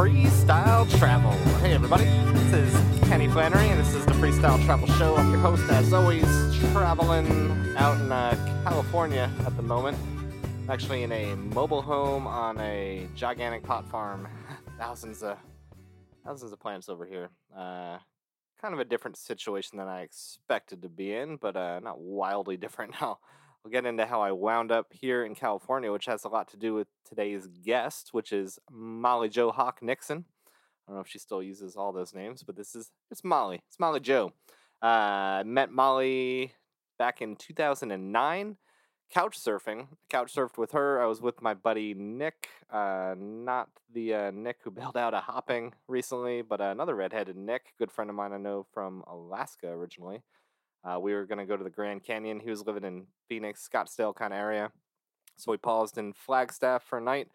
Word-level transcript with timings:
Freestyle 0.00 0.88
Travel. 0.98 1.32
Hey, 1.58 1.74
everybody, 1.74 2.04
this 2.32 2.54
is 2.54 3.00
Kenny 3.06 3.28
Flannery, 3.28 3.68
and 3.68 3.78
this 3.78 3.94
is 3.94 4.06
the 4.06 4.12
Freestyle 4.12 4.64
Travel 4.64 4.88
Show. 4.94 5.14
I'm 5.14 5.30
your 5.30 5.40
host, 5.40 5.62
as 5.68 5.92
always, 5.92 6.24
traveling 6.72 7.26
out 7.76 8.00
in 8.00 8.10
uh, 8.10 8.62
California 8.66 9.30
at 9.44 9.54
the 9.58 9.62
moment. 9.62 9.98
I'm 10.62 10.70
actually 10.70 11.02
in 11.02 11.12
a 11.12 11.34
mobile 11.34 11.82
home 11.82 12.26
on 12.26 12.58
a 12.60 13.08
gigantic 13.14 13.62
pot 13.62 13.86
farm. 13.90 14.26
thousands 14.78 15.22
of 15.22 15.36
thousands 16.24 16.50
of 16.50 16.58
plants 16.58 16.88
over 16.88 17.04
here. 17.04 17.28
Uh, 17.54 17.98
kind 18.58 18.72
of 18.72 18.80
a 18.80 18.86
different 18.86 19.18
situation 19.18 19.76
than 19.76 19.86
I 19.86 20.00
expected 20.00 20.80
to 20.80 20.88
be 20.88 21.12
in, 21.12 21.36
but 21.36 21.58
uh, 21.58 21.78
not 21.80 22.00
wildly 22.00 22.56
different 22.56 22.94
now. 23.02 23.18
We'll 23.62 23.72
get 23.72 23.84
into 23.84 24.06
how 24.06 24.22
I 24.22 24.32
wound 24.32 24.72
up 24.72 24.86
here 24.90 25.22
in 25.24 25.34
California, 25.34 25.92
which 25.92 26.06
has 26.06 26.24
a 26.24 26.28
lot 26.28 26.48
to 26.48 26.56
do 26.56 26.74
with 26.74 26.88
today's 27.06 27.46
guest, 27.46 28.08
which 28.12 28.32
is 28.32 28.58
Molly 28.70 29.28
Jo 29.28 29.50
Hawk 29.50 29.82
Nixon. 29.82 30.24
I 30.46 30.90
don't 30.90 30.96
know 30.96 31.02
if 31.02 31.08
she 31.08 31.18
still 31.18 31.42
uses 31.42 31.76
all 31.76 31.92
those 31.92 32.14
names, 32.14 32.42
but 32.42 32.56
this 32.56 32.74
is 32.74 32.90
it's 33.10 33.22
Molly. 33.22 33.60
It's 33.68 33.78
Molly 33.78 34.00
Jo. 34.00 34.32
Uh, 34.80 35.42
met 35.44 35.70
Molly 35.70 36.54
back 36.98 37.20
in 37.20 37.36
2009, 37.36 38.56
couch 39.12 39.38
surfing. 39.38 39.88
Couch 40.08 40.34
surfed 40.34 40.56
with 40.56 40.72
her. 40.72 41.02
I 41.02 41.04
was 41.04 41.20
with 41.20 41.42
my 41.42 41.52
buddy 41.52 41.92
Nick, 41.92 42.48
uh, 42.72 43.14
not 43.18 43.68
the 43.92 44.14
uh, 44.14 44.30
Nick 44.30 44.56
who 44.64 44.70
bailed 44.70 44.96
out 44.96 45.12
of 45.12 45.24
hopping 45.24 45.74
recently, 45.86 46.40
but 46.40 46.62
another 46.62 46.94
redheaded 46.94 47.36
Nick, 47.36 47.74
good 47.78 47.92
friend 47.92 48.08
of 48.08 48.16
mine 48.16 48.32
I 48.32 48.38
know 48.38 48.64
from 48.72 49.04
Alaska 49.06 49.68
originally. 49.68 50.22
Uh, 50.84 50.98
we 50.98 51.12
were 51.12 51.26
going 51.26 51.38
to 51.38 51.44
go 51.44 51.56
to 51.56 51.64
the 51.64 51.70
Grand 51.70 52.02
Canyon. 52.02 52.40
He 52.40 52.50
was 52.50 52.66
living 52.66 52.84
in 52.84 53.06
Phoenix, 53.28 53.68
Scottsdale 53.68 54.14
kind 54.14 54.32
of 54.32 54.38
area. 54.38 54.72
So 55.36 55.50
we 55.50 55.58
paused 55.58 55.98
in 55.98 56.12
Flagstaff 56.12 56.84
for 56.84 56.98
a 56.98 57.02
night, 57.02 57.28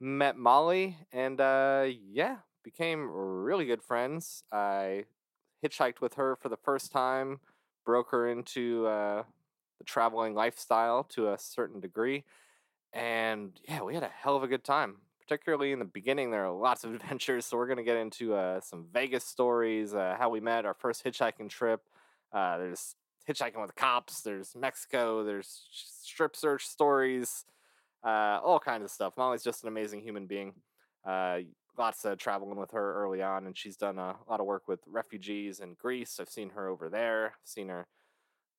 met 0.00 0.36
Molly, 0.36 0.96
and 1.12 1.40
uh, 1.40 1.86
yeah, 1.88 2.36
became 2.62 3.08
really 3.10 3.64
good 3.66 3.82
friends. 3.82 4.42
I 4.52 5.04
hitchhiked 5.64 6.00
with 6.00 6.14
her 6.14 6.36
for 6.36 6.48
the 6.48 6.56
first 6.56 6.92
time, 6.92 7.40
broke 7.84 8.10
her 8.10 8.28
into 8.28 8.86
uh, 8.86 9.22
the 9.78 9.84
traveling 9.84 10.34
lifestyle 10.34 11.04
to 11.04 11.32
a 11.32 11.38
certain 11.38 11.80
degree. 11.80 12.24
And 12.92 13.58
yeah, 13.68 13.82
we 13.82 13.94
had 13.94 14.02
a 14.02 14.08
hell 14.08 14.36
of 14.36 14.42
a 14.42 14.48
good 14.48 14.64
time. 14.64 14.96
Particularly 15.20 15.72
in 15.72 15.78
the 15.78 15.84
beginning, 15.84 16.30
there 16.30 16.46
are 16.46 16.52
lots 16.52 16.84
of 16.84 16.94
adventures. 16.94 17.46
So 17.46 17.56
we're 17.56 17.66
going 17.66 17.78
to 17.78 17.82
get 17.82 17.96
into 17.96 18.34
uh, 18.34 18.60
some 18.60 18.86
Vegas 18.92 19.24
stories, 19.24 19.94
uh, 19.94 20.16
how 20.18 20.30
we 20.30 20.40
met, 20.40 20.64
our 20.64 20.74
first 20.74 21.04
hitchhiking 21.04 21.48
trip, 21.48 21.82
uh, 22.32 22.58
there's 22.58 22.94
hitchhiking 23.28 23.60
with 23.60 23.74
cops. 23.74 24.22
There's 24.22 24.54
Mexico. 24.56 25.24
There's 25.24 25.68
strip 25.70 26.36
search 26.36 26.66
stories. 26.66 27.44
Uh, 28.04 28.40
all 28.42 28.60
kinds 28.60 28.84
of 28.84 28.90
stuff. 28.90 29.14
Molly's 29.16 29.42
just 29.42 29.62
an 29.62 29.68
amazing 29.68 30.02
human 30.02 30.26
being. 30.26 30.54
Uh, 31.06 31.40
lots 31.76 32.04
of 32.04 32.18
traveling 32.18 32.58
with 32.58 32.72
her 32.72 32.94
early 32.94 33.22
on, 33.22 33.46
and 33.46 33.56
she's 33.56 33.76
done 33.76 33.98
a 33.98 34.16
lot 34.28 34.40
of 34.40 34.46
work 34.46 34.68
with 34.68 34.80
refugees 34.86 35.60
in 35.60 35.74
Greece. 35.74 36.18
I've 36.20 36.28
seen 36.28 36.50
her 36.50 36.68
over 36.68 36.88
there. 36.88 37.26
I've 37.26 37.48
seen 37.48 37.68
her 37.68 37.86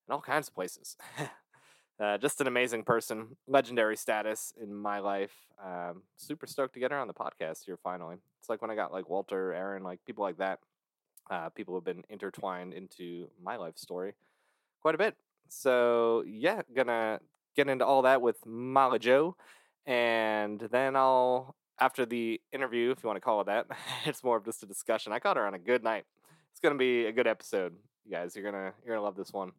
in 0.08 0.14
all 0.14 0.22
kinds 0.22 0.48
of 0.48 0.56
places. 0.56 0.98
uh, 2.00 2.18
just 2.18 2.42
an 2.42 2.48
amazing 2.48 2.84
person, 2.84 3.38
legendary 3.48 3.98
status 3.98 4.54
in 4.62 4.74
my 4.74 5.00
life. 5.00 5.34
Um, 5.64 6.04
super 6.18 6.48
stoked 6.48 6.74
to 6.74 6.80
get 6.80 6.92
her 6.92 6.98
on 6.98 7.08
the 7.08 7.14
podcast 7.14 7.66
here 7.66 7.78
finally. 7.78 8.18
It's 8.40 8.50
like 8.50 8.62
when 8.62 8.72
I 8.72 8.76
got 8.76 8.94
like 8.94 9.10
Walter, 9.10 9.54
Aaron, 9.54 9.84
like 9.84 10.00
people 10.06 10.24
like 10.24 10.38
that 10.38 10.60
uh, 11.30 11.50
people 11.50 11.76
have 11.76 11.84
been 11.84 12.04
intertwined 12.10 12.74
into 12.74 13.28
my 13.42 13.56
life 13.56 13.78
story 13.78 14.14
quite 14.82 14.96
a 14.96 14.98
bit. 14.98 15.16
So 15.48 16.24
yeah, 16.28 16.62
gonna 16.76 17.20
get 17.56 17.70
into 17.70 17.86
all 17.86 18.04
that 18.04 18.22
with 18.22 18.46
Molly 18.46 19.00
Jo, 19.00 19.36
and 19.86 20.60
then 20.60 20.96
I'll 20.96 21.56
after 21.82 22.06
the 22.06 22.42
interview, 22.52 22.92
if 22.92 23.02
you 23.04 23.08
want 23.08 23.18
to 23.18 23.22
call 23.22 23.42
it 23.42 23.48
that, 23.48 23.68
it's 24.06 24.24
more 24.24 24.38
of 24.38 24.46
just 24.46 24.64
a 24.64 24.66
discussion. 24.66 25.14
I 25.14 25.20
caught 25.20 25.38
her 25.38 25.46
on 25.46 25.54
a 25.54 25.60
good 25.60 25.84
night. 25.84 26.06
It's 26.52 26.60
gonna 26.60 26.76
be 26.76 27.06
a 27.06 27.12
good 27.12 27.28
episode, 27.28 27.76
you 28.06 28.12
guys. 28.12 28.36
You're 28.36 28.50
gonna 28.50 28.74
you're 28.84 28.96
gonna 28.96 29.06
love 29.06 29.16
this 29.16 29.34
one. 29.34 29.52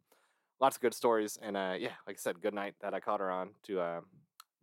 Lots 0.59 0.77
of 0.77 0.81
good 0.81 0.93
stories, 0.93 1.39
and 1.41 1.57
uh, 1.57 1.75
yeah, 1.77 1.93
like 2.05 2.17
I 2.17 2.19
said, 2.19 2.41
good 2.41 2.53
night 2.53 2.75
that 2.81 2.93
I 2.93 2.99
caught 2.99 3.19
her 3.19 3.31
on 3.31 3.49
to 3.63 3.79
uh, 3.79 4.01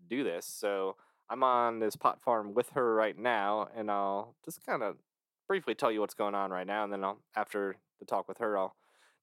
do 0.08 0.22
this. 0.22 0.46
So 0.46 0.96
I'm 1.28 1.42
on 1.42 1.80
this 1.80 1.96
pot 1.96 2.20
farm 2.22 2.54
with 2.54 2.70
her 2.70 2.94
right 2.94 3.18
now, 3.18 3.68
and 3.76 3.90
I'll 3.90 4.34
just 4.44 4.64
kind 4.64 4.82
of 4.82 4.96
briefly 5.48 5.74
tell 5.74 5.90
you 5.90 6.00
what's 6.00 6.14
going 6.14 6.34
on 6.34 6.50
right 6.50 6.66
now, 6.66 6.84
and 6.84 6.92
then 6.92 7.02
I'll 7.02 7.18
after 7.34 7.76
the 7.98 8.04
talk 8.04 8.28
with 8.28 8.38
her, 8.38 8.56
I'll 8.56 8.76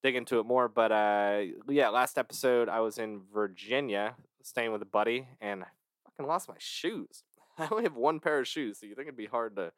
dig 0.03 0.15
into 0.15 0.39
it 0.39 0.45
more. 0.45 0.67
But 0.67 0.91
uh, 0.91 1.41
yeah, 1.69 1.89
last 1.89 2.17
episode 2.17 2.67
I 2.67 2.81
was 2.81 2.97
in 2.97 3.21
Virginia 3.33 4.15
staying 4.43 4.71
with 4.71 4.81
a 4.81 4.85
buddy, 4.85 5.27
and 5.39 5.63
I 5.63 5.67
fucking 6.03 6.27
lost 6.27 6.49
my 6.49 6.55
shoes. 6.57 7.23
I 7.57 7.67
only 7.71 7.83
have 7.83 7.95
one 7.95 8.19
pair 8.19 8.39
of 8.39 8.47
shoes, 8.47 8.79
so 8.79 8.85
you 8.85 8.95
think 8.95 9.07
it'd 9.07 9.17
be 9.17 9.27
hard 9.27 9.55
to 9.55 9.71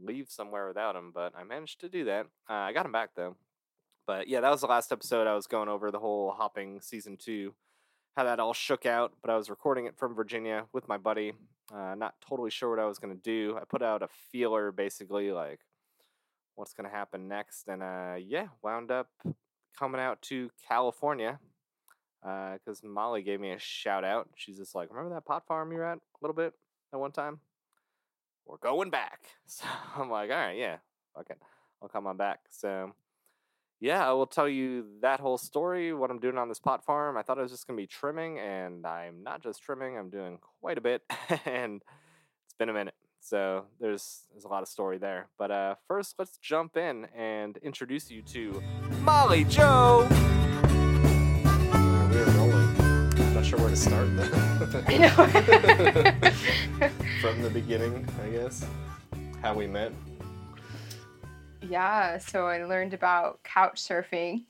leave 0.00 0.30
somewhere 0.30 0.68
without 0.68 0.94
them, 0.94 1.10
but 1.12 1.32
I 1.36 1.44
managed 1.44 1.80
to 1.80 1.88
do 1.88 2.04
that. 2.04 2.26
Uh, 2.48 2.54
I 2.54 2.72
got 2.72 2.84
them 2.84 2.92
back 2.92 3.10
though. 3.16 3.36
But 4.06 4.28
yeah, 4.28 4.40
that 4.40 4.50
was 4.50 4.62
the 4.62 4.66
last 4.66 4.90
episode. 4.90 5.26
I 5.26 5.34
was 5.34 5.46
going 5.46 5.68
over 5.68 5.90
the 5.90 5.98
whole 5.98 6.30
hopping 6.30 6.80
season 6.80 7.18
two, 7.18 7.54
how 8.16 8.24
that 8.24 8.40
all 8.40 8.54
shook 8.54 8.86
out. 8.86 9.12
But 9.20 9.30
I 9.30 9.36
was 9.36 9.50
recording 9.50 9.84
it 9.84 9.98
from 9.98 10.14
Virginia 10.14 10.64
with 10.72 10.88
my 10.88 10.96
buddy, 10.96 11.34
uh, 11.74 11.94
not 11.94 12.14
totally 12.26 12.50
sure 12.50 12.70
what 12.70 12.78
I 12.78 12.86
was 12.86 12.98
going 12.98 13.14
to 13.14 13.22
do. 13.22 13.56
I 13.56 13.64
put 13.64 13.82
out 13.82 14.02
a 14.02 14.08
feeler 14.30 14.72
basically 14.72 15.32
like 15.32 15.60
what's 16.54 16.72
going 16.72 16.88
to 16.88 16.94
happen 16.94 17.28
next. 17.28 17.68
And 17.68 17.82
uh, 17.82 18.16
yeah, 18.18 18.48
wound 18.62 18.90
up 18.90 19.08
coming 19.78 20.00
out 20.00 20.20
to 20.22 20.50
California 20.66 21.38
because 22.20 22.82
uh, 22.84 22.88
Molly 22.88 23.22
gave 23.22 23.40
me 23.40 23.52
a 23.52 23.58
shout 23.58 24.04
out. 24.04 24.28
She's 24.34 24.58
just 24.58 24.74
like, 24.74 24.90
Remember 24.90 25.14
that 25.14 25.24
pot 25.24 25.46
farm 25.46 25.70
you 25.72 25.78
were 25.78 25.84
at 25.84 25.98
a 25.98 26.18
little 26.20 26.34
bit 26.34 26.52
at 26.92 26.98
one 26.98 27.12
time? 27.12 27.40
We're 28.46 28.58
going 28.58 28.90
back. 28.90 29.20
So 29.46 29.64
I'm 29.96 30.10
like, 30.10 30.30
All 30.30 30.36
right, 30.36 30.58
yeah, 30.58 30.78
okay, 31.18 31.34
I'll 31.82 31.88
come 31.88 32.06
on 32.06 32.16
back. 32.16 32.40
So 32.50 32.92
yeah, 33.80 34.08
I 34.08 34.12
will 34.12 34.26
tell 34.26 34.48
you 34.48 34.86
that 35.02 35.20
whole 35.20 35.38
story, 35.38 35.92
what 35.92 36.10
I'm 36.10 36.18
doing 36.18 36.36
on 36.36 36.48
this 36.48 36.58
pot 36.58 36.84
farm. 36.84 37.16
I 37.16 37.22
thought 37.22 37.38
I 37.38 37.42
was 37.42 37.52
just 37.52 37.66
going 37.66 37.76
to 37.76 37.82
be 37.82 37.86
trimming, 37.86 38.38
and 38.38 38.84
I'm 38.84 39.22
not 39.22 39.42
just 39.42 39.62
trimming, 39.62 39.96
I'm 39.96 40.10
doing 40.10 40.38
quite 40.60 40.78
a 40.78 40.80
bit, 40.80 41.02
and 41.44 41.82
it's 42.44 42.54
been 42.58 42.68
a 42.68 42.72
minute. 42.72 42.94
So 43.20 43.66
there's 43.80 44.22
there's 44.32 44.44
a 44.44 44.48
lot 44.48 44.62
of 44.62 44.68
story 44.68 44.98
there. 44.98 45.28
But 45.38 45.50
uh, 45.50 45.74
first, 45.86 46.14
let's 46.18 46.38
jump 46.38 46.76
in 46.76 47.06
and 47.16 47.56
introduce 47.58 48.10
you 48.10 48.22
to 48.22 48.62
Molly 49.02 49.44
Jo. 49.44 50.06
We're 52.10 52.24
rolling. 52.36 52.74
not 53.34 53.44
sure 53.44 53.58
where 53.58 53.70
to 53.70 53.76
start 53.76 54.08
though. 54.16 54.24
From 57.20 57.42
the 57.42 57.50
beginning, 57.52 58.08
I 58.24 58.30
guess. 58.30 58.64
How 59.42 59.54
we 59.54 59.66
met. 59.66 59.92
Yeah, 61.62 62.18
so 62.18 62.46
I 62.46 62.64
learned 62.64 62.94
about 62.94 63.42
couch 63.42 63.80
surfing, 63.80 64.44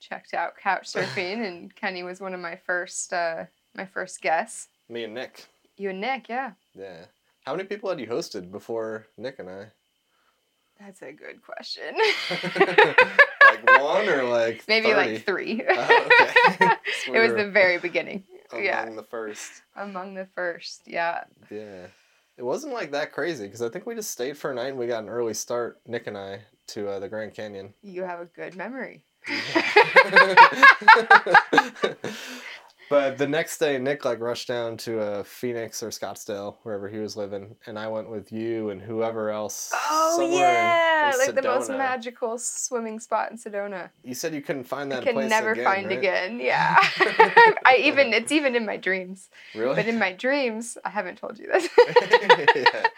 checked 0.00 0.34
out 0.34 0.56
couch 0.56 0.84
surfing, 0.92 1.46
and 1.46 1.74
Kenny 1.74 2.02
was 2.02 2.20
one 2.20 2.34
of 2.34 2.40
my 2.40 2.56
first 2.56 3.12
uh, 3.12 3.44
my 3.74 3.86
first 3.86 4.20
guests. 4.20 4.68
Me 4.88 5.04
and 5.04 5.14
Nick. 5.14 5.46
You 5.76 5.90
and 5.90 6.00
Nick, 6.00 6.28
yeah. 6.28 6.52
Yeah. 6.74 7.06
How 7.44 7.52
many 7.54 7.64
people 7.64 7.88
had 7.88 7.98
you 7.98 8.06
hosted 8.06 8.52
before 8.52 9.06
Nick 9.16 9.38
and 9.38 9.48
I? 9.48 9.66
That's 10.78 11.02
a 11.02 11.12
good 11.12 11.42
question. 11.42 11.94
like 12.30 13.80
one 13.80 14.08
or 14.08 14.24
like 14.24 14.64
maybe 14.68 14.88
30? 14.88 14.94
like 14.94 15.24
three. 15.24 15.62
Oh, 15.68 16.08
okay. 16.20 16.70
it 17.06 17.20
was 17.20 17.34
the 17.34 17.50
very 17.50 17.78
beginning. 17.78 18.24
Among 18.50 18.64
yeah. 18.64 18.90
the 18.90 19.02
first. 19.04 19.62
Among 19.76 20.14
the 20.14 20.26
first, 20.34 20.82
yeah. 20.86 21.24
Yeah. 21.50 21.86
It 22.38 22.42
wasn't 22.42 22.72
like 22.72 22.92
that 22.92 23.12
crazy 23.12 23.46
because 23.46 23.62
I 23.62 23.68
think 23.68 23.86
we 23.86 23.94
just 23.94 24.10
stayed 24.10 24.38
for 24.38 24.50
a 24.50 24.54
night 24.54 24.68
and 24.68 24.78
we 24.78 24.86
got 24.86 25.02
an 25.02 25.08
early 25.08 25.34
start, 25.34 25.80
Nick 25.86 26.06
and 26.06 26.16
I, 26.16 26.40
to 26.68 26.88
uh, 26.88 26.98
the 26.98 27.08
Grand 27.08 27.34
Canyon. 27.34 27.74
You 27.82 28.02
have 28.02 28.20
a 28.20 28.26
good 28.26 28.56
memory. 28.56 29.04
but 32.92 33.16
the 33.16 33.26
next 33.26 33.56
day, 33.56 33.78
Nick 33.78 34.04
like 34.04 34.20
rushed 34.20 34.48
down 34.48 34.76
to 34.78 35.00
uh, 35.00 35.22
Phoenix 35.22 35.82
or 35.82 35.88
Scottsdale, 35.88 36.56
wherever 36.62 36.88
he 36.90 36.98
was 36.98 37.16
living, 37.16 37.56
and 37.66 37.78
I 37.78 37.88
went 37.88 38.10
with 38.10 38.30
you 38.30 38.68
and 38.68 38.82
whoever 38.82 39.30
else. 39.30 39.72
Oh 39.74 40.30
yeah, 40.30 41.12
like 41.16 41.30
Sedona. 41.30 41.34
the 41.34 41.42
most 41.42 41.70
magical 41.70 42.38
swimming 42.38 43.00
spot 43.00 43.30
in 43.30 43.38
Sedona. 43.38 43.88
You 44.04 44.14
said 44.14 44.34
you 44.34 44.42
couldn't 44.42 44.64
find 44.64 44.92
that. 44.92 45.00
I 45.00 45.12
can 45.12 45.28
never 45.28 45.52
again, 45.52 45.64
find 45.64 45.86
right? 45.86 45.98
again. 45.98 46.38
Yeah, 46.38 46.76
I 47.64 47.78
even 47.82 48.12
it's 48.12 48.30
even 48.30 48.54
in 48.54 48.66
my 48.66 48.76
dreams. 48.76 49.30
Really? 49.54 49.74
But 49.74 49.86
in 49.86 49.98
my 49.98 50.12
dreams, 50.12 50.76
I 50.84 50.90
haven't 50.90 51.16
told 51.16 51.38
you 51.38 51.46
this. 51.46 51.68
yeah. 52.54 52.88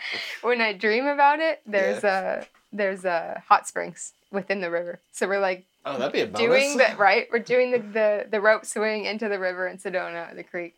When 0.43 0.61
I 0.61 0.73
dream 0.73 1.07
about 1.07 1.39
it, 1.39 1.61
there's 1.67 2.03
yeah. 2.03 2.43
a 2.43 2.45
there's 2.73 3.05
a 3.05 3.45
hot 3.47 3.69
springs 3.69 4.13
within 4.33 4.61
the 4.61 4.71
river. 4.71 4.99
So 5.13 5.29
we're 5.29 5.39
like 5.39 5.67
Oh, 5.85 5.99
that'd 5.99 6.13
be 6.13 6.21
a 6.21 6.27
bonus. 6.27 6.41
Doing 6.41 6.77
the 6.79 6.97
right, 6.97 7.27
we're 7.31 7.39
doing 7.41 7.71
the, 7.71 7.79
the 7.79 8.27
the 8.31 8.41
rope 8.41 8.65
swing 8.65 9.05
into 9.05 9.29
the 9.29 9.39
river 9.39 9.69
in 9.69 9.77
Sedona, 9.79 10.35
the 10.35 10.43
creek, 10.43 10.77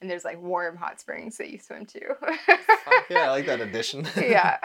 and 0.00 0.10
there's 0.10 0.24
like 0.24 0.40
warm 0.40 0.76
hot 0.76 1.00
springs 1.00 1.38
that 1.38 1.50
you 1.50 1.58
swim 1.58 1.86
to. 1.86 2.00
yeah, 3.10 3.22
I 3.24 3.30
like 3.30 3.46
that 3.46 3.60
addition. 3.60 4.06
yeah. 4.16 4.58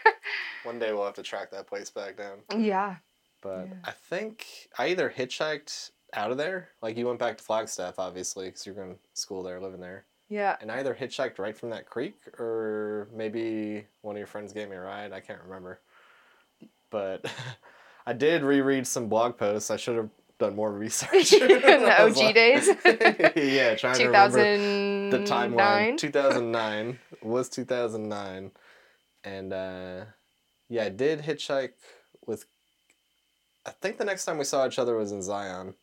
One 0.64 0.78
day 0.78 0.92
we'll 0.92 1.04
have 1.04 1.14
to 1.14 1.22
track 1.22 1.50
that 1.52 1.66
place 1.66 1.90
back 1.90 2.16
down. 2.16 2.38
Yeah. 2.56 2.96
But 3.40 3.68
yeah. 3.68 3.74
I 3.84 3.90
think 3.92 4.46
I 4.78 4.88
either 4.88 5.12
hitchhiked 5.16 5.90
out 6.14 6.30
of 6.30 6.36
there, 6.36 6.68
like 6.82 6.96
you 6.96 7.06
went 7.06 7.18
back 7.18 7.38
to 7.38 7.44
Flagstaff, 7.44 7.98
obviously, 7.98 8.46
because 8.46 8.66
you're 8.66 8.74
going 8.74 8.94
to 8.94 9.20
school 9.20 9.42
there, 9.42 9.60
living 9.60 9.80
there. 9.80 10.04
Yeah. 10.28 10.56
and 10.62 10.72
I 10.72 10.78
either 10.78 10.94
hitchhiked 10.98 11.38
right 11.38 11.56
from 11.56 11.70
that 11.70 11.84
creek 11.84 12.16
or 12.38 13.06
maybe 13.14 13.84
one 14.00 14.16
of 14.16 14.18
your 14.18 14.26
friends 14.26 14.54
gave 14.54 14.70
me 14.70 14.76
a 14.76 14.80
ride. 14.80 15.12
I 15.12 15.20
can't 15.20 15.42
remember. 15.42 15.80
But 16.90 17.24
I 18.06 18.12
did 18.12 18.42
reread 18.42 18.86
some 18.86 19.08
blog 19.08 19.36
posts. 19.36 19.70
I 19.70 19.76
should 19.76 19.96
have 19.96 20.10
done 20.38 20.56
more 20.56 20.72
research. 20.72 21.32
In 21.32 21.48
the 21.48 22.02
OG 22.02 22.34
days? 22.34 22.68
yeah, 23.36 23.74
trying 23.76 23.96
to 23.96 24.06
remember 24.06 24.38
2009. 24.38 25.10
the 25.10 25.18
timeline. 25.18 25.98
2009 25.98 26.98
was 27.22 27.48
2009, 27.48 28.50
and 29.24 29.52
uh, 29.52 30.04
yeah, 30.68 30.84
I 30.84 30.88
did 30.88 31.20
hitchhike 31.22 31.72
with. 32.26 32.44
I 33.64 33.70
think 33.70 33.98
the 33.98 34.04
next 34.04 34.24
time 34.24 34.38
we 34.38 34.44
saw 34.44 34.66
each 34.66 34.80
other 34.80 34.96
was 34.96 35.12
in 35.12 35.22
Zion 35.22 35.74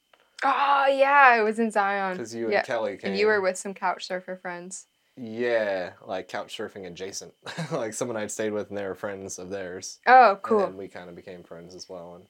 Oh 0.44 0.86
yeah, 0.90 1.36
it 1.40 1.44
was 1.44 1.60
in 1.60 1.72
Zion. 1.72 2.14
because 2.14 2.34
you 2.34 2.46
and 2.46 2.54
yeah. 2.54 2.64
Kelly 2.64 2.98
came. 2.98 3.12
And 3.12 3.20
you 3.20 3.28
were 3.28 3.42
with 3.42 3.58
some 3.58 3.74
couch 3.74 4.08
surfer 4.08 4.38
friends. 4.38 4.86
Yeah, 5.22 5.92
like 6.06 6.28
couch 6.30 6.58
surfing 6.58 6.88
adjacent, 6.88 7.34
like 7.72 7.94
someone 7.94 8.16
I'd 8.18 8.32
stayed 8.32 8.54
with, 8.54 8.70
and 8.70 8.78
they 8.78 8.86
were 8.86 8.96
friends 8.96 9.38
of 9.40 9.50
theirs. 9.50 10.00
Oh, 10.08 10.32
And 10.32 10.42
cool. 10.44 10.60
then 10.60 10.78
we 10.78 10.88
kind 10.88 11.10
of 11.10 11.16
became 11.16 11.44
friends 11.44 11.76
as 11.76 11.90
well, 11.90 12.16
and 12.16 12.26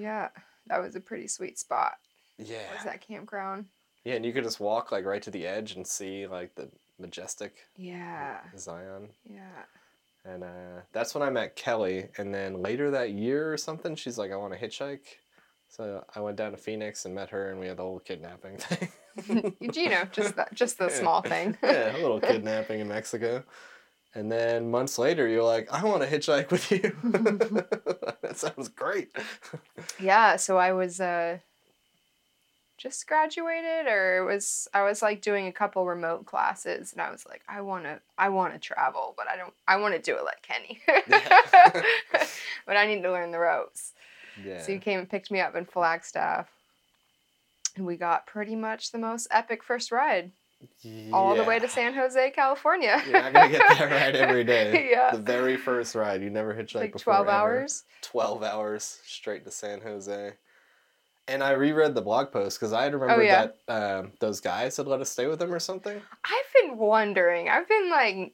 Yeah, 0.00 0.28
that 0.66 0.80
was 0.82 0.94
a 0.96 1.00
pretty 1.00 1.28
sweet 1.28 1.58
spot. 1.58 1.94
yeah, 2.38 2.72
was 2.74 2.84
that 2.84 3.00
campground? 3.00 3.66
yeah, 4.04 4.14
and 4.14 4.26
you 4.26 4.32
could 4.34 4.44
just 4.44 4.60
walk 4.60 4.92
like 4.92 5.06
right 5.06 5.22
to 5.22 5.30
the 5.30 5.46
edge 5.46 5.76
and 5.76 5.86
see 5.86 6.26
like 6.26 6.54
the 6.54 6.68
majestic 6.98 7.54
Yeah, 7.76 8.38
Zion. 8.58 9.08
yeah. 9.24 9.62
And 10.26 10.42
uh, 10.44 10.80
that's 10.92 11.14
when 11.14 11.22
I 11.22 11.28
met 11.30 11.54
Kelly. 11.56 12.08
And 12.16 12.32
then 12.34 12.62
later 12.62 12.90
that 12.92 13.10
year 13.10 13.52
or 13.52 13.58
something, 13.58 13.94
she's 13.94 14.16
like, 14.16 14.32
I 14.32 14.36
want 14.36 14.54
to 14.54 14.58
hitchhike. 14.58 15.00
So 15.76 16.04
I 16.14 16.20
went 16.20 16.36
down 16.36 16.52
to 16.52 16.56
Phoenix 16.56 17.04
and 17.04 17.16
met 17.16 17.30
her, 17.30 17.50
and 17.50 17.58
we 17.58 17.66
had 17.66 17.78
the 17.78 17.82
whole 17.82 17.98
kidnapping 17.98 18.56
thing. 18.58 19.54
you 19.60 19.88
know, 19.90 20.04
just 20.12 20.36
that, 20.36 20.54
just 20.54 20.78
the 20.78 20.84
Yeah. 20.86 21.00
small 21.00 21.20
thing. 21.22 21.56
yeah, 21.64 21.96
a 21.96 21.98
little 21.98 22.20
kidnapping 22.20 22.78
in 22.78 22.86
Mexico. 22.86 23.42
And 24.14 24.30
then 24.30 24.70
months 24.70 24.96
later, 25.00 25.26
you're 25.26 25.42
like, 25.42 25.68
I 25.72 25.84
want 25.84 26.02
to 26.02 26.08
hitchhike 26.08 26.52
with 26.52 26.70
you. 26.70 26.80
that 28.22 28.34
sounds 28.36 28.68
great. 28.68 29.10
yeah, 29.98 30.36
so 30.36 30.56
I 30.58 30.72
was 30.72 31.00
uh 31.00 31.38
just 32.78 33.06
graduated 33.08 33.86
or 33.88 34.18
it 34.18 34.24
was 34.24 34.68
I 34.72 34.82
was 34.82 35.02
like 35.02 35.20
doing 35.22 35.48
a 35.48 35.52
couple 35.52 35.84
remote 35.86 36.26
classes 36.26 36.92
and 36.92 37.00
I 37.00 37.10
was 37.10 37.24
like 37.26 37.42
I 37.48 37.60
want 37.62 37.84
to 37.84 38.00
I 38.16 38.28
want 38.28 38.52
to 38.52 38.60
travel, 38.60 39.14
but 39.16 39.26
I 39.28 39.36
don't 39.36 39.54
I 39.66 39.76
want 39.78 39.94
to 39.96 40.00
do 40.00 40.16
it 40.16 40.22
like 40.24 40.42
Kenny. 40.42 40.80
But 42.66 42.76
I 42.76 42.86
need 42.86 43.02
to 43.02 43.10
learn 43.10 43.32
the 43.32 43.38
ropes. 43.40 43.93
Yeah. 44.42 44.62
So 44.62 44.72
you 44.72 44.78
came 44.78 44.98
and 44.98 45.08
picked 45.08 45.30
me 45.30 45.40
up 45.40 45.54
in 45.54 45.64
Flagstaff. 45.66 46.48
And 47.76 47.84
we 47.86 47.96
got 47.96 48.26
pretty 48.26 48.54
much 48.54 48.92
the 48.92 48.98
most 48.98 49.26
epic 49.30 49.62
first 49.64 49.90
ride 49.90 50.30
all 51.12 51.34
the 51.36 51.44
way 51.44 51.58
to 51.58 51.68
San 51.68 51.92
Jose, 51.92 52.30
California. 52.30 53.02
You're 53.04 53.20
not 53.20 53.32
gonna 53.34 53.50
get 53.50 53.62
that 53.78 53.90
ride 53.90 54.16
every 54.16 54.44
day. 54.44 54.88
Yeah. 54.90 55.10
The 55.10 55.18
very 55.18 55.56
first 55.56 55.94
ride, 55.94 56.22
you 56.22 56.30
never 56.30 56.54
hitchhiked 56.54 56.74
like 56.76 56.92
before. 56.92 57.14
12 57.14 57.26
ever. 57.26 57.36
hours. 57.36 57.82
12 58.02 58.42
hours 58.44 59.00
straight 59.04 59.44
to 59.44 59.50
San 59.50 59.80
Jose. 59.80 60.32
And 61.26 61.42
I 61.42 61.50
reread 61.52 61.94
the 61.94 62.02
blog 62.02 62.30
post 62.32 62.58
because 62.60 62.72
I 62.72 62.84
had 62.84 62.94
remembered 62.94 63.22
Oh, 63.22 63.24
yeah. 63.26 63.46
that 63.66 63.98
um, 63.98 64.12
those 64.20 64.40
guys 64.40 64.76
had 64.76 64.86
let 64.86 65.00
us 65.00 65.10
stay 65.10 65.26
with 65.26 65.38
them 65.38 65.52
or 65.52 65.58
something. 65.58 66.00
I've 66.24 66.62
been 66.62 66.78
wondering. 66.78 67.48
I've 67.48 67.68
been 67.68 67.90
like, 67.90 68.32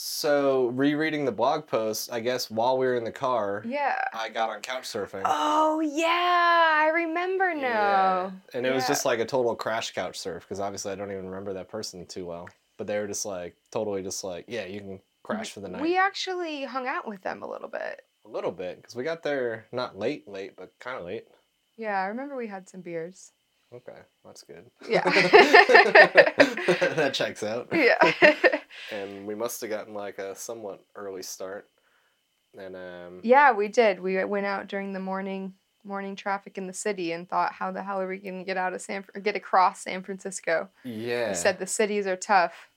So 0.00 0.68
rereading 0.68 1.24
the 1.24 1.32
blog 1.32 1.66
post, 1.66 2.12
I 2.12 2.20
guess 2.20 2.48
while 2.48 2.78
we 2.78 2.86
were 2.86 2.94
in 2.94 3.02
the 3.02 3.10
car, 3.10 3.64
yeah. 3.66 3.96
I 4.14 4.28
got 4.28 4.48
on 4.48 4.60
couch 4.60 4.84
surfing. 4.84 5.22
Oh 5.24 5.80
yeah, 5.80 6.06
I 6.06 6.90
remember 6.94 7.52
now. 7.52 7.62
Yeah. 7.62 8.30
And 8.54 8.64
it 8.64 8.72
was 8.72 8.86
just 8.86 9.04
like 9.04 9.18
a 9.18 9.24
total 9.24 9.56
crash 9.56 9.90
couch 9.90 10.16
surf 10.16 10.44
because 10.44 10.60
obviously 10.60 10.92
I 10.92 10.94
don't 10.94 11.10
even 11.10 11.26
remember 11.26 11.52
that 11.54 11.68
person 11.68 12.06
too 12.06 12.26
well. 12.26 12.48
But 12.76 12.86
they 12.86 12.96
were 13.00 13.08
just 13.08 13.26
like 13.26 13.56
totally 13.72 14.04
just 14.04 14.22
like, 14.22 14.44
yeah, 14.46 14.66
you 14.66 14.78
can 14.78 15.00
crash 15.24 15.50
for 15.50 15.58
the 15.58 15.68
night. 15.68 15.82
We 15.82 15.98
actually 15.98 16.62
hung 16.62 16.86
out 16.86 17.08
with 17.08 17.22
them 17.22 17.42
a 17.42 17.50
little 17.50 17.68
bit. 17.68 18.02
a 18.24 18.28
little 18.28 18.52
bit 18.52 18.76
because 18.76 18.94
we 18.94 19.02
got 19.02 19.24
there 19.24 19.66
not 19.72 19.98
late, 19.98 20.28
late, 20.28 20.54
but 20.56 20.72
kind 20.78 20.96
of 20.96 21.06
late. 21.06 21.26
Yeah, 21.76 22.00
I 22.00 22.06
remember 22.06 22.36
we 22.36 22.46
had 22.46 22.68
some 22.68 22.82
beers. 22.82 23.32
Okay, 23.74 23.98
that's 24.24 24.42
good. 24.44 24.70
Yeah. 24.88 25.02
that 26.94 27.10
checks 27.12 27.42
out. 27.42 27.68
Yeah. 27.72 28.12
And 28.92 29.26
we 29.26 29.34
must 29.34 29.60
have 29.60 29.70
gotten 29.70 29.92
like 29.92 30.18
a 30.18 30.34
somewhat 30.36 30.84
early 30.94 31.22
start. 31.22 31.68
And 32.56 32.76
um, 32.76 33.20
yeah, 33.22 33.52
we 33.52 33.66
did. 33.68 33.98
We 33.98 34.24
went 34.24 34.46
out 34.46 34.68
during 34.68 34.92
the 34.92 35.00
morning 35.00 35.54
morning 35.84 36.14
traffic 36.16 36.56
in 36.56 36.66
the 36.66 36.72
city 36.72 37.12
and 37.12 37.28
thought, 37.28 37.52
how 37.52 37.72
the 37.72 37.82
hell 37.82 38.00
are 38.00 38.06
we 38.08 38.18
gonna 38.18 38.44
get 38.44 38.56
out 38.56 38.72
of 38.74 38.80
San 38.80 39.04
or 39.14 39.20
get 39.20 39.36
across 39.36 39.80
San 39.80 40.02
Francisco? 40.02 40.68
yeah. 40.84 41.32
Said 41.32 41.58
the 41.58 41.66
cities 41.66 42.06
are 42.06 42.16
tough. 42.16 42.68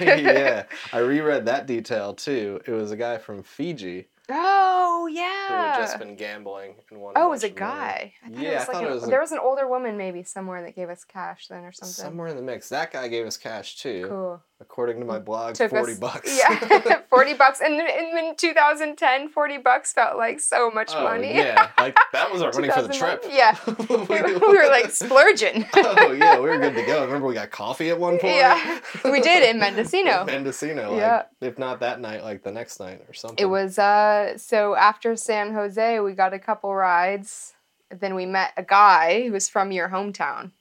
yeah. 0.00 0.64
I 0.92 0.98
reread 0.98 1.46
that 1.46 1.66
detail 1.66 2.14
too. 2.14 2.60
It 2.66 2.72
was 2.72 2.92
a 2.92 2.96
guy 2.96 3.18
from 3.18 3.42
Fiji 3.42 4.06
Oh 4.28 5.06
who 5.08 5.14
yeah. 5.14 5.74
had 5.74 5.78
just 5.80 5.98
been 5.98 6.16
gambling 6.16 6.74
and 6.90 7.00
won. 7.00 7.12
Oh, 7.16 7.26
it 7.28 7.30
was 7.30 7.44
a 7.44 7.48
guy. 7.48 8.12
I 8.24 8.28
thought 8.30 8.42
Yeah, 8.42 8.48
it 8.50 8.54
was 8.54 8.54
I 8.54 8.58
like 8.58 8.66
thought 8.72 8.82
an- 8.84 8.90
it 8.90 8.94
was 8.94 9.06
there 9.06 9.20
was 9.20 9.32
an 9.32 9.38
older 9.38 9.68
woman 9.68 9.96
maybe 9.96 10.22
somewhere 10.24 10.62
that 10.62 10.74
gave 10.74 10.88
us 10.90 11.04
cash 11.04 11.46
then 11.48 11.64
or 11.64 11.72
something. 11.72 11.92
Somewhere 11.92 12.28
in 12.28 12.36
the 12.36 12.42
mix. 12.42 12.68
That 12.68 12.90
guy 12.92 13.06
gave 13.08 13.26
us 13.26 13.36
cash 13.36 13.76
too. 13.76 14.06
Cool. 14.08 14.42
According 14.58 15.00
to 15.00 15.04
my 15.06 15.18
blog, 15.18 15.54
Took 15.54 15.70
40 15.70 15.92
us, 15.92 15.98
bucks. 15.98 16.38
Yeah, 16.38 17.02
40 17.10 17.34
bucks. 17.34 17.60
And 17.60 17.74
in, 17.74 18.18
in 18.18 18.36
2010, 18.36 19.28
40 19.28 19.58
bucks 19.58 19.92
felt 19.92 20.16
like 20.16 20.40
so 20.40 20.70
much 20.70 20.92
oh, 20.94 21.04
money. 21.04 21.34
yeah. 21.34 21.68
Like 21.78 21.94
that 22.12 22.32
was 22.32 22.40
our 22.40 22.50
money 22.52 22.70
for 22.70 22.80
the 22.80 22.88
trip. 22.94 23.22
Yeah. 23.28 23.58
we 23.66 24.56
were 24.56 24.68
like 24.68 24.90
splurging. 24.90 25.66
oh 25.74 26.12
yeah, 26.12 26.38
we 26.40 26.48
were 26.48 26.58
good 26.58 26.74
to 26.74 26.86
go. 26.86 27.04
Remember 27.04 27.26
we 27.26 27.34
got 27.34 27.50
coffee 27.50 27.90
at 27.90 28.00
one 28.00 28.18
point. 28.18 28.36
Yeah, 28.36 28.80
we 29.04 29.20
did 29.20 29.42
in 29.42 29.58
Mendocino. 29.58 30.24
Mendocino. 30.24 30.92
Like, 30.92 31.00
Yeah. 31.00 31.22
If 31.42 31.58
not 31.58 31.80
that 31.80 32.00
night, 32.00 32.22
like 32.22 32.42
the 32.42 32.52
next 32.52 32.80
night 32.80 33.02
or 33.06 33.12
something. 33.12 33.38
It 33.38 33.50
was 33.50 33.78
uh 33.78 34.38
so 34.38 34.74
after 34.74 35.16
San 35.16 35.52
Jose, 35.52 36.00
we 36.00 36.14
got 36.14 36.32
a 36.32 36.38
couple 36.38 36.74
rides. 36.74 37.52
Then 37.90 38.14
we 38.14 38.24
met 38.24 38.52
a 38.56 38.62
guy 38.62 39.26
who 39.26 39.32
was 39.32 39.48
from 39.50 39.70
your 39.70 39.90
hometown. 39.90 40.52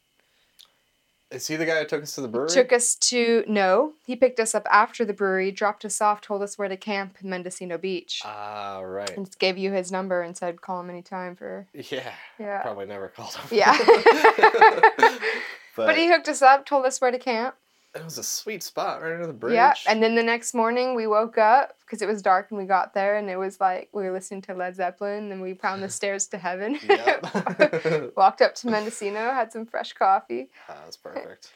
Is 1.32 1.48
he 1.48 1.56
the 1.56 1.66
guy 1.66 1.80
who 1.80 1.86
took 1.86 2.04
us 2.04 2.14
to 2.16 2.22
the 2.22 2.28
brewery? 2.28 2.50
Took 2.50 2.72
us 2.72 2.94
to 2.96 3.44
no, 3.48 3.94
he 4.06 4.16
picked 4.16 4.40
us 4.40 4.54
up 4.54 4.68
after 4.72 5.04
the 5.04 5.14
brewery, 5.14 5.52
dropped 5.52 5.84
us 5.84 6.00
off, 6.00 6.22
told 6.22 6.44
us 6.44 6.58
where 6.58 6.68
to 6.70 6.78
camp 6.78 7.18
in 7.22 7.30
Mendocino 7.30 7.78
Beach, 7.80 8.22
Ah, 8.24 8.80
right. 8.80 9.10
and 9.18 9.26
just 9.26 9.40
gave 9.40 9.58
you 9.58 9.72
his 9.72 9.92
number 9.92 10.22
and 10.22 10.38
said 10.38 10.62
call 10.62 10.80
him 10.82 10.90
anytime 10.90 11.36
for 11.36 11.68
Yeah. 11.74 12.12
yeah. 12.40 12.62
Probably 12.62 12.86
never 12.86 13.08
called 13.08 13.34
him. 13.34 13.48
Yeah. 13.52 13.76
but 14.96 15.20
But 15.76 15.98
he 15.98 16.08
hooked 16.08 16.30
us 16.30 16.42
up, 16.42 16.66
told 16.66 16.86
us 16.86 17.02
where 17.02 17.12
to 17.12 17.20
camp. 17.20 17.56
It 17.96 18.04
was 18.04 18.18
a 18.18 18.24
sweet 18.24 18.62
spot 18.62 19.02
right 19.02 19.14
under 19.14 19.28
the 19.28 19.34
bridge. 19.34 19.54
Yeah, 19.54 19.74
and 19.88 20.04
then 20.04 20.16
the 20.16 20.24
next 20.24 20.54
morning 20.54 20.96
we 20.96 21.08
woke 21.08 21.38
up 21.38 21.78
because 21.82 22.02
it 22.02 22.08
was 22.08 22.22
dark 22.22 22.48
and 22.52 22.60
we 22.60 22.66
got 22.66 22.94
there 22.94 23.18
and 23.18 23.30
it 23.30 23.38
was 23.38 23.60
like 23.60 23.90
we 23.94 24.04
were 24.04 24.12
listening 24.12 24.42
to 24.44 24.54
Led 24.54 24.76
Zeppelin 24.76 25.32
and 25.32 25.42
we 25.42 25.54
found 25.54 25.82
the 25.82 25.90
stairs 26.00 26.28
to 26.28 26.38
heaven. 26.38 26.78
Walked 28.18 28.42
up 28.42 28.56
to 28.56 28.68
Mendocino, 28.68 29.32
had 29.32 29.52
some 29.52 29.66
fresh 29.66 29.94
coffee. 29.94 30.50
Ah, 30.68 30.82
that's 30.84 30.98
perfect. 30.98 31.52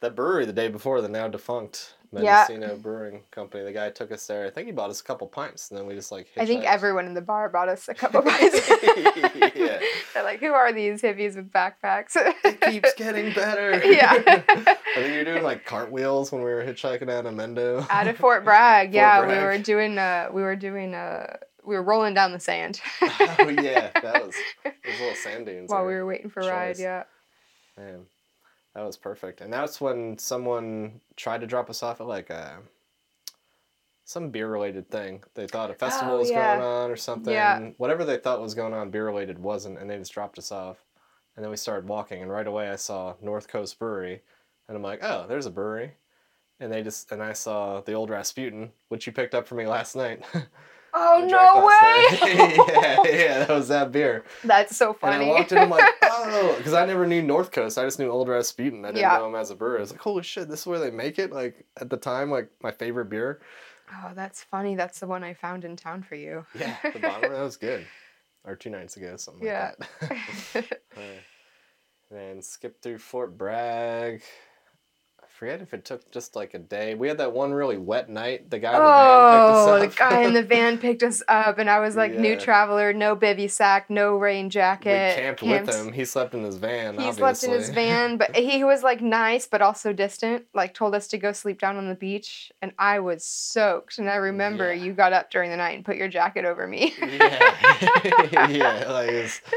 That 0.00 0.14
brewery 0.16 0.46
the 0.46 0.52
day 0.52 0.68
before, 0.68 1.00
the 1.00 1.08
now 1.08 1.28
defunct 1.28 1.94
Yeah. 2.12 2.46
Mendocino 2.48 2.76
Brewing 2.76 3.22
Company, 3.30 3.64
the 3.64 3.72
guy 3.72 3.90
took 3.90 4.10
us 4.12 4.26
there. 4.26 4.46
I 4.46 4.50
think 4.50 4.66
he 4.66 4.72
bought 4.72 4.90
us 4.90 5.00
a 5.00 5.04
couple 5.04 5.26
pints, 5.26 5.70
and 5.70 5.78
then 5.78 5.86
we 5.86 5.94
just 5.94 6.12
like. 6.12 6.28
I 6.36 6.46
think 6.46 6.64
everyone 6.64 7.06
in 7.06 7.14
the 7.14 7.20
bar 7.20 7.48
bought 7.48 7.68
us 7.68 7.88
a 7.88 7.94
couple 8.02 8.22
bites. 8.22 8.68
Yeah. 9.54 9.80
They're 10.14 10.22
like, 10.24 10.40
who 10.40 10.52
are 10.52 10.72
these 10.72 11.02
hippies 11.02 11.36
with 11.36 11.50
backpacks? 11.52 12.16
It 12.16 12.60
keeps 12.60 12.94
getting 12.96 13.32
better. 13.34 13.84
Yeah. 13.84 14.12
I 14.16 14.74
think 14.94 15.14
you're 15.14 15.24
doing 15.24 15.42
like 15.42 15.64
cartwheels 15.64 16.32
when 16.32 16.42
we 16.42 16.50
were 16.50 16.62
hitchhiking 16.64 17.10
out 17.10 17.26
of 17.26 17.34
Mendo. 17.34 17.86
Out 17.90 18.06
of 18.08 18.16
Fort 18.16 18.44
Bragg, 18.44 18.94
yeah, 18.94 19.20
we 19.20 19.34
were 19.34 19.58
doing 19.58 19.98
uh 19.98 20.28
we 20.32 20.42
were 20.42 20.56
doing 20.56 20.94
uh 20.94 21.36
we 21.64 21.74
were 21.74 21.82
rolling 21.82 22.14
down 22.14 22.32
the 22.32 22.40
sand. 22.40 22.80
oh 23.02 23.48
yeah, 23.48 23.90
that 24.00 24.24
was 24.24 24.34
those 24.64 25.00
little 25.00 25.14
sand 25.16 25.46
dunes. 25.46 25.68
while 25.70 25.84
we 25.84 25.94
were 25.94 26.06
waiting 26.06 26.30
for 26.30 26.40
a 26.40 26.46
ride, 26.48 26.78
yeah. 26.78 27.04
Man, 27.76 28.06
that 28.76 28.84
was 28.84 28.98
perfect. 28.98 29.40
And 29.40 29.50
that's 29.50 29.80
when 29.80 30.18
someone 30.18 31.00
tried 31.16 31.40
to 31.40 31.46
drop 31.46 31.70
us 31.70 31.82
off 31.82 32.02
at 32.02 32.06
like 32.06 32.28
a 32.28 32.58
some 34.04 34.28
beer 34.28 34.48
related 34.48 34.90
thing. 34.90 35.24
They 35.34 35.46
thought 35.46 35.70
a 35.70 35.72
oh, 35.72 35.76
festival 35.76 36.14
Oh, 36.14 36.18
was 36.18 36.30
yeah. 36.30 36.56
going 36.56 36.66
on 36.66 36.90
or 36.90 36.96
something. 36.96 37.32
Yeah. 37.32 37.70
Whatever 37.78 38.04
they 38.04 38.18
thought 38.18 38.42
was 38.42 38.54
going 38.54 38.74
on 38.74 38.90
beer 38.90 39.06
related 39.06 39.38
wasn't, 39.38 39.78
and 39.78 39.88
they 39.88 39.96
just 39.96 40.12
dropped 40.12 40.38
us 40.38 40.52
off. 40.52 40.84
And 41.34 41.42
then 41.42 41.50
we 41.50 41.56
started 41.56 41.88
walking, 41.88 42.20
and 42.20 42.30
right 42.30 42.46
away 42.46 42.68
I 42.68 42.76
saw 42.76 43.14
North 43.22 43.48
Coast 43.48 43.78
Brewery, 43.78 44.20
and 44.68 44.76
I'm 44.76 44.82
like, 44.82 45.02
oh, 45.02 45.24
there's 45.26 45.46
a 45.46 45.50
brewery. 45.50 45.92
And 46.60 46.70
they 46.70 46.82
just 46.82 47.10
and 47.12 47.22
I 47.22 47.32
saw 47.32 47.80
the 47.80 47.94
old 47.94 48.10
Rasputin, 48.10 48.72
which 48.90 49.06
you 49.06 49.12
picked 49.12 49.34
up 49.34 49.48
for 49.48 49.54
me 49.54 49.66
last 49.66 49.96
night. 49.96 50.22
Oh 50.98 51.26
no 51.28 51.66
way! 51.66 52.56
yeah, 52.72 53.02
yeah, 53.04 53.38
that 53.40 53.50
was 53.50 53.68
that 53.68 53.92
beer. 53.92 54.24
That's 54.44 54.74
so 54.76 54.94
funny. 54.94 55.24
And. 55.24 55.24
I 55.24 55.28
walked 55.28 55.52
in, 55.52 55.58
I'm 55.58 55.68
like, 55.68 55.84
oh, 56.02 56.54
because 56.56 56.72
I 56.72 56.86
never 56.86 57.06
knew 57.06 57.20
North 57.22 57.50
Coast. 57.52 57.76
I 57.76 57.84
just 57.84 57.98
knew 57.98 58.08
Old 58.08 58.28
Rasputin. 58.28 58.84
I 58.84 58.88
didn't 58.88 59.00
Yeah. 59.00 59.18
know 59.18 59.26
him 59.28 59.34
as 59.34 59.50
a 59.50 59.54
brewer. 59.56 59.76
I 59.76 59.80
was 59.82 59.90
like, 59.92 60.00
holy 60.00 60.22
shit, 60.22 60.48
this 60.48 60.60
is 60.60 60.66
where 60.66 60.78
they 60.78 60.90
make 60.90 61.18
it. 61.18 61.32
Like 61.32 61.66
at 61.80 61.90
the 61.90 61.96
time, 61.98 62.30
like 62.30 62.48
my 62.62 62.70
favorite 62.70 63.10
beer. 63.10 63.40
Oh, 63.92 64.12
that's 64.14 64.42
funny. 64.42 64.74
That's 64.74 64.98
the 64.98 65.06
one 65.06 65.22
I 65.22 65.34
found 65.34 65.64
in 65.64 65.76
town 65.76 66.02
for 66.02 66.14
you. 66.14 66.44
Yeah, 66.58 66.76
the 66.92 66.98
bottom 66.98 67.30
that 67.30 67.42
was 67.42 67.56
good. 67.56 67.86
Or 68.44 68.56
two 68.56 68.70
nights 68.70 68.96
ago, 68.96 69.16
something 69.16 69.44
Yeah. 69.46 69.72
like 69.78 70.12
that. 70.54 70.80
Uh, 70.96 71.00
then 72.10 72.40
skip 72.40 72.80
through 72.80 72.98
Fort 72.98 73.36
Bragg. 73.36 74.22
Forget 75.38 75.60
if 75.60 75.74
it 75.74 75.84
took 75.84 76.10
just 76.10 76.34
like 76.34 76.54
a 76.54 76.58
day. 76.58 76.94
We 76.94 77.08
had 77.08 77.18
that 77.18 77.30
one 77.32 77.52
really 77.52 77.76
wet 77.76 78.08
night. 78.08 78.48
The 78.48 78.58
guy 78.58 78.70
in 78.70 78.78
the 78.78 78.82
Oh, 78.82 79.66
van 79.66 79.80
the 79.80 79.86
picked 79.86 79.92
us 79.92 80.00
oh, 80.00 80.04
up. 80.04 80.10
guy 80.10 80.22
in 80.22 80.32
the 80.32 80.42
van 80.54 80.78
picked 80.78 81.02
us 81.02 81.22
up, 81.28 81.58
and 81.58 81.68
I 81.68 81.78
was 81.80 81.94
like, 81.94 82.14
new 82.14 82.36
traveler, 82.38 82.94
no 82.94 83.14
bivy 83.14 83.50
sack, 83.50 83.90
no 83.90 84.16
rain 84.16 84.46
we 84.46 84.50
jacket. 84.50 85.16
camped, 85.16 85.40
camped- 85.42 85.66
with 85.66 85.76
him. 85.76 85.92
He 85.92 86.06
slept 86.06 86.32
in 86.34 86.42
his 86.42 86.56
van. 86.56 86.94
He 86.94 87.00
obviously. 87.06 87.18
slept 87.20 87.44
in 87.44 87.50
his 87.50 87.68
van, 87.68 88.16
but 88.16 88.34
he 88.34 88.64
was 88.64 88.82
like 88.82 89.02
nice, 89.02 89.46
but 89.46 89.60
also 89.60 89.92
distant. 89.92 90.46
Like 90.54 90.72
told 90.72 90.94
us 90.94 91.06
to 91.08 91.18
go 91.18 91.32
sleep 91.32 91.60
down 91.60 91.76
on 91.76 91.86
the 91.88 91.94
beach, 91.94 92.50
and 92.62 92.72
I 92.78 93.00
was 93.00 93.22
soaked. 93.22 93.98
And 93.98 94.08
I 94.08 94.16
remember 94.16 94.72
Yeah. 94.72 94.84
you 94.84 94.92
got 94.94 95.12
up 95.12 95.30
during 95.30 95.50
the 95.50 95.56
night 95.58 95.76
and 95.76 95.84
put 95.84 95.96
your 95.96 96.08
jacket 96.08 96.46
over 96.46 96.66
me. 96.66 96.94
yeah, 97.02 98.48
yeah, 98.48 98.84
like 98.90 99.08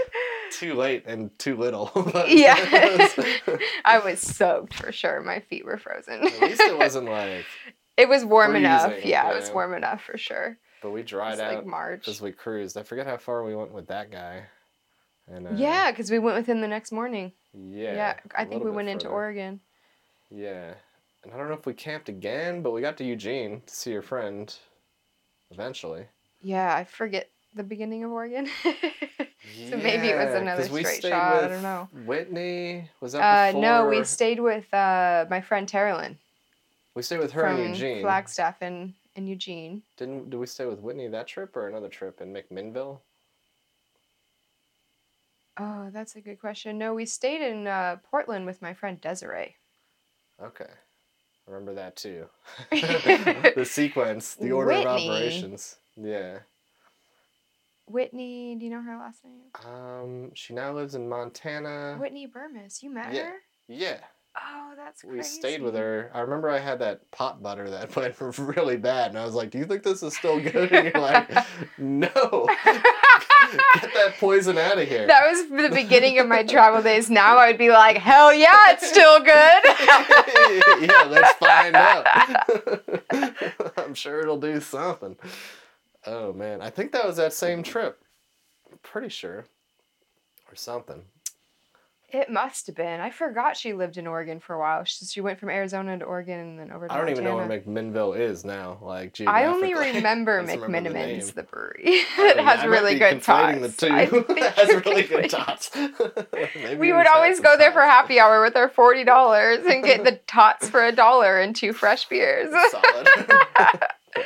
too 0.52 0.74
late 0.74 1.04
and 1.06 1.38
too 1.40 1.56
little. 1.56 1.92
Yeah. 2.28 2.56
I 3.86 4.00
was 4.04 4.20
soaked 4.20 4.74
for 4.74 4.92
sure. 4.92 5.22
My 5.22 5.40
feet 5.40 5.66
were 5.66 5.78
frozen. 5.78 6.16
At 6.26 6.42
least 6.42 6.62
it 6.62 6.78
wasn't 6.78 7.06
like. 7.10 7.46
It 7.98 8.08
was 8.08 8.24
warm 8.24 8.56
enough. 8.56 8.92
freezing, 8.92 9.10
Yeah, 9.10 9.32
it 9.32 9.36
was 9.36 9.52
warm 9.52 9.74
enough 9.74 10.04
for 10.04 10.18
sure. 10.18 10.58
But 10.82 10.92
we 10.92 11.04
dried 11.04 11.32
was 11.32 11.40
out 11.42 11.56
like 11.56 11.66
March. 11.66 12.08
as 12.08 12.22
we 12.22 12.32
cruised. 12.32 12.78
I 12.78 12.84
forget 12.84 13.06
how 13.06 13.18
far 13.18 13.44
we 13.44 13.56
went 13.56 13.74
with 13.74 13.88
that 13.88 14.12
guy. 14.12 14.44
And 15.28 15.48
uh, 15.48 15.52
Yeah, 15.56 15.92
because 15.92 16.10
we 16.10 16.20
went 16.20 16.38
with 16.38 16.48
him 16.48 16.62
the 16.62 16.68
next 16.68 16.92
morning. 16.92 17.34
yeah, 17.54 17.94
Yeah, 17.94 18.14
I 18.36 18.46
think 18.46 18.64
we 18.64 18.72
went 18.72 18.88
into. 18.90 19.08
Oregon. 19.08 19.60
Yeah, 20.32 20.74
and 21.24 21.34
I 21.34 21.38
don't 21.38 21.48
know 21.50 21.56
if 21.56 21.66
we 21.66 21.74
camped 21.74 22.08
again, 22.08 22.62
but 22.62 22.72
we 22.72 22.82
got 22.82 22.98
to 22.98 23.04
Eugene 23.04 23.62
to 23.66 23.74
see 23.76 23.92
your 23.92 24.02
friend. 24.02 24.56
Eventually. 25.52 26.06
Yeah, 26.42 26.74
I 26.74 26.84
forget 26.86 27.30
the 27.54 27.64
beginning 27.64 28.04
of 28.04 28.12
Oregon. 28.12 28.50
So 29.70 29.78
maybe 29.78 30.08
it 30.08 30.16
was 30.16 30.36
another 30.36 30.64
straight 30.64 31.02
shot, 31.02 31.44
I 31.44 31.48
don't 31.48 31.64
know. 31.64 31.88
Whitney 32.06 32.90
was 33.02 33.16
uh, 33.16 33.20
that 33.20 33.48
before? 33.52 33.62
no, 33.62 33.88
we 33.88 34.04
stayed 34.04 34.40
with 34.40 34.72
uh, 34.74 35.26
my 35.30 35.42
friend 35.42 35.68
Terilyn 35.68 36.18
we 37.00 37.04
stayed 37.04 37.20
with 37.20 37.32
her 37.32 37.44
from 37.44 37.62
in 37.62 37.70
Eugene. 37.70 38.02
Flagstaff 38.02 38.58
and 38.62 38.94
in 39.16 39.26
Eugene. 39.26 39.84
Didn't 39.96 40.30
did 40.30 40.38
we 40.38 40.46
stay 40.46 40.66
with 40.66 40.80
Whitney 40.80 41.08
that 41.08 41.28
trip 41.28 41.56
or 41.56 41.68
another 41.68 41.88
trip 41.88 42.20
in 42.20 42.34
McMinnville? 42.34 43.00
Oh, 45.58 45.90
that's 45.92 46.18
a 46.18 46.22
good 46.22 46.42
question. 46.42 46.78
No, 46.78 46.94
we 46.94 47.06
stayed 47.06 47.42
in 47.42 47.68
uh, 47.68 47.98
Portland 48.12 48.46
with 48.46 48.62
my 48.62 48.74
friend 48.74 49.00
Desiree. 49.00 49.56
Okay. 50.44 50.70
Remember 51.48 51.74
that 51.74 51.96
too. 51.96 52.26
the 52.72 53.66
sequence, 53.66 54.36
the 54.36 54.52
order 54.52 54.72
Whitney. 54.72 55.08
of 55.08 55.14
operations. 55.14 55.78
Yeah. 55.96 56.40
Whitney, 57.90 58.56
do 58.56 58.66
you 58.66 58.72
know 58.72 58.82
her 58.82 58.98
last 58.98 59.24
name? 59.26 59.42
Um, 59.66 60.32
she 60.36 60.54
now 60.54 60.74
lives 60.74 60.96
in 60.96 61.10
Montana. 61.10 61.98
Whitney 62.00 62.28
Burmis. 62.28 62.84
You 62.84 62.92
met 62.92 63.14
yeah. 63.14 63.24
her? 63.24 63.36
Yeah, 63.68 63.98
Oh, 64.36 64.74
that's 64.78 65.02
crazy. 65.02 65.18
we 65.18 65.24
stayed 65.24 65.62
with 65.62 65.76
her. 65.76 66.12
I 66.14 66.20
remember 66.20 66.50
I 66.50 66.60
had 66.60 66.80
that 66.80 67.10
pot 67.12 67.42
butter 67.42 67.70
that 67.70 67.96
went 67.96 68.16
really 68.40 68.78
bad, 68.78 69.10
and 69.12 69.18
I 69.20 69.26
was 69.26 69.34
like, 69.34 69.50
"Do 69.50 69.58
you 69.58 69.66
think 69.66 69.84
this 69.84 70.04
is 70.04 70.16
still 70.16 70.40
good?" 70.40 70.72
And 70.72 70.94
you're 70.94 71.02
like, 71.02 71.30
"No, 71.78 72.46
get 72.66 73.94
that 73.94 74.14
poison 74.20 74.58
out 74.58 74.78
of 74.78 74.88
here." 74.88 75.08
That 75.08 75.28
was 75.30 75.50
the 75.50 75.70
beginning 75.74 76.20
of 76.20 76.28
my 76.28 76.44
travel 76.44 76.82
days. 76.82 77.10
Now 77.10 77.38
I'd 77.38 77.58
be 77.58 77.70
like, 77.70 77.98
hell 77.98 78.34
yeah, 78.34 78.56
it's 78.70 78.88
still 78.88 79.20
good. 79.20 79.62
yeah, 80.88 81.04
let's 81.08 81.34
find 81.38 81.76
out. 81.76 82.08
I'm 83.78 83.94
sure 83.94 84.20
it'll 84.22 84.40
do 84.40 84.62
something. 84.62 85.18
Oh 86.06 86.34
man, 86.34 86.62
I 86.62 86.70
think 86.70 86.92
that 86.92 87.06
was 87.06 87.18
that 87.18 87.34
same 87.34 87.64
trip. 87.64 88.02
I'm 88.72 88.78
pretty 88.80 89.10
sure. 89.10 89.46
Or 90.50 90.56
something. 90.56 91.04
It 92.12 92.32
must 92.32 92.66
have 92.66 92.76
been. 92.76 93.02
I 93.02 93.12
forgot 93.12 93.56
she 93.56 93.74
lived 93.74 93.98
in 93.98 94.08
Oregon 94.08 94.40
for 94.40 94.56
a 94.56 94.60
while. 94.60 94.84
She, 94.84 95.06
she 95.06 95.22
went 95.22 95.40
from 95.40 95.50
Arizona 95.50 96.00
to 96.00 96.06
Oregon 96.06 96.40
and 96.40 96.60
then 96.60 96.72
over 96.72 96.88
to 96.88 96.94
I 96.94 96.98
don't 96.98 97.10
even 97.10 97.24
know 97.24 97.36
where 97.36 97.48
McMinnville 97.48 98.20
is 98.20 98.44
now. 98.44 98.80
Like 98.82 99.22
I 99.28 99.46
only 99.46 99.74
remember 99.76 100.38
remember 100.38 100.90
the 100.90 101.32
the 101.36 101.44
brewery. 101.44 101.84
It 101.86 102.38
yeah, 102.38 102.42
has 102.42 102.62
I 102.62 102.66
really 102.66 102.98
good 102.98 103.22
tots. 103.22 103.78
The 103.78 103.88
two. 103.88 103.94
I 103.94 104.10
it 104.12 104.54
has 104.54 104.86
really 104.86 105.04
good 105.04 105.30
tots. 105.30 105.70
We 106.80 106.92
would 106.92 107.06
always 107.06 107.40
go 107.40 107.56
there 107.58 107.72
for 107.72 107.82
happy 107.82 108.20
hour 108.20 108.42
with 108.42 108.56
our 108.56 108.70
forty 108.70 109.04
dollars 109.04 109.64
and 109.70 109.84
get 109.84 110.04
the 110.04 110.20
tots 110.26 110.68
for 110.68 110.84
a 110.84 110.92
dollar 110.92 111.40
and 111.40 111.56
two 111.56 111.74
fresh 111.74 112.10
beers. 112.10 112.52
Solid. 112.72 113.08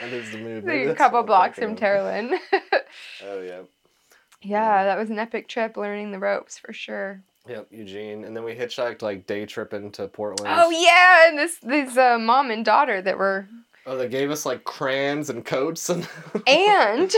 That 0.01 0.13
is 0.13 0.31
the. 0.31 0.37
Maybe 0.37 0.83
a 0.85 0.95
couple 1.03 1.23
blocks 1.23 1.57
from 1.59 1.71
of. 1.71 1.77
Terilyn. 1.79 2.37
Oh 3.25 3.41
yeah. 3.41 3.61
yeah, 4.41 4.83
that 4.83 4.97
was 4.97 5.09
an 5.09 5.17
epic 5.17 5.47
trip, 5.47 5.77
learning 5.77 6.11
the 6.11 6.19
ropes 6.19 6.57
for 6.59 6.73
sure. 6.73 7.21
Yep, 7.47 7.67
Eugene, 7.71 8.23
and 8.23 8.35
then 8.35 8.43
we 8.43 8.53
hitchhiked 8.55 9.01
like 9.01 9.25
day 9.25 9.45
tripping 9.45 9.91
to 9.93 10.07
Portland. 10.07 10.53
Oh 10.55 10.69
yeah, 10.69 11.27
and 11.29 11.37
this 11.37 11.57
this 11.59 11.97
uh, 11.97 12.17
mom 12.19 12.51
and 12.51 12.63
daughter 12.63 13.01
that 13.01 13.17
were 13.17 13.47
Oh, 13.85 13.97
they 13.97 14.07
gave 14.07 14.31
us 14.31 14.45
like 14.45 14.63
crayons 14.63 15.29
and 15.29 15.43
coats 15.43 15.89
and. 15.89 16.07
and 16.47 17.13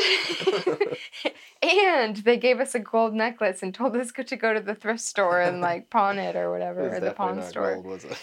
and 1.62 2.17
they 2.17 2.38
gave 2.38 2.60
us 2.60 2.74
a 2.74 2.79
gold 2.79 3.13
necklace 3.13 3.62
and 3.62 3.74
told 3.74 3.96
us 3.96 4.12
to 4.12 4.36
go 4.36 4.53
to 4.53 4.60
the 4.60 4.74
thrift 4.75 5.01
store 5.01 5.41
and 5.41 5.62
like 5.62 5.89
pawn 5.89 6.17
it 6.17 6.36
or 6.36 6.51
whatever 6.51 6.88
It 6.88 6.94
or 6.94 7.00
the 7.00 7.12
pawn 7.12 7.41
store. 7.44 7.75
gold, 7.75 7.86
was 7.86 8.05
it? 8.05 8.17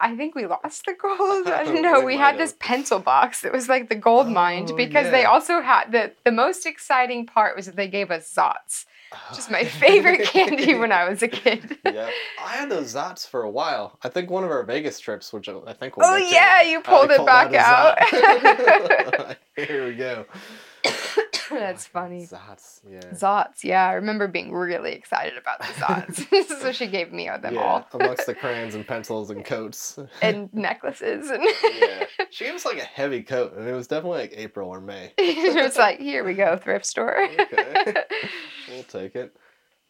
I 0.00 0.16
think 0.16 0.34
we 0.34 0.46
lost 0.46 0.84
the 0.86 0.94
gold. 1.00 1.46
I 1.48 1.64
don't 1.64 1.80
know. 1.82 2.00
We 2.04 2.16
had 2.16 2.36
this 2.36 2.54
pencil 2.58 2.98
box 2.98 3.40
that 3.42 3.52
was 3.52 3.68
like 3.68 3.88
the 3.88 3.94
gold 3.94 4.28
mine 4.28 4.66
Oh, 4.70 4.76
because 4.76 5.10
they 5.10 5.24
also 5.24 5.60
had 5.60 5.92
the 5.92 6.12
the 6.24 6.32
most 6.32 6.66
exciting 6.66 7.26
part 7.26 7.56
was 7.56 7.66
that 7.66 7.76
they 7.76 7.88
gave 7.88 8.10
us 8.10 8.32
Zotz, 8.32 8.86
which 9.30 9.38
is 9.38 9.48
my 9.50 9.64
favorite 9.84 10.24
candy 10.24 10.74
when 10.74 10.90
I 10.92 11.08
was 11.08 11.22
a 11.22 11.28
kid. 11.28 11.78
yeah, 11.86 12.10
I 12.44 12.50
had 12.56 12.70
those 12.70 12.94
Zotz 12.94 13.26
for 13.28 13.42
a 13.44 13.50
while. 13.50 13.98
I 14.02 14.08
think 14.08 14.30
one 14.30 14.44
of 14.44 14.50
our 14.50 14.64
Vegas 14.64 14.98
trips, 14.98 15.32
which 15.32 15.48
I 15.48 15.72
think 15.72 15.96
we'll 15.96 16.06
Oh 16.06 16.18
to, 16.18 16.24
yeah, 16.24 16.62
you 16.62 16.78
I 16.80 16.82
pulled 16.82 17.10
it 17.10 17.16
pulled 17.16 17.26
back 17.28 17.54
out 17.54 17.98
out. 18.12 19.36
Here 19.56 19.86
we 19.86 19.94
go. 19.94 20.26
That's 21.50 21.86
funny. 21.86 22.26
Zotz, 22.26 22.80
yeah. 22.88 23.00
Zotz, 23.12 23.64
yeah, 23.64 23.88
I 23.88 23.94
remember 23.94 24.28
being 24.28 24.52
really 24.52 24.92
excited 24.92 25.38
about 25.38 25.60
the 25.60 25.66
Zotz. 25.66 26.48
so 26.60 26.72
she 26.72 26.86
gave 26.86 27.12
me 27.12 27.28
of 27.28 27.42
them 27.42 27.54
yeah, 27.54 27.62
all. 27.62 27.86
amongst 27.92 28.26
the 28.26 28.34
crayons 28.40 28.74
and 28.74 28.86
pencils 28.86 29.30
and 29.30 29.44
coats. 29.44 29.98
And 30.22 30.52
necklaces 30.52 31.30
and 31.30 31.42
yeah, 31.80 32.04
she 32.30 32.44
gave 32.44 32.54
us 32.54 32.64
like 32.64 32.78
a 32.78 32.84
heavy 32.84 33.22
coat, 33.22 33.54
and 33.56 33.68
it 33.68 33.72
was 33.72 33.86
definitely 33.86 34.20
like 34.20 34.34
April 34.36 34.68
or 34.68 34.80
May. 34.80 35.12
it 35.18 35.62
was 35.62 35.76
like, 35.76 36.00
here 36.00 36.24
we 36.24 36.34
go, 36.34 36.56
thrift 36.56 36.86
store. 36.86 37.28
Okay. 37.38 37.94
We'll 38.68 38.82
take 38.84 39.16
it. 39.16 39.36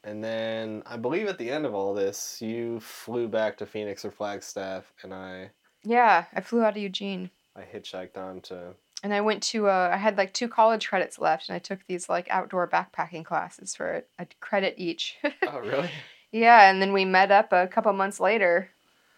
And 0.02 0.22
then 0.22 0.82
I 0.84 0.98
believe 0.98 1.28
at 1.28 1.38
the 1.38 1.50
end 1.50 1.64
of 1.64 1.74
all 1.74 1.94
this, 1.94 2.42
you 2.42 2.78
flew 2.80 3.26
back 3.26 3.56
to 3.58 3.66
Phoenix 3.66 4.04
or 4.04 4.10
Flagstaff, 4.10 4.92
and 5.02 5.14
I 5.14 5.50
yeah, 5.84 6.24
I 6.34 6.40
flew 6.40 6.62
out 6.62 6.76
of 6.76 6.82
Eugene. 6.82 7.30
I 7.56 7.62
hitchhiked 7.62 8.16
on 8.16 8.40
to. 8.42 8.74
And 9.04 9.12
I 9.12 9.20
went 9.20 9.42
to, 9.44 9.68
uh, 9.68 9.90
I 9.92 9.98
had 9.98 10.16
like 10.16 10.32
two 10.32 10.48
college 10.48 10.88
credits 10.88 11.18
left, 11.18 11.50
and 11.50 11.54
I 11.54 11.58
took 11.58 11.86
these 11.86 12.08
like 12.08 12.26
outdoor 12.30 12.66
backpacking 12.66 13.22
classes 13.22 13.76
for 13.76 13.96
a, 14.18 14.22
a 14.22 14.26
credit 14.40 14.74
each. 14.78 15.18
Oh 15.46 15.58
really? 15.58 15.90
yeah, 16.32 16.70
and 16.70 16.80
then 16.80 16.94
we 16.94 17.04
met 17.04 17.30
up 17.30 17.52
a 17.52 17.66
couple 17.66 17.92
months 17.92 18.18
later, 18.18 18.70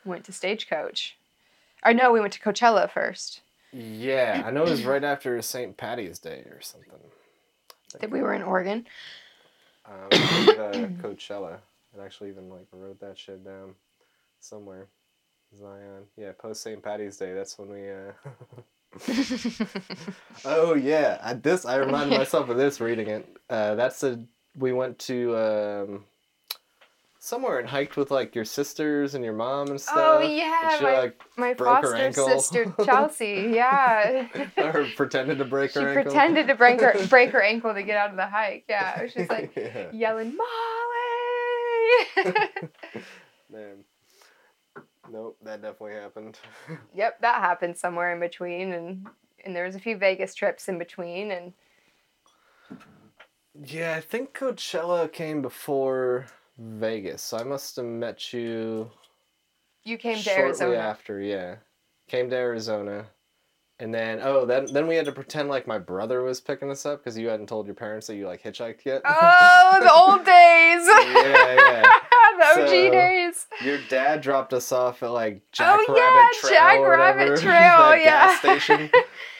went 0.04 0.24
to 0.24 0.32
Stagecoach. 0.32 1.16
Or 1.84 1.94
no, 1.94 2.10
we 2.10 2.20
went 2.20 2.32
to 2.32 2.40
Coachella 2.40 2.90
first. 2.90 3.42
Yeah, 3.72 4.42
I 4.44 4.50
know 4.50 4.64
it 4.64 4.70
was 4.70 4.84
right 4.84 5.04
after 5.04 5.40
St. 5.40 5.76
Patty's 5.76 6.18
Day 6.18 6.44
or 6.50 6.60
something. 6.60 6.90
That 8.00 8.10
we 8.10 8.22
were 8.22 8.34
in 8.34 8.42
Oregon. 8.42 8.86
Um, 9.86 10.08
I 10.10 10.56
uh, 10.58 10.72
Coachella. 11.00 11.58
I 11.96 12.04
actually 12.04 12.30
even 12.30 12.50
like 12.50 12.66
wrote 12.72 12.98
that 13.00 13.16
shit 13.16 13.44
down 13.44 13.76
somewhere. 14.40 14.88
Zion. 15.56 16.06
Yeah, 16.16 16.32
post 16.36 16.62
St. 16.62 16.82
Patty's 16.82 17.16
Day. 17.16 17.34
That's 17.34 17.56
when 17.56 17.70
we. 17.70 17.88
Uh... 17.88 18.62
oh 20.44 20.74
yeah, 20.74 21.18
I, 21.22 21.34
this 21.34 21.64
I 21.64 21.76
reminded 21.76 22.18
myself 22.18 22.48
of 22.48 22.56
this 22.56 22.80
reading 22.80 23.08
it. 23.08 23.36
Uh, 23.48 23.74
that's 23.74 24.02
a 24.02 24.24
we 24.58 24.72
went 24.72 24.98
to 25.00 25.36
um, 25.36 26.04
somewhere 27.18 27.58
and 27.58 27.68
hiked 27.68 27.96
with 27.96 28.10
like 28.10 28.34
your 28.34 28.44
sisters 28.44 29.14
and 29.14 29.24
your 29.24 29.34
mom 29.34 29.68
and 29.68 29.80
stuff. 29.80 29.96
Oh 29.96 30.20
yeah, 30.20 30.78
she 30.78 30.84
my, 30.84 30.98
like 30.98 31.22
my 31.36 31.54
foster 31.54 32.12
sister 32.12 32.74
Chelsea. 32.84 33.50
Yeah, 33.52 34.28
or 34.56 34.86
pretended 34.96 35.38
to 35.38 35.44
break 35.44 35.72
she 35.72 35.80
her 35.80 35.88
ankle. 35.88 36.04
pretended 36.04 36.46
to 36.48 36.54
break 36.54 36.80
her 36.80 37.06
break 37.08 37.30
her 37.30 37.42
ankle 37.42 37.74
to 37.74 37.82
get 37.82 37.96
out 37.96 38.10
of 38.10 38.16
the 38.16 38.26
hike. 38.26 38.64
Yeah, 38.68 39.06
she 39.08 39.20
was 39.20 39.28
like 39.28 39.52
yeah. 39.56 39.90
yelling 39.92 40.36
Molly. 40.36 42.32
Man. 43.50 43.84
Nope, 45.10 45.36
that 45.42 45.62
definitely 45.62 45.94
happened. 45.94 46.38
yep, 46.94 47.20
that 47.20 47.40
happened 47.40 47.76
somewhere 47.76 48.12
in 48.12 48.20
between, 48.20 48.72
and 48.72 49.06
and 49.44 49.54
there 49.54 49.64
was 49.64 49.74
a 49.74 49.80
few 49.80 49.96
Vegas 49.96 50.34
trips 50.34 50.68
in 50.68 50.78
between, 50.78 51.30
and 51.30 51.52
yeah, 53.64 53.94
I 53.96 54.00
think 54.00 54.36
Coachella 54.36 55.10
came 55.12 55.42
before 55.42 56.26
Vegas, 56.58 57.22
so 57.22 57.38
I 57.38 57.44
must 57.44 57.76
have 57.76 57.84
met 57.84 58.32
you 58.32 58.90
you 59.84 59.98
came 59.98 60.18
to 60.18 60.36
Arizona. 60.36 60.76
after. 60.76 61.20
Yeah, 61.20 61.56
came 62.08 62.28
to 62.30 62.36
Arizona, 62.36 63.06
and 63.78 63.94
then 63.94 64.20
oh, 64.22 64.44
then 64.44 64.66
then 64.72 64.86
we 64.86 64.96
had 64.96 65.04
to 65.04 65.12
pretend 65.12 65.48
like 65.48 65.66
my 65.66 65.78
brother 65.78 66.22
was 66.22 66.40
picking 66.40 66.70
us 66.70 66.84
up 66.84 67.04
because 67.04 67.16
you 67.16 67.28
hadn't 67.28 67.48
told 67.48 67.66
your 67.66 67.74
parents 67.74 68.08
that 68.08 68.16
you 68.16 68.26
like 68.26 68.42
hitchhiked 68.42 68.84
yet. 68.84 69.02
Oh, 69.04 69.78
the 69.80 69.92
old 69.92 70.24
days. 70.24 70.86
yeah, 70.86 71.54
yeah. 71.54 72.15
So- 72.54 72.66
days. 72.90 73.46
Your 73.62 73.78
dad 73.88 74.20
dropped 74.20 74.52
us 74.52 74.72
off 74.72 75.02
at 75.02 75.10
like 75.10 75.42
Jack 75.52 75.80
Oh, 75.88 75.94
Rabbit 75.94 76.00
yeah, 76.00 76.40
Trail. 76.40 76.52
Jack 76.52 76.80
Rabbit 76.80 77.40
Trail, 77.40 77.90
that 77.90 77.98
yeah. 78.00 78.04
gas 78.04 78.38
station. 78.40 78.90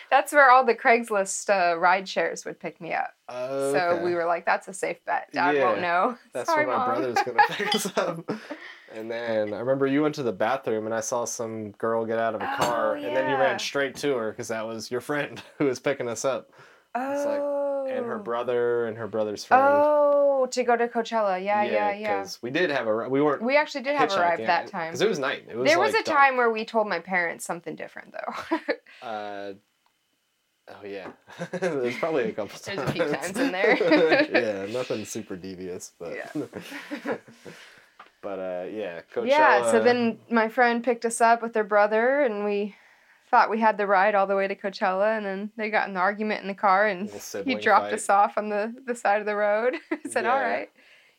That's 0.09 0.33
where 0.33 0.51
all 0.53 0.65
the 0.65 0.75
Craigslist 0.75 1.51
uh, 1.51 1.77
ride 1.77 2.09
shares 2.09 2.45
would 2.45 2.61
pick 2.61 2.81
me 2.81 2.93
up. 2.95 3.11
Oh, 3.29 3.73
So 3.73 4.01
we 4.05 4.15
were 4.15 4.25
like, 4.25 4.47
"That's 4.47 4.69
a 4.69 4.73
safe 4.73 5.05
bet. 5.05 5.29
Dad 5.33 5.57
Yeah, 5.57 5.65
won't 5.65 5.81
know." 5.81 6.17
That's 6.33 6.49
Sorry, 6.49 6.65
where 6.65 6.77
my 6.79 6.87
Mom. 6.87 6.97
brother's 7.01 7.25
gonna 7.25 7.43
pick 7.51 7.75
us 7.75 7.99
up. 7.99 8.21
And 8.95 9.11
then 9.11 9.53
I 9.53 9.59
remember 9.59 9.87
you 9.89 10.03
went 10.03 10.15
to 10.15 10.23
the 10.23 10.33
bathroom 10.33 10.87
and 10.87 10.95
I 10.95 11.01
saw 11.01 11.25
some 11.25 11.73
girl 11.73 12.05
get 12.07 12.21
out 12.21 12.37
of 12.37 12.41
a 12.41 12.51
Oh, 12.53 12.57
car, 12.57 12.95
and 12.95 13.17
then 13.17 13.29
you 13.29 13.37
ran 13.37 13.59
straight 13.59 13.97
to 13.97 14.15
her 14.17 14.31
because 14.31 14.47
that 14.49 14.65
was 14.65 14.93
your 14.93 15.01
friend 15.01 15.43
who 15.59 15.65
was 15.65 15.81
picking 15.81 16.09
us 16.09 16.25
up, 16.25 16.51
It's 16.95 17.25
like- 17.27 17.41
oh. 17.41 17.87
and 17.91 18.07
her 18.07 18.19
brother 18.19 18.87
and 18.87 18.97
her 18.97 19.09
brother's 19.09 19.45
friend. 19.45 19.63
Oh, 19.67 20.06
to 20.53 20.65
go 20.65 20.77
to 20.77 20.89
Coachella. 20.89 21.43
Yeah, 21.43 21.63
yeah, 21.63 21.93
yeah. 21.93 22.19
Because 22.19 22.41
we 22.43 22.51
did 22.51 22.71
have 22.71 22.87
a 22.87 23.09
we 23.09 23.21
weren't. 23.21 23.43
We 23.43 23.57
actually 23.57 23.83
did 23.83 23.97
have 23.97 24.13
a 24.13 24.17
ride 24.17 24.41
that 24.41 24.69
time. 24.69 24.89
because 24.89 25.03
it 25.03 25.09
was 25.09 25.19
night. 25.19 25.45
It 25.49 25.57
was 25.57 25.69
there 25.69 25.79
was 25.79 25.93
like 25.93 26.03
a 26.03 26.05
dark. 26.05 26.19
time 26.19 26.37
where 26.37 26.51
we 26.51 26.65
told 26.65 26.89
my 26.89 27.01
parents 27.01 27.45
something 27.45 27.77
different, 27.77 28.13
though. 28.13 28.59
Uh, 29.03 29.53
oh 30.69 30.85
yeah, 30.87 31.11
there's 31.53 31.97
probably 31.99 32.25
a 32.25 32.33
couple 32.33 32.59
There's 32.65 32.79
a 32.79 32.93
few 32.93 33.05
times 33.05 33.39
in 33.39 33.53
there. 33.53 33.77
yeah, 34.67 34.73
nothing 34.73 35.05
super 35.05 35.37
devious, 35.37 35.93
but. 35.99 36.17
Yeah. 36.17 37.17
but 38.23 38.39
uh, 38.39 38.65
yeah, 38.71 39.03
Coachella. 39.15 39.29
yeah, 39.29 39.71
so 39.71 39.83
then 39.83 40.19
my 40.31 40.49
friend 40.49 40.83
picked 40.83 41.05
us 41.05 41.21
up 41.21 41.43
with 41.43 41.53
their 41.53 41.63
brother, 41.63 42.23
and 42.23 42.45
we 42.45 42.75
thought 43.31 43.51
we 43.51 43.59
had 43.61 43.77
the 43.79 43.87
ride 43.87 44.15
all 44.15 44.27
the 44.27 44.37
way 44.37 44.47
to 44.49 44.55
Coachella, 44.55 45.17
and 45.17 45.27
then 45.27 45.51
they 45.57 45.71
got 45.71 45.89
an 45.89 45.97
argument 45.97 46.43
in 46.43 46.49
the 46.49 46.55
car, 46.55 46.87
and 46.87 47.09
he 47.45 47.55
dropped 47.57 47.87
fight. 47.87 47.95
us 47.95 48.09
off 48.09 48.39
on 48.39 48.49
the, 48.49 48.75
the 48.87 48.95
side 48.95 49.21
of 49.21 49.27
the 49.27 49.37
road. 49.37 49.75
said, 50.09 50.27
"All 50.27 50.39
Yeah. 50.39 50.49
right." 50.49 50.71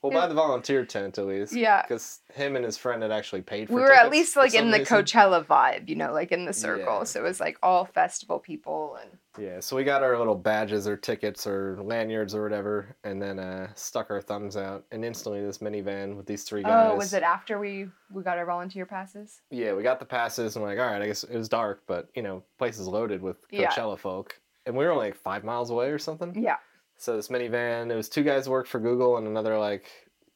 Well, 0.03 0.13
Yeah. 0.13 0.19
by 0.21 0.27
the 0.27 0.35
volunteer 0.35 0.85
tent 0.85 1.17
at 1.17 1.25
least. 1.25 1.53
Yeah. 1.53 1.81
Because 1.81 2.19
him 2.33 2.55
and 2.55 2.63
his 2.63 2.77
friend 2.77 3.01
had 3.01 3.11
actually 3.11 3.41
paid 3.41 3.67
for. 3.67 3.73
We 3.75 3.81
were 3.81 3.91
at 3.91 4.11
least 4.11 4.35
like 4.37 4.53
in 4.53 4.69
the 4.69 4.79
reason. 4.79 4.97
Coachella 4.97 5.43
vibe, 5.43 5.89
you 5.89 5.95
know, 5.95 6.13
like 6.13 6.31
in 6.31 6.45
the 6.45 6.53
circle. 6.53 6.99
Yeah. 6.99 7.03
So 7.05 7.19
it 7.19 7.23
was 7.23 7.39
like 7.39 7.57
all 7.63 7.85
festival 7.85 8.37
people 8.37 8.97
and 9.01 9.09
Yeah, 9.38 9.60
so 9.60 9.75
we 9.75 9.84
got 9.84 10.03
our 10.03 10.17
little 10.17 10.36
badges 10.36 10.88
or 10.88 10.98
tickets 10.98 11.46
or 11.46 11.77
lanyards 11.82 12.34
or 12.34 12.41
whatever, 12.44 12.96
and 13.03 13.22
then 13.22 13.39
uh, 13.39 13.67
stuck 13.75 14.10
our 14.12 14.22
thumbs 14.22 14.58
out, 14.58 14.86
and 14.91 15.06
instantly 15.06 15.41
this 15.46 15.60
minivan 15.60 16.15
with 16.17 16.25
these 16.25 16.44
three 16.44 16.63
guys. 16.63 16.89
Oh, 16.91 16.96
was 16.96 17.13
it 17.13 17.24
after 17.24 17.60
we 17.60 17.88
we 18.12 18.24
got 18.24 18.38
our 18.38 18.46
volunteer 18.46 18.86
passes? 18.86 19.41
Yeah, 19.51 19.74
we 19.74 19.84
got 19.84 20.00
the 20.00 20.06
passes, 20.06 20.56
and 20.56 20.63
we're 20.63 20.70
like, 20.70 20.79
all 20.79 20.91
right, 20.91 21.01
I 21.01 21.08
guess 21.08 21.24
it 21.24 21.38
was 21.38 21.50
dark, 21.50 21.84
but 21.88 22.10
you 22.15 22.22
know, 22.24 22.44
place 22.58 22.79
is 22.79 22.88
loaded 22.88 23.22
with 23.22 23.38
Yeah. 23.51 23.70
Coachella 23.70 23.98
folk, 24.00 24.39
and 24.65 24.75
we 24.75 24.86
were 24.86 24.91
only 24.91 25.08
like 25.08 25.15
five 25.15 25.44
miles 25.44 25.70
away 25.70 25.89
or 25.89 26.00
something. 26.00 26.34
Yeah, 26.41 26.58
So 26.98 27.15
this 27.15 27.27
minivan, 27.27 27.91
it 27.91 27.96
was 27.96 28.10
two 28.10 28.24
guys 28.24 28.46
who 28.46 28.51
worked 28.51 28.70
for 28.70 28.79
Google 28.79 29.17
and 29.17 29.27
another 29.27 29.58
like 29.58 29.86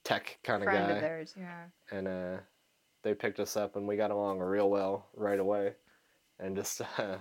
tech 0.03 0.37
kind 0.43 0.61
of 0.63 0.67
guy. 0.67 0.73
friend 0.75 0.91
of 0.91 1.01
theirs. 1.01 1.33
Yeah. 1.37 1.63
and 1.91 2.07
uh, 2.07 2.37
they 3.03 3.13
picked 3.15 3.39
us 3.39 3.57
up, 3.57 3.75
and 3.77 3.87
we 3.87 3.97
got 3.97 4.11
along 4.11 4.39
real 4.39 4.69
well 4.69 5.07
right 5.15 5.39
away, 5.39 5.73
and 6.39 6.55
just 6.55 6.81
uh, 6.99 7.17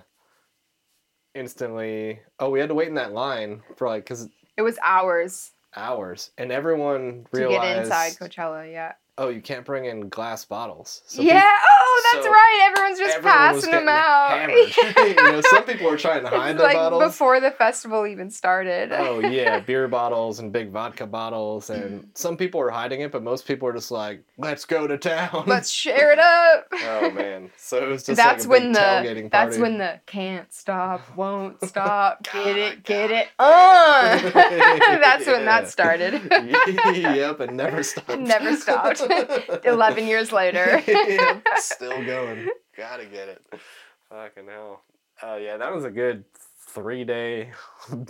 instantly. 1.35 2.19
Oh, 2.39 2.49
we 2.49 2.59
had 2.59 2.69
to 2.69 2.75
wait 2.75 2.87
in 2.87 2.95
that 2.95 3.13
line 3.13 3.61
for 3.77 3.87
like 3.87 4.03
because 4.03 4.29
It 4.57 4.61
was 4.61 4.77
hours 4.83 5.51
hours, 5.75 6.31
and 6.37 6.51
everyone 6.51 7.25
realized. 7.31 7.61
to 7.61 7.67
get 7.67 7.77
inside 7.83 8.11
Coachella. 8.13 8.69
Yeah. 8.71 8.93
Oh, 9.21 9.29
you 9.29 9.39
can't 9.39 9.63
bring 9.63 9.85
in 9.85 10.09
glass 10.09 10.45
bottles. 10.45 11.03
So 11.05 11.21
yeah. 11.21 11.43
Oh, 11.45 12.11
that's 12.11 12.25
so 12.25 12.31
right. 12.31 12.71
Everyone's 12.71 12.97
just 12.97 13.17
everyone 13.17 13.37
passing 13.37 13.69
them 13.69 13.87
out. 13.87 14.49
you 14.97 15.13
know, 15.13 15.41
some 15.41 15.63
people 15.63 15.87
are 15.89 15.97
trying 15.97 16.23
to 16.23 16.29
hide 16.29 16.57
their 16.57 16.65
like 16.65 16.75
bottles. 16.75 17.03
before 17.03 17.39
the 17.39 17.51
festival 17.51 18.07
even 18.07 18.31
started. 18.31 18.91
oh 18.91 19.19
yeah, 19.29 19.59
beer 19.59 19.87
bottles 19.87 20.39
and 20.39 20.51
big 20.51 20.71
vodka 20.71 21.05
bottles, 21.05 21.69
and 21.69 22.09
some 22.15 22.35
people 22.35 22.59
are 22.61 22.71
hiding 22.71 23.01
it, 23.01 23.11
but 23.11 23.21
most 23.21 23.45
people 23.45 23.67
are 23.67 23.73
just 23.73 23.91
like, 23.91 24.23
"Let's 24.39 24.65
go 24.65 24.87
to 24.87 24.97
town." 24.97 25.43
Let's 25.45 25.69
share 25.69 26.11
it 26.11 26.17
up. 26.17 26.65
oh 26.73 27.11
man, 27.11 27.51
so 27.57 27.77
it 27.77 27.89
was 27.89 28.03
just 28.03 28.17
that's 28.17 28.47
like 28.47 28.59
when 28.59 28.71
the 28.71 29.29
that's 29.31 29.59
when 29.59 29.77
the 29.77 29.99
can't 30.07 30.51
stop, 30.51 31.15
won't 31.15 31.63
stop, 31.63 32.23
get 32.23 32.57
it, 32.57 32.83
get 32.83 33.11
it, 33.11 33.27
uh. 33.37 34.17
that's 34.33 35.27
when 35.27 35.45
that 35.45 35.69
started. 35.69 36.13
yep, 36.95 37.39
and 37.39 37.55
never 37.55 37.83
stopped. 37.83 38.17
Never 38.17 38.55
stopped. 38.55 39.10
Eleven 39.65 40.07
years 40.07 40.31
later. 40.31 40.81
Yep, 40.87 41.43
Still 41.57 42.03
going. 42.05 42.47
Gotta 42.77 43.05
get 43.05 43.29
it. 43.29 43.41
Fucking 44.09 44.47
hell. 44.47 44.81
Oh 45.23 45.37
yeah, 45.37 45.57
that 45.57 45.73
was 45.73 45.85
a 45.85 45.91
good 45.91 46.23
three 46.67 47.03
day 47.03 47.51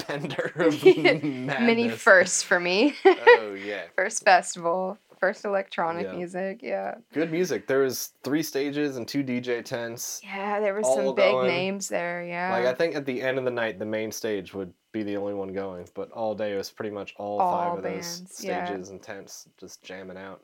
bender 0.07 0.51
of 0.55 0.83
Mini 0.83 1.45
madness. 1.45 2.01
first 2.01 2.45
for 2.45 2.59
me. 2.59 2.95
Oh 3.05 3.53
yeah. 3.53 3.83
first 3.95 4.23
festival, 4.23 4.97
first 5.19 5.45
electronic 5.45 6.05
Yeah. 6.05 6.13
music. 6.13 6.59
Yeah. 6.61 6.95
Good 7.13 7.31
music. 7.31 7.67
There 7.67 7.79
was 7.79 8.13
three 8.23 8.43
stages 8.43 8.97
and 8.97 9.07
two 9.07 9.23
DJ 9.23 9.63
tents. 9.65 10.21
Yeah, 10.23 10.59
there 10.59 10.73
were 10.73 10.83
some 10.83 11.15
big 11.15 11.31
going. 11.31 11.47
names 11.47 11.87
there. 11.89 12.23
Yeah. 12.23 12.51
Like 12.51 12.65
I 12.65 12.73
think 12.73 12.95
at 12.95 13.05
the 13.05 13.21
end 13.21 13.37
of 13.39 13.45
the 13.45 13.51
night, 13.51 13.79
the 13.79 13.85
main 13.85 14.11
stage 14.11 14.53
would 14.53 14.71
be 14.91 15.03
the 15.03 15.15
only 15.17 15.33
one 15.33 15.53
going, 15.53 15.87
but 15.95 16.11
all 16.11 16.35
day 16.35 16.53
it 16.53 16.57
was 16.57 16.69
pretty 16.69 16.91
much 16.91 17.13
all, 17.17 17.39
All 17.39 17.51
five 17.57 17.77
of 17.77 17.83
bands, 17.83 18.21
those 18.21 18.43
yeah. 18.43 18.65
stages 18.65 18.89
and 18.89 19.01
tents 19.01 19.47
just 19.57 19.81
jamming 19.81 20.17
out. 20.17 20.41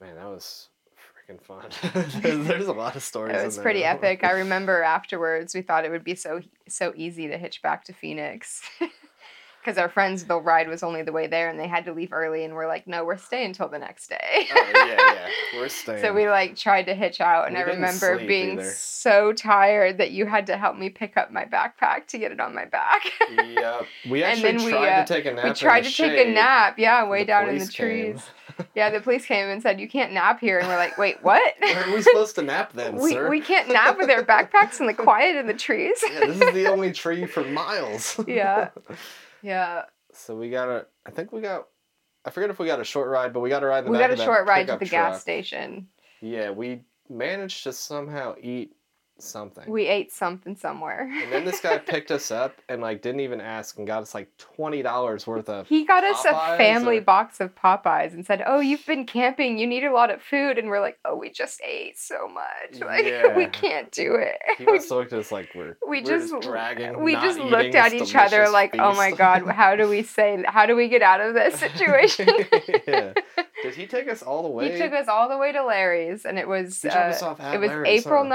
Man, 0.00 0.16
that 0.16 0.26
was 0.26 0.68
freaking 1.28 1.40
fun. 1.40 1.70
there's, 2.46 2.66
a 2.66 2.72
lot 2.72 2.96
of 2.96 3.02
stories. 3.02 3.36
it 3.36 3.44
was 3.44 3.56
there. 3.56 3.62
pretty 3.62 3.84
epic. 3.84 4.24
I 4.24 4.30
remember 4.32 4.82
afterwards 4.82 5.54
we 5.54 5.62
thought 5.62 5.84
it 5.84 5.90
would 5.90 6.04
be 6.04 6.14
so 6.14 6.40
so 6.68 6.92
easy 6.96 7.28
to 7.28 7.38
hitch 7.38 7.62
back 7.62 7.84
to 7.84 7.92
Phoenix. 7.92 8.62
Because 9.64 9.78
our 9.78 9.88
friends, 9.88 10.24
the 10.24 10.38
ride 10.38 10.68
was 10.68 10.82
only 10.82 11.00
the 11.02 11.12
way 11.12 11.26
there, 11.26 11.48
and 11.48 11.58
they 11.58 11.66
had 11.66 11.86
to 11.86 11.92
leave 11.94 12.12
early, 12.12 12.44
and 12.44 12.54
we're 12.54 12.66
like, 12.68 12.86
"No, 12.86 13.02
we're 13.04 13.16
staying 13.16 13.54
till 13.54 13.68
the 13.68 13.78
next 13.78 14.08
day." 14.08 14.18
oh 14.54 14.72
yeah, 14.74 14.86
yeah. 14.96 15.28
We're 15.54 15.68
staying. 15.82 16.02
So 16.02 16.12
we 16.12 16.28
like 16.28 16.54
tried 16.56 16.84
to 16.84 16.94
hitch 16.94 17.20
out, 17.20 17.46
and 17.46 17.56
We 17.56 17.62
I 17.62 17.66
remember 17.66 18.18
being 18.18 18.58
either. 18.58 18.70
so 18.70 19.32
tired 19.32 19.98
that 19.98 20.10
you 20.10 20.26
had 20.26 20.46
to 20.48 20.56
help 20.58 20.76
me 20.76 20.90
pick 20.90 21.16
up 21.16 21.30
my 21.32 21.46
backpack 21.46 22.06
to 22.08 22.18
get 22.18 22.30
it 22.32 22.40
on 22.40 22.54
my 22.54 22.66
back. 22.66 23.04
Yep. 23.30 23.86
We 24.10 24.22
And 24.22 24.32
actually 24.32 24.52
then 24.58 24.64
we, 24.66 24.70
tried 24.72 24.88
uh, 25.00 25.04
to 25.06 25.14
take 25.14 25.24
a 25.26 25.32
nap. 25.32 25.44
we 25.44 25.52
tried 25.54 25.84
to 25.84 25.92
take 25.92 26.26
a 26.26 26.30
nap, 26.30 26.78
yeah, 26.78 27.08
way 27.08 27.20
The 27.20 27.26
down 27.26 27.48
in 27.48 27.58
the 27.58 27.66
trees. 27.66 28.20
Yeah, 28.76 28.90
the 28.90 29.00
police 29.00 29.26
came 29.26 29.48
and 29.48 29.60
said 29.60 29.80
you 29.80 29.88
can't 29.88 30.12
nap 30.12 30.38
here, 30.38 30.60
and 30.60 30.68
we're 30.68 30.76
like, 30.76 30.96
wait, 30.96 31.16
what? 31.24 31.54
Where 31.58 31.88
are 31.88 31.92
we 31.92 32.02
supposed 32.02 32.36
to 32.36 32.42
nap 32.42 32.72
then, 32.72 32.94
we, 32.96 33.10
sir? 33.10 33.28
we 33.28 33.40
can't 33.40 33.66
nap 33.68 33.98
with 33.98 34.08
our 34.10 34.22
backpacks 34.22 34.78
in 34.78 34.86
the 34.86 34.94
quiet 34.94 35.34
in 35.34 35.48
the 35.48 35.54
trees. 35.54 35.98
yeah, 36.12 36.20
this 36.20 36.40
is 36.40 36.54
the 36.54 36.68
only 36.68 36.92
tree 36.92 37.26
for 37.26 37.42
miles. 37.42 38.20
Yeah. 38.28 38.68
Yeah, 39.44 39.82
So 40.12 40.34
we 40.34 40.48
got 40.48 40.68
a. 40.68 40.86
I 41.04 41.10
think 41.10 41.32
we 41.32 41.42
got. 41.42 41.68
I 42.24 42.30
forget 42.30 42.48
if 42.48 42.58
we 42.58 42.66
got 42.66 42.80
a 42.80 42.84
short 42.84 43.10
ride, 43.10 43.34
but 43.34 43.40
we 43.40 43.50
got 43.50 43.62
a 43.62 43.66
ride 43.66 43.84
the 43.84 43.90
we 43.90 43.98
got 43.98 44.10
a 44.10 44.16
short 44.16 44.46
ride 44.46 44.66
to 44.68 44.78
the 44.78 44.86
gas 44.86 45.20
station. 45.20 45.88
Yeah, 46.22 46.50
we 46.50 46.80
managed 47.10 47.64
to 47.64 47.72
somehow 47.74 48.34
eat 48.40 48.74
something. 49.18 49.70
We 49.70 49.86
ate 49.86 50.12
something 50.12 50.56
somewhere. 50.56 51.10
and 51.22 51.32
then 51.32 51.44
this 51.44 51.60
guy 51.60 51.78
picked 51.78 52.10
us 52.10 52.30
up 52.30 52.60
and 52.68 52.82
like 52.82 53.02
didn't 53.02 53.20
even 53.20 53.40
ask 53.40 53.78
and 53.78 53.86
got 53.86 54.02
us 54.02 54.14
like 54.14 54.28
twenty 54.38 54.82
dollars 54.82 55.26
worth 55.26 55.48
of. 55.48 55.68
He 55.68 55.84
got 55.84 56.04
us 56.04 56.24
a 56.24 56.56
family 56.56 56.98
or- 56.98 57.02
box 57.02 57.40
of 57.40 57.54
Popeyes 57.54 58.12
and 58.12 58.24
said, 58.26 58.42
"Oh, 58.46 58.60
you've 58.60 58.86
been 58.86 59.06
camping. 59.06 59.58
You 59.58 59.66
need 59.66 59.84
a 59.84 59.92
lot 59.92 60.10
of 60.10 60.22
food." 60.22 60.58
And 60.58 60.68
we're 60.68 60.80
like, 60.80 60.98
"Oh, 61.04 61.16
we 61.16 61.30
just 61.30 61.60
ate 61.62 61.98
so 61.98 62.28
much. 62.28 62.80
Like 62.80 63.04
we 63.36 63.46
can't 63.46 63.90
do 63.90 64.14
it." 64.14 64.38
He 64.58 64.64
must 64.64 64.90
looked 64.90 65.12
at 65.12 65.18
us 65.18 65.32
like 65.32 65.50
we're. 65.54 65.76
we 65.88 66.00
we're 66.00 66.06
just, 66.06 66.40
dragging. 66.42 67.02
we 67.02 67.14
just 67.14 67.38
looked 67.38 67.74
at 67.74 67.92
each 67.92 68.14
other 68.14 68.48
like 68.48 68.74
oh 68.78 68.94
my 68.94 69.10
god 69.10 69.46
how 69.48 69.76
do 69.76 69.88
we 69.88 70.02
say 70.02 70.42
how 70.46 70.66
do 70.66 70.76
we 70.76 70.88
get 70.88 71.02
out 71.02 71.20
of 71.20 71.34
this 71.34 71.58
situation 71.58 72.28
yeah. 72.86 73.12
Did 73.62 73.74
he 73.74 73.86
take 73.86 74.08
us 74.08 74.22
all 74.22 74.42
the 74.42 74.48
way? 74.48 74.72
he 74.72 74.78
took 74.78 74.92
us 74.92 75.08
all 75.08 75.28
the 75.28 75.38
way 75.38 75.52
to 75.52 75.64
larry's 75.64 76.24
and 76.24 76.38
it 76.38 76.48
was 76.48 76.84
uh, 76.84 76.88
us 76.88 77.22
off 77.22 77.40
at 77.40 77.54
it 77.54 77.58
was 77.58 77.68
Larry's, 77.70 78.06
april 78.06 78.24
huh? 78.24 78.28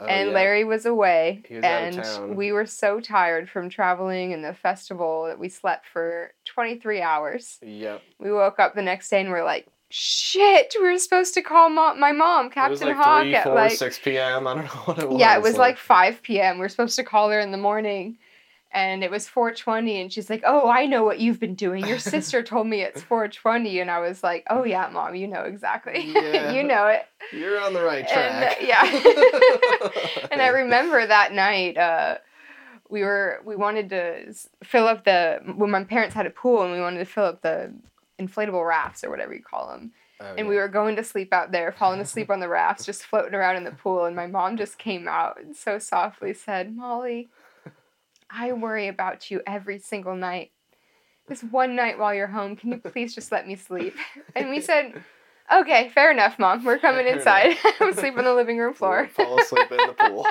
19th 0.00 0.02
Oh, 0.02 0.06
and 0.06 0.28
yeah. 0.28 0.34
larry 0.34 0.64
was 0.64 0.86
away 0.86 1.42
was 1.50 1.64
and 1.64 2.36
we 2.36 2.52
were 2.52 2.66
so 2.66 3.00
tired 3.00 3.48
from 3.50 3.68
traveling 3.68 4.32
and 4.32 4.44
the 4.44 4.54
festival 4.54 5.24
that 5.26 5.38
we 5.38 5.48
slept 5.48 5.86
for 5.92 6.32
23 6.46 7.00
hours 7.02 7.58
Yep. 7.62 8.02
we 8.18 8.32
woke 8.32 8.58
up 8.58 8.74
the 8.74 8.82
next 8.82 9.08
day 9.10 9.20
and 9.20 9.30
we're 9.30 9.44
like 9.44 9.66
shit 9.90 10.74
we 10.78 10.86
were 10.90 10.98
supposed 10.98 11.32
to 11.34 11.42
call 11.42 11.70
mom, 11.70 11.98
my 11.98 12.12
mom 12.12 12.50
captain 12.50 12.88
like 12.88 12.96
hawk 12.96 13.22
three, 13.22 13.34
at 13.34 13.54
like 13.54 13.72
6 13.72 13.98
p.m. 14.04 14.46
I 14.46 14.54
don't 14.54 14.64
know 14.64 14.70
what 14.84 14.98
it 14.98 15.08
was. 15.08 15.18
yeah, 15.18 15.34
it 15.34 15.42
was 15.42 15.56
like 15.56 15.78
5 15.78 16.22
p.m. 16.22 16.58
We're 16.58 16.68
supposed 16.68 16.96
to 16.96 17.04
call 17.04 17.30
her 17.30 17.40
in 17.40 17.52
the 17.52 17.56
morning. 17.58 18.18
And 18.78 19.02
it 19.02 19.10
was 19.10 19.28
420 19.28 20.00
and 20.00 20.12
she's 20.12 20.30
like, 20.30 20.42
"Oh, 20.46 20.68
I 20.70 20.86
know 20.86 21.02
what 21.02 21.18
you've 21.18 21.40
been 21.40 21.56
doing. 21.56 21.84
Your 21.86 21.98
sister 21.98 22.42
told 22.42 22.66
me 22.68 22.82
it's 22.82 23.02
420." 23.10 23.80
And 23.80 23.90
I 23.90 23.98
was 23.98 24.22
like, 24.22 24.44
"Oh 24.50 24.62
yeah, 24.64 24.88
mom, 24.92 25.14
you 25.16 25.26
know 25.26 25.42
exactly. 25.42 26.12
Yeah. 26.14 26.52
you 26.52 26.62
know 26.62 26.86
it." 26.86 27.06
You're 27.32 27.60
on 27.60 27.72
the 27.74 27.82
right 27.82 28.06
And, 28.08 28.44
uh, 28.44 28.54
track. 28.54 28.58
yeah. 28.62 30.28
And 30.30 30.40
I 30.42 30.48
remember 30.48 31.04
that 31.06 31.32
night 31.32 31.76
uh 31.76 32.18
we 32.88 33.02
were 33.02 33.40
we 33.44 33.56
wanted 33.56 33.90
to 33.90 34.32
fill 34.62 34.86
up 34.86 35.04
the 35.04 35.40
when 35.56 35.70
my 35.70 35.84
parents 35.84 36.14
had 36.14 36.26
a 36.26 36.30
pool 36.30 36.62
and 36.62 36.72
we 36.72 36.80
wanted 36.80 36.98
to 37.00 37.04
fill 37.04 37.24
up 37.24 37.42
the 37.42 37.72
inflatable 38.20 38.66
rafts 38.66 39.02
or 39.04 39.10
whatever 39.10 39.34
you 39.34 39.42
call 39.42 39.68
them. 39.68 39.92
Oh, 40.20 40.26
And 40.30 40.38
yeah. 40.40 40.48
we 40.48 40.56
were 40.56 40.68
going 40.68 40.96
to 40.96 41.04
sleep 41.04 41.32
out 41.32 41.52
there, 41.52 41.70
falling 41.70 42.00
asleep 42.00 42.28
on 42.30 42.40
the 42.40 42.48
rafts, 42.48 42.84
just 42.84 43.04
floating 43.04 43.34
around 43.34 43.56
in 43.56 43.64
the 43.64 43.70
pool. 43.70 44.04
And 44.06 44.16
my 44.16 44.26
mom 44.26 44.56
just 44.56 44.76
came 44.78 45.06
out 45.06 45.40
and 45.40 45.54
so 45.54 45.78
softly 45.78 46.32
said, 46.34 46.74
Molly, 46.76 47.28
I 48.30 48.52
worry 48.52 48.88
about 48.88 49.30
you 49.30 49.40
every 49.46 49.78
single 49.78 50.14
night. 50.16 50.52
this 51.28 51.42
one 51.42 51.74
night 51.76 51.98
while 51.98 52.14
you're 52.14 52.26
home, 52.26 52.56
can 52.56 52.70
you 52.70 52.78
please 52.78 53.14
just 53.14 53.32
let 53.32 53.46
me 53.46 53.56
sleep? 53.56 53.94
And 54.36 54.50
we 54.50 54.60
said, 54.60 55.02
okay, 55.52 55.88
fair 55.94 56.10
enough, 56.10 56.38
mom. 56.38 56.64
We're 56.64 56.78
coming 56.78 57.04
Fair 57.06 57.16
inside. 57.16 57.56
I'm 57.80 57.92
sleep 57.94 58.16
on 58.18 58.24
the 58.24 58.34
living 58.34 58.58
room 58.58 58.74
floor. 58.80 59.08
Fall 59.08 59.40
asleep 59.40 59.70
in 59.70 59.76
the 59.78 59.94
pool. 59.94 60.26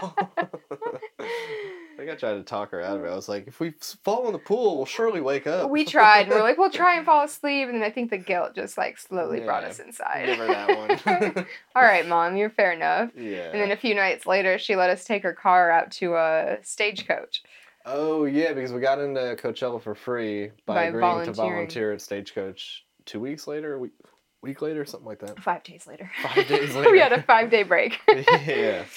I 1.19 1.97
think 1.97 2.11
I 2.11 2.15
tried 2.15 2.35
to 2.35 2.43
talk 2.43 2.71
her 2.71 2.81
out 2.81 2.97
of 2.97 3.05
it. 3.05 3.09
I 3.09 3.15
was 3.15 3.27
like, 3.27 3.47
if 3.47 3.59
we 3.59 3.71
fall 4.03 4.27
in 4.27 4.33
the 4.33 4.37
pool, 4.39 4.77
we'll 4.77 4.85
surely 4.85 5.19
wake 5.19 5.47
up. 5.47 5.69
we 5.71 5.83
tried. 5.83 6.27
And 6.27 6.29
we're 6.29 6.43
like, 6.43 6.57
we'll 6.59 6.69
try 6.69 6.95
and 6.95 7.05
fall 7.05 7.23
asleep. 7.25 7.67
And 7.67 7.75
then 7.75 7.83
I 7.83 7.89
think 7.89 8.11
the 8.11 8.17
guilt 8.19 8.53
just 8.53 8.77
like 8.77 8.99
slowly 8.99 9.39
brought 9.39 9.63
us 9.63 9.79
inside. 9.79 10.27
Give 10.27 10.37
her 10.37 10.47
that 10.47 11.33
one. 11.35 11.45
All 11.75 11.81
right, 11.81 12.07
mom, 12.07 12.37
you're 12.37 12.51
fair 12.51 12.71
enough. 12.71 13.09
yeah. 13.15 13.49
And 13.51 13.59
then 13.59 13.71
a 13.71 13.75
few 13.77 13.95
nights 13.95 14.27
later, 14.27 14.59
she 14.59 14.75
let 14.75 14.91
us 14.91 15.03
take 15.05 15.23
her 15.23 15.33
car 15.33 15.71
out 15.71 15.89
to 15.93 16.15
a 16.15 16.57
stagecoach. 16.61 17.41
Oh 17.89 18.25
yeah, 18.25 18.51
because 18.51 18.73
we 18.73 18.81
got 18.81 18.99
into 18.99 19.21
Coachella 19.41 19.81
for 19.81 19.95
free 19.95 20.51
by, 20.65 20.75
By 20.75 20.83
agreeing 20.85 21.23
to 21.25 21.31
volunteer 21.31 21.93
at 21.93 22.01
Stagecoach 22.01 22.85
two 23.05 23.21
weeks 23.21 23.47
later, 23.47 23.75
a 23.75 23.79
week, 23.79 23.93
week 24.41 24.61
later, 24.61 24.83
something 24.85 25.07
like 25.07 25.19
that. 25.19 25.41
Five 25.41 25.63
days 25.63 25.87
later. 25.87 26.11
Five 26.21 26.47
days 26.47 26.75
later. 26.75 26.91
we 26.91 26.99
had 26.99 27.13
a 27.13 27.21
five 27.23 27.49
day 27.49 27.63
break. 27.63 27.99
yeah. 28.45 28.83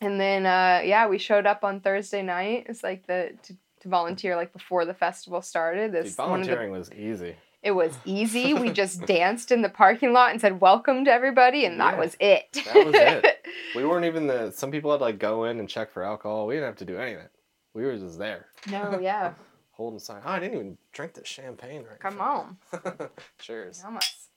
And 0.00 0.20
then, 0.20 0.46
uh, 0.46 0.80
yeah, 0.84 1.08
we 1.08 1.18
showed 1.18 1.44
up 1.44 1.64
on 1.64 1.80
Thursday 1.80 2.22
night. 2.22 2.66
It's 2.68 2.84
like 2.84 3.04
the 3.08 3.32
to, 3.42 3.56
to 3.80 3.88
volunteer 3.88 4.36
like 4.36 4.52
before 4.52 4.84
the 4.84 4.94
festival 4.94 5.42
started. 5.42 5.90
Dude, 5.92 6.04
This 6.04 6.16
one 6.16 6.40
of 6.42 6.46
the, 6.46 6.52
volunteering 6.52 6.70
was 6.70 6.92
easy. 6.92 7.34
it 7.64 7.72
was 7.72 7.92
easy. 8.04 8.54
We 8.54 8.70
just 8.70 9.06
danced 9.06 9.50
in 9.50 9.60
the 9.60 9.68
parking 9.68 10.12
lot 10.12 10.30
and 10.30 10.40
said 10.40 10.60
welcome 10.60 11.04
to 11.06 11.12
everybody, 11.12 11.64
and 11.64 11.80
that 11.80 11.98
was 11.98 12.16
it. 12.20 12.46
that 12.52 12.86
was 12.86 12.94
it. 12.94 13.44
We 13.74 13.84
weren't 13.84 14.04
even 14.04 14.28
the. 14.28 14.52
Some 14.52 14.70
people 14.70 14.92
had 14.92 14.98
to 14.98 15.04
like 15.04 15.18
go 15.18 15.42
in 15.44 15.58
and 15.58 15.68
check 15.68 15.90
for 15.90 16.04
alcohol. 16.04 16.46
We 16.46 16.54
didn't 16.54 16.66
have 16.66 16.76
to 16.76 16.84
do 16.84 16.96
anything. 16.96 17.26
We 17.74 17.84
were 17.84 17.96
just 17.96 18.18
there, 18.18 18.46
no, 18.70 18.98
yeah, 19.02 19.34
holding 19.72 19.98
sign. 19.98 20.22
Oh, 20.24 20.30
I 20.30 20.38
didn't 20.40 20.54
even 20.54 20.78
drink 20.92 21.14
the 21.14 21.24
champagne 21.24 21.84
right. 21.88 22.00
come 22.00 22.20
on, 22.20 22.56
Cheers. 23.38 23.82
Vamos. 23.82 24.28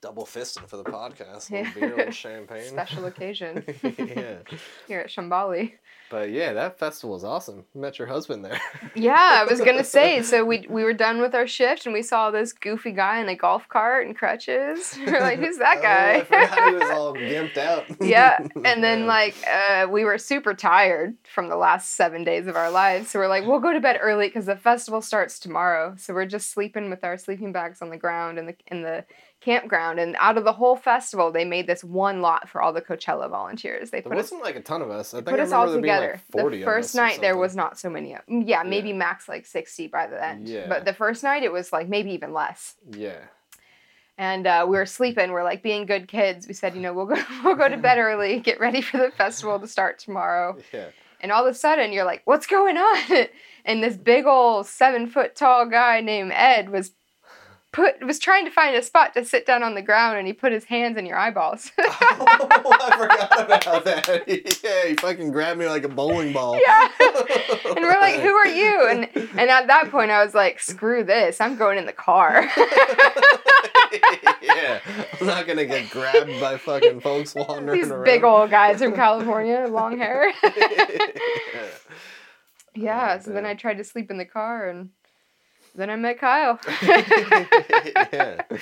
Double 0.00 0.24
fisting 0.24 0.66
for 0.66 0.76
the 0.78 0.84
podcast. 0.98 1.50
Yeah. 1.50 1.70
beer, 1.74 2.10
champagne. 2.10 2.68
special 2.68 3.04
occasion 3.06 3.64
yeah. 3.82 4.38
here 4.88 5.00
at 5.00 5.08
Shambali. 5.08 5.74
But 6.12 6.30
yeah, 6.30 6.52
that 6.52 6.78
festival 6.78 7.14
was 7.14 7.24
awesome. 7.24 7.64
Met 7.74 7.98
your 7.98 8.06
husband 8.06 8.44
there. 8.44 8.60
Yeah, 8.94 9.40
I 9.40 9.44
was 9.50 9.60
gonna 9.62 9.82
say. 9.84 10.22
So 10.22 10.44
we 10.44 10.66
we 10.68 10.84
were 10.84 10.92
done 10.92 11.20
with 11.22 11.34
our 11.34 11.46
shift, 11.46 11.86
and 11.86 11.94
we 11.94 12.02
saw 12.02 12.30
this 12.30 12.52
goofy 12.52 12.92
guy 12.92 13.20
in 13.20 13.28
a 13.30 13.34
golf 13.34 13.66
cart 13.70 14.06
and 14.06 14.14
crutches. 14.14 14.98
We're 15.06 15.20
like, 15.20 15.38
who's 15.38 15.56
that 15.58 15.78
Oh, 15.78 15.82
guy? 15.82 16.12
I 16.16 16.24
forgot 16.24 16.68
he 16.68 16.74
was 16.74 16.90
all 16.90 17.14
gimped 17.30 17.56
out. 17.56 17.84
yeah 18.02 18.36
and 18.64 18.84
then 18.84 19.06
like 19.06 19.34
uh, 19.50 19.86
we 19.90 20.04
were 20.04 20.18
super 20.18 20.52
tired 20.52 21.16
from 21.24 21.48
the 21.48 21.56
last 21.56 21.94
seven 21.94 22.22
days 22.24 22.46
of 22.46 22.54
our 22.56 22.70
lives 22.70 23.10
so 23.10 23.18
we're 23.18 23.28
like 23.28 23.46
we'll 23.46 23.60
go 23.60 23.72
to 23.72 23.80
bed 23.80 23.98
early 24.02 24.28
because 24.28 24.46
the 24.46 24.56
festival 24.56 25.00
starts 25.00 25.38
tomorrow 25.38 25.94
so 25.96 26.12
we're 26.12 26.26
just 26.26 26.50
sleeping 26.50 26.90
with 26.90 27.02
our 27.02 27.16
sleeping 27.16 27.52
bags 27.52 27.80
on 27.80 27.88
the 27.88 27.96
ground 27.96 28.38
in 28.38 28.44
the 28.46 28.54
in 28.66 28.82
the 28.82 29.04
campground 29.44 29.98
and 29.98 30.16
out 30.18 30.38
of 30.38 30.44
the 30.44 30.52
whole 30.52 30.76
festival 30.76 31.30
they 31.32 31.44
made 31.44 31.66
this 31.66 31.82
one 31.82 32.20
lot 32.22 32.48
for 32.48 32.62
all 32.62 32.72
the 32.72 32.80
coachella 32.80 33.28
volunteers 33.28 33.90
they 33.90 34.00
There 34.00 34.10
put 34.10 34.18
us 34.18 34.24
wasn't 34.30 34.42
like 34.42 34.56
a 34.56 34.60
ton 34.60 34.82
of 34.82 34.90
us. 34.90 35.12
I 35.12 35.18
think 35.18 35.28
put 35.30 35.40
I 35.40 35.42
us 35.42 35.52
all 35.52 35.66
remember 35.66 35.86
there 35.86 35.96
being, 36.00 36.10
together 36.12 36.22
Like 36.34 36.42
40 36.42 36.58
the 36.58 36.64
first 36.64 36.94
night 36.94 37.20
there 37.20 37.36
was 37.36 37.56
not 37.56 37.78
so 37.78 37.90
many 37.90 38.16
mm, 38.30 38.44
yeah 38.46 38.62
maybe 38.62 38.90
Yeah. 38.90 38.94
max 38.96 39.28
like 39.28 39.44
60 39.46 39.88
by 39.88 40.06
the 40.06 40.24
end 40.24 40.48
Yeah. 40.48 40.66
but 40.68 40.84
the 40.84 40.92
first 40.94 41.22
night 41.22 41.42
it 41.42 41.52
was 41.52 41.72
like 41.72 41.88
maybe 41.88 42.12
even 42.12 42.32
less 42.32 42.76
Yeah. 42.90 43.18
and 44.18 44.46
uh, 44.46 44.64
we 44.68 44.76
were 44.76 44.86
sleeping. 44.86 45.32
We're 45.32 45.42
like 45.42 45.62
being 45.62 45.86
good 45.86 46.06
kids. 46.06 46.46
We 46.46 46.54
said, 46.54 46.74
you 46.74 46.80
know, 46.80 46.92
we'll 46.92 47.06
go, 47.06 47.16
we'll 47.44 47.56
go 47.56 47.68
to 47.68 47.76
bed 47.78 47.98
early, 47.98 48.38
get 48.40 48.60
ready 48.60 48.80
for 48.82 48.98
the 48.98 49.10
festival 49.10 49.58
to 49.58 49.66
start 49.66 49.98
tomorrow. 49.98 50.56
Yeah. 50.72 50.86
And 51.20 51.30
all 51.30 51.46
of 51.46 51.54
a 51.54 51.56
sudden, 51.56 51.92
you're 51.92 52.04
like, 52.04 52.22
what's 52.24 52.46
going 52.46 52.76
on? 52.76 53.26
And 53.64 53.80
this 53.80 53.96
big 53.96 54.26
old 54.26 54.66
seven 54.66 55.06
foot 55.06 55.36
tall 55.36 55.66
guy 55.66 56.00
named 56.00 56.32
Ed 56.34 56.68
was 56.70 56.90
put 57.72 58.04
was 58.04 58.18
trying 58.18 58.44
to 58.44 58.50
find 58.50 58.76
a 58.76 58.82
spot 58.82 59.14
to 59.14 59.24
sit 59.24 59.46
down 59.46 59.62
on 59.62 59.74
the 59.74 59.82
ground, 59.82 60.18
and 60.18 60.26
he 60.26 60.32
put 60.32 60.52
his 60.52 60.64
hands 60.64 60.96
in 60.98 61.06
your 61.06 61.16
eyeballs. 61.18 61.70
oh, 61.80 62.76
I 62.80 62.96
forgot 62.96 63.44
about 63.44 63.84
that. 63.84 64.24
yeah, 64.64 64.88
he 64.88 64.94
fucking 64.96 65.32
grabbed 65.32 65.58
me 65.58 65.66
like 65.66 65.84
a 65.84 65.88
bowling 65.88 66.32
ball. 66.32 66.60
yeah. 66.64 66.88
And 67.74 67.80
we're 67.86 68.00
like, 68.00 68.20
who 68.20 68.32
are 68.34 68.46
you? 68.46 68.86
And 68.88 69.08
and 69.38 69.50
at 69.50 69.66
that 69.68 69.90
point, 69.90 70.10
I 70.10 70.22
was 70.24 70.34
like, 70.34 70.60
screw 70.60 71.02
this. 71.04 71.40
I'm 71.40 71.56
going 71.56 71.78
in 71.78 71.86
the 71.86 71.92
car. 71.92 72.42
yeah, 74.42 74.80
I'm 75.20 75.26
not 75.26 75.46
gonna 75.46 75.64
get 75.64 75.90
grabbed 75.90 76.40
by 76.40 76.56
fucking 76.58 77.00
folks 77.00 77.34
wandering 77.34 77.80
These 77.80 77.90
around. 77.90 78.04
big 78.04 78.24
old 78.24 78.50
guys 78.50 78.78
from 78.80 78.94
California, 78.94 79.66
long 79.68 79.98
hair. 79.98 80.32
yeah. 80.42 81.66
Yeah, 82.74 83.16
Oh, 83.18 83.22
so 83.22 83.30
then. 83.32 83.44
I 83.46 83.54
tried 83.54 83.78
to 83.78 83.84
sleep 83.84 84.10
in 84.10 84.16
the 84.18 84.24
car 84.24 84.68
and 84.68 84.90
then 85.74 85.90
I 85.90 85.96
met 85.96 86.18
Kyle. 86.18 86.58
yeah. 86.82 88.42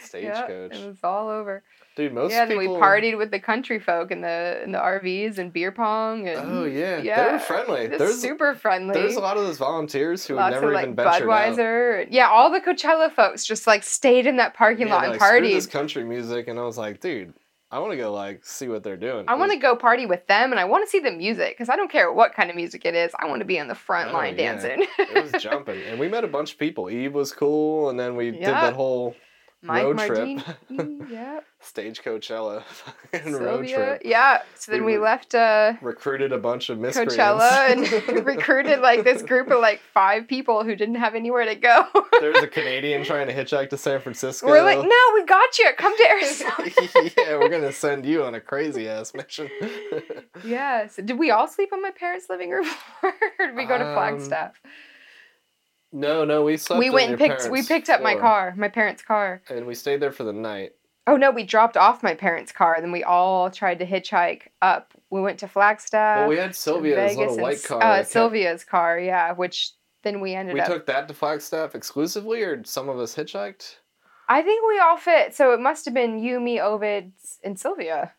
Stagecoach. 0.00 0.74
it 0.74 0.86
was 0.86 0.98
all 1.02 1.28
over. 1.28 1.62
Dude, 1.96 2.12
most 2.12 2.32
yeah, 2.32 2.44
then 2.44 2.58
people. 2.58 2.74
we 2.74 2.80
partied 2.80 3.16
with 3.16 3.30
the 3.30 3.38
country 3.38 3.78
folk 3.78 4.10
in 4.10 4.20
the 4.20 4.60
in 4.64 4.72
the 4.72 4.78
RVs 4.78 5.38
and 5.38 5.52
beer 5.52 5.70
pong 5.70 6.26
and 6.28 6.40
Oh 6.40 6.64
yeah, 6.64 7.00
yeah 7.00 7.26
they 7.26 7.32
were 7.32 7.38
friendly. 7.38 7.86
There's 7.86 8.20
super 8.20 8.54
friendly. 8.54 8.94
there's 8.94 9.14
a 9.14 9.20
lot 9.20 9.36
of 9.36 9.44
those 9.44 9.58
volunteers 9.58 10.26
who 10.26 10.34
Lots 10.34 10.54
have 10.54 10.62
never 10.62 10.72
of 10.72 10.74
like 10.74 10.82
even 10.84 10.96
ventured 10.96 11.30
out. 11.30 11.56
Budweiser. 11.56 12.06
Yeah, 12.10 12.28
all 12.28 12.50
the 12.50 12.60
Coachella 12.60 13.12
folks 13.12 13.44
just 13.44 13.68
like 13.68 13.84
stayed 13.84 14.26
in 14.26 14.36
that 14.38 14.54
parking 14.54 14.88
Yeah, 14.88 14.94
lot 14.94 15.04
and 15.04 15.12
like, 15.12 15.22
"Screw 15.22 15.48
this 15.48 15.66
country 15.66 16.02
music, 16.02 16.48
and 16.48 16.58
I 16.58 16.62
was 16.64 16.76
like, 16.76 17.00
dude, 17.00 17.32
I 17.74 17.80
want 17.80 17.90
to 17.90 17.96
go 17.96 18.12
like 18.12 18.44
see 18.44 18.68
what 18.68 18.84
they're 18.84 18.96
doing. 18.96 19.24
I 19.26 19.34
want 19.34 19.50
to 19.50 19.58
go 19.58 19.74
party 19.74 20.06
with 20.06 20.24
them 20.28 20.52
and 20.52 20.60
I 20.60 20.64
want 20.64 20.84
to 20.84 20.88
see 20.90 21.00
the 21.00 21.10
music 21.10 21.54
because 21.56 21.68
I 21.68 21.74
don't 21.74 21.90
care 21.90 22.12
what 22.12 22.32
kind 22.32 22.48
of 22.48 22.54
music 22.54 22.84
it 22.84 22.94
is. 22.94 23.10
I 23.18 23.26
want 23.26 23.40
to 23.40 23.44
be 23.44 23.58
on 23.58 23.66
the 23.66 23.74
front 23.74 24.10
Oh, 24.10 24.12
line 24.14 24.38
yeah. 24.38 24.52
dancing. 24.52 24.86
It 24.96 25.32
was 25.32 25.42
jumping, 25.42 25.82
and 25.82 25.98
we 25.98 26.08
met 26.08 26.22
a 26.22 26.28
bunch 26.28 26.52
of 26.52 26.58
people. 26.58 26.88
Eve 26.88 27.14
was 27.14 27.32
cool, 27.32 27.90
and 27.90 27.98
then 27.98 28.14
we 28.14 28.30
did 28.30 28.44
that 28.44 28.74
whole 28.74 29.16
Mike 29.64 29.82
road 29.84 29.96
Mardini, 29.96 30.44
trip, 30.44 31.08
yeah. 31.10 31.40
stage 31.60 32.02
Coachella 32.02 32.62
road 33.26 33.66
trip. 33.66 34.02
yeah. 34.04 34.42
So 34.56 34.72
then 34.72 34.84
We 34.84 34.92
we 34.94 34.98
left 34.98 35.34
uh, 35.34 35.72
Recruited 35.80 36.32
a 36.32 36.38
bunch 36.38 36.68
of 36.70 36.78
miscreants. 36.78 37.16
Coachella 37.16 37.70
and 37.70 38.26
recruited 38.26 38.80
like 38.80 39.04
this 39.04 39.22
group 39.22 39.50
of 39.50 39.60
like 39.60 39.80
five 39.92 40.28
people 40.28 40.62
who 40.64 40.76
didn't 40.76 40.96
have 40.96 41.14
anywhere 41.14 41.44
to 41.46 41.54
go. 41.54 41.86
There's 42.20 42.38
a 42.42 42.46
Canadian 42.46 43.04
trying 43.04 43.26
to 43.28 43.34
hitchhike 43.34 43.70
to 43.70 43.76
San 43.78 44.00
Francisco. 44.00 44.46
We're 44.46 44.62
like, 44.62 44.78
no, 44.78 44.96
we 45.14 45.24
got 45.24 45.58
you. 45.58 45.70
Come 45.78 45.96
to 45.96 46.10
Arizona. 46.10 47.10
yeah, 47.18 47.38
we're 47.38 47.48
gonna 47.48 47.72
send 47.72 48.04
you 48.06 48.22
on 48.24 48.34
a 48.34 48.40
crazy 48.40 48.88
ass 48.88 49.14
mission. 49.14 49.48
yeah. 50.44 50.86
So 50.86 51.02
did 51.02 51.18
we 51.18 51.30
all 51.30 51.48
sleep 51.48 51.72
on 51.72 51.80
my 51.82 51.90
parents' 51.90 52.26
living 52.28 52.50
room 52.50 52.64
floor, 52.64 53.14
or 53.40 53.46
did 53.46 53.56
we 53.56 53.64
go 53.64 53.78
to 53.78 53.86
Um, 53.86 53.94
Flagstaff? 53.94 54.60
No, 55.94 56.24
no, 56.24 56.42
we 56.44 56.56
slept. 56.56 56.80
We 56.80 56.90
went 56.90 57.10
and 57.10 57.18
picked. 57.18 57.48
We 57.48 57.62
picked 57.62 57.88
up 57.88 58.02
my 58.02 58.16
car, 58.16 58.52
my 58.56 58.68
parents' 58.68 59.02
car. 59.02 59.40
and 59.48 59.64
we 59.66 59.74
stayed 59.74 60.00
there 60.00 60.12
for 60.12 60.24
the 60.24 60.32
night. 60.32 60.72
Oh 61.06 61.16
no, 61.16 61.30
we 61.30 61.44
dropped 61.44 61.76
off 61.76 62.02
my 62.02 62.14
parents' 62.14 62.50
car. 62.50 62.76
Then 62.80 62.90
we 62.90 63.04
all 63.04 63.50
tried 63.50 63.78
to 63.78 63.86
hitchhike 63.86 64.48
up. 64.60 64.92
We 65.10 65.20
went 65.20 65.38
to 65.40 65.48
Flagstaff. 65.48 66.20
well, 66.20 66.28
we 66.28 66.36
had 66.36 66.56
Sylvia's 66.56 67.16
little 67.16 67.38
white 67.38 67.62
car. 67.62 67.80
Uh, 67.80 67.96
kept- 67.98 68.08
Sylvia's 68.08 68.64
car, 68.64 68.98
yeah. 68.98 69.32
Which 69.32 69.70
then 70.02 70.20
we 70.20 70.34
ended 70.34 70.54
We 70.54 70.60
up. 70.60 70.68
We 70.68 70.74
took 70.74 70.86
that 70.86 71.06
to 71.08 71.14
Flagstaff 71.14 71.74
exclusively, 71.74 72.42
or 72.42 72.64
some 72.64 72.88
of 72.88 72.98
us 72.98 73.14
hitchhiked. 73.14 73.76
I 74.28 74.42
think 74.42 74.66
we 74.66 74.78
all 74.80 74.96
fit. 74.96 75.34
So 75.34 75.52
it 75.52 75.60
must 75.60 75.84
have 75.84 75.94
been 75.94 76.18
you, 76.18 76.40
me, 76.40 76.60
Ovid, 76.60 77.12
and 77.44 77.58
Sylvia. 77.58 78.12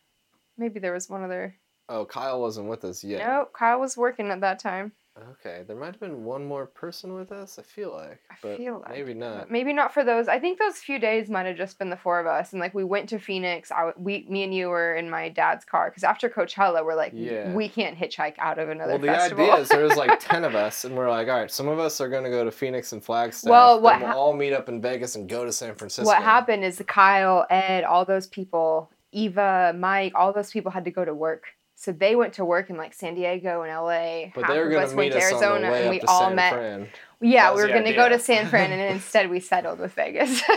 Maybe 0.57 0.79
there 0.79 0.93
was 0.93 1.09
one 1.09 1.23
other. 1.23 1.55
Oh, 1.89 2.05
Kyle 2.05 2.39
wasn't 2.39 2.69
with 2.69 2.85
us 2.85 3.03
yet. 3.03 3.25
No, 3.25 3.47
Kyle 3.53 3.79
was 3.79 3.97
working 3.97 4.29
at 4.29 4.41
that 4.41 4.59
time. 4.59 4.93
Okay, 5.31 5.63
there 5.65 5.77
might 5.77 5.85
have 5.93 5.99
been 6.01 6.25
one 6.25 6.43
more 6.45 6.65
person 6.65 7.13
with 7.13 7.31
us. 7.31 7.57
I 7.57 7.61
feel 7.61 7.93
like, 7.93 8.19
I 8.29 8.35
but 8.41 8.57
feel 8.57 8.81
like, 8.81 8.91
maybe 8.91 9.13
not. 9.13 9.49
Maybe 9.49 9.71
not 9.71 9.93
for 9.93 10.03
those. 10.03 10.27
I 10.27 10.39
think 10.39 10.59
those 10.59 10.75
few 10.79 10.99
days 10.99 11.29
might 11.29 11.45
have 11.45 11.55
just 11.55 11.79
been 11.79 11.89
the 11.89 11.95
four 11.95 12.19
of 12.19 12.27
us, 12.27 12.51
and 12.51 12.59
like 12.59 12.73
we 12.73 12.83
went 12.83 13.07
to 13.09 13.19
Phoenix. 13.19 13.71
I, 13.71 13.93
we, 13.95 14.25
me 14.29 14.43
and 14.43 14.53
you 14.53 14.67
were 14.67 14.93
in 14.95 15.09
my 15.09 15.29
dad's 15.29 15.63
car 15.63 15.89
because 15.89 16.03
after 16.03 16.29
Coachella, 16.29 16.83
we're 16.83 16.95
like, 16.95 17.13
Yeah. 17.15 17.53
we 17.53 17.69
can't 17.69 17.97
hitchhike 17.97 18.35
out 18.39 18.59
of 18.59 18.67
another 18.67 18.91
Well, 18.91 18.99
the 18.99 19.07
festival. 19.07 19.45
idea 19.45 19.61
is 19.61 19.69
there 19.69 19.83
was 19.85 19.95
like 19.95 20.19
ten 20.19 20.43
of 20.43 20.53
us, 20.53 20.83
and 20.83 20.97
we're 20.97 21.09
like, 21.09 21.29
all 21.29 21.39
right, 21.39 21.49
some 21.51 21.69
of 21.69 21.79
us 21.79 22.01
are 22.01 22.09
gonna 22.09 22.29
go 22.29 22.43
to 22.43 22.51
Phoenix 22.51 22.91
and 22.91 23.01
Flagstaff. 23.01 23.49
Well, 23.49 23.79
what 23.79 23.99
we'll 23.99 24.07
hap- 24.07 24.17
all 24.17 24.33
meet 24.33 24.51
up 24.51 24.67
in 24.67 24.81
Vegas 24.81 25.15
and 25.15 25.29
go 25.29 25.45
to 25.45 25.51
San 25.53 25.75
Francisco. 25.75 26.07
what 26.07 26.21
happened 26.21 26.65
is 26.65 26.83
Kyle, 26.87 27.45
Ed, 27.49 27.85
all 27.85 28.03
those 28.03 28.27
people, 28.27 28.91
Eva, 29.13 29.73
Mike, 29.77 30.11
all 30.13 30.33
those 30.33 30.51
people 30.51 30.71
had 30.71 30.83
to 30.83 30.91
go 30.91 31.05
to 31.05 31.13
work. 31.13 31.43
So 31.77 31.91
they 31.91 32.15
went 32.15 32.33
to 32.35 32.45
work 32.45 32.69
in 32.69 32.77
like 32.77 32.93
San 32.93 33.15
Diego 33.15 33.61
and 33.63 33.71
LA. 33.71 34.31
But 34.33 34.45
Half 34.45 34.53
they 34.53 34.59
were 34.59 34.69
of 34.71 34.83
us 34.83 34.89
meet 34.91 34.97
went 34.97 35.11
to 35.13 35.17
on 35.17 35.23
Arizona 35.23 35.67
and 35.71 35.89
we 35.89 35.99
to 35.99 36.07
all 36.07 36.21
San 36.27 36.35
met. 36.35 36.53
Fran. 36.53 36.87
Yeah, 37.21 37.53
we 37.53 37.61
were 37.61 37.67
gonna 37.67 37.93
go 37.93 38.07
to 38.09 38.17
San 38.19 38.47
Fran 38.47 38.71
and 38.71 38.81
instead 38.95 39.29
we 39.29 39.39
settled 39.39 39.79
with 39.79 39.93
Vegas. 39.93 40.41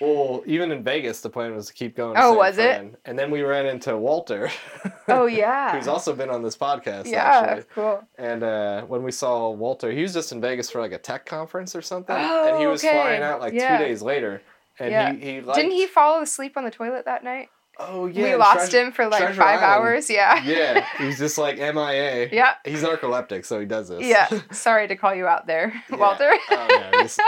Well, 0.00 0.42
even 0.46 0.70
in 0.72 0.82
Vegas, 0.82 1.20
the 1.20 1.30
plan 1.30 1.54
was 1.54 1.66
to 1.68 1.72
keep 1.72 1.96
going. 1.96 2.14
To 2.14 2.22
Oh, 2.22 2.30
San 2.30 2.36
was 2.36 2.58
it? 2.58 3.00
And 3.04 3.18
then 3.18 3.30
we 3.30 3.42
ran 3.42 3.66
into 3.66 3.96
Walter. 3.96 4.50
oh 5.08 5.26
yeah. 5.26 5.74
Who's 5.76 5.88
also 5.88 6.14
been 6.14 6.30
on 6.30 6.42
this 6.42 6.56
podcast, 6.56 7.06
yeah, 7.06 7.24
actually. 7.24 7.64
cool. 7.74 8.02
And 8.18 8.42
uh, 8.42 8.82
when 8.82 9.02
we 9.02 9.10
saw 9.10 9.50
Walter, 9.50 9.90
he 9.90 10.02
was 10.02 10.12
just 10.12 10.32
in 10.32 10.40
Vegas 10.40 10.70
for 10.70 10.80
like 10.80 10.92
a 10.92 10.98
tech 10.98 11.24
conference 11.26 11.74
or 11.74 11.82
something. 11.82 12.16
Oh, 12.18 12.48
and 12.48 12.58
he 12.60 12.66
was 12.66 12.84
okay. 12.84 12.92
flying 12.92 13.22
out 13.22 13.40
like 13.40 13.54
Yeah. 13.54 13.78
two 13.78 13.84
days 13.84 14.02
later. 14.02 14.42
And 14.78 14.90
Yeah. 14.90 15.12
he, 15.12 15.18
he 15.34 15.40
liked, 15.40 15.56
Didn't 15.56 15.72
he 15.72 15.86
fall 15.86 16.20
asleep 16.20 16.56
on 16.56 16.64
the 16.64 16.70
toilet 16.70 17.06
that 17.06 17.24
night? 17.24 17.48
Oh 17.78 18.06
yeah. 18.06 18.22
we 18.22 18.34
lost 18.36 18.70
Treasure- 18.70 18.86
him 18.86 18.92
for 18.92 19.06
like 19.06 19.20
Treasure 19.22 19.40
five 19.40 19.60
Island. 19.60 19.64
hours. 19.88 20.10
Yeah. 20.10 20.42
Yeah, 20.44 20.86
he's 20.98 21.18
just 21.18 21.36
like 21.38 21.56
MIA. 21.58 22.28
Yeah. 22.32 22.54
He's 22.64 22.82
narcoleptic, 22.82 23.44
so 23.44 23.60
he 23.60 23.66
does 23.66 23.88
this. 23.88 24.02
Yeah. 24.04 24.28
Sorry 24.52 24.88
to 24.88 24.96
call 24.96 25.14
you 25.14 25.26
out 25.26 25.46
there, 25.46 25.72
Yeah. 25.90 25.96
Walter. 25.96 26.30
Oh, 26.50 26.66
no, 26.92 26.98
he's- 27.00 27.18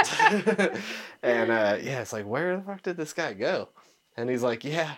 and 1.22 1.50
uh, 1.50 1.76
yeah, 1.82 2.00
it's 2.00 2.12
like, 2.12 2.26
where 2.26 2.56
the 2.56 2.62
fuck 2.62 2.82
did 2.82 2.96
this 2.96 3.12
guy 3.12 3.32
go? 3.34 3.68
And 4.16 4.28
he's 4.28 4.42
like, 4.42 4.64
yeah, 4.64 4.94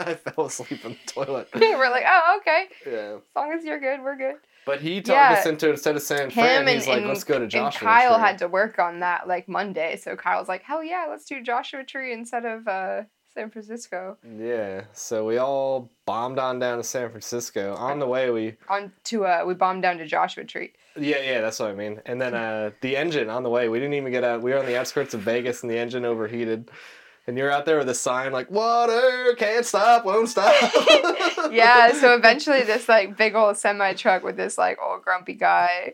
I 0.00 0.14
fell 0.14 0.46
asleep 0.46 0.84
in 0.84 0.92
the 0.92 1.12
toilet. 1.12 1.48
We're 1.54 1.88
like, 1.90 2.02
oh, 2.04 2.38
okay. 2.40 2.64
Yeah. 2.84 3.14
As 3.16 3.20
long 3.36 3.52
as 3.52 3.64
you're 3.64 3.78
good, 3.78 4.02
we're 4.02 4.16
good. 4.16 4.36
But 4.66 4.80
he 4.80 4.96
talked 5.00 5.08
Yeah. 5.16 5.36
us 5.38 5.46
into 5.46 5.70
instead 5.70 5.94
of 5.94 6.02
San 6.02 6.30
Fran, 6.30 6.62
Him 6.66 6.74
he's 6.74 6.82
and, 6.84 6.90
like, 6.90 6.98
and, 6.98 7.08
let's 7.08 7.22
go 7.22 7.34
to 7.38 7.42
and 7.44 7.50
Joshua. 7.50 7.86
Kyle 7.86 8.14
Tree. 8.16 8.22
had 8.26 8.38
to 8.38 8.48
work 8.48 8.78
on 8.80 9.00
that 9.00 9.28
like 9.28 9.48
Monday, 9.48 9.96
so 9.96 10.16
Kyle's 10.16 10.48
like, 10.48 10.62
hell 10.64 10.82
yeah, 10.82 11.06
let's 11.08 11.26
do 11.26 11.40
Joshua 11.42 11.84
Tree 11.84 12.12
instead 12.12 12.44
of 12.44 12.66
uh, 12.66 13.02
San 13.34 13.50
Francisco. 13.50 14.16
Yeah, 14.38 14.84
so 14.92 15.24
we 15.26 15.38
all 15.38 15.90
bombed 16.06 16.38
on 16.38 16.58
down 16.58 16.78
to 16.78 16.84
San 16.84 17.10
Francisco. 17.10 17.74
On 17.76 17.98
the 17.98 18.06
way, 18.06 18.30
we 18.30 18.56
On 18.68 18.92
to 19.04 19.24
uh, 19.26 19.44
we 19.46 19.54
bombed 19.54 19.82
down 19.82 19.98
to 19.98 20.06
Joshua 20.06 20.44
Tree. 20.44 20.72
yeah, 20.96 21.20
yeah, 21.20 21.40
that's 21.40 21.60
what 21.60 21.70
I 21.70 21.74
mean. 21.74 22.00
And 22.06 22.20
then 22.20 22.34
uh, 22.34 22.70
the 22.80 22.96
engine 22.96 23.28
on 23.30 23.42
the 23.42 23.50
way, 23.50 23.68
we 23.68 23.78
didn't 23.78 23.94
even 23.94 24.10
get 24.12 24.24
out. 24.24 24.42
We 24.42 24.52
were 24.52 24.58
on 24.58 24.66
the 24.66 24.78
outskirts 24.78 25.14
of 25.14 25.20
Vegas, 25.20 25.62
and 25.62 25.70
the 25.70 25.78
engine 25.78 26.04
overheated. 26.04 26.70
And 27.28 27.36
you're 27.36 27.52
out 27.52 27.66
there 27.66 27.76
with 27.76 27.90
a 27.90 27.94
sign 27.94 28.32
like 28.32 28.50
"Water 28.50 29.34
can't 29.36 29.66
stop, 29.66 30.06
won't 30.06 30.30
stop." 30.30 30.54
yeah, 31.52 31.92
so 31.92 32.14
eventually 32.14 32.62
this 32.62 32.88
like 32.88 33.18
big 33.18 33.34
old 33.34 33.58
semi 33.58 33.92
truck 33.92 34.22
with 34.24 34.38
this 34.38 34.56
like 34.56 34.78
old 34.82 35.02
grumpy 35.02 35.34
guy. 35.34 35.92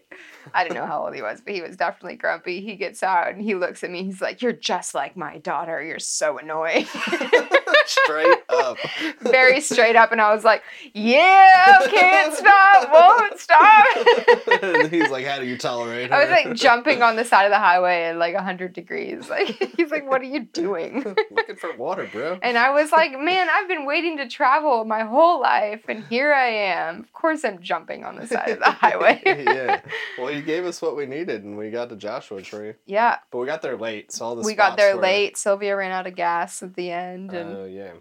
I 0.55 0.63
don't 0.63 0.77
know 0.77 0.87
how 0.87 1.03
old 1.03 1.13
he 1.13 1.23
was, 1.23 1.41
but 1.41 1.53
he 1.53 1.61
was 1.61 1.77
definitely 1.77 2.19
grumpy. 2.19 2.61
He 2.61 2.77
gets 2.77 3.03
out 3.03 3.33
and 3.33 3.43
he 3.43 3.57
looks 3.57 3.83
at 3.83 3.91
me. 3.91 4.05
He's 4.05 4.21
like, 4.21 4.43
"You're 4.43 4.53
just 4.53 4.95
like 4.95 5.17
my 5.17 5.39
daughter. 5.39 5.83
You're 5.83 5.99
so 5.99 6.39
annoying." 6.39 6.87
straight 7.87 8.39
up. 8.49 8.77
Very 9.21 9.61
straight 9.61 9.97
up, 9.97 10.13
and 10.13 10.21
I 10.21 10.35
was 10.35 10.45
like, 10.45 10.63
"Yeah, 10.93 11.79
can't 11.91 12.35
stop, 12.35 12.93
won't 12.93 13.39
stop." 13.39 13.87
And 14.63 14.91
he's 14.91 15.11
like, 15.11 15.27
"How 15.27 15.39
do 15.39 15.47
you 15.47 15.59
tolerate?" 15.59 16.11
I 16.13 16.21
was 16.21 16.31
like 16.31 16.55
jumping 16.55 17.03
on 17.03 17.17
the 17.17 17.25
side 17.25 17.45
of 17.45 17.51
the 17.51 17.59
highway 17.59 18.05
at 18.05 18.17
like 18.17 18.35
100 18.35 18.73
degrees. 18.73 19.29
Like 19.29 19.49
he's 19.77 19.91
like, 19.91 20.09
"What 20.09 20.21
are 20.21 20.25
you 20.27 20.41
doing?" 20.41 21.03
looking 21.31 21.57
for 21.57 21.75
water, 21.77 22.09
bro. 22.11 22.39
And 22.43 22.57
I 22.59 22.71
was 22.71 22.93
like, 22.93 23.13
"Man, 23.19 23.49
I've 23.51 23.69
been 23.69 23.87
waiting 23.87 24.17
to 24.19 24.29
travel 24.29 24.85
my 24.85 25.03
whole 25.05 25.41
life, 25.41 25.83
and 25.89 26.05
here 26.05 26.33
I 26.33 26.47
am. 26.49 27.01
Of 27.01 27.13
course, 27.13 27.45
I'm 27.45 27.61
jumping 27.61 28.05
on 28.05 28.17
the 28.17 28.27
side 28.27 28.49
of 28.51 28.59
the 28.61 28.71
highway." 28.71 29.21
yeah. 29.25 29.81
Well, 30.19 30.29
he 30.29 30.43
gave 30.43 30.65
us 30.65 30.81
what 30.81 30.97
we 30.97 31.07
needed, 31.07 31.45
and 31.45 31.57
we 31.59 31.71
got 31.71 31.89
to 31.91 31.97
Joshua 31.97 32.43
Tree. 32.43 32.75
yeah, 32.87 33.19
But 33.31 33.39
we 33.39 33.47
got 33.47 33.63
there 33.63 33.77
late, 33.77 34.13
so 34.13 34.25
all 34.27 34.37
the 34.37 34.43
we 34.43 34.55
got 34.55 34.77
there 34.77 34.97
were- 34.97 35.03
late. 35.03 35.37
Sylvia 35.37 35.77
ran 35.77 35.91
out 35.93 36.07
of 36.07 36.15
gas 36.15 36.63
at 36.63 36.75
the 36.75 36.91
end, 36.91 37.33
and 37.33 37.57
Oh 37.57 37.65
yeah. 37.75 37.93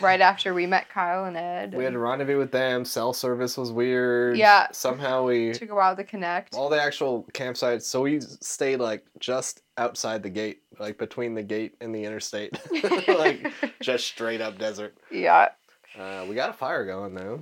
right 0.00 0.20
after 0.20 0.52
we 0.54 0.66
met 0.66 0.88
Kyle 0.88 1.24
and 1.26 1.36
Ed, 1.36 1.74
We 1.74 1.84
had 1.84 1.94
a 1.94 1.98
rendezvous 1.98 2.38
with 2.38 2.50
them. 2.50 2.84
Cell 2.84 3.12
service 3.12 3.56
was 3.56 3.70
weird. 3.70 4.36
Yeah. 4.36 4.66
Somehow 4.72 5.24
we 5.24 5.52
took 5.52 5.70
a 5.70 5.74
while 5.74 5.94
to 5.96 6.04
connect. 6.04 6.54
all 6.54 6.68
the 6.68 6.80
actual 6.82 7.24
campsites. 7.32 7.82
So 7.82 8.02
we 8.02 8.20
stayed 8.20 8.78
like 8.80 9.04
just 9.20 9.62
outside 9.78 10.22
the 10.22 10.30
gate, 10.30 10.62
like 10.80 10.98
between 10.98 11.34
the 11.34 11.42
gate 11.42 11.76
and 11.80 11.94
the 11.94 12.04
interstate, 12.04 12.58
like 13.08 13.52
just 13.80 14.06
straight 14.06 14.40
up 14.40 14.58
desert. 14.58 14.96
yeah, 15.10 15.50
Uh, 15.98 16.24
we 16.28 16.34
got 16.34 16.50
a 16.50 16.54
fire 16.54 16.84
going 16.84 17.14
though. 17.14 17.40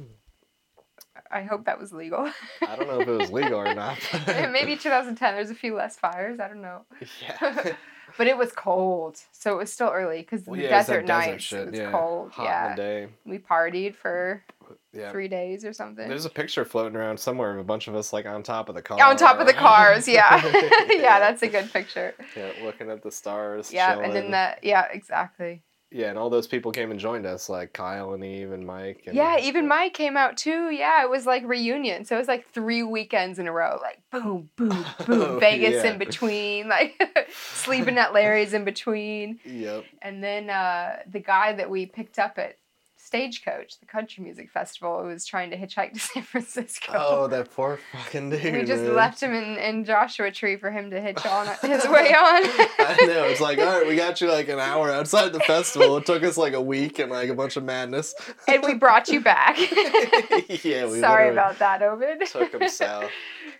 I 1.31 1.42
hope 1.42 1.64
that 1.64 1.81
was 1.81 1.92
legal. 1.92 2.31
I 2.62 2.77
don't 2.77 2.87
know 2.87 3.01
if 3.01 3.09
it 3.09 3.11
was 3.11 3.33
legal 3.33 3.59
or 3.59 3.75
not. 3.75 3.99
Maybe 4.27 4.77
2010. 4.77 5.35
There's 5.35 5.51
a 5.51 5.55
few 5.55 5.75
less 5.75 5.97
fires. 5.97 6.38
I 6.38 6.47
don't 6.47 6.61
know. 6.62 6.83
Yeah. 7.23 7.73
But 8.19 8.27
it 8.27 8.37
was 8.37 8.53
cold, 8.53 9.19
so 9.33 9.55
it 9.55 9.57
was 9.59 9.73
still 9.73 9.88
early 9.93 10.21
because 10.21 10.47
Well, 10.47 10.57
the 10.57 10.64
yeah, 10.64 10.69
desert 10.71 11.07
nights. 11.07 11.53
it 11.53 11.71
was 11.71 11.79
yeah. 11.79 11.90
cold. 11.90 12.31
Hot 12.33 12.45
yeah, 12.45 12.75
the 12.77 13.09
we 13.25 13.38
partied 13.38 13.95
for 13.97 14.43
Yeah. 14.93 15.11
three 15.11 15.29
days 15.29 15.64
or 15.64 15.73
something. 15.73 16.09
There's 16.09 16.25
a 16.25 16.31
picture 16.31 16.64
floating 16.64 16.97
around 16.97 17.19
somewhere 17.19 17.51
of 17.53 17.59
a 17.59 17.64
bunch 17.64 17.88
of 17.88 17.95
us 17.95 18.12
like 18.12 18.27
on 18.27 18.43
top 18.43 18.69
of 18.69 18.75
the 18.75 18.83
car. 18.83 19.03
on 19.03 19.17
top 19.17 19.38
of 19.40 19.47
the 19.47 19.53
cars, 19.53 20.07
yeah. 20.09 20.37
yeah, 20.88 21.19
that's 21.19 21.43
a 21.43 21.49
good 21.49 21.73
picture. 21.73 22.14
Yeah, 22.37 22.51
looking 22.62 22.90
at 22.90 23.03
the 23.03 23.11
stars. 23.11 23.73
Yeah, 23.73 23.93
and 23.95 24.05
then 24.05 24.12
chilling. 24.12 24.31
that, 24.33 24.61
yeah, 24.62 24.87
exactly. 24.90 25.62
Yeah, 25.95 26.09
and 26.09 26.19
all 26.19 26.29
those 26.29 26.49
people 26.49 26.73
came 26.73 26.91
and 26.91 26.99
joined 26.99 27.25
us, 27.25 27.49
like 27.49 27.73
Kyle 27.73 28.15
and 28.15 28.25
Eve 28.25 28.51
and 28.51 28.67
Mike. 28.67 29.05
And, 29.07 29.15
Yeah, 29.15 29.39
even 29.39 29.69
Mike 29.69 29.95
came 29.95 30.17
out 30.17 30.37
too. 30.37 30.71
Yeah, 30.71 31.05
it 31.05 31.09
was 31.09 31.25
like 31.25 31.45
reunion. 31.47 32.05
So 32.05 32.17
it 32.17 32.19
was 32.19 32.27
like 32.27 32.51
three 32.51 32.83
weekends 32.83 33.39
in 33.39 33.47
a 33.47 33.53
row, 33.53 33.79
like 33.81 34.01
boom, 34.11 34.51
boom, 34.57 34.71
boom. 35.07 35.23
Oh, 35.23 35.39
Vegas 35.39 35.85
yeah. 35.85 35.93
in 35.93 35.99
between, 35.99 36.69
like 36.69 37.01
sleeping 37.33 37.97
at 37.97 38.13
Larry's 38.13 38.55
in 38.55 38.65
between. 38.65 39.39
Yep. 39.45 39.85
And 40.03 40.21
then 40.21 40.51
uh, 40.51 40.97
the 41.09 41.21
guy 41.21 41.53
that 41.53 41.71
we 41.71 41.87
picked 41.87 42.19
up 42.19 42.39
at 42.39 42.59
Stagecoach, 43.05 43.79
the 43.81 43.87
country 43.87 44.25
music 44.25 44.51
festival, 44.51 45.03
was 45.05 45.27
trying 45.27 45.51
to 45.51 45.57
hitchhike 45.59 45.93
to 45.93 45.99
San 46.12 46.23
Francisco. 46.23 46.93
Oh, 46.97 47.27
that 47.29 47.51
poor 47.51 47.79
fucking 47.93 48.31
dude. 48.31 48.55
we 48.55 48.64
just 48.64 48.83
man. 48.83 48.95
left 48.95 49.23
him 49.23 49.35
in, 49.35 49.59
in 49.59 49.85
Joshua 49.85 50.31
Tree 50.31 50.57
for 50.57 50.71
him 50.71 50.90
to 50.90 51.01
hitch 51.01 51.25
on 51.27 51.47
his 51.62 51.87
way 51.87 52.14
on. 52.14 52.43
I 52.45 52.97
know. 53.03 53.25
It's 53.25 53.40
like, 53.43 53.59
all 53.59 53.67
right, 53.67 53.87
we 53.87 53.95
got 53.97 54.21
you 54.21 54.29
like 54.31 54.49
an 54.49 54.59
hour 54.59 54.90
outside 54.90 55.33
the 55.33 55.40
festival. 55.40 55.97
It 55.99 56.07
took 56.07 56.23
us 56.23 56.37
like 56.38 56.55
a 56.55 56.61
week 56.62 56.99
and 56.99 57.11
like 57.11 57.29
a 57.29 57.35
bunch 57.35 57.57
of 57.57 57.64
madness. 57.64 58.14
and 58.49 58.62
we 58.62 58.75
brought 58.75 59.09
you 59.09 59.21
back. 59.21 59.59
yeah, 60.64 60.87
we 60.87 61.01
Sorry 61.01 61.29
about 61.31 61.59
that, 61.59 61.83
Ovid. 61.83 62.27
took 62.27 62.53
him 62.55 62.69
south. 62.69 63.11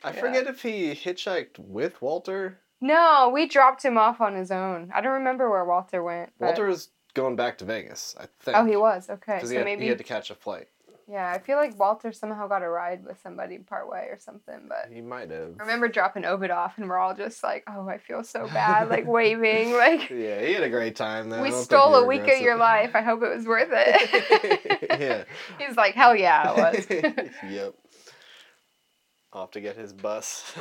I 0.03 0.11
Yeah. 0.13 0.21
forget 0.21 0.47
if 0.47 0.63
he 0.63 0.95
hitchhiked 0.95 1.59
with 1.59 2.01
Walter. 2.01 2.59
No, 2.81 3.31
we 3.33 3.47
dropped 3.47 3.83
him 3.85 3.97
off 3.97 4.21
on 4.21 4.35
his 4.35 4.51
own. 4.51 4.91
I 4.95 5.01
don't 5.01 5.13
remember 5.13 5.51
where 5.51 5.65
Walter 5.65 6.03
went. 6.03 6.31
Walter 6.39 6.67
was 6.67 6.89
going 7.15 7.37
back 7.37 7.59
to 7.59 7.65
Vegas, 7.65 8.15
I 8.19 8.27
think. 8.41 8.57
Oh, 8.57 8.65
he 8.65 8.77
was 8.77 9.09
okay. 9.09 9.37
Because 9.37 9.49
So 9.49 9.53
he, 9.55 9.57
had- 9.57 9.65
maybe 9.65 9.83
he 9.83 9.89
had 9.89 9.99
to 9.99 10.05
catch 10.05 10.31
a 10.31 10.35
flight. 10.35 10.69
yeah. 11.09 11.31
I 11.31 11.39
feel 11.39 11.57
like 11.57 11.79
Walter 11.79 12.13
somehow 12.13 12.47
got 12.49 12.63
a 12.63 12.69
ride 12.69 13.05
with 13.05 13.21
somebody 13.23 13.59
partway 13.59 14.09
or 14.11 14.19
something. 14.19 14.67
But 14.69 14.91
He 14.93 15.01
might 15.01 15.31
have. 15.31 15.55
I 15.59 15.63
remember 15.63 15.89
dropping 15.89 16.25
Ovid 16.25 16.51
off, 16.51 16.77
and 16.79 16.89
we're 16.89 16.99
all 16.99 17.15
just 17.15 17.43
like, 17.43 17.63
"Oh, 17.69 17.89
I 17.89 17.99
feel 17.99 18.25
so 18.25 18.47
bad," 18.49 18.89
like 18.89 19.07
waving, 19.07 19.73
like 19.77 20.11
Yeah, 20.11 20.41
he 20.45 20.55
had 20.55 20.63
a 20.65 20.71
great 20.71 20.97
time 20.97 21.31
though. 21.31 21.43
We 21.43 21.51
stole 21.51 21.95
a 21.97 22.05
week 22.07 22.23
of 22.29 22.41
your 22.41 22.57
life. 22.57 22.93
I 22.95 23.03
hope 23.03 23.23
it 23.23 23.35
was 23.35 23.47
worth 23.47 23.69
it. 23.73 25.01
yeah. 25.01 25.25
He's 25.67 25.77
like, 25.77 25.95
"Hell 25.95 26.17
yeah, 26.17 26.51
it 26.53 26.57
was." 26.57 26.87
yep. 27.51 27.75
Off 29.33 29.51
to 29.53 29.61
get 29.61 29.77
his 29.77 29.93
bus. 29.93 30.55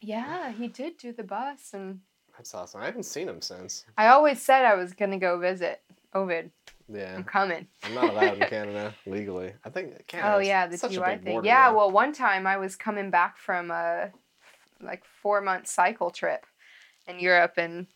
yeah, 0.00 0.52
he 0.52 0.68
did 0.68 0.96
do 0.96 1.12
the 1.12 1.22
bus, 1.22 1.70
and 1.74 2.00
That's 2.40 2.54
awesome. 2.54 2.80
I 2.80 2.86
haven't 2.86 3.02
seen 3.02 3.28
him 3.28 3.42
since. 3.42 3.84
I 3.98 4.06
always 4.06 4.40
said 4.40 4.64
I 4.64 4.74
was 4.74 4.94
gonna 4.94 5.18
go 5.18 5.38
visit 5.38 5.82
Ovid. 6.14 6.50
Yeah. 6.90 7.14
I'm 7.14 7.22
coming. 7.22 7.66
I'm 7.82 7.94
not 7.94 8.04
allowed 8.04 8.38
in 8.38 8.40
Canada 8.48 8.94
legally. 9.04 9.52
I 9.62 9.68
think 9.68 10.06
Canada. 10.06 10.36
Oh 10.36 10.38
yeah, 10.38 10.66
the 10.66 10.78
DUI 10.78 11.22
thing. 11.22 11.44
Yeah, 11.44 11.70
well, 11.70 11.90
one 11.90 12.14
time 12.14 12.46
I 12.46 12.56
was 12.56 12.76
coming 12.76 13.10
back 13.10 13.36
from 13.36 13.70
a 13.70 14.10
like 14.80 15.04
four 15.04 15.42
month 15.42 15.66
cycle 15.66 16.10
trip 16.10 16.46
in 17.06 17.20
Europe 17.20 17.58
and 17.58 17.86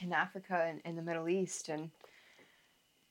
in 0.00 0.12
Africa 0.12 0.66
and 0.68 0.82
in 0.84 0.94
the 0.94 1.02
Middle 1.02 1.30
East, 1.30 1.70
and 1.70 1.90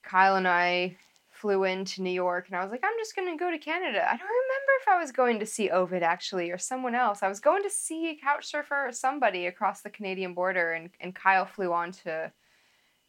Kyle 0.04 0.36
and 0.36 0.48
I 0.48 0.96
flew 1.42 1.64
into 1.64 2.04
New 2.04 2.12
York, 2.12 2.48
and 2.48 2.56
I 2.56 2.62
was 2.62 2.72
like, 2.72 2.84
I'm 2.84 2.94
just 3.00 3.16
gonna 3.16 3.36
go 3.36 3.50
to 3.50 3.58
Canada. 3.58 4.06
I 4.06 4.16
don't 4.16 4.28
remember 4.28 4.72
if 4.82 4.88
I 4.88 5.00
was 5.00 5.12
going 5.12 5.40
to 5.40 5.46
see 5.46 5.72
Ovid 5.72 6.04
actually 6.04 6.52
or 6.52 6.60
someone 6.60 6.94
else. 6.94 7.24
I 7.24 7.28
was 7.28 7.40
going 7.40 7.64
to 7.64 7.70
see 7.70 8.20
Couchsurfer 8.24 8.90
or 8.90 8.92
somebody 8.92 9.48
across 9.48 9.82
the 9.82 9.90
Canadian 9.90 10.36
border, 10.36 10.74
and 10.74 10.92
and 11.00 11.16
Kyle 11.16 11.46
flew 11.46 11.74
on 11.74 11.92
to 12.04 12.32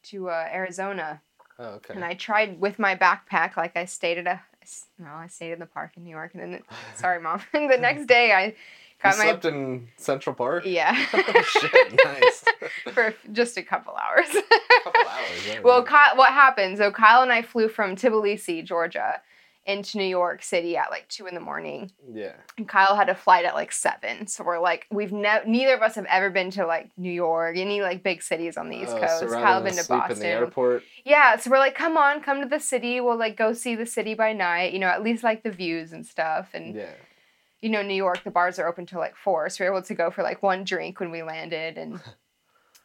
to 0.04 0.30
uh, 0.30 0.48
Arizona. 0.50 1.20
Oh 1.58 1.74
okay. 1.74 1.94
And 1.94 2.04
I 2.04 2.14
tried 2.14 2.58
with 2.58 2.78
my 2.78 2.96
backpack, 2.96 3.56
like 3.58 3.76
I 3.76 3.84
stayed 3.84 4.18
at 4.18 4.26
a, 4.26 4.40
well, 4.98 5.14
I 5.14 5.26
stayed 5.26 5.52
in 5.52 5.58
the 5.58 5.66
park 5.66 5.92
in 5.96 6.04
New 6.04 6.10
York, 6.10 6.32
and 6.34 6.42
then, 6.42 6.50
the, 6.52 6.60
sorry, 6.96 7.20
mom. 7.20 7.42
And 7.52 7.70
the 7.70 7.76
next 7.76 8.06
day, 8.06 8.32
I 8.32 8.46
you 8.46 8.54
got 9.02 9.18
my, 9.18 9.24
slept 9.24 9.44
in 9.44 9.88
Central 9.96 10.34
Park. 10.34 10.64
yeah, 10.64 11.06
oh 11.12 11.42
shit! 11.42 12.00
Nice. 12.04 12.44
for 12.94 13.14
just 13.32 13.58
a 13.58 13.62
couple 13.62 13.94
hours. 13.94 14.34
Hours. 14.86 15.62
well, 15.64 15.82
Kyle, 15.82 16.16
what 16.16 16.30
happened? 16.32 16.78
So 16.78 16.90
Kyle 16.90 17.22
and 17.22 17.32
I 17.32 17.42
flew 17.42 17.68
from 17.68 17.96
Tbilisi, 17.96 18.64
Georgia, 18.64 19.20
into 19.64 19.96
New 19.98 20.04
York 20.04 20.42
City 20.42 20.76
at 20.76 20.90
like 20.90 21.06
two 21.08 21.26
in 21.28 21.34
the 21.36 21.40
morning, 21.40 21.92
yeah. 22.12 22.32
and 22.58 22.68
Kyle 22.68 22.96
had 22.96 23.08
a 23.08 23.14
flight 23.14 23.44
at 23.44 23.54
like 23.54 23.70
seven. 23.70 24.26
So 24.26 24.42
we're 24.42 24.58
like, 24.58 24.88
we've 24.90 25.12
never, 25.12 25.46
neither 25.46 25.74
of 25.74 25.82
us 25.82 25.94
have 25.94 26.04
ever 26.06 26.30
been 26.30 26.50
to 26.52 26.66
like 26.66 26.90
New 26.96 27.12
York, 27.12 27.56
any 27.56 27.80
like 27.80 28.02
big 28.02 28.22
cities 28.24 28.56
on 28.56 28.70
the 28.70 28.76
East 28.78 28.90
Oh, 28.96 29.00
Coast. 29.00 29.20
So 29.20 29.28
Kyle 29.28 29.62
been 29.62 29.76
to 29.76 29.86
Boston. 29.86 30.16
in 30.16 30.18
the 30.22 30.26
airport. 30.26 30.82
Yeah, 31.04 31.36
so 31.36 31.48
we're 31.48 31.58
like, 31.60 31.76
come 31.76 31.96
on, 31.96 32.20
come 32.22 32.40
to 32.42 32.48
the 32.48 32.58
city. 32.58 33.00
We'll 33.00 33.16
like 33.16 33.36
go 33.36 33.52
see 33.52 33.76
the 33.76 33.86
city 33.86 34.14
by 34.14 34.32
night. 34.32 34.72
You 34.72 34.80
know, 34.80 34.88
at 34.88 35.02
least 35.04 35.22
like 35.22 35.44
the 35.44 35.52
views 35.52 35.92
and 35.92 36.04
stuff. 36.04 36.48
And 36.54 36.74
Yeah. 36.74 36.90
you 37.60 37.68
know, 37.70 37.82
New 37.82 37.94
York, 37.94 38.24
the 38.24 38.32
bars 38.32 38.58
are 38.58 38.66
open 38.66 38.84
till 38.86 38.98
like 38.98 39.14
four, 39.14 39.48
so 39.48 39.62
we 39.62 39.70
were 39.70 39.76
able 39.76 39.86
to 39.86 39.94
go 39.94 40.10
for 40.10 40.24
like 40.24 40.42
one 40.42 40.64
drink 40.64 40.98
when 40.98 41.12
we 41.12 41.22
landed, 41.22 41.78
and 41.78 42.00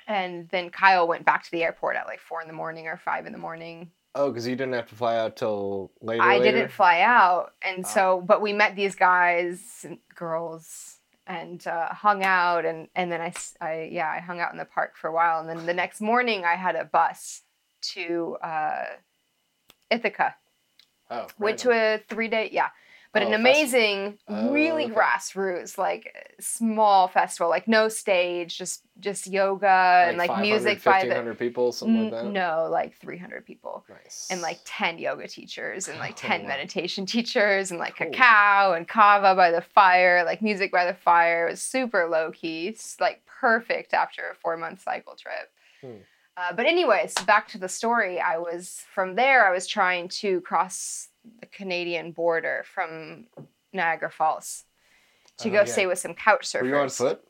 and 0.07 0.47
then 0.49 0.69
Kyle 0.69 1.07
went 1.07 1.25
back 1.25 1.43
to 1.43 1.51
the 1.51 1.63
airport 1.63 1.95
at 1.97 2.07
like 2.07 2.19
four 2.19 2.41
in 2.41 2.47
the 2.47 2.53
morning 2.53 2.87
or 2.87 2.97
five 2.97 3.25
in 3.25 3.31
the 3.33 3.37
morning. 3.37 3.91
Oh, 4.15 4.29
because 4.31 4.47
you 4.47 4.55
didn't 4.55 4.73
have 4.73 4.87
to 4.89 4.95
fly 4.95 5.17
out 5.17 5.35
till 5.35 5.91
later. 6.01 6.23
I 6.23 6.39
later? 6.39 6.57
didn't 6.57 6.71
fly 6.71 7.01
out, 7.01 7.53
and 7.61 7.85
Ah. 7.85 7.87
so 7.87 8.21
but 8.25 8.41
we 8.41 8.51
met 8.53 8.75
these 8.75 8.95
guys, 8.95 9.85
and 9.87 9.99
girls, 10.15 10.97
and 11.27 11.65
uh, 11.67 11.89
hung 11.93 12.23
out, 12.23 12.65
and 12.65 12.87
and 12.95 13.11
then 13.11 13.21
I, 13.21 13.33
I 13.61 13.89
yeah 13.91 14.09
I 14.09 14.19
hung 14.19 14.39
out 14.39 14.51
in 14.51 14.57
the 14.57 14.65
park 14.65 14.95
for 14.95 15.07
a 15.07 15.13
while, 15.13 15.39
and 15.39 15.47
then 15.49 15.65
the 15.67 15.73
next 15.73 16.01
morning 16.01 16.45
I 16.45 16.55
had 16.55 16.75
a 16.75 16.85
bus 16.85 17.43
to 17.93 18.37
uh, 18.41 18.85
Ithaca. 19.91 20.35
Oh, 21.09 21.27
Went 21.39 21.59
to 21.59 21.71
a 21.71 21.99
three 22.09 22.27
day, 22.27 22.49
yeah, 22.51 22.69
but 23.13 23.23
Oh, 23.23 23.25
an 23.27 23.31
festival. 23.31 23.51
amazing, 23.51 24.17
Oh, 24.27 24.51
really 24.51 24.85
okay. 24.85 24.93
grassroots, 24.93 25.77
like 25.77 26.13
small 26.39 27.07
festival, 27.07 27.49
like 27.49 27.67
no 27.67 27.87
stage, 27.87 28.57
just 28.57 28.83
just 28.99 29.27
yoga 29.27 30.05
and 30.07 30.17
like 30.17 30.39
music 30.41 30.83
by 30.83 31.01
the 31.03 31.09
1500 31.09 31.37
people, 31.37 31.71
something 31.71 32.05
like 32.05 32.11
that. 32.23 32.25
no, 32.31 32.67
like 32.71 32.95
three 32.97 33.17
hundred 33.17 33.45
people. 33.45 33.85
Nice. 33.89 34.27
and 34.31 34.41
like 34.41 34.59
10 34.65 34.97
yoga 34.97 35.27
teachers 35.27 35.87
and 35.87 35.99
like 35.99 36.13
Oh, 36.23 36.27
10 36.27 36.41
wow. 36.43 36.47
meditation 36.47 37.05
teachers 37.05 37.69
and 37.71 37.79
like 37.79 37.95
Cool. 37.97 38.07
cacao 38.11 38.73
and 38.73 38.87
kava 38.87 39.35
by 39.35 39.51
the 39.51 39.61
fire 39.61 40.23
like 40.25 40.41
music 40.41 40.71
by 40.71 40.85
the 40.85 40.93
fire 40.95 41.47
it 41.47 41.51
was 41.51 41.61
super 41.61 42.07
low 42.07 42.31
key 42.31 42.69
s- 42.69 42.97
like 42.99 43.21
perfect 43.25 43.93
after 43.93 44.23
a 44.31 44.35
four 44.35 44.57
month 44.57 44.81
cycle 44.81 45.15
trip 45.15 45.51
Hmm. 45.81 46.01
uh, 46.37 46.53
but 46.55 46.65
anyways 46.65 47.13
back 47.27 47.47
to 47.49 47.59
the 47.59 47.69
story 47.69 48.19
i 48.19 48.37
was 48.39 48.83
from 48.95 49.13
there 49.15 49.45
i 49.47 49.51
was 49.51 49.67
trying 49.67 50.07
to 50.09 50.41
cross 50.41 51.06
the 51.39 51.45
canadian 51.47 52.11
border 52.11 52.63
from 52.73 53.27
niagara 53.73 54.09
falls 54.11 54.63
to 55.39 55.49
Oh, 55.49 55.51
go 55.51 55.57
yeah. 55.59 55.65
stay 55.65 55.85
with 55.87 55.99
some 55.99 56.13
couch 56.13 56.47
surfers 56.47 56.61
Were 56.61 56.67
you 56.67 56.75
on 56.77 56.89
foot? 56.89 57.21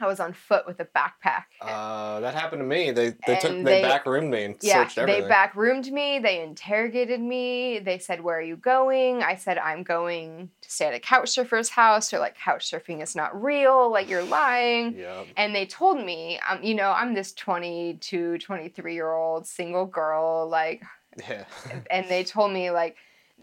i 0.00 0.06
was 0.06 0.20
on 0.20 0.32
foot 0.32 0.64
with 0.64 0.78
a 0.78 0.84
backpack 0.84 1.44
Uh, 1.60 2.20
that 2.20 2.32
happened 2.34 2.60
to 2.60 2.66
me. 2.66 2.92
They 2.92 3.08
they 3.26 3.36
took 3.36 3.50
And 3.50 3.66
they, 3.66 3.80
they- 3.82 3.88
back 3.88 4.06
roomed 4.06 4.30
me 4.30 4.44
and 4.44 4.54
Yeah, 4.62 4.84
searched 4.84 4.94
they 4.96 5.02
everything. 5.02 5.28
back 5.28 5.56
roomed 5.56 5.90
me. 5.90 6.20
They 6.20 6.40
interrogated 6.40 7.20
me. 7.20 7.80
They 7.80 7.98
said, 7.98 8.20
"Where 8.22 8.38
are 8.38 8.42
you 8.52 8.56
going?" 8.56 9.24
I 9.24 9.34
said, 9.34 9.58
"I'm 9.58 9.82
going 9.82 10.50
to 10.62 10.70
stay 10.70 10.86
at 10.86 10.94
a 10.94 11.00
couch 11.00 11.30
surfer's 11.30 11.68
house." 11.70 12.10
They're 12.10 12.20
like, 12.20 12.36
"Couch 12.38 12.70
surfing 12.70 13.02
is 13.02 13.16
not 13.16 13.30
real. 13.42 13.90
Like 13.90 14.08
you're 14.08 14.22
lying." 14.22 14.94
Yep. 14.96 15.26
And 15.36 15.52
they 15.52 15.66
told 15.66 15.96
me, 16.10 16.38
um, 16.48 16.62
you 16.62 16.74
know, 16.76 16.90
I'm 16.92 17.12
this 17.14 17.32
22, 17.32 18.38
23 18.38 18.94
year 18.94 19.10
old 19.12 19.48
single 19.48 19.86
girl, 19.86 20.48
like, 20.48 20.80
Yeah. 21.28 21.44
and 21.90 22.06
they 22.08 22.22
told 22.22 22.52
me 22.52 22.70
like. 22.70 22.94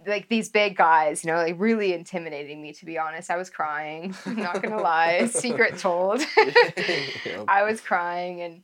Like 0.07 0.29
these 0.29 0.49
big 0.49 0.75
guys, 0.77 1.23
you 1.23 1.31
know, 1.31 1.37
like 1.37 1.55
really 1.57 1.93
intimidating 1.93 2.61
me. 2.61 2.73
To 2.73 2.85
be 2.85 2.97
honest, 2.97 3.29
I 3.31 3.37
was 3.37 3.49
crying. 3.49 4.13
I'm 4.25 4.35
not 4.35 4.61
gonna 4.61 4.81
lie. 4.81 5.25
Secret 5.31 5.77
told. 5.77 6.21
I 7.47 7.63
was 7.63 7.81
crying 7.81 8.41
and 8.41 8.63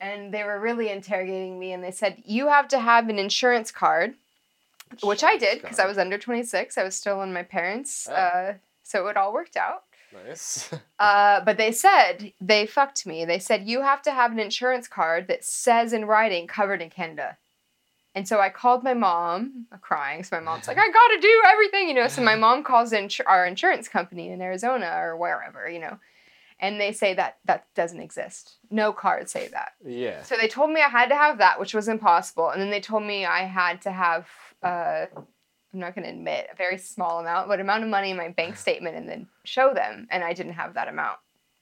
and 0.00 0.32
they 0.32 0.44
were 0.44 0.58
really 0.58 0.88
interrogating 0.90 1.58
me 1.58 1.72
and 1.72 1.84
they 1.84 1.90
said 1.90 2.22
you 2.24 2.48
have 2.48 2.68
to 2.68 2.78
have 2.80 3.08
an 3.08 3.18
insurance 3.18 3.70
card 3.70 4.14
which 5.02 5.22
I 5.22 5.36
did 5.36 5.60
because 5.60 5.78
I 5.78 5.86
was 5.86 5.98
under 5.98 6.16
26 6.18 6.78
I 6.78 6.82
was 6.84 6.94
still 6.94 7.20
in 7.22 7.32
my 7.32 7.42
parents 7.42 8.08
Oh. 8.10 8.14
uh, 8.14 8.54
so 8.82 9.06
it 9.08 9.16
all 9.16 9.32
worked 9.32 9.56
out 9.56 9.84
nice. 10.26 10.70
uh, 10.98 11.44
but 11.44 11.58
they 11.58 11.70
said 11.70 12.32
they 12.40 12.64
fucked 12.66 13.06
me 13.06 13.24
they 13.26 13.38
said 13.38 13.68
you 13.68 13.82
have 13.82 14.00
to 14.02 14.10
have 14.12 14.32
an 14.32 14.38
insurance 14.40 14.88
card 14.88 15.28
that 15.28 15.44
says 15.44 15.92
in 15.92 16.06
writing 16.06 16.46
covered 16.46 16.80
in 16.80 16.88
Canada 16.90 17.36
and 18.14 18.26
so 18.26 18.40
I 18.40 18.48
called 18.48 18.82
my 18.82 18.94
mom 18.94 19.66
crying 19.80 20.24
so 20.24 20.36
my 20.36 20.42
mom's 20.42 20.68
like 20.68 20.78
I 20.80 20.88
gotta 20.88 21.20
do 21.20 21.42
everything 21.46 21.88
you 21.88 21.94
know 21.94 22.08
so 22.08 22.22
my 22.22 22.36
mom 22.44 22.64
calls 22.64 22.92
in 22.92 23.08
our 23.26 23.46
insurance 23.46 23.88
company 23.88 24.30
in 24.30 24.40
Arizona 24.40 24.92
or 24.96 25.16
wherever 25.16 25.68
you 25.68 25.78
know 25.78 25.98
and 26.60 26.80
they 26.80 26.92
say 26.92 27.14
that 27.14 27.38
that 27.46 27.66
doesn't 27.74 28.00
exist. 28.00 28.58
No 28.70 28.92
cards 28.92 29.32
say 29.32 29.48
that. 29.48 29.72
Yeah. 29.84 30.22
So 30.22 30.36
they 30.36 30.46
told 30.46 30.70
me 30.70 30.82
I 30.82 30.88
had 30.88 31.08
to 31.08 31.14
have 31.14 31.38
that, 31.38 31.58
which 31.58 31.72
was 31.74 31.88
impossible. 31.88 32.50
And 32.50 32.60
then 32.60 32.70
they 32.70 32.80
told 32.80 33.02
me 33.02 33.24
I 33.24 33.44
had 33.44 33.80
to 33.82 33.90
have, 33.90 34.28
uh, 34.62 35.06
I'm 35.16 35.80
not 35.80 35.94
going 35.94 36.04
to 36.04 36.10
admit, 36.10 36.48
a 36.52 36.56
very 36.56 36.76
small 36.76 37.20
amount, 37.20 37.48
but 37.48 37.60
amount 37.60 37.84
of 37.84 37.88
money 37.88 38.10
in 38.10 38.16
my 38.18 38.28
bank 38.28 38.56
statement 38.58 38.96
and 38.96 39.08
then 39.08 39.26
show 39.44 39.72
them. 39.72 40.06
And 40.10 40.22
I 40.22 40.34
didn't 40.34 40.52
have 40.52 40.74
that 40.74 40.88
amount. 40.88 41.18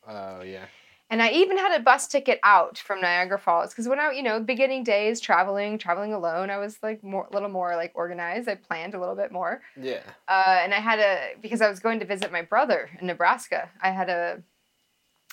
Oh 0.06 0.42
yeah. 0.42 0.64
And 1.10 1.22
I 1.22 1.30
even 1.30 1.56
had 1.56 1.78
a 1.78 1.82
bus 1.82 2.06
ticket 2.06 2.38
out 2.42 2.76
from 2.76 3.00
Niagara 3.00 3.38
Falls 3.38 3.70
because 3.70 3.88
when 3.88 3.98
I, 3.98 4.12
you 4.12 4.22
know, 4.22 4.40
beginning 4.40 4.84
days 4.84 5.20
traveling, 5.20 5.78
traveling 5.78 6.12
alone, 6.12 6.50
I 6.50 6.58
was 6.58 6.78
like 6.82 7.02
more, 7.02 7.26
a 7.30 7.32
little 7.32 7.48
more 7.48 7.76
like 7.76 7.92
organized. 7.94 8.46
I 8.46 8.56
planned 8.56 8.94
a 8.94 9.00
little 9.00 9.14
bit 9.14 9.32
more. 9.32 9.62
Yeah. 9.80 10.02
Uh, 10.28 10.58
and 10.62 10.74
I 10.74 10.80
had 10.80 10.98
a 10.98 11.30
because 11.40 11.62
I 11.62 11.70
was 11.70 11.80
going 11.80 12.00
to 12.00 12.06
visit 12.06 12.30
my 12.30 12.42
brother 12.42 12.90
in 13.00 13.06
Nebraska. 13.06 13.70
I 13.82 13.90
had 13.90 14.10
a 14.10 14.42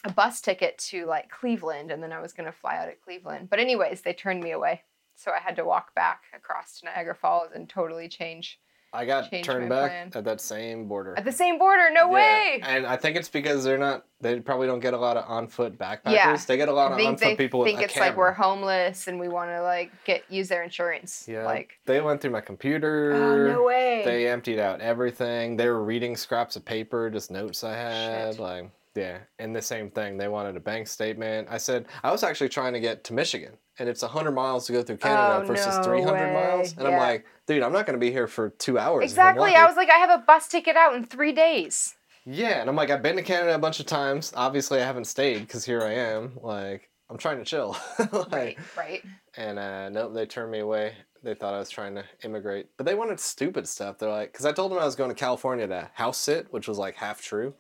a 0.05 0.11
bus 0.11 0.39
ticket 0.39 0.77
to 0.77 1.05
like 1.07 1.29
Cleveland, 1.29 1.91
and 1.91 2.01
then 2.01 2.13
I 2.13 2.21
was 2.21 2.31
gonna 2.31 2.51
fly 2.51 2.77
out 2.77 2.87
at 2.87 3.01
Cleveland. 3.01 3.49
But 3.49 3.59
anyways, 3.59 4.01
they 4.01 4.13
turned 4.13 4.43
me 4.43 4.51
away, 4.51 4.83
so 5.15 5.31
I 5.31 5.39
had 5.39 5.55
to 5.57 5.65
walk 5.65 5.95
back 5.95 6.21
across 6.33 6.79
to 6.79 6.85
Niagara 6.85 7.15
Falls 7.15 7.49
and 7.53 7.67
totally 7.67 8.07
change 8.07 8.59
I 8.95 9.05
got 9.05 9.31
turned 9.43 9.69
back 9.69 9.91
plan. 9.91 10.11
at 10.15 10.23
that 10.25 10.41
same 10.41 10.87
border. 10.87 11.13
at 11.17 11.25
the 11.25 11.31
same 11.31 11.57
border. 11.59 11.89
No 11.91 12.07
Yeah. 12.07 12.13
way. 12.13 12.61
And 12.63 12.85
I 12.87 12.95
think 12.97 13.17
it's 13.17 13.29
because 13.29 13.63
they're 13.63 13.77
not. 13.77 14.05
They 14.21 14.39
probably 14.39 14.65
don't 14.67 14.79
get 14.79 14.93
a 14.93 14.97
lot 14.97 15.17
of 15.17 15.29
on 15.29 15.47
foot 15.47 15.77
backpackers. 15.77 16.13
Yeah. 16.13 16.35
They 16.47 16.57
get 16.57 16.69
a 16.69 16.73
lot 16.73 16.91
of 16.91 16.99
on 16.99 17.17
foot 17.17 17.37
people 17.37 17.63
think 17.63 17.77
with 17.79 17.83
a 17.83 17.89
it's 17.89 17.97
like 17.99 18.15
we're 18.17 18.31
homeless 18.31 19.07
and 19.07 19.19
we 19.19 19.27
want 19.27 19.51
to 19.51 19.61
like 19.61 19.91
get 20.05 20.23
use 20.29 20.47
their 20.49 20.63
insurance. 20.63 21.25
Yeah. 21.27 21.45
Like, 21.45 21.73
They 21.85 22.01
went 22.01 22.21
through 22.21 22.31
my 22.31 22.41
computer. 22.41 23.13
oh 23.13 23.47
no 23.53 23.63
way. 23.63 24.01
They 24.05 24.27
emptied 24.27 24.59
out 24.59 24.81
everything. 24.81 25.57
They 25.57 25.67
were 25.67 25.83
reading 25.83 26.15
scraps 26.15 26.55
of 26.55 26.63
paper, 26.65 27.09
just 27.09 27.29
notes 27.29 27.63
I 27.63 27.75
had. 27.75 28.33
Shit. 28.35 28.39
Like, 28.41 28.69
yeah. 28.95 29.19
And 29.39 29.55
the 29.55 29.61
same 29.61 29.89
thing. 29.91 30.17
They 30.17 30.27
wanted 30.27 30.55
a 30.55 30.59
bank 30.59 30.87
statement. 30.87 31.47
I 31.51 31.57
said, 31.57 31.85
I 32.03 32.11
was 32.11 32.23
actually 32.23 32.49
trying 32.49 32.73
to 32.73 32.79
get 32.79 33.03
to 33.05 33.13
Michigan, 33.13 33.53
and 33.79 33.89
it's 33.89 34.01
100 34.01 34.31
miles 34.31 34.65
to 34.67 34.71
go 34.73 34.81
through 34.83 34.97
Canada 34.97 35.41
Oh, 35.43 35.45
versus 35.45 35.77
no 35.77 35.83
300 35.83 36.33
miles. 36.33 36.75
And 36.77 36.87
I'm 36.87 36.97
like, 36.97 37.25
dude, 37.47 37.61
I'm 37.63 37.73
not 37.73 37.85
going 37.85 37.99
to 37.99 38.03
be 38.05 38.11
here 38.11 38.27
for 38.27 38.49
two 38.51 38.79
hours. 38.79 39.03
exactly. 39.03 39.53
I 39.55 39.65
was 39.65 39.75
like, 39.75 39.89
I 39.89 39.97
have 39.97 40.09
a 40.09 40.23
bus 40.25 40.47
ticket 40.47 40.75
out 40.75 40.95
in 40.95 41.05
three 41.05 41.33
days. 41.33 41.95
Yeah. 42.25 42.59
And 42.61 42.69
I'm 42.69 42.75
like, 42.75 42.89
I've 42.89 43.03
been 43.03 43.17
to 43.17 43.21
Canada 43.21 43.53
a 43.55 43.59
bunch 43.59 43.79
of 43.79 43.85
times. 43.85 44.33
Obviously, 44.35 44.81
I 44.81 44.85
haven't 44.85 45.05
stayed 45.05 45.39
because 45.41 45.63
here 45.65 45.83
I 45.83 45.93
am. 45.93 46.39
Like, 46.41 46.89
I'm 47.09 47.17
trying 47.17 47.37
to 47.37 47.43
chill. 47.45 47.77
like, 48.11 48.31
Right. 48.31 48.57
Right. 48.75 49.03
And 49.37 49.59
uh, 49.59 49.89
nope, 49.89 50.13
they 50.13 50.25
turned 50.25 50.51
me 50.51 50.59
away. 50.59 50.93
They 51.21 51.33
thought 51.35 51.53
I 51.53 51.59
was 51.59 51.69
trying 51.69 51.95
to 51.95 52.03
immigrate, 52.23 52.67
but 52.77 52.85
they 52.85 52.93
wanted 52.95 53.19
stupid 53.19 53.67
stuff. 53.67 53.97
They're 53.97 54.09
like, 54.11 54.31
because 54.31 54.45
I 54.45 54.51
told 54.51 54.71
them 54.71 54.77
I 54.79 54.85
was 54.85 54.95
going 54.95 55.09
to 55.09 55.15
California 55.15 55.67
to 55.67 55.89
house 55.93 56.17
sit, 56.19 56.51
which 56.53 56.67
was 56.67 56.77
like 56.77 56.95
half 56.95 57.19
true. 57.21 57.53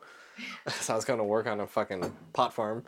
so 0.67 0.93
I 0.93 0.95
was 0.95 1.05
going 1.05 1.19
to 1.19 1.23
work 1.25 1.47
on 1.47 1.59
a 1.59 1.67
fucking 1.67 2.11
pot 2.33 2.53
farm. 2.53 2.83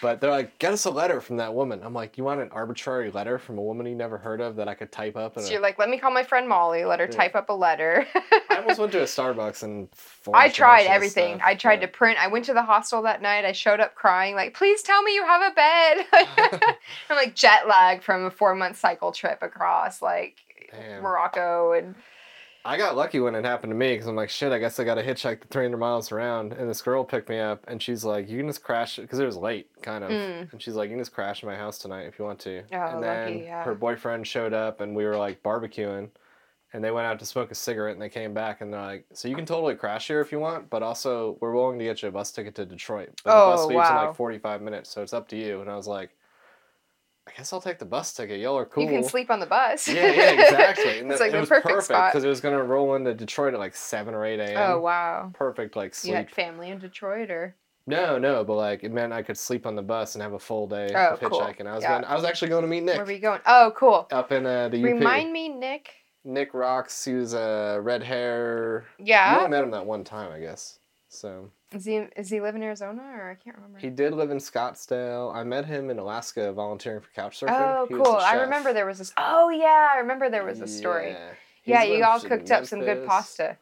But 0.00 0.20
they're 0.20 0.30
like, 0.32 0.58
get 0.58 0.72
us 0.72 0.84
a 0.84 0.90
letter 0.90 1.20
from 1.20 1.36
that 1.36 1.54
woman. 1.54 1.80
I'm 1.84 1.94
like, 1.94 2.18
you 2.18 2.24
want 2.24 2.40
an 2.40 2.48
arbitrary 2.50 3.12
letter 3.12 3.38
from 3.38 3.56
a 3.58 3.62
woman 3.62 3.86
you 3.86 3.94
never 3.94 4.18
heard 4.18 4.40
of 4.40 4.56
that 4.56 4.66
I 4.66 4.74
could 4.74 4.90
type 4.90 5.16
up? 5.16 5.36
And 5.36 5.46
So 5.46 5.52
you're 5.52 5.60
like, 5.60 5.78
let 5.78 5.88
me 5.88 5.96
call 5.96 6.10
my 6.10 6.24
friend 6.24 6.48
Molly. 6.48 6.84
Let 6.84 6.98
her 6.98 7.06
Yeah. 7.06 7.12
type 7.12 7.36
up 7.36 7.50
a 7.50 7.52
letter. 7.52 8.04
I 8.50 8.56
almost 8.56 8.80
went 8.80 8.90
to 8.92 9.00
a 9.02 9.04
Starbucks 9.04 9.62
and. 9.62 9.88
I 10.34 10.48
tried 10.48 10.86
everything. 10.86 11.36
stuff, 11.36 11.46
I 11.46 11.54
tried 11.54 11.82
to 11.82 11.88
print. 11.88 12.18
I 12.20 12.26
went 12.26 12.46
to 12.46 12.52
the 12.52 12.62
hostel 12.64 13.02
that 13.02 13.22
night. 13.22 13.44
I 13.44 13.52
showed 13.52 13.78
up 13.78 13.94
crying, 13.94 14.34
like, 14.34 14.54
please 14.54 14.82
tell 14.82 15.02
me 15.02 15.14
you 15.14 15.24
have 15.24 15.52
a 15.52 15.54
bed. 15.54 16.06
I'm 17.08 17.16
like 17.16 17.36
jet 17.36 17.68
lag 17.68 18.02
from 18.02 18.24
a 18.24 18.30
four 18.30 18.56
month 18.56 18.78
cycle 18.78 19.12
trip 19.12 19.38
across 19.40 20.02
like 20.02 20.38
Damn. 20.72 21.02
Morocco 21.02 21.72
and 21.72 21.94
I 22.64 22.76
got 22.76 22.96
lucky 22.96 23.18
when 23.18 23.34
it 23.34 23.44
happened 23.44 23.72
to 23.72 23.76
me 23.76 23.94
because 23.94 24.06
I'm 24.06 24.14
like, 24.14 24.30
shit, 24.30 24.52
I 24.52 24.58
guess 24.58 24.78
I 24.78 24.84
got 24.84 24.94
to 24.94 25.04
hitchhike 25.04 25.40
the 25.40 25.48
300 25.48 25.76
miles 25.76 26.12
around. 26.12 26.52
And 26.52 26.70
this 26.70 26.80
girl 26.80 27.04
picked 27.04 27.28
me 27.28 27.40
up 27.40 27.64
and 27.66 27.82
she's 27.82 28.04
like, 28.04 28.28
you 28.28 28.38
can 28.38 28.46
just 28.46 28.62
crash 28.62 28.96
because 28.96 29.18
it 29.18 29.26
was 29.26 29.36
late, 29.36 29.68
kind 29.82 30.04
of. 30.04 30.10
Mm. 30.10 30.52
And 30.52 30.62
she's 30.62 30.74
like, 30.74 30.88
you 30.88 30.94
can 30.94 31.00
just 31.00 31.12
crash 31.12 31.42
in 31.42 31.48
my 31.48 31.56
house 31.56 31.78
tonight 31.78 32.02
if 32.02 32.18
you 32.18 32.24
want 32.24 32.38
to. 32.40 32.62
Oh, 32.72 32.76
and 32.76 33.02
then 33.02 33.32
lucky, 33.32 33.44
yeah. 33.44 33.64
her 33.64 33.74
boyfriend 33.74 34.26
showed 34.26 34.52
up 34.52 34.80
and 34.80 34.94
we 34.94 35.04
were 35.04 35.16
like 35.16 35.42
barbecuing. 35.42 36.10
And 36.72 36.82
they 36.82 36.90
went 36.90 37.06
out 37.06 37.18
to 37.18 37.26
smoke 37.26 37.50
a 37.50 37.54
cigarette 37.54 37.94
and 37.94 38.00
they 38.00 38.08
came 38.08 38.32
back 38.32 38.60
and 38.60 38.72
they're 38.72 38.80
like, 38.80 39.06
so 39.12 39.28
you 39.28 39.34
can 39.34 39.44
totally 39.44 39.74
crash 39.74 40.06
here 40.06 40.20
if 40.20 40.30
you 40.32 40.38
want, 40.38 40.70
but 40.70 40.82
also 40.82 41.36
we're 41.40 41.52
willing 41.52 41.78
to 41.78 41.84
get 41.84 42.00
you 42.00 42.08
a 42.08 42.12
bus 42.12 42.30
ticket 42.30 42.54
to 42.54 42.64
Detroit. 42.64 43.10
But 43.24 43.30
the 43.32 43.36
Oh, 43.36 43.50
bus 43.50 43.66
leaves 43.66 43.90
in 43.90 43.96
like 43.96 44.16
45 44.16 44.62
minutes, 44.62 44.88
so 44.88 45.02
it's 45.02 45.12
up 45.12 45.28
to 45.28 45.36
you. 45.36 45.60
And 45.60 45.68
I 45.70 45.76
was 45.76 45.86
like, 45.88 46.10
I 47.28 47.30
guess 47.36 47.52
I'll 47.52 47.60
take 47.60 47.78
the 47.78 47.84
bus 47.84 48.12
ticket. 48.12 48.40
Y'all 48.40 48.58
are 48.58 48.66
cool. 48.66 48.82
you 48.82 48.90
can 48.90 49.04
sleep 49.04 49.30
on 49.30 49.38
the 49.38 49.46
bus. 49.46 49.86
Yeah, 49.86 50.10
yeah, 50.10 50.30
exactly. 50.42 50.98
And 51.00 51.10
it's 51.10 51.18
the- 51.20 51.24
like 51.26 51.28
it 51.30 51.32
the 51.34 51.40
was 51.40 51.48
perfect, 51.48 51.88
because 51.88 52.24
it 52.24 52.28
was 52.28 52.40
gonna 52.40 52.62
roll 52.62 52.94
into 52.96 53.14
Detroit 53.14 53.54
at 53.54 53.60
like 53.60 53.76
seven 53.76 54.12
or 54.14 54.24
eight 54.24 54.40
a.m. 54.40 54.56
Oh 54.72 54.80
wow. 54.80 55.30
Perfect, 55.34 55.76
like 55.76 55.94
sleep. 55.94 56.10
You 56.10 56.16
had 56.16 56.30
family 56.30 56.70
in 56.70 56.78
Detroit 56.78 57.30
or 57.30 57.54
No, 57.86 58.18
no, 58.18 58.42
but 58.44 58.54
like 58.54 58.82
it 58.82 58.90
meant 58.92 59.12
I 59.12 59.22
could 59.22 59.38
sleep 59.38 59.66
on 59.66 59.76
the 59.76 59.82
bus 59.82 60.14
and 60.16 60.22
have 60.22 60.32
a 60.32 60.38
full 60.38 60.66
day 60.66 60.90
Oh, 60.94 61.14
of 61.14 61.20
cool. 61.20 61.30
hitchhiking. 61.40 61.66
I 61.66 61.74
was 61.74 61.82
Yeah. 61.84 61.92
going. 61.92 62.04
I 62.04 62.14
was 62.16 62.24
actually 62.24 62.48
going 62.48 62.62
to 62.62 62.68
meet 62.68 62.82
Nick 62.82 62.96
where 62.96 63.06
were 63.06 63.12
you 63.12 63.18
going? 63.20 63.40
Oh 63.46 63.72
cool. 63.76 64.08
up 64.10 64.32
in 64.32 64.44
uh, 64.44 64.68
the 64.68 64.78
UP. 64.78 64.84
Remind 64.84 65.32
me, 65.32 65.48
Nick. 65.48 65.90
Nick 66.24 66.54
rocks. 66.54 67.04
He 67.04 67.14
was 67.14 67.34
uh, 67.34 67.78
red 67.82 68.02
hair. 68.02 68.84
You 68.98 69.06
Yeah. 69.06 69.36
only 69.38 69.50
met 69.50 69.62
him 69.64 69.70
that 69.72 69.86
one 69.86 70.02
time, 70.04 70.32
I 70.32 70.40
guess. 70.40 70.78
So 71.08 71.50
Is 71.74 71.84
he 71.84 71.96
is 72.16 72.28
he 72.28 72.40
live 72.40 72.54
in 72.54 72.62
Arizona 72.62 73.02
or 73.02 73.30
I 73.30 73.34
can't 73.34 73.56
remember. 73.56 73.78
he 73.78 73.90
did 73.90 74.12
live 74.12 74.30
in 74.30 74.38
Scottsdale. 74.38 75.34
I 75.34 75.42
met 75.44 75.64
him 75.64 75.90
in 75.90 75.98
Alaska 75.98 76.52
volunteering 76.52 77.00
for 77.00 77.08
couch 77.14 77.40
surfing. 77.40 77.50
Oh, 77.50 77.86
He 77.88 77.94
cool. 77.94 78.16
I 78.16 78.34
remember 78.34 78.72
there 78.72 78.86
was 78.86 78.98
this. 78.98 79.12
Oh, 79.16 79.48
yeah. 79.50 79.88
I 79.94 79.98
remember 79.98 80.28
there 80.28 80.44
was 80.44 80.60
a 80.60 80.66
story. 80.66 81.10
Yeah, 81.10 81.30
Yeah, 81.64 81.82
you 81.84 82.04
all 82.04 82.20
cooked 82.20 82.50
up 82.50 82.66
some 82.66 82.80
good 82.80 83.06
pasta. 83.06 83.56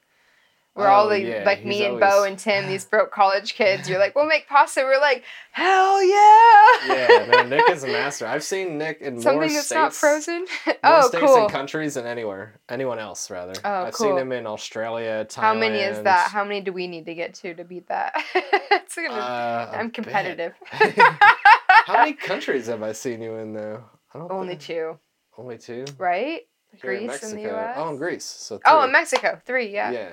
We're 0.77 0.87
all 0.87 1.07
Oh, 1.07 1.09
the, 1.11 1.21
yeah, 1.21 1.43
like 1.45 1.59
he's 1.59 1.67
me 1.67 1.85
and 1.85 1.99
Bo 1.99 2.23
and 2.25 2.39
Tim, 2.39 2.67
these 2.69 2.85
broke 2.85 3.11
college 3.11 3.55
kids. 3.55 3.89
You're 3.89 3.99
like, 3.99 4.15
we'll 4.15 4.27
make 4.29 4.47
pasta. 4.49 4.83
We're 4.85 5.01
like, 5.01 5.25
hell 5.51 6.01
yeah! 6.03 6.67
yeah, 6.87 7.27
no, 7.29 7.43
Nick 7.43 7.69
is 7.71 7.83
a 7.83 7.89
master. 7.89 8.25
I've 8.27 8.45
seen 8.45 8.79
Nick 8.79 9.01
in 9.01 9.15
more 9.15 9.23
Something 9.23 9.41
that's 9.53 9.67
states, 9.67 9.73
not 9.73 9.93
frozen. 9.93 10.47
more 10.67 10.77
oh, 10.85 11.09
states 11.09 11.25
cool. 11.25 11.37
and 11.43 11.51
countries 11.51 11.95
than 11.95 12.07
anywhere, 12.07 12.61
anyone 12.69 13.01
else 13.01 13.31
rather. 13.31 13.55
Oh, 13.65 13.85
I've 13.87 13.95
cool. 13.95 14.07
seen 14.11 14.17
him 14.19 14.31
in 14.31 14.47
Australia, 14.47 15.27
Thailand. 15.29 15.41
How 15.41 15.55
many 15.55 15.79
is 15.81 16.03
that? 16.05 16.31
How 16.31 16.45
many 16.45 16.61
do 16.61 16.73
we 16.73 16.87
need 16.87 17.05
to 17.07 17.15
get 17.15 17.35
to 17.35 17.53
to 17.55 17.65
beat 17.65 17.89
that? 17.89 18.15
it's 18.71 18.95
gonna, 18.95 19.09
Uh, 19.11 19.73
I'm 19.75 19.91
competitive. 19.91 20.55
How 20.71 21.95
many 21.99 22.13
countries 22.13 22.67
have 22.69 22.83
I 22.83 22.93
seen 22.93 23.21
you 23.21 23.35
in 23.37 23.53
though? 23.55 23.83
I 24.15 24.19
don't 24.19 24.31
Only 24.31 24.49
think- 24.55 24.61
two, 24.63 24.99
Only 25.37 25.59
two. 25.59 25.85
right? 25.99 26.43
here 26.73 26.81
Greece 26.81 27.09
Mexico. 27.09 27.35
the 27.35 27.51
US. 27.53 27.75
Oh, 27.77 27.91
in 27.91 27.97
Greece. 27.97 28.25
So 28.25 28.61
Oh, 28.65 28.79
three. 28.79 28.85
in 28.87 28.93
Mexico, 28.93 29.41
three. 29.45 29.73
Yeah. 29.75 29.91
Yeah. 29.91 30.09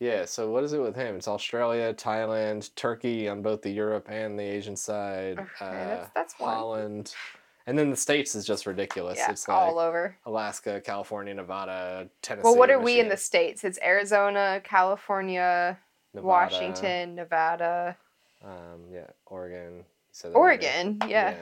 Yeah, 0.00 0.24
so 0.24 0.50
what 0.50 0.64
is 0.64 0.72
it 0.72 0.80
with 0.80 0.96
him? 0.96 1.16
It's 1.16 1.28
Australia, 1.28 1.92
Thailand, 1.92 2.74
Turkey 2.74 3.28
on 3.28 3.42
both 3.42 3.60
the 3.60 3.70
Europe 3.70 4.08
and 4.10 4.38
the 4.38 4.42
Asian 4.42 4.74
side. 4.74 5.38
Okay, 5.38 5.46
uh, 5.60 5.70
that's- 5.70 6.10
that's. 6.14 6.32
Holland. 6.34 7.14
And 7.66 7.78
then 7.78 7.90
the 7.90 7.96
States 7.96 8.34
is 8.34 8.46
just 8.46 8.64
ridiculous. 8.66 9.18
Yeah, 9.18 9.30
it's 9.30 9.46
like 9.46 9.56
all 9.56 9.78
over. 9.78 10.16
Alaska, 10.24 10.80
California, 10.80 11.34
Nevada, 11.34 12.08
Tennessee. 12.22 12.44
Well, 12.44 12.56
what 12.56 12.70
are 12.70 12.78
we 12.80 12.98
in 12.98 13.08
the 13.10 13.16
states? 13.18 13.62
It's 13.62 13.78
Arizona, 13.82 14.60
California, 14.64 15.78
Nevada, 16.14 16.26
Washington, 16.26 17.14
Nevada, 17.14 17.96
Um, 18.42 18.86
yeah, 18.90 19.06
Oregon. 19.26 19.76
You 19.76 19.84
said 20.12 20.32
that 20.32 20.36
already. 20.36 20.66
Oregon. 20.66 20.98
Yeah. 21.06 21.28
Of 21.32 21.36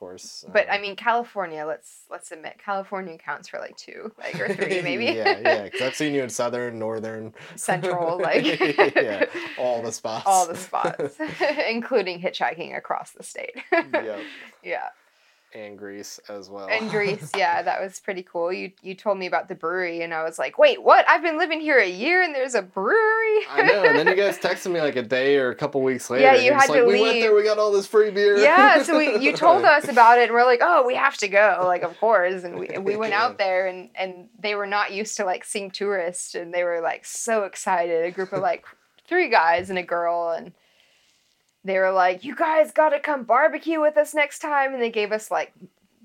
course. 0.00 0.44
But 0.52 0.68
I 0.68 0.76
um, 0.76 0.82
mean, 0.82 0.96
California. 0.96 1.64
Let's 1.64 2.04
let's 2.10 2.32
admit, 2.32 2.58
California 2.58 3.16
counts 3.18 3.48
for 3.48 3.60
like 3.60 3.76
two, 3.76 4.10
like 4.18 4.40
or 4.40 4.52
three, 4.52 4.80
maybe. 4.82 5.04
yeah, 5.04 5.38
yeah, 5.38 5.64
because 5.64 5.82
I've 5.82 5.94
seen 5.94 6.14
you 6.14 6.22
in 6.22 6.30
southern, 6.40 6.78
northern, 6.78 7.34
Central, 7.54 8.18
like 8.22 8.44
yeah, 8.96 9.26
all 9.58 9.82
the 9.82 9.92
spots. 9.92 10.24
all 10.26 10.48
the 10.48 10.56
spots, 10.56 11.18
including 11.68 12.20
hitchhiking 12.20 12.76
across 12.76 13.12
the 13.12 13.22
state. 13.22 13.62
yep, 13.70 14.20
yeah. 14.64 14.88
And 15.52 15.76
Greece 15.76 16.20
as 16.28 16.48
well. 16.48 16.68
And 16.68 16.90
Greece, 16.90 17.30
yeah, 17.36 17.62
that 17.62 17.80
was 17.80 18.00
pretty 18.00 18.22
cool. 18.22 18.52
You 18.52 18.72
you 18.82 18.94
told 18.94 19.18
me 19.18 19.26
about 19.26 19.48
the 19.48 19.54
brewery, 19.54 20.02
and 20.02 20.14
I 20.14 20.22
was 20.22 20.38
like, 20.38 20.58
wait, 20.58 20.82
what? 20.82 21.08
I've 21.08 21.22
been 21.22 21.38
living 21.38 21.60
here 21.60 21.78
a 21.78 21.88
year, 21.88 22.22
and 22.22 22.34
there's 22.34 22.54
a 22.54 22.62
brewery. 22.62 23.46
I 23.50 23.62
know, 23.62 23.82
and 23.84 23.98
then 23.98 24.06
you 24.06 24.14
guys 24.14 24.38
texted 24.40 24.72
me 24.72 24.80
like 24.80 24.96
a 24.96 25.02
day 25.02 25.36
or 25.38 25.50
a 25.50 25.54
couple 25.54 25.82
weeks 25.82 26.10
later. 26.10 26.24
Yeah, 26.24 26.34
you 26.36 26.52
had 26.52 26.66
to 26.66 26.72
like, 26.72 26.86
We 26.86 27.00
went 27.00 27.20
there, 27.20 27.34
we 27.34 27.44
got 27.44 27.58
all 27.58 27.72
this 27.72 27.86
free 27.86 28.10
beer. 28.10 28.38
yeah, 28.38 28.82
so 28.82 28.96
we, 28.96 29.18
you 29.18 29.32
told 29.36 29.64
us 29.64 29.88
about 29.88 30.18
it, 30.18 30.24
and 30.24 30.32
we're 30.32 30.44
like, 30.44 30.60
oh, 30.62 30.86
we 30.86 30.94
have 30.94 31.16
to 31.18 31.28
go, 31.28 31.62
like 31.64 31.82
of 31.82 31.98
course. 31.98 32.44
And 32.44 32.58
we 32.58 32.68
and 32.68 32.84
we 32.84 32.96
went 32.96 33.14
out 33.14 33.38
there, 33.38 33.66
and 33.66 33.90
and 33.94 34.28
they 34.38 34.54
were 34.54 34.66
not 34.66 34.92
used 34.92 35.16
to 35.16 35.24
like 35.24 35.44
seeing 35.44 35.70
tourists, 35.70 36.34
and 36.34 36.52
they 36.54 36.64
were 36.64 36.80
like 36.80 37.04
so 37.04 37.44
excited. 37.44 38.04
A 38.04 38.10
group 38.10 38.32
of 38.32 38.40
like 38.40 38.64
three 39.06 39.28
guys 39.28 39.70
and 39.70 39.78
a 39.78 39.82
girl, 39.82 40.30
and 40.30 40.52
they 41.64 41.78
were 41.78 41.92
like, 41.92 42.24
you 42.24 42.34
guys 42.34 42.72
got 42.72 42.90
to 42.90 43.00
come 43.00 43.24
barbecue 43.24 43.80
with 43.80 43.96
us 43.96 44.14
next 44.14 44.38
time, 44.40 44.72
and 44.72 44.82
they 44.82 44.90
gave 44.90 45.12
us 45.12 45.30
like 45.30 45.52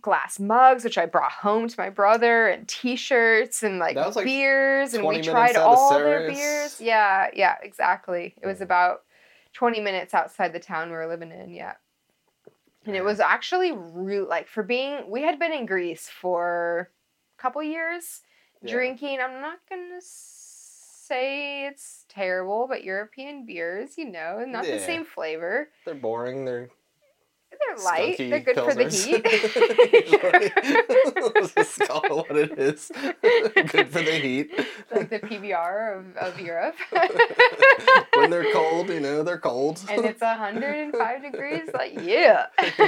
glass 0.02 0.40
mugs 0.40 0.84
which 0.84 1.00
i 1.00 1.06
brought 1.08 1.32
home 1.32 1.68
to 1.68 1.74
my 1.80 1.90
brother 1.90 2.48
and 2.48 2.68
t-shirts 2.68 3.64
and 3.64 3.80
like 3.80 3.96
like, 3.96 4.24
beers 4.24 4.94
and 4.94 5.04
we 5.04 5.20
tried 5.20 5.56
all 5.56 5.90
their 5.90 6.30
beers. 6.30 6.80
Yeah 6.80 7.30
yeah 7.34 7.56
exactly. 7.64 8.36
It 8.40 8.46
was 8.46 8.62
about 8.62 9.02
20 9.54 9.80
minutes 9.82 10.14
outside 10.14 10.54
the 10.54 10.60
town 10.60 10.90
we 10.92 10.96
were 10.96 11.08
living 11.08 11.32
in 11.32 11.50
yeah. 11.50 11.74
And 12.86 12.96
it 12.96 13.04
was 13.04 13.20
actually 13.20 13.72
real 13.72 14.28
like 14.28 14.48
for 14.48 14.62
being 14.62 15.10
we 15.10 15.24
had 15.24 15.40
been 15.40 15.52
in 15.52 15.66
greece 15.66 16.08
for 16.08 16.92
a 17.40 17.42
couple 17.42 17.64
years 17.64 18.22
Yeah. 18.62 18.74
drinking. 18.74 19.20
I'm 19.20 19.42
not 19.42 19.58
gonna 19.68 20.02
say 20.02 21.66
it's 21.66 22.05
terrible 22.16 22.66
but 22.68 22.84
european 22.84 23.46
beers 23.46 23.98
you 23.98 24.10
know 24.10 24.44
not 24.48 24.66
the 24.66 24.80
same 24.80 25.06
flavor 25.06 25.70
They're 25.86 25.94
boring. 25.96 26.46
They're 26.46 26.70
they're 27.52 27.84
light 27.86 28.18
they're 28.18 28.40
good 28.40 28.56
for 28.56 28.74
the 28.74 28.90
heat 28.90 29.24
Let's 31.36 31.54
just 31.56 31.80
call 31.82 32.02
it 32.04 32.12
what 32.12 32.38
it 32.38 32.58
is. 32.60 32.92
good 33.22 33.90
for 33.90 34.02
the 34.02 34.20
heat. 34.22 34.52
like 34.94 35.10
the 35.10 35.20
PBR 35.20 36.00
of, 36.00 36.18
of 36.18 36.40
Europe. 36.40 36.76
when 38.16 38.30
they're 38.30 38.52
cold, 38.54 38.90
you 38.90 39.00
know, 39.00 39.24
they're 39.24 39.38
cold. 39.38 39.84
and 39.90 40.06
it's 40.06 40.22
105 40.22 41.22
degrees, 41.22 41.70
like, 41.74 41.94
yeah. 42.02 42.48
Yeah. 42.62 42.88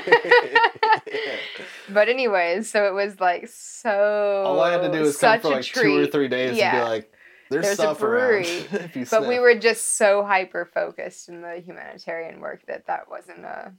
But, 1.90 2.10
anyways, 2.10 2.70
so 2.70 2.88
it 2.88 2.94
was 2.94 3.20
like 3.20 3.48
so. 3.48 4.44
All 4.46 4.62
I 4.62 4.72
had 4.72 4.82
to 4.82 4.92
do 4.92 5.02
was 5.02 5.18
come 5.18 5.40
for 5.40 5.50
like 5.50 5.64
two 5.64 5.98
or 5.98 6.08
three 6.08 6.28
days 6.28 6.60
and 6.60 6.72
be 6.72 6.84
like, 6.84 7.12
there's, 7.50 7.78
There's 7.78 7.80
a 7.80 7.94
brewery. 7.94 8.46
around. 8.46 8.68
if 8.72 8.96
you 8.96 9.06
But 9.10 9.28
we 9.28 9.40
were 9.40 9.56
just 9.56 9.98
so 9.98 10.24
hyper 10.24 10.66
focused 10.66 11.30
in 11.30 11.42
the 11.42 11.62
humanitarian 11.66 12.40
work 12.40 12.66
that 12.68 12.88
that 12.88 13.10
wasn't 13.10 13.46
a, 13.46 13.74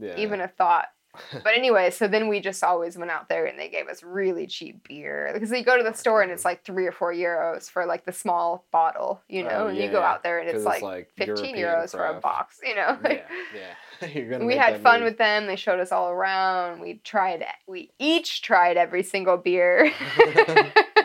yeah. 0.00 0.16
even 0.16 0.40
a 0.40 0.48
thought. 0.48 0.86
But 1.44 1.54
anyway, 1.54 1.90
so 1.90 2.08
then 2.08 2.28
we 2.28 2.40
just 2.40 2.64
always 2.64 2.96
went 2.96 3.10
out 3.10 3.28
there 3.28 3.44
and 3.44 3.58
they 3.58 3.68
gave 3.68 3.86
us 3.88 4.02
really 4.02 4.46
cheap 4.46 4.88
beer. 4.88 5.30
Because 5.34 5.50
you 5.50 5.62
go 5.62 5.76
to 5.76 5.82
the 5.82 5.90
oh, 5.90 5.92
store 5.92 6.22
and 6.22 6.32
it's 6.32 6.44
like 6.44 6.64
three 6.64 6.86
or 6.86 6.92
four 6.92 7.12
euros 7.12 7.70
for 7.70 7.84
like 7.84 8.06
the 8.06 8.12
small 8.12 8.64
bottle, 8.72 9.20
you 9.28 9.44
oh, 9.44 9.48
know, 9.48 9.54
Oh, 9.64 9.66
and 9.66 9.76
you 9.76 9.90
go 9.90 10.00
yeah, 10.00 10.10
out 10.10 10.22
there 10.22 10.38
and 10.38 10.48
it's 10.48 10.64
like, 10.64 11.10
15 11.16 11.26
European 11.26 11.56
euros 11.56 11.90
for 11.90 12.06
a 12.06 12.18
box, 12.18 12.60
you 12.62 12.74
know? 12.74 12.96
yeah, 13.04 13.20
yeah. 14.00 14.08
You're 14.08 14.30
gonna 14.30 14.46
we 14.46 14.56
had 14.56 14.80
fun 14.80 15.00
move. 15.00 15.10
with 15.10 15.18
them. 15.18 15.46
They 15.46 15.56
showed 15.56 15.80
us 15.80 15.92
all 15.92 16.08
around. 16.08 16.80
We 16.80 16.94
tried. 17.04 17.44
We 17.66 17.90
each 17.98 18.40
tried 18.40 18.76
every 18.76 19.02
single 19.02 19.36
beer. 19.36 19.92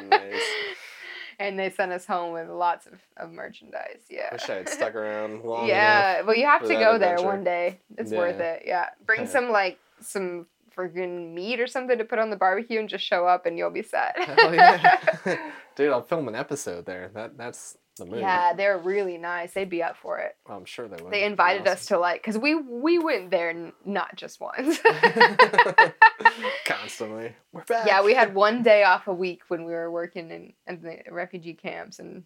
Nice. 0.09 0.41
And 1.39 1.59
they 1.59 1.69
sent 1.69 1.91
us 1.91 2.05
home 2.05 2.33
with 2.33 2.49
lots 2.49 2.88
of, 2.88 2.93
of 3.17 3.31
merchandise. 3.31 4.01
Yeah. 4.09 4.29
Wish 4.31 4.49
I 4.49 4.55
had 4.55 4.69
stuck 4.69 4.95
around 4.95 5.43
long 5.45 5.67
yeah. 5.67 6.21
Well, 6.23 6.35
you 6.35 6.45
have 6.45 6.63
to 6.67 6.73
go 6.73 6.97
there 6.97 7.21
one 7.21 7.43
day. 7.43 7.79
It's 7.97 8.11
worth 8.11 8.39
it. 8.39 8.63
Yeah. 8.65 8.88
Bring 9.05 9.21
Yeah. 9.21 9.27
some 9.27 9.51
like 9.51 9.77
some 9.99 10.47
friggin' 10.75 11.33
meat 11.33 11.59
or 11.59 11.67
something 11.67 11.97
to 11.97 12.05
put 12.05 12.19
on 12.19 12.29
the 12.29 12.35
barbecue 12.35 12.79
and 12.79 12.88
just 12.89 13.03
show 13.03 13.27
up 13.27 13.45
and 13.45 13.57
you'll 13.57 13.69
be 13.71 13.81
set. 13.83 14.17
Hell 14.19 14.53
yeah. 14.53 15.09
Dude, 15.75 15.91
I'll 15.91 16.01
film 16.03 16.27
an 16.27 16.35
episode 16.35 16.85
there. 16.85 17.09
That 17.13 17.38
that's 17.38 17.77
yeah, 18.13 18.53
they're 18.53 18.77
really 18.77 19.17
nice. 19.17 19.53
They'd 19.53 19.69
be 19.69 19.81
up 19.83 19.97
for 19.97 20.19
it. 20.19 20.35
I'm 20.47 20.65
sure 20.65 20.87
they 20.87 21.01
would. 21.03 21.11
They 21.13 21.23
invited 21.23 21.67
us 21.67 21.85
to 21.87 21.97
like, 21.97 22.23
cause 22.23 22.37
we 22.37 22.55
we 22.55 22.99
went 22.99 23.31
there 23.31 23.49
n- 23.49 23.73
not 23.85 24.15
just 24.15 24.39
once. 24.39 24.79
Constantly. 26.65 27.35
We're 27.51 27.63
back. 27.63 27.87
yeah, 27.87 28.03
we 28.03 28.13
had 28.13 28.33
one 28.35 28.63
day 28.63 28.83
off 28.83 29.07
a 29.07 29.13
week 29.13 29.41
when 29.47 29.65
we 29.65 29.73
were 29.73 29.91
working 29.91 30.29
in, 30.31 30.53
in 30.67 30.81
the 30.81 30.99
refugee 31.11 31.53
camps, 31.53 31.99
and 31.99 32.23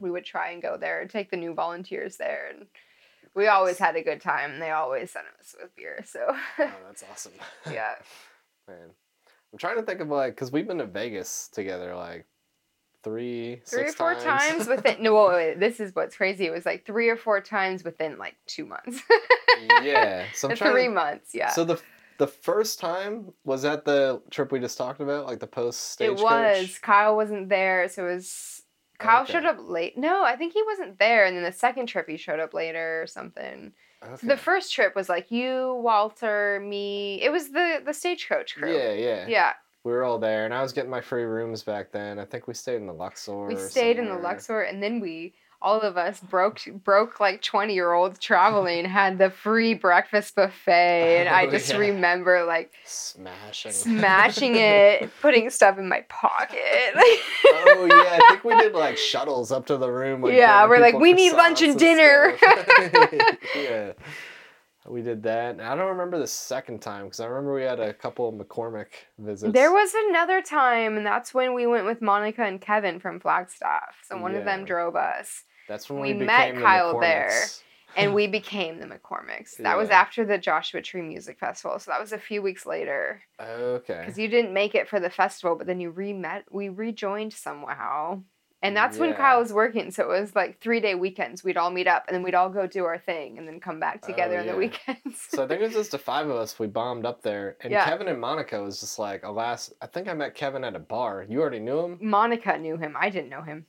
we 0.00 0.10
would 0.10 0.24
try 0.24 0.50
and 0.50 0.62
go 0.62 0.76
there 0.76 1.00
and 1.00 1.10
take 1.10 1.30
the 1.30 1.36
new 1.36 1.54
volunteers 1.54 2.16
there, 2.16 2.50
and 2.54 2.66
we 3.34 3.46
always 3.48 3.78
had 3.78 3.96
a 3.96 4.02
good 4.02 4.20
time. 4.20 4.52
And 4.52 4.62
they 4.62 4.70
always 4.70 5.10
sent 5.10 5.26
us 5.40 5.54
with 5.60 5.74
beer, 5.76 6.02
so 6.06 6.20
Oh, 6.30 6.36
that's 6.86 7.04
awesome. 7.10 7.32
yeah. 7.70 7.94
Man. 8.68 8.90
I'm 9.52 9.58
trying 9.58 9.76
to 9.76 9.82
think 9.82 10.00
of 10.00 10.08
like, 10.08 10.34
because 10.34 10.50
we've 10.52 10.66
been 10.66 10.78
to 10.78 10.86
Vegas 10.86 11.48
together 11.52 11.94
like 11.94 12.26
three, 13.06 13.62
Three 13.64 13.84
or 13.84 13.92
four 13.92 14.14
times 14.16 14.66
within 14.68 15.00
no, 15.00 15.14
wait, 15.14 15.34
wait, 15.34 15.60
this 15.60 15.78
is 15.78 15.94
what's 15.94 16.16
crazy. 16.16 16.44
It 16.46 16.50
was 16.50 16.66
like 16.66 16.84
three 16.84 17.08
or 17.08 17.16
four 17.16 17.40
times 17.40 17.84
within 17.84 18.18
like 18.18 18.34
two 18.46 18.66
months, 18.66 19.00
yeah. 19.82 20.24
So 20.32 20.48
three 20.48 20.88
to, 20.88 20.90
months. 20.90 21.32
Yeah, 21.32 21.50
So 21.50 21.64
the 21.64 21.80
the 22.18 22.26
first 22.26 22.80
time 22.80 23.32
was 23.44 23.62
that 23.62 23.84
the 23.84 24.20
trip 24.30 24.50
we 24.50 24.58
just 24.58 24.76
talked 24.76 25.00
about, 25.00 25.26
like 25.26 25.38
the 25.38 25.46
post 25.46 25.92
stage. 25.92 26.08
it 26.08 26.16
was. 26.20 26.78
Kyle 26.82 27.14
wasn't 27.14 27.48
there, 27.48 27.88
so 27.88 28.08
it 28.08 28.14
was. 28.14 28.62
Kyle 28.98 29.22
Okay. 29.22 29.34
showed 29.34 29.44
up 29.44 29.58
late. 29.60 29.96
No, 29.96 30.24
I 30.24 30.34
think 30.36 30.52
he 30.52 30.62
wasn't 30.64 30.98
there, 30.98 31.26
and 31.26 31.36
then 31.36 31.44
the 31.44 31.52
second 31.52 31.86
trip 31.86 32.08
he 32.08 32.16
showed 32.16 32.40
up 32.40 32.54
later 32.54 33.02
or 33.02 33.06
something. 33.06 33.72
Okay. 34.02 34.26
The 34.26 34.36
first 34.36 34.72
trip 34.72 34.96
was 34.96 35.08
like 35.08 35.30
you, 35.30 35.78
Walter, 35.82 36.60
me. 36.64 37.22
It 37.22 37.30
was 37.30 37.50
the 37.50 37.82
the 37.84 37.92
stagecoach 37.92 38.56
crew. 38.56 38.76
Yeah, 38.76 38.92
yeah, 38.94 39.26
Yeah, 39.28 39.52
We 39.86 39.92
were 39.92 40.02
all 40.02 40.18
there, 40.18 40.44
and 40.44 40.52
I 40.52 40.62
was 40.62 40.72
getting 40.72 40.90
my 40.90 41.00
free 41.00 41.22
rooms 41.22 41.62
back 41.62 41.92
then. 41.92 42.18
I 42.18 42.24
think 42.24 42.48
we 42.48 42.54
stayed 42.54 42.74
in 42.74 42.88
the 42.88 42.92
Luxor. 42.92 43.46
we 43.46 43.54
stayed 43.54 44.00
in 44.00 44.08
the. 44.08 44.16
Luxor, 44.16 44.62
and 44.62 44.82
then 44.82 44.98
we 44.98 45.32
all 45.62 45.80
of 45.80 45.96
us 45.96 46.18
broke 46.18 46.58
broke 46.82 47.20
like 47.20 47.40
twenty 47.40 47.74
year 47.74 47.92
olds 47.92 48.18
traveling 48.18 48.84
had 49.00 49.16
the 49.16 49.30
free 49.30 49.74
breakfast 49.74 50.34
buffet, 50.34 51.18
and 51.20 51.28
I 51.28 51.46
Oh, 51.46 51.50
just 51.52 51.70
yeah. 51.70 51.76
remember 51.76 52.44
like 52.44 52.72
Smashing. 52.84 53.70
smashing 53.70 54.56
it, 54.56 55.08
putting 55.22 55.50
stuff 55.50 55.78
in 55.78 55.88
my 55.88 56.00
pocket. 56.08 56.58
oh 56.96 57.86
yeah, 57.88 58.18
I 58.18 58.26
think 58.30 58.42
we 58.42 58.56
did 58.56 58.72
like 58.84 58.98
shuttles 58.98 59.52
up 59.52 59.66
to 59.66 59.76
the 59.76 59.88
room. 59.88 60.20
Like, 60.20 60.34
Yeah, 60.34 60.66
we're 60.68 60.80
like, 60.80 60.98
"We 60.98 61.12
need 61.12 61.32
lunch 61.34 61.62
and 61.62 61.78
dinner." 61.78 62.36
yeah, 63.54 63.92
we 64.88 65.02
did 65.02 65.22
that. 65.24 65.52
And 65.52 65.62
I 65.62 65.74
don't 65.74 65.88
remember 65.88 66.18
the 66.18 66.26
second 66.26 66.80
time 66.80 67.04
because 67.04 67.20
I 67.20 67.26
remember 67.26 67.54
we 67.54 67.62
had 67.62 67.80
a 67.80 67.92
couple 67.92 68.28
of 68.28 68.34
McCormick 68.34 68.86
visits. 69.18 69.52
There 69.52 69.72
was 69.72 69.92
another 70.08 70.42
time, 70.42 70.96
and 70.96 71.06
that's 71.06 71.34
when 71.34 71.54
we 71.54 71.66
went 71.66 71.86
with 71.86 72.00
Monica 72.02 72.42
and 72.42 72.60
Kevin 72.60 73.00
from 73.00 73.20
Flagstaff. 73.20 73.96
So 74.08 74.18
one 74.18 74.34
of 74.34 74.44
them 74.44 74.64
drove 74.64 74.96
us. 74.96 75.44
That's 75.68 75.90
when 75.90 76.00
we 76.00 76.14
we, 76.14 76.24
met 76.24 76.54
the 76.54 76.60
Kyle 76.60 77.00
there. 77.00 77.32
And 77.96 78.14
we 78.14 78.26
became 78.26 78.78
the 78.78 78.86
McCormicks. 78.86 79.56
That 79.58 79.76
was 79.76 79.90
after 79.90 80.24
the 80.24 80.38
Joshua 80.38 80.82
Tree 80.82 81.02
Music 81.02 81.38
Festival, 81.38 81.78
so 81.78 81.90
that 81.90 82.00
was 82.00 82.12
a 82.12 82.18
few 82.18 82.42
weeks 82.42 82.66
later. 82.66 83.22
Okay. 83.40 84.00
Because 84.00 84.18
you 84.18 84.28
didn't 84.28 84.52
make 84.52 84.74
it 84.74 84.88
for 84.88 85.00
the 85.00 85.10
festival, 85.10 85.56
but 85.56 85.66
then 85.66 85.80
you 85.80 85.90
re-met, 85.90 86.44
we 86.50 86.68
rejoined 86.68 87.32
somehow, 87.32 88.22
and 88.62 88.76
that's 88.76 88.98
when 88.98 89.14
Kyle 89.14 89.40
was 89.40 89.52
working. 89.52 89.90
So 89.90 90.04
it 90.10 90.20
was 90.20 90.34
like 90.34 90.60
three 90.60 90.80
day 90.80 90.94
weekends. 90.94 91.44
We'd 91.44 91.56
all 91.56 91.70
meet 91.70 91.86
up, 91.86 92.04
and 92.08 92.14
then 92.14 92.22
we'd 92.22 92.34
all 92.34 92.48
go 92.48 92.66
do 92.66 92.84
our 92.84 92.98
thing, 92.98 93.38
and 93.38 93.46
then 93.46 93.60
come 93.60 93.78
back 93.78 94.00
Oh, 94.02 94.06
together 94.06 94.38
on 94.38 94.46
the 94.46 94.56
weekends. 94.56 95.26
So 95.28 95.44
I 95.44 95.46
think 95.46 95.60
it 95.60 95.64
was 95.64 95.74
just 95.74 95.90
the 95.92 95.98
five 95.98 96.28
of 96.28 96.36
us. 96.36 96.58
We 96.58 96.66
bombed 96.66 97.06
up 97.06 97.22
there, 97.22 97.56
and 97.60 97.70
Yeah. 97.70 97.84
Kevin 97.84 98.08
and 98.08 98.20
Monica 98.20 98.62
was 98.62 98.80
just 98.80 98.98
like, 98.98 99.24
alas, 99.24 99.72
I 99.80 99.86
think 99.86 100.08
I 100.08 100.14
met 100.14 100.34
Kevin 100.34 100.64
at 100.64 100.74
a 100.74 100.80
bar. 100.80 101.24
You 101.28 101.40
already 101.40 101.60
knew 101.60 101.80
him. 101.80 101.98
Monica 102.00 102.58
knew 102.58 102.76
him. 102.76 102.96
I 102.98 103.10
didn't 103.10 103.30
know 103.30 103.42
him. 103.42 103.66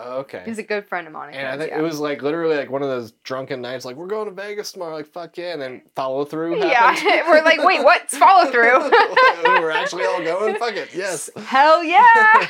Oh, 0.00 0.18
okay. 0.18 0.42
He's 0.46 0.58
a 0.58 0.62
good 0.62 0.86
friend 0.86 1.08
of 1.08 1.12
Monica's. 1.12 1.38
And 1.38 1.48
I 1.48 1.58
think 1.58 1.72
yeah. 1.72 1.80
it 1.80 1.82
was 1.82 1.98
like 1.98 2.22
literally 2.22 2.56
like 2.56 2.70
one 2.70 2.82
of 2.82 2.88
those 2.88 3.10
drunken 3.24 3.60
nights, 3.60 3.84
like 3.84 3.96
we're 3.96 4.06
going 4.06 4.28
to 4.28 4.34
Vegas 4.34 4.70
tomorrow, 4.70 4.94
like 4.94 5.08
fuck 5.08 5.36
yeah, 5.36 5.54
and 5.54 5.60
then 5.60 5.82
follow 5.96 6.24
through. 6.24 6.56
Yeah, 6.60 6.94
we're 7.28 7.42
like, 7.42 7.64
wait, 7.64 7.82
what's 7.82 8.16
follow 8.16 8.48
through? 8.48 8.78
we're 9.44 9.72
actually 9.72 10.04
all 10.04 10.22
going. 10.22 10.54
Fuck 10.54 10.74
it, 10.74 10.94
yes. 10.94 11.28
Hell 11.36 11.82
yeah! 11.82 12.00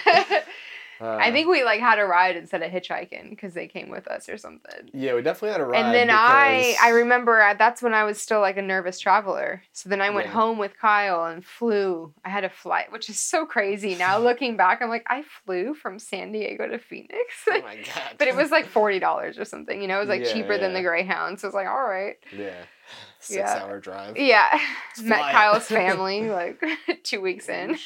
Uh, 1.00 1.16
I 1.16 1.30
think 1.30 1.48
we 1.48 1.62
like 1.64 1.80
had 1.80 1.98
a 1.98 2.04
ride 2.04 2.36
instead 2.36 2.62
of 2.62 2.70
hitchhiking 2.72 3.30
because 3.30 3.54
they 3.54 3.68
came 3.68 3.88
with 3.88 4.08
us 4.08 4.28
or 4.28 4.36
something. 4.36 4.90
yeah, 4.92 5.14
we 5.14 5.22
definitely 5.22 5.52
had 5.52 5.60
a 5.60 5.64
ride. 5.66 5.84
and 5.84 5.94
then 5.94 6.10
I, 6.10 6.76
I 6.82 6.88
remember 6.90 7.40
uh, 7.40 7.54
that's 7.54 7.82
when 7.82 7.94
I 7.94 8.04
was 8.04 8.20
still 8.20 8.40
like 8.40 8.56
a 8.56 8.62
nervous 8.62 8.98
traveler. 8.98 9.62
So 9.72 9.88
then 9.88 10.00
I 10.00 10.10
went 10.10 10.26
Yeah. 10.26 10.32
home 10.32 10.58
with 10.58 10.76
Kyle 10.78 11.24
and 11.26 11.44
flew. 11.44 12.12
I 12.24 12.30
had 12.30 12.44
a 12.44 12.50
flight, 12.50 12.90
which 12.90 13.08
is 13.08 13.18
so 13.20 13.46
crazy. 13.46 13.94
Now 13.94 14.18
looking 14.28 14.56
back, 14.56 14.82
I'm 14.82 14.88
like, 14.88 15.06
I 15.08 15.22
flew 15.44 15.74
from 15.74 15.98
San 15.98 16.32
Diego 16.32 16.66
to 16.66 16.78
Phoenix. 16.78 17.14
Oh 17.48 17.60
my 17.62 17.76
god. 17.94 18.14
but 18.18 18.26
it 18.28 18.34
was 18.34 18.50
like 18.50 18.66
forty 18.66 18.98
dollars 18.98 19.38
or 19.38 19.44
something. 19.44 19.80
You 19.80 19.86
know, 19.88 19.98
it 19.98 20.00
was 20.00 20.08
like 20.08 20.22
Yeah, 20.24 20.32
cheaper 20.32 20.58
than 20.58 20.72
the. 20.72 20.82
Greyhound. 20.82 21.38
So 21.38 21.46
I 21.46 21.48
was 21.48 21.54
like, 21.54 21.68
all 21.68 21.84
right, 21.84 22.16
yeah, 22.32 22.64
six 23.20 23.36
Yeah. 23.38 23.62
hour 23.62 23.78
drive. 23.78 24.16
yeah. 24.16 24.48
Met. 25.02 25.20
Kyle's 25.30 25.66
family 25.66 26.28
like 26.30 26.60
two 27.04 27.20
weeks 27.20 27.48
in. 27.48 27.76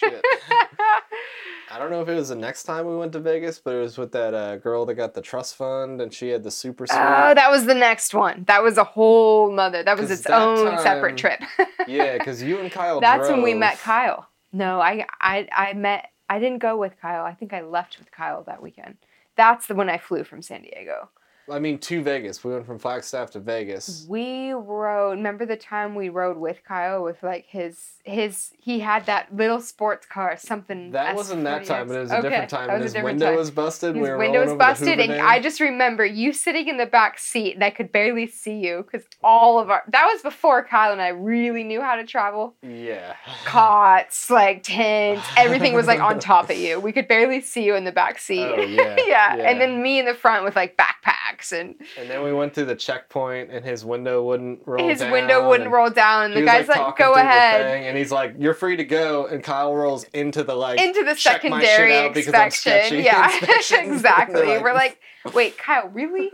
I 1.70 1.78
don't 1.78 1.90
know 1.90 2.02
if 2.02 2.08
it 2.08 2.14
was 2.14 2.28
the 2.28 2.34
next 2.34 2.64
time 2.64 2.86
we 2.86 2.96
went 2.96 3.12
to 3.12 3.20
Vegas, 3.20 3.58
but 3.58 3.74
it 3.74 3.80
was 3.80 3.96
with 3.96 4.12
that 4.12 4.34
uh, 4.34 4.56
girl 4.56 4.84
that 4.86 4.94
got 4.94 5.14
the 5.14 5.22
trust 5.22 5.56
fund 5.56 6.00
and 6.00 6.12
she 6.12 6.28
had 6.28 6.42
the 6.42 6.50
super 6.50 6.86
suite. 6.86 7.00
Oh, 7.00 7.34
that 7.34 7.50
was 7.50 7.66
the 7.66 7.74
next 7.74 8.14
one. 8.14 8.44
That 8.46 8.62
was 8.62 8.78
a 8.78 8.84
whole 8.84 9.50
nother. 9.50 9.82
That 9.82 9.98
was 9.98 10.10
its 10.10 10.26
own 10.26 10.78
separate 10.78 11.16
trip. 11.16 11.40
yeah, 11.88 12.18
because 12.18 12.42
you 12.42 12.58
and 12.58 12.70
Kyle. 12.70 13.00
That's 13.00 13.28
when 13.28 13.42
we 13.42 13.54
met 13.54 13.78
Kyle. 13.78 14.28
No, 14.52 14.80
I, 14.80 15.06
I, 15.20 15.48
I 15.50 15.72
met. 15.72 16.10
I 16.28 16.38
didn't 16.38 16.58
go 16.58 16.76
with 16.76 17.00
Kyle. 17.00 17.24
I 17.24 17.34
think 17.34 17.52
I 17.52 17.62
left 17.62 17.98
with 17.98 18.10
Kyle 18.10 18.42
that 18.44 18.62
weekend. 18.62 18.96
That's 19.36 19.66
the 19.66 19.74
one 19.74 19.88
I 19.88 19.98
flew 19.98 20.24
from 20.24 20.42
San 20.42 20.62
Diego. 20.62 21.08
I 21.50 21.58
mean, 21.58 21.78
to 21.78 22.02
Vegas. 22.02 22.44
We 22.44 22.52
went 22.52 22.66
from 22.66 22.78
Flagstaff 22.78 23.32
to 23.32 23.40
Vegas. 23.40 24.06
We 24.08 24.52
rode. 24.52 25.12
Remember 25.12 25.44
the 25.44 25.56
time 25.56 25.94
we 25.94 26.08
rode 26.08 26.36
with 26.36 26.62
Kyle 26.64 27.02
with 27.02 27.22
like 27.22 27.46
his 27.46 27.78
his. 28.04 28.52
He 28.58 28.80
had 28.80 29.06
that 29.06 29.34
little 29.34 29.60
sports 29.60 30.06
car. 30.06 30.36
Something. 30.36 30.92
That 30.92 31.16
wasn't 31.16 31.44
that 31.44 31.64
time, 31.64 31.88
but 31.88 31.96
it 31.96 32.00
was 32.00 32.10
a 32.12 32.18
Okay, 32.18 32.28
different 32.28 32.50
time. 32.50 32.66
that 32.68 32.74
and 32.74 32.82
was 32.82 32.84
his 32.84 32.92
a 32.92 32.96
different 32.98 33.14
window 33.16 33.26
time. 33.26 33.36
was 33.36 33.50
busted. 33.50 33.96
His 33.96 34.02
we 34.02 34.08
were 34.10 34.18
window 34.18 34.44
was 34.44 34.54
busted, 34.54 35.00
and 35.00 35.12
I 35.12 35.40
just 35.40 35.60
remember 35.60 36.04
you 36.06 36.32
sitting 36.32 36.68
in 36.68 36.76
the 36.76 36.86
back 36.86 37.18
seat, 37.18 37.54
and 37.54 37.64
I 37.64 37.70
could 37.70 37.90
barely 37.92 38.26
see 38.26 38.58
you 38.58 38.84
because 38.90 39.06
all 39.22 39.58
of 39.58 39.68
our. 39.70 39.82
That 39.88 40.06
was 40.12 40.22
before 40.22 40.62
Kyle 40.64 40.92
and 40.92 41.00
I 41.02 41.08
really 41.08 41.64
knew 41.64 41.80
how 41.80 41.96
to 41.96 42.04
travel. 42.04 42.54
Yeah. 42.62 43.14
cots, 43.44 44.30
like 44.30 44.62
tents, 44.62 45.26
everything 45.36 45.74
was 45.74 45.86
like 45.86 46.00
on 46.00 46.18
top 46.20 46.50
of 46.50 46.56
you. 46.56 46.78
We 46.78 46.92
could 46.92 47.08
barely 47.08 47.40
see 47.40 47.64
you 47.64 47.74
in 47.74 47.84
the 47.84 47.92
back 47.92 48.18
seat. 48.18 48.44
Oh, 48.44 48.60
yeah, 48.60 48.96
yeah. 48.98 49.36
yeah. 49.36 49.50
And 49.50 49.60
then 49.60 49.82
me 49.82 49.98
in 49.98 50.06
the 50.06 50.14
front 50.14 50.44
with 50.44 50.56
like 50.56 50.76
backpacks 50.76 51.21
and 51.52 51.74
And 51.98 52.10
then 52.10 52.22
we 52.22 52.32
went 52.32 52.54
through 52.54 52.66
the 52.66 52.76
checkpoint, 52.76 53.50
and 53.50 53.64
his 53.64 53.84
window 53.84 54.22
wouldn't 54.24 54.60
roll 54.66 54.88
his 54.88 55.00
down, 55.00 55.12
window 55.12 55.48
wouldn't 55.48 55.70
roll 55.70 55.90
down 55.90 56.32
and 56.32 56.36
the 56.36 56.44
guy's 56.44 56.68
like, 56.68 56.76
talking 56.76 57.06
go 57.06 57.14
ahead. 57.14 57.62
thing, 57.62 57.86
and 57.86 57.96
he's 57.96 58.12
like, 58.12 58.34
"You're 58.38 58.54
free 58.54 58.76
to 58.76 58.84
go." 58.84 59.26
And 59.26 59.42
Kyle 59.42 59.74
rolls 59.74 60.04
into 60.12 60.42
the 60.44 60.54
like 60.54 60.80
Into 60.80 61.04
the 61.04 61.14
"Check 61.14 61.44
my 61.44 61.62
secondary 61.62 62.06
inspection. 62.06 63.02
Yeah, 63.02 63.30
exactly. 63.72 64.42
We're 64.42 64.62
We're 64.62 64.74
like, 64.74 65.00
wait, 65.34 65.58
Kyle, 65.58 65.88
really? 65.88 66.30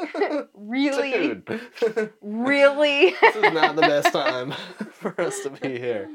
really? 0.54 1.42
really?" 2.20 3.14
this 3.20 3.36
is 3.36 3.52
not 3.52 3.76
the 3.76 3.82
best 3.82 4.12
time 4.12 4.52
for 4.92 5.18
us 5.20 5.40
to 5.40 5.50
be 5.50 5.78
here. 5.78 6.10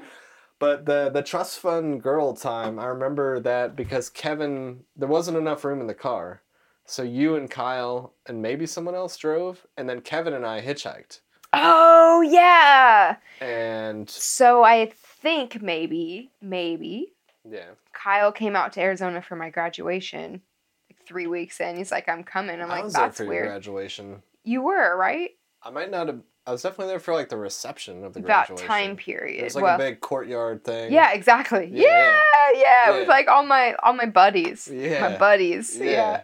But 0.60 0.86
the 0.86 1.10
the 1.14 1.22
trust 1.24 1.60
fund 1.60 2.02
girl 2.02 2.34
time, 2.34 2.80
I 2.80 2.86
remember 2.86 3.40
that 3.42 3.76
because 3.76 4.10
Kevin, 4.10 4.86
there 4.96 5.10
wasn't 5.10 5.38
enough 5.38 5.66
room 5.66 5.82
in 5.82 5.88
the 5.88 5.94
car, 5.94 6.42
so 6.86 7.04
you 7.04 7.36
and 7.36 7.50
Kyle 7.50 8.14
and 8.26 8.42
maybe 8.42 8.66
someone 8.66 8.96
else 8.96 9.18
drove, 9.18 9.66
and 9.78 9.88
then 9.90 10.02
Kevin 10.02 10.34
and 10.34 10.46
I 10.46 10.62
hitchhiked, 10.62 11.20
oh, 11.54 12.22
yeah. 12.22 13.18
and 13.40 14.10
So 14.10 14.64
I 14.64 14.92
think 14.96 15.62
maybe, 15.62 16.30
maybe 16.42 17.14
yeah, 17.50 17.72
Kyle 17.94 18.32
came 18.32 18.56
out 18.56 18.74
to 18.74 18.82
Arizona 18.82 19.22
for 19.22 19.36
my 19.36 19.50
graduation 19.50 20.42
like 20.90 21.06
three 21.06 21.28
weeks 21.28 21.60
in. 21.60 21.76
He's 21.78 21.92
like, 21.92 22.08
I'm 22.10 22.24
coming. 22.24 22.60
I'm 22.62 22.70
I 22.72 22.76
like, 22.76 22.84
was 22.86 22.94
there 22.94 23.06
that's 23.06 23.18
for 23.18 23.24
your 23.24 23.34
weird. 23.34 23.46
graduation. 23.48 24.22
You 24.44 24.62
were, 24.62 24.98
right? 24.98 25.32
I 25.62 25.70
might 25.70 25.92
not 25.92 26.08
have. 26.08 26.20
I 26.46 26.52
was 26.52 26.62
definitely 26.62 26.88
there 26.88 27.00
for 27.00 27.14
like 27.14 27.30
the 27.30 27.38
reception 27.38 28.04
of 28.04 28.14
the 28.14 28.20
that 28.22 28.48
graduation. 28.48 28.68
time 28.68 28.96
period. 28.98 29.40
It 29.40 29.44
was 29.46 29.56
like 29.56 29.64
well, 29.64 29.76
a 29.76 29.78
big 29.78 30.02
courtyard 30.02 30.66
thing. 30.66 30.92
yeah, 30.92 31.14
exactly. 31.14 31.70
Yeah, 31.72 32.20
Yeah, 32.34 32.50
yeah. 32.56 32.94
It 32.94 33.00
was 33.00 33.08
like 33.08 33.30
all 33.30 33.46
my 33.46 33.74
all 33.76 33.94
my 33.94 34.06
buddies. 34.06 34.70
Yeah. 34.72 35.10
My 35.10 35.18
buddies. 35.18 35.78
Yeah. 35.78 35.86
Yeah. 35.86 36.22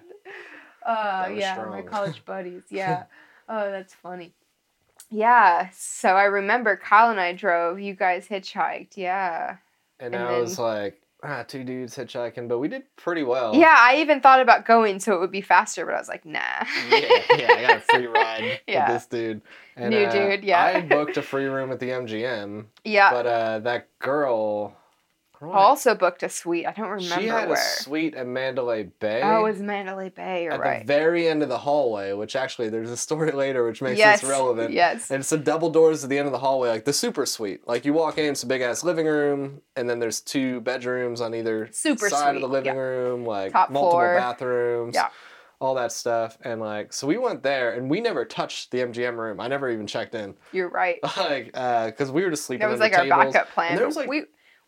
Uh, 0.86 1.30
yeah, 1.34 1.66
my 1.70 1.82
college 1.82 2.24
buddies. 2.26 2.64
Yeah. 2.70 3.04
oh, 3.48 3.70
that's 3.72 3.94
funny. 3.94 4.34
Yeah. 5.10 5.70
So 5.74 6.10
I 6.10 6.24
remember 6.26 6.78
Kyle 6.78 7.10
and 7.12 7.20
I 7.20 7.34
drove. 7.34 7.80
You 7.80 7.94
guys 7.94 8.28
hitchhiked. 8.28 8.96
Yeah. 8.96 9.58
And, 10.00 10.14
And 10.16 10.24
I 10.24 10.40
was 10.40 10.58
like, 10.60 11.02
ah, 11.24 11.44
two 11.48 11.64
dudes 11.64 11.98
hitchhiking, 11.98 12.48
but 12.48 12.60
we 12.60 12.68
did 12.68 12.84
pretty 12.96 13.24
well. 13.24 13.56
Yeah. 13.56 13.76
I 13.78 13.98
even 13.98 14.22
thought 14.22 14.40
about 14.40 14.66
going 14.66 15.00
so 15.00 15.14
it 15.16 15.20
would 15.20 15.32
be 15.32 15.42
faster, 15.42 15.86
but 15.86 15.96
I 15.96 15.98
was 16.00 16.08
like, 16.08 16.26
nah. 16.26 16.40
yeah, 16.90 17.00
yeah, 17.38 17.54
I 17.58 17.62
got 17.68 17.78
a 17.78 17.82
free 17.82 18.06
ride 18.08 18.60
Yeah. 18.68 18.92
with 18.92 18.96
this 18.96 19.06
dude. 19.08 19.42
And, 19.76 19.90
New 19.90 20.04
uh, 20.04 20.12
dude, 20.12 20.44
yeah. 20.44 20.64
I 20.64 20.82
booked 20.82 21.18
a 21.18 21.22
free 21.22 21.46
room 21.46 21.72
at 21.72 21.80
the 21.80 21.90
MGM, 21.90 22.66
yeah. 22.84 23.12
but 23.12 23.26
uh, 23.26 23.60
that 23.60 23.88
girl. 24.00 24.76
I 25.42 25.46
also 25.58 25.96
booked 25.96 26.24
a 26.24 26.30
suite. 26.30 26.66
I 26.68 26.72
don't 26.74 26.90
remember 26.90 27.22
she 27.22 27.28
had 27.28 27.48
where. 27.48 27.58
a 27.58 27.82
suite 27.82 28.14
at 28.16 28.28
Mandalay 28.28 28.84
Bay. 29.00 29.22
Oh, 29.24 29.46
it 29.46 29.52
was 29.52 29.62
Mandalay 29.62 30.10
Bay. 30.10 30.44
You're 30.44 30.54
at 30.54 30.60
right. 30.60 30.80
the 30.86 30.94
very 30.94 31.28
end 31.28 31.42
of 31.44 31.50
the 31.50 31.58
hallway, 31.58 32.12
which 32.14 32.36
actually 32.36 32.70
there's 32.70 32.92
a 32.92 32.98
story 32.98 33.32
later 33.34 33.66
which 33.66 33.82
makes 33.82 33.98
yes. 33.98 34.22
this 34.22 34.30
relevant. 34.30 34.74
Yes. 34.74 35.10
And 35.12 35.22
it's 35.22 35.30
the 35.30 35.38
double 35.38 35.70
doors 35.70 36.04
at 36.04 36.10
the 36.10 36.18
end 36.18 36.26
of 36.26 36.34
the 36.34 36.40
hallway, 36.40 36.70
like 36.70 36.86
the 36.86 36.94
super 36.94 37.26
suite. 37.26 37.66
Like 37.68 37.86
you 37.86 37.94
walk 37.94 38.18
in, 38.18 38.32
it's 38.32 38.44
a 38.44 38.48
big 38.48 38.62
ass 38.62 38.84
living 38.84 39.06
room, 39.06 39.62
and 39.76 39.90
then 39.90 40.00
there's 40.00 40.20
two 40.20 40.60
bedrooms 40.62 41.22
on 41.22 41.34
either 41.34 41.70
Super 41.72 42.10
side 42.10 42.36
of 42.36 42.42
the 42.42 42.48
living 42.48 42.74
yeah. 42.76 42.80
room, 42.82 43.26
like 43.26 43.54
Top 43.54 43.70
multiple 43.70 43.92
floor. 43.92 44.16
bathrooms, 44.18 44.96
Yeah. 44.96 45.10
all 45.62 45.76
that 45.76 45.94
stuff. 45.94 46.38
And 46.42 46.60
like, 46.60 46.92
so 46.92 47.08
we 47.08 47.18
went 47.18 47.44
there, 47.44 47.72
and 47.72 47.90
we 47.90 48.02
never 48.02 48.26
touched 48.26 48.72
the 48.72 48.80
MGM 48.80 49.18
room. 49.18 49.40
I 49.40 49.48
never 49.48 49.70
even 49.70 49.88
checked 49.88 50.16
in, 50.16 50.36
You're 50.52 50.70
right. 50.70 50.98
like, 51.18 51.52
uh, 51.54 51.86
because 51.86 52.12
we 52.12 52.24
were 52.24 52.30
just 52.30 52.46
sleeping. 52.46 52.68
That 52.68 52.72
was 52.72 52.82
like 52.82 52.94
our 52.94 53.04
tables. 53.06 53.34
backup 53.34 53.52
plan. 53.52 53.72
And 53.72 53.80
there 53.80 53.88
was 53.88 53.96
like 53.96 54.10
we, 54.10 54.24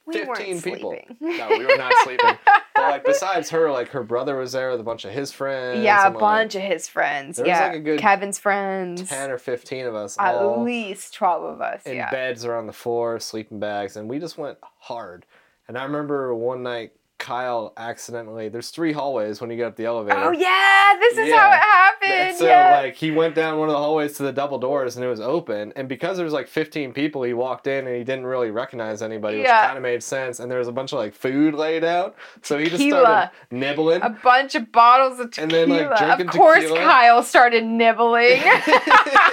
we 0.06 0.14
15 0.14 0.62
people. 0.62 0.92
sleeping. 0.92 1.18
No, 1.20 1.50
we 1.50 1.66
were 1.66 1.78
not 1.78 1.94
sleeping. 2.04 2.38
But 2.74 2.90
like, 2.90 3.06
besides 3.06 3.50
her, 3.52 3.70
like 3.72 3.90
her 3.90 4.04
brother 4.04 4.38
was 4.38 4.54
there 4.54 4.72
with 4.72 4.80
a 4.80 4.84
bunch 4.84 5.06
of 5.06 5.12
his 5.12 5.32
friends. 5.32 5.84
yeah, 5.84 6.08
a 6.08 6.10
like, 6.10 6.20
bunch 6.20 6.56
of 6.56 6.62
his 6.62 6.88
friends. 6.88 7.40
yeah, 7.44 7.68
like, 7.68 7.76
a 7.76 7.80
good 7.80 8.00
Kevin's 8.00 8.40
friends. 8.40 9.08
ten 9.08 9.30
or 9.30 9.38
fifteen 9.38 9.86
of 9.86 9.94
us, 9.96 10.18
At 10.20 10.42
least 10.60 11.14
twelve 11.14 11.44
of 11.44 11.62
us. 11.62 11.84
in 11.86 11.98
yeah. 11.98 12.10
beds 12.10 12.46
or 12.46 12.56
on 12.56 12.68
the 12.68 12.74
floor, 12.74 13.20
sleeping 13.20 13.60
bags, 13.60 13.98
and 13.98 14.10
we 14.10 14.20
just 14.20 14.38
went 14.38 14.58
hard. 14.80 15.26
And 15.68 15.78
I 15.78 15.84
remember 15.84 16.34
one 16.34 16.64
night 16.64 16.94
Kyle 17.22 17.72
accidentally 17.78 18.50
there's 18.50 18.72
three 18.72 18.92
hallways 18.92 19.40
when 19.40 19.50
you 19.52 19.56
get 19.56 19.68
up 19.68 19.76
the 19.76 19.86
elevator. 19.86 20.18
Oh 20.20 20.32
yeah, 20.32 20.94
this 21.00 21.18
is 21.20 21.32
how 21.34 21.52
it 21.52 21.60
happened. 21.60 22.38
So 22.38 22.46
yeah. 22.48 22.82
like 22.82 22.96
he 22.96 23.12
went 23.12 23.36
down 23.36 23.60
one 23.60 23.70
of 23.70 23.74
the 23.74 23.78
hallways 23.78 24.14
to 24.18 24.24
the 24.24 24.32
double 24.34 24.58
doors 24.58 24.96
and 24.96 25.06
it 25.06 25.08
was 25.08 25.20
open. 25.20 25.72
And 25.76 25.88
because 25.88 26.18
there 26.18 26.24
was 26.24 26.34
like 26.34 26.48
15 26.48 26.94
people, 26.94 27.22
he 27.24 27.34
walked 27.34 27.68
in 27.68 27.86
and 27.86 27.96
he 27.96 28.04
didn't 28.04 28.26
really 28.26 28.50
recognize 28.50 29.02
anybody, 29.04 29.38
which 29.38 29.46
Yeah. 29.48 29.66
kind 29.68 29.78
of 29.78 29.84
made 29.84 30.02
sense. 30.02 30.40
And 30.40 30.52
there 30.52 30.58
was 30.60 30.68
a 30.68 30.72
bunch 30.72 30.94
of 30.94 30.98
like 31.00 31.14
food 31.14 31.54
laid 31.54 31.84
out, 31.84 32.16
so 32.42 32.58
he 32.58 32.66
just 32.66 32.78
Tequila. 32.78 33.02
started 33.02 33.32
nibbling. 33.52 34.02
a 34.02 34.10
bunch 34.10 34.56
of 34.56 34.72
bottles 34.72 35.20
of 35.20 35.30
tequila. 35.32 35.62
And 35.64 35.72
then, 35.72 35.88
like, 35.90 35.98
drinking 36.00 36.28
of 36.30 36.34
course, 36.34 36.62
tequila. 36.64 36.80
Kyle 36.80 37.24
started 37.24 37.64
nibbling. 37.64 38.42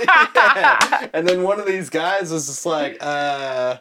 Yeah. 0.04 1.08
And 1.12 1.26
then 1.26 1.42
one 1.42 1.58
of 1.58 1.66
these 1.66 1.90
guys 1.90 2.30
was 2.30 2.46
just 2.46 2.66
like, 2.66 2.98
uh, 3.00 3.78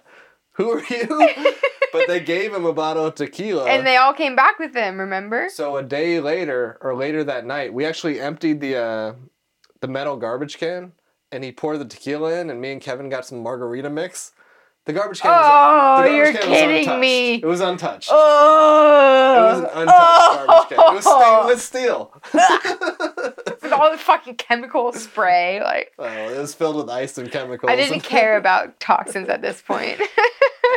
who 0.58 0.72
are 0.72 0.84
you? 0.84 1.30
but 1.94 2.08
they 2.08 2.20
gave 2.20 2.54
him 2.54 2.66
a 2.66 2.74
bottle 2.74 3.06
of 3.06 3.16
tequila. 3.16 3.66
and 3.66 3.86
they 3.86 3.96
all 3.96 4.14
came 4.14 4.36
back 4.36 4.60
with 4.60 4.76
him. 4.76 5.00
Remember? 5.00 5.48
so 5.50 5.78
a 5.78 5.84
day 5.84 6.20
later, 6.20 6.78
or 6.82 6.96
later 6.96 7.24
that 7.24 7.46
night, 7.46 7.74
we 7.74 7.86
actually 7.86 8.20
emptied 8.20 8.60
the 8.60 8.76
uh, 8.76 9.14
the 9.80 9.88
metal 9.88 10.18
garbage 10.18 10.58
can, 10.58 10.92
and 11.32 11.44
he 11.44 11.52
poured 11.52 11.80
the 11.80 11.86
tequila 11.86 12.40
in, 12.40 12.50
and 12.50 12.60
me 12.60 12.72
and 12.72 12.82
Kevin 12.82 13.10
got 13.10 13.26
some 13.26 13.42
margarita 13.42 13.90
mix. 13.90 14.34
The 14.88 14.94
garbage 14.94 15.20
can. 15.22 15.32
was, 15.32 15.46
Oh, 15.46 16.02
the 16.02 16.10
garbage 16.10 16.16
you're 16.16 16.34
can 16.42 16.50
was 16.50 16.60
kidding 16.60 17.00
me. 17.00 17.34
It 17.36 17.46
was 17.46 17.60
untouched. 17.62 18.10
Oh, 18.12 19.36
It 19.38 19.42
was 19.42 19.60
an 19.60 19.82
untouched 19.82 20.48
garbage 20.48 20.70
can. 20.70 20.80
It 20.80 20.96
was 20.96 21.04
stainless 21.04 21.64
steel. 21.72 22.14
with 23.62 23.74
all 23.74 23.92
the 23.92 23.98
fucking 23.98 24.36
chemical 24.36 24.94
spray. 24.94 25.62
Like 25.62 25.92
oh, 26.00 26.06
it 26.06 26.38
was 26.40 26.54
filled 26.54 26.78
with 26.78 26.90
ice 26.90 27.18
and 27.18 27.30
chemicals. 27.32 27.70
I 27.70 27.76
didn't 27.76 28.02
care 28.02 28.38
about 28.38 28.80
toxins 28.80 29.30
at 29.30 29.42
this 29.42 29.62
point. 29.62 30.02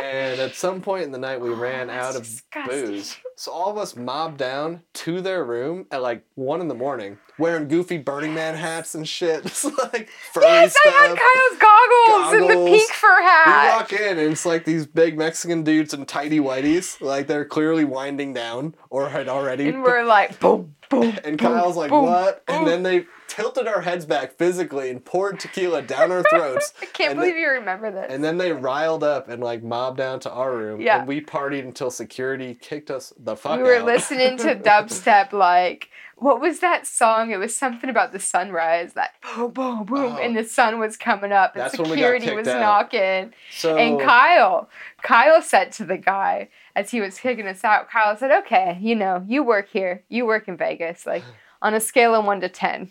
And 0.03 0.39
at 0.39 0.55
some 0.55 0.81
point 0.81 1.03
in 1.03 1.11
the 1.11 1.17
night, 1.17 1.41
we 1.41 1.49
oh, 1.49 1.55
ran 1.55 1.89
Oh, 1.89 1.93
that's 1.93 2.07
out 2.07 2.15
of 2.15 2.23
disgusting. 2.23 2.85
booze. 2.85 3.17
So 3.35 3.51
all 3.51 3.69
of 3.69 3.77
us 3.77 3.95
mobbed 3.95 4.37
down 4.37 4.81
to 4.93 5.19
their 5.21 5.43
room 5.43 5.85
at 5.91 6.01
like 6.01 6.23
one 6.35 6.61
in 6.61 6.69
the 6.69 6.73
morning, 6.73 7.17
wearing 7.41 7.67
goofy 7.67 7.97
Burning 7.97 8.33
Man 8.33 8.55
hats 8.55 8.95
and 8.95 9.07
shit. 9.07 9.43
Just 9.51 9.65
like 9.65 10.09
furry 10.31 10.45
yes, 10.45 10.71
stuff. 10.79 10.93
I 10.95 11.07
had 11.07 11.17
Kyle's 11.17 11.59
goggles, 11.59 12.41
and 12.41 12.49
the 12.49 12.71
pink 12.71 12.91
fur 12.91 13.19
we 13.19 13.23
hat. 13.25 13.77
walk 13.77 13.93
in 13.93 14.17
and 14.17 14.31
it's 14.31 14.45
like 14.45 14.63
these 14.63 14.85
big 14.85 15.17
Mexican 15.17 15.63
dudes 15.63 15.93
in 15.93 16.05
tidy 16.05 16.39
whiteies, 16.39 17.01
like 17.01 17.27
they're 17.27 17.45
clearly 17.45 17.83
winding 17.83 18.33
down 18.33 18.75
or 18.89 19.09
had 19.09 19.27
already. 19.27 19.67
And 19.67 19.83
we're 19.83 20.05
like, 20.05 20.39
boom, 20.39 20.75
boom. 20.89 21.17
And 21.23 21.37
boom, 21.37 21.53
Kyle's 21.53 21.75
like, 21.75 21.89
boom, 21.89 22.05
what? 22.05 22.45
boom. 22.45 22.57
And 22.59 22.67
then 22.67 22.83
they 22.83 23.05
tilted 23.35 23.67
our 23.67 23.81
heads 23.81 24.05
back 24.05 24.33
physically 24.37 24.89
and 24.89 25.03
poured 25.03 25.39
tequila 25.39 25.81
down 25.81 26.11
our 26.11 26.23
throats. 26.23 26.73
I 26.81 26.85
can't 26.87 27.15
believe 27.15 27.33
then- 27.33 27.41
you 27.41 27.49
remember 27.49 27.91
this. 27.91 28.07
And 28.09 28.23
then 28.23 28.37
they 28.37 28.51
riled 28.51 29.03
up 29.03 29.29
and 29.29 29.41
like 29.41 29.63
mobbed 29.63 29.97
down 29.97 30.19
to 30.21 30.31
our 30.31 30.55
room. 30.55 30.81
Yeah. 30.81 30.99
And 30.99 31.07
we 31.07 31.21
partied 31.21 31.63
until 31.63 31.89
security 31.91 32.55
kicked 32.55 32.91
us 32.91 33.13
the 33.17 33.35
fuck 33.35 33.53
out. 33.53 33.57
we 33.59 33.63
were 33.63 33.81
listening 33.83 34.37
to 34.39 34.55
dubstep 34.69 35.31
like 35.31 35.89
what 36.17 36.39
was 36.39 36.59
that 36.59 36.85
song? 36.85 37.31
It 37.31 37.37
was 37.37 37.55
something 37.55 37.89
about 37.89 38.11
the 38.11 38.19
sunrise, 38.19 38.93
that 38.93 39.15
boom, 39.23 39.49
boom, 39.51 39.85
boom, 39.85 40.13
Oh. 40.13 40.17
and 40.21 40.37
the 40.37 40.43
sun 40.43 40.77
was 40.77 40.95
coming 40.95 41.31
up, 41.31 41.55
and 41.55 41.63
That's 41.63 41.79
when 41.79 41.89
we 41.89 41.95
got 41.95 42.11
security 42.13 42.35
was 42.35 42.47
out. 42.47 42.59
knocking. 42.59 43.33
so 43.51 43.75
And 43.75 43.99
Kyle, 43.99 44.69
Kyle 45.01 45.41
said 45.41 45.71
to 45.73 45.83
the 45.83 45.97
guy 45.97 46.49
as 46.75 46.91
he 46.91 47.01
was 47.01 47.17
kicking 47.19 47.47
us 47.47 47.63
out, 47.63 47.89
Kyle 47.89 48.15
said, 48.15 48.29
"Okay, 48.43 48.77
you 48.79 48.93
know, 48.95 49.25
you 49.27 49.41
work 49.41 49.69
here, 49.69 50.03
you 50.09 50.27
work 50.27 50.47
in 50.47 50.57
Vegas. 50.57 51.07
Like 51.07 51.23
on 51.59 51.73
a 51.73 51.79
scale 51.79 52.13
of 52.13 52.23
one 52.23 52.39
to 52.41 52.49
ten, 52.49 52.89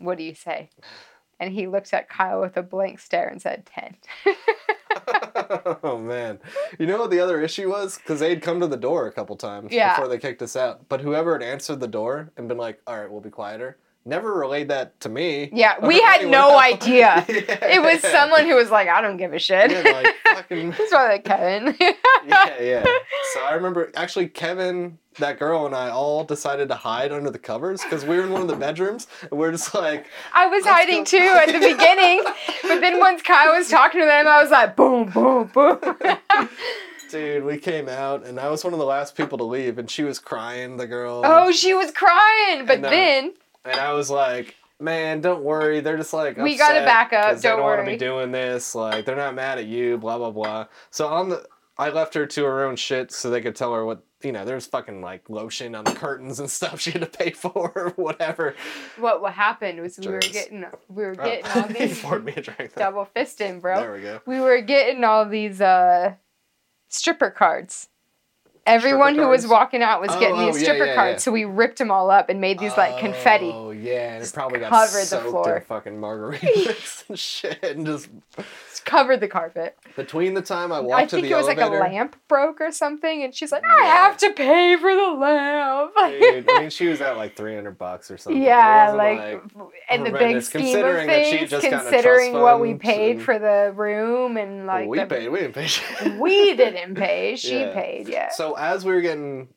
what 0.00 0.18
do 0.18 0.24
you 0.24 0.34
say?" 0.34 0.70
And 1.38 1.52
he 1.54 1.66
looked 1.66 1.94
at 1.94 2.08
Kyle 2.10 2.40
with 2.42 2.56
a 2.58 2.62
blank 2.62 2.98
stare 2.98 3.26
and 3.26 3.40
said, 3.40 3.64
10. 3.74 3.96
oh 5.82 5.96
man, 5.98 6.38
you 6.78 6.86
know 6.86 6.98
what 6.98 7.10
the 7.10 7.20
other 7.20 7.40
issue 7.40 7.70
was? 7.70 7.96
Because 7.96 8.20
they'd 8.20 8.42
come 8.42 8.60
to 8.60 8.66
the 8.66 8.76
door 8.76 9.06
a 9.06 9.12
couple 9.12 9.36
times 9.36 9.72
Yeah. 9.72 9.94
before 9.94 10.08
they 10.08 10.18
kicked 10.18 10.42
us 10.42 10.54
out. 10.54 10.88
But 10.90 11.00
whoever 11.00 11.32
had 11.32 11.42
answered 11.42 11.80
the 11.80 11.88
door 11.88 12.30
and 12.36 12.46
been 12.48 12.58
like, 12.58 12.80
"All 12.86 12.98
right, 13.00 13.10
we'll 13.10 13.20
be 13.22 13.30
quieter," 13.30 13.78
never 14.04 14.32
relayed 14.32 14.68
that 14.68 14.98
to 15.00 15.08
me. 15.08 15.50
Yeah, 15.52 15.76
or 15.80 15.88
we 15.88 16.00
had 16.02 16.26
no 16.28 16.50
else. 16.50 16.62
idea. 16.74 17.24
Yeah. 17.28 17.64
It 17.66 17.82
was 17.82 18.00
someone 18.10 18.44
who 18.46 18.54
was 18.56 18.70
like, 18.70 18.88
I 18.88 19.00
don't 19.00 19.16
give 19.16 19.32
a 19.32 19.38
shit. 19.38 19.70
Yeah, 19.70 19.82
like 19.92 20.14
fucking. 20.36 20.72
Why 20.90 21.08
like 21.08 21.24
Kevin. 21.24 21.76
yeah, 22.26 22.60
yeah. 22.62 22.84
So 23.34 23.40
I 23.44 23.52
remember 23.54 23.90
actually 23.94 24.28
Kevin, 24.28 24.98
that 25.18 25.38
girl, 25.38 25.66
and 25.66 25.74
I 25.74 25.90
all 25.90 26.24
decided 26.24 26.68
to 26.68 26.74
hide 26.74 27.12
under 27.12 27.30
the 27.30 27.38
covers 27.38 27.82
because 27.82 28.04
we 28.04 28.16
were 28.16 28.24
in 28.24 28.30
one 28.30 28.42
of 28.42 28.48
the 28.48 28.56
bedrooms 28.56 29.06
and 29.22 29.32
we're 29.32 29.52
just 29.52 29.74
like, 29.74 30.06
I 30.32 30.46
was 30.46 30.64
hiding 30.64 31.00
go. 31.00 31.04
too 31.04 31.18
at 31.18 31.46
the 31.46 31.58
beginning, 31.58 32.22
but 32.62 32.80
then 32.80 32.98
once 32.98 33.22
Kyle 33.22 33.56
was 33.56 33.68
talking 33.68 34.00
to 34.00 34.06
them, 34.06 34.26
I 34.26 34.40
was 34.42 34.50
like, 34.50 34.76
boom, 34.76 35.10
boom, 35.10 35.50
boom. 35.52 35.78
dude, 37.10 37.44
we 37.44 37.58
came 37.58 37.88
out 37.88 38.24
and 38.24 38.38
I 38.38 38.48
was 38.48 38.62
one 38.64 38.72
of 38.72 38.78
the 38.78 38.84
last 38.86 39.16
people 39.16 39.36
to 39.38 39.44
leave 39.44 39.78
and 39.78 39.90
she 39.90 40.02
was 40.04 40.18
crying, 40.18 40.76
the 40.76 40.86
girl. 40.86 41.22
oh, 41.24 41.50
she 41.52 41.74
was 41.74 41.90
crying, 41.90 42.66
but 42.66 42.76
And, 42.76 42.86
uh, 42.86 42.90
then 42.90 43.32
And 43.64 43.78
I 43.78 43.92
was 43.92 44.10
like, 44.10 44.54
man, 44.78 45.20
don't 45.20 45.42
worry. 45.44 45.80
They're 45.80 45.96
just 45.98 46.12
like, 46.12 46.36
We 46.36 46.56
gotta 46.56 46.80
upset 46.80 46.86
back 46.86 47.12
up, 47.12 47.32
don't 47.42 47.56
don't 47.58 47.62
want 47.62 47.84
to 47.84 47.90
be 47.90 47.96
doing 47.96 48.32
this. 48.32 48.74
Like, 48.74 49.04
they're 49.04 49.16
not 49.16 49.34
mad 49.34 49.58
at 49.58 49.66
you, 49.66 49.98
blah, 49.98 50.18
blah, 50.18 50.30
blah. 50.30 50.66
So 50.90 51.06
on 51.08 51.28
the, 51.28 51.46
I 51.78 51.90
left 51.90 52.14
her 52.14 52.26
to 52.26 52.44
her 52.44 52.64
own 52.64 52.76
shit 52.76 53.12
so 53.12 53.30
they 53.30 53.40
could 53.40 53.56
tell 53.56 53.72
her 53.74 53.84
what, 53.84 54.02
you 54.22 54.32
know, 54.32 54.44
there's 54.44 54.66
fucking 54.66 55.00
like 55.00 55.30
lotion 55.30 55.74
on 55.74 55.84
the 55.84 55.92
curtains 55.92 56.40
and 56.40 56.50
stuff 56.50 56.78
she 56.80 56.90
had 56.90 57.00
to 57.00 57.06
pay 57.06 57.30
for 57.32 57.72
or 57.74 57.90
whatever. 57.96 58.54
what 58.98 59.22
what 59.22 59.32
happened 59.32 59.80
was 59.80 59.98
we 59.98 60.08
were 60.08 60.18
getting 60.18 60.64
we 60.88 61.04
were 61.04 61.16
Oh, 61.18 61.24
getting 61.24 61.46
all 61.54 61.68
these 61.68 62.02
me 62.04 62.32
a 62.36 62.40
drink. 62.42 62.74
double 62.74 63.08
fisting, 63.16 63.60
bro. 63.62 63.80
There 63.80 63.92
we 63.94 64.00
go. 64.02 64.20
we 64.26 64.40
were 64.40 64.60
getting 64.60 65.04
all 65.04 65.26
these 65.26 65.60
uh 65.62 66.14
stripper 66.88 67.30
cards. 67.30 67.88
Everyone 68.70 69.14
who 69.16 69.28
was 69.28 69.46
walking 69.46 69.82
out 69.82 70.00
was 70.00 70.10
Oh, 70.12 70.20
getting 70.20 70.38
these 70.38 70.60
stripper 70.60 70.86
yeah, 70.86 70.94
cards, 70.94 71.14
yeah. 71.14 71.18
so 71.18 71.32
we 71.32 71.44
ripped 71.44 71.78
them 71.78 71.90
all 71.90 72.10
up 72.10 72.28
and 72.28 72.40
made 72.40 72.58
these 72.58 72.76
like 72.76 72.98
confetti. 72.98 73.50
Oh 73.52 73.70
yeah, 73.72 74.14
and 74.14 74.22
it 74.24 74.30
probably 74.32 74.60
got 74.60 74.70
covered 74.70 75.06
the 75.06 75.20
floor. 75.30 75.56
in 75.56 75.62
fucking 75.62 75.94
margaritas 76.00 77.04
and 77.08 77.18
shit. 77.18 77.62
And 77.62 77.84
just 77.86 78.08
Just 78.80 78.86
covered 78.86 79.20
the 79.20 79.28
carpet. 79.28 79.76
between 79.96 80.34
the 80.34 80.40
time 80.42 80.72
I 80.72 80.80
walked 80.80 81.02
I 81.02 81.06
to 81.06 81.16
think 81.16 81.26
it 81.30 81.34
was 81.34 81.46
elevator, 81.46 81.70
like 81.80 81.90
a 81.90 81.94
lamp 81.94 82.16
broke 82.28 82.60
or 82.60 82.70
something, 82.72 83.22
and 83.22 83.34
she's 83.34 83.52
like, 83.52 83.62
"I 83.64 83.82
Yeah. 83.84 83.94
have 83.94 84.16
to 84.18 84.32
pay 84.32 84.76
for 84.76 84.94
the 84.94 85.10
lamp." 85.10 85.92
Dude, 86.20 86.50
I 86.50 86.60
mean, 86.60 86.70
she 86.70 86.86
was 86.88 87.00
at 87.00 87.16
like 87.16 87.36
three 87.36 87.54
hundred 87.54 87.76
bucks 87.78 88.10
or 88.10 88.16
something. 88.16 88.40
Yeah, 88.42 88.94
wasn't 88.94 89.56
like, 89.56 89.70
in 89.90 90.04
the 90.04 90.10
big 90.18 90.42
scheme 90.42 90.60
of 90.62 90.66
considering 90.72 91.06
that 91.08 91.24
she 91.26 91.38
things, 91.38 91.50
just 91.50 91.62
got 91.70 91.72
in 91.72 91.78
a 91.78 91.90
considering 91.90 92.32
what 92.34 92.60
we 92.60 92.74
paid 92.74 93.16
and- 93.16 93.24
for 93.24 93.38
the 93.38 93.72
room 93.76 94.36
and 94.36 94.66
Well, 94.66 94.76
like 94.80 94.88
we 94.88 94.98
the, 94.98 95.06
paid. 95.06 95.28
We 95.28 95.40
didn't 95.40 95.54
pay. 95.54 96.18
we 96.18 96.56
didn't 96.56 96.94
pay, 96.94 97.36
she 97.36 97.60
Yeah. 97.60 97.74
paid. 97.74 98.08
Yeah. 98.08 98.28
So 98.30 98.54
as 98.54 98.84
we 98.84 98.92
were 98.92 99.00
getting 99.02 99.48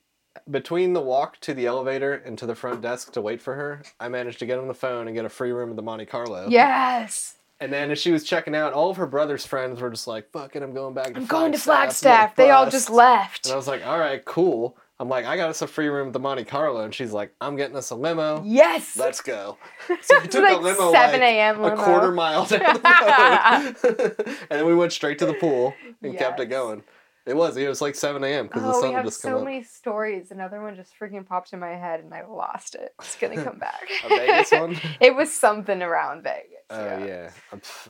between 0.50 0.92
the 0.94 1.00
walk 1.02 1.40
to 1.42 1.54
the 1.54 1.66
elevator 1.66 2.14
and 2.14 2.38
to 2.40 2.46
the 2.46 2.56
front 2.56 2.82
desk 2.82 3.14
to 3.14 3.22
wait 3.22 3.42
for 3.42 3.56
her, 3.56 3.82
I 4.00 4.10
managed 4.10 4.40
to 4.40 4.46
get 4.46 4.60
on 4.60 4.68
the 4.68 4.74
phone 4.74 5.08
and 5.08 5.16
get 5.16 5.24
a 5.26 5.30
free 5.30 5.52
room 5.52 5.70
at 5.70 5.76
the 5.78 5.82
Monte 5.84 6.06
Carlo. 6.08 6.48
Yes. 6.50 7.36
And 7.64 7.72
then 7.72 7.92
as 7.92 8.00
she 8.00 8.12
was 8.12 8.26
checking 8.26 8.54
out, 8.56 8.74
all 8.74 8.90
of 8.90 8.98
her 8.98 9.06
brother's 9.08 9.46
friends 9.46 9.80
were 9.80 9.90
just 9.90 10.06
like, 10.06 10.30
"Fuck 10.32 10.58
it, 10.58 10.62
I'm 10.62 10.74
going 10.74 10.94
back 10.94 11.14
to 11.14 11.16
I'm 11.16 11.26
going 11.26 11.54
to 11.54 11.58
Flagstaff." 11.58 12.32
Like, 12.32 12.36
They 12.36 12.50
all 12.50 12.70
just 12.70 12.90
left. 12.90 13.46
And 13.46 13.54
I 13.54 13.56
was 13.56 13.70
like, 13.70 13.86
"All 13.88 13.98
right, 13.98 14.24
cool." 14.26 14.76
I'm 15.00 15.08
like, 15.08 15.24
"I 15.26 15.38
got 15.38 15.50
us 15.50 15.62
a 15.62 15.68
free 15.68 15.88
room 15.88 16.08
at 16.08 16.14
the 16.14 16.20
Monte 16.20 16.44
Carlo," 16.44 16.82
and 16.82 16.94
she's 16.94 17.14
like, 17.14 17.34
"I'm 17.40 17.56
getting 17.56 17.78
us 17.78 17.90
a 17.92 17.96
limo. 17.96 18.44
Yes. 18.46 18.98
Let's 18.98 19.22
go." 19.22 19.58
So 20.02 20.20
we 20.20 20.28
took 20.28 20.44
like 20.44 20.58
a 20.58 20.60
limo 20.60 20.92
7 20.92 21.22
like 21.22 21.22
a.m. 21.22 21.64
a 21.64 21.76
quarter 21.78 22.12
mile 22.12 22.46
down 22.46 22.60
the 22.74 23.76
road, 23.84 24.38
and 24.50 24.60
then 24.60 24.66
we 24.66 24.76
went 24.76 24.92
straight 24.92 25.20
to 25.20 25.26
the 25.26 25.34
pool 25.34 25.74
and 26.02 26.18
kept 26.18 26.42
it 26.42 26.48
going. 26.48 26.84
It 27.26 27.36
was. 27.38 27.56
It 27.56 27.70
was 27.70 27.82
like 27.82 27.96
7 27.96 28.22
a.m. 28.24 28.48
because 28.48 28.64
the 28.64 28.70
Oh, 28.70 28.82
sun 28.82 28.90
we 28.90 28.96
have 28.96 29.06
just 29.06 29.22
so 29.22 29.38
up. 29.38 29.46
many 29.46 29.64
stories. 29.64 30.32
Another 30.32 30.62
one 30.62 30.76
just 30.76 30.92
freaking 31.00 31.26
popped 31.26 31.54
in 31.54 31.60
my 31.60 31.70
head 31.76 32.02
and 32.02 32.14
I 32.14 32.26
lost 32.26 32.76
it. 32.76 32.94
It's 33.00 33.16
gonna 33.16 33.42
come 33.42 33.60
back. 33.60 33.82
A 34.04 34.10
Vegas 34.10 34.52
one? 34.52 34.78
it 35.00 35.16
was 35.16 35.34
something 35.34 35.82
around 35.82 36.24
Vegas. 36.24 36.50
Oh 36.70 37.06
yeah, 37.06 37.30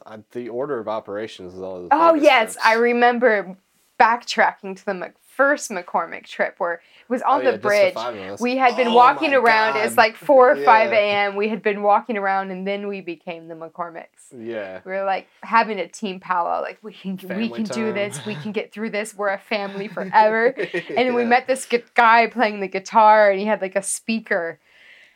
I- 0.06 0.20
the 0.32 0.50
order 0.50 0.80
of 0.80 0.88
operations 0.88 1.56
is 1.56 1.62
all. 1.62 1.84
the 1.84 1.90
Oh 1.92 2.14
Vegas 2.14 2.24
yes, 2.24 2.54
trips. 2.54 2.66
I 2.66 2.74
remember 2.76 3.58
backtracking 4.00 4.76
to 4.78 4.86
the 4.86 4.94
Mc- 4.94 5.16
first 5.28 5.72
McCormick 5.72 6.26
trip 6.26 6.56
where 6.60 6.82
was 7.10 7.22
on 7.22 7.42
Oh, 7.42 7.44
yeah, 7.44 7.52
the 7.52 7.58
the 7.58 7.62
bridge. 7.62 7.94
five. 7.94 8.40
We 8.40 8.58
had 8.58 8.76
been 8.76 8.88
Oh, 8.90 8.94
walking 8.96 9.34
around. 9.34 9.74
God. 9.74 9.86
It's 9.86 9.98
like 9.98 10.16
four 10.16 10.52
or 10.52 10.56
five 10.64 10.92
a.m. 10.92 11.36
We 11.36 11.50
had 11.50 11.62
been 11.62 11.82
walking 11.82 12.18
around, 12.18 12.52
and 12.52 12.66
then 12.68 12.88
we 12.88 13.02
became 13.02 13.48
the 13.48 13.56
McCormicks. 13.56 14.32
Yeah. 14.38 14.80
We 14.86 14.92
were 14.92 15.04
like 15.04 15.28
having 15.42 15.80
a 15.80 15.88
team 15.88 16.20
powwow. 16.20 16.62
Like 16.62 16.80
we 16.82 16.94
can, 16.94 17.18
we 17.22 17.28
Family 17.28 17.50
can 17.50 17.64
do 17.66 17.94
this. 17.94 18.26
We 18.26 18.36
can 18.36 18.52
get 18.52 18.72
through 18.72 18.92
this. 18.92 19.14
We're 19.16 19.30
a 19.30 19.38
family 19.40 19.88
forever. 19.98 20.48
And 20.48 20.98
then 20.98 21.14
we 21.14 21.26
met 21.26 21.48
this 21.48 21.68
guy 21.94 22.28
playing 22.28 22.60
the 22.62 22.68
guitar, 22.68 23.30
and 23.32 23.40
he 23.40 23.46
had 23.46 23.62
like 23.62 23.76
a 23.76 23.84
speaker, 23.84 24.60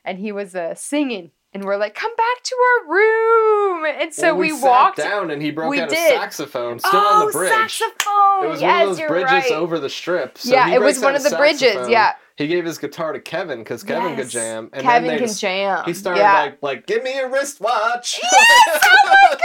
and 0.03 0.19
he 0.19 0.31
was 0.31 0.55
uh, 0.55 0.75
singing. 0.75 1.31
And 1.53 1.63
we're 1.63 1.77
like, 1.77 1.95
come 1.95 2.15
back 2.15 2.43
to 2.43 2.55
our 2.55 2.93
room. 2.93 3.85
And 3.99 4.13
so 4.13 4.33
Well, 4.33 4.41
we, 4.41 4.49
sat 4.51 4.63
walked. 4.63 4.97
down, 4.97 5.31
and 5.31 5.41
he 5.41 5.51
broke 5.51 5.71
we 5.71 5.79
out 5.79 5.89
did. 5.89 6.13
a 6.13 6.17
saxophone 6.17 6.79
still 6.79 6.91
oh, 6.93 6.97
on 6.97 7.19
the 7.19 7.29
oh, 7.29 7.31
bridge. 7.31 7.51
saxophone! 7.51 8.45
It 8.45 8.49
was 8.49 8.61
yes, 8.61 8.81
one 8.83 8.91
of 8.91 8.97
those 8.97 9.07
bridges 9.07 9.29
right. 9.29 9.51
over 9.51 9.79
the 9.79 9.89
strip. 9.89 10.37
So 10.37 10.51
yeah, 10.51 10.69
it 10.73 10.81
was 10.81 10.99
one 10.99 11.15
of 11.15 11.23
the 11.23 11.35
bridges. 11.35 11.89
Yeah, 11.89 12.13
He 12.37 12.45
gave 12.47 12.65
his 12.65 12.77
guitar 12.77 13.13
to 13.13 13.19
Kevin 13.19 13.59
because 13.59 13.81
Kevin 13.83 14.15
could 14.15 14.29
jam. 14.29 14.69
And 14.71 14.83
Kevin 14.83 15.07
then 15.07 15.17
can 15.17 15.27
just- 15.27 15.41
jam. 15.41 15.83
He 15.85 15.93
started 15.95 16.19
yeah. 16.21 16.33
like, 16.41 16.61
like, 16.61 16.85
give 16.85 17.01
me 17.03 17.15
your 17.15 17.29
wristwatch. 17.29 18.19
Yes! 18.21 18.83
Oh 19.19 19.37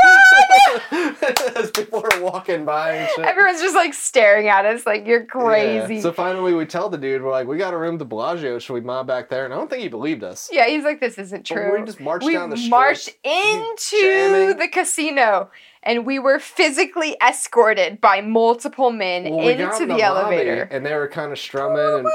god! 0.90 1.38
As 1.56 1.70
people 1.70 2.04
are 2.12 2.20
walking 2.20 2.64
by 2.66 2.92
and 2.92 3.10
shit. 3.16 3.24
Everyone's 3.24 3.60
just 3.62 3.74
like 3.74 3.94
staring 3.94 4.48
at 4.48 4.66
us 4.66 4.84
like 4.86 5.06
you're 5.06 5.24
crazy. 5.24 5.96
Yeah. 5.96 6.00
So 6.02 6.12
finally, 6.12 6.52
we 6.52 6.66
tell 6.66 6.88
the 6.90 6.98
dude, 6.98 7.22
we're 7.22 7.30
like, 7.30 7.46
we 7.46 7.56
got 7.56 7.72
a 7.72 7.78
room 7.78 7.94
to 7.94 7.98
the 7.98 8.04
Bellagio. 8.04 8.58
Should 8.58 8.74
we 8.74 8.80
mob 8.82 9.06
back 9.06 9.28
there? 9.30 9.44
And 9.46 9.54
I 9.54 9.56
don't 9.56 9.70
think 9.70 9.82
he 9.82 9.88
believed 9.88 10.22
us. 10.22 10.50
Yeah, 10.52 10.66
he's 10.68 10.84
like, 10.84 11.00
this 11.00 11.16
isn't 11.18 11.48
But 11.48 11.54
true. 11.54 11.78
we 11.80 11.86
just 11.86 12.00
marched 12.00 12.26
we 12.26 12.34
down 12.34 12.50
the 12.50 12.56
street. 12.56 12.70
marched 12.70 13.08
into 13.24 14.54
the 14.58 14.68
casino 14.70 15.50
and 15.82 16.06
we 16.06 16.18
were 16.18 16.38
physically 16.38 17.16
escorted 17.26 18.00
by 18.00 18.20
multiple 18.20 18.90
men 18.90 19.24
Well, 19.34 19.48
into 19.48 19.64
in 19.82 19.88
the, 19.88 19.94
lobby, 19.96 20.02
elevator. 20.02 20.68
and 20.70 20.84
they 20.86 20.94
were 20.94 21.08
kind 21.08 21.32
of 21.32 21.38
strumming, 21.38 21.78
and 21.78 22.06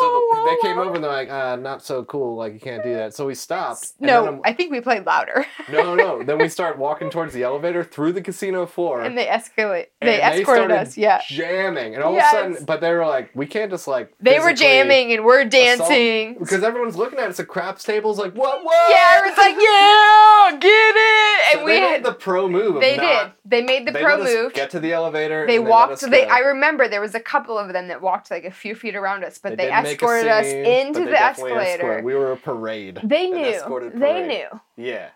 so 0.00 0.26
the, 0.30 0.44
they 0.62 0.68
came 0.68 0.78
over 0.78 0.94
and 0.94 1.04
they're 1.04 1.10
like, 1.10 1.30
uh, 1.30 1.56
not 1.56 1.82
so 1.82 2.04
cool. 2.04 2.36
Like 2.36 2.52
you 2.54 2.60
can't 2.60 2.82
do 2.82 2.94
that. 2.94 3.14
So 3.14 3.26
we 3.26 3.34
stopped. 3.34 3.92
No, 4.00 4.40
I 4.44 4.52
think 4.52 4.70
we 4.72 4.80
played 4.80 5.06
louder. 5.06 5.46
No, 5.70 5.94
no. 5.94 6.22
Then 6.22 6.38
we 6.38 6.48
start 6.48 6.78
walking 6.86 7.10
towards 7.10 7.32
the 7.34 7.42
elevator 7.42 7.82
through 7.84 8.12
the 8.12 8.22
casino 8.22 8.66
floor. 8.66 9.02
and 9.02 9.16
they 9.16 9.26
escalate. 9.26 9.86
They 10.00 10.20
escorted 10.22 10.44
started 10.70 10.72
us. 10.78 10.96
Yeah. 10.96 11.20
jamming, 11.28 11.94
and 11.94 12.02
all 12.04 12.12
Yes. 12.14 12.32
of 12.34 12.38
a 12.38 12.42
sudden, 12.54 12.66
but 12.66 12.80
they 12.80 12.92
were 12.92 13.06
like, 13.06 13.30
we 13.34 13.46
can't 13.46 13.70
just 13.70 13.86
like. 13.88 14.12
They 14.20 14.38
were 14.38 14.52
jamming 14.52 15.12
and 15.12 15.24
we're 15.24 15.40
assault- 15.40 15.50
dancing. 15.52 16.34
because 16.38 16.62
everyone's 16.62 16.96
looking 16.96 17.18
at 17.18 17.28
us 17.28 17.40
at 17.40 17.48
craps 17.48 17.82
tables, 17.84 18.18
like 18.18 18.34
what, 18.34 18.64
what? 18.64 18.90
Yeah, 18.90 19.14
everyone's 19.18 19.38
like, 19.38 19.56
yeah, 19.58 20.58
get 20.60 20.94
it. 20.96 21.52
So 21.52 21.58
And 21.58 21.68
they 21.68 21.74
we 21.74 21.80
made 21.80 21.90
had, 21.90 22.04
the 22.04 22.12
pro 22.12 22.48
move. 22.48 22.80
They 22.80 22.96
not, 22.96 23.24
did. 23.24 23.32
They 23.50 23.62
made 23.62 23.86
the 23.86 23.92
they 23.92 24.02
pro 24.02 24.22
move. 24.22 24.52
Get 24.54 24.70
to 24.70 24.80
the 24.80 24.92
elevator. 24.92 25.46
They 25.46 25.58
walked. 25.58 26.00
They. 26.00 26.26
I 26.26 26.38
remember 26.40 26.88
there 26.88 27.00
was 27.00 27.14
a 27.14 27.20
couple 27.20 27.58
of 27.58 27.72
them 27.72 27.88
that 27.88 28.00
walked 28.02 28.30
like 28.30 28.44
a 28.44 28.50
few 28.50 28.74
feet 28.74 28.96
around 28.96 29.24
us, 29.24 29.38
but 29.38 29.55
they, 29.56 29.72
escorted 29.72 30.28
us 30.28 30.46
into 30.46 31.04
the 31.04 31.20
escalator. 31.20 31.60
escorted. 31.60 32.04
We 32.04 32.14
were 32.14 32.32
a 32.32 32.36
parade. 32.36 33.00
They 33.02 33.28
knew. 33.28 33.44
escorted 33.44 33.98
They 33.98 34.26
knew. 34.26 34.60
Yeah. 34.76 35.10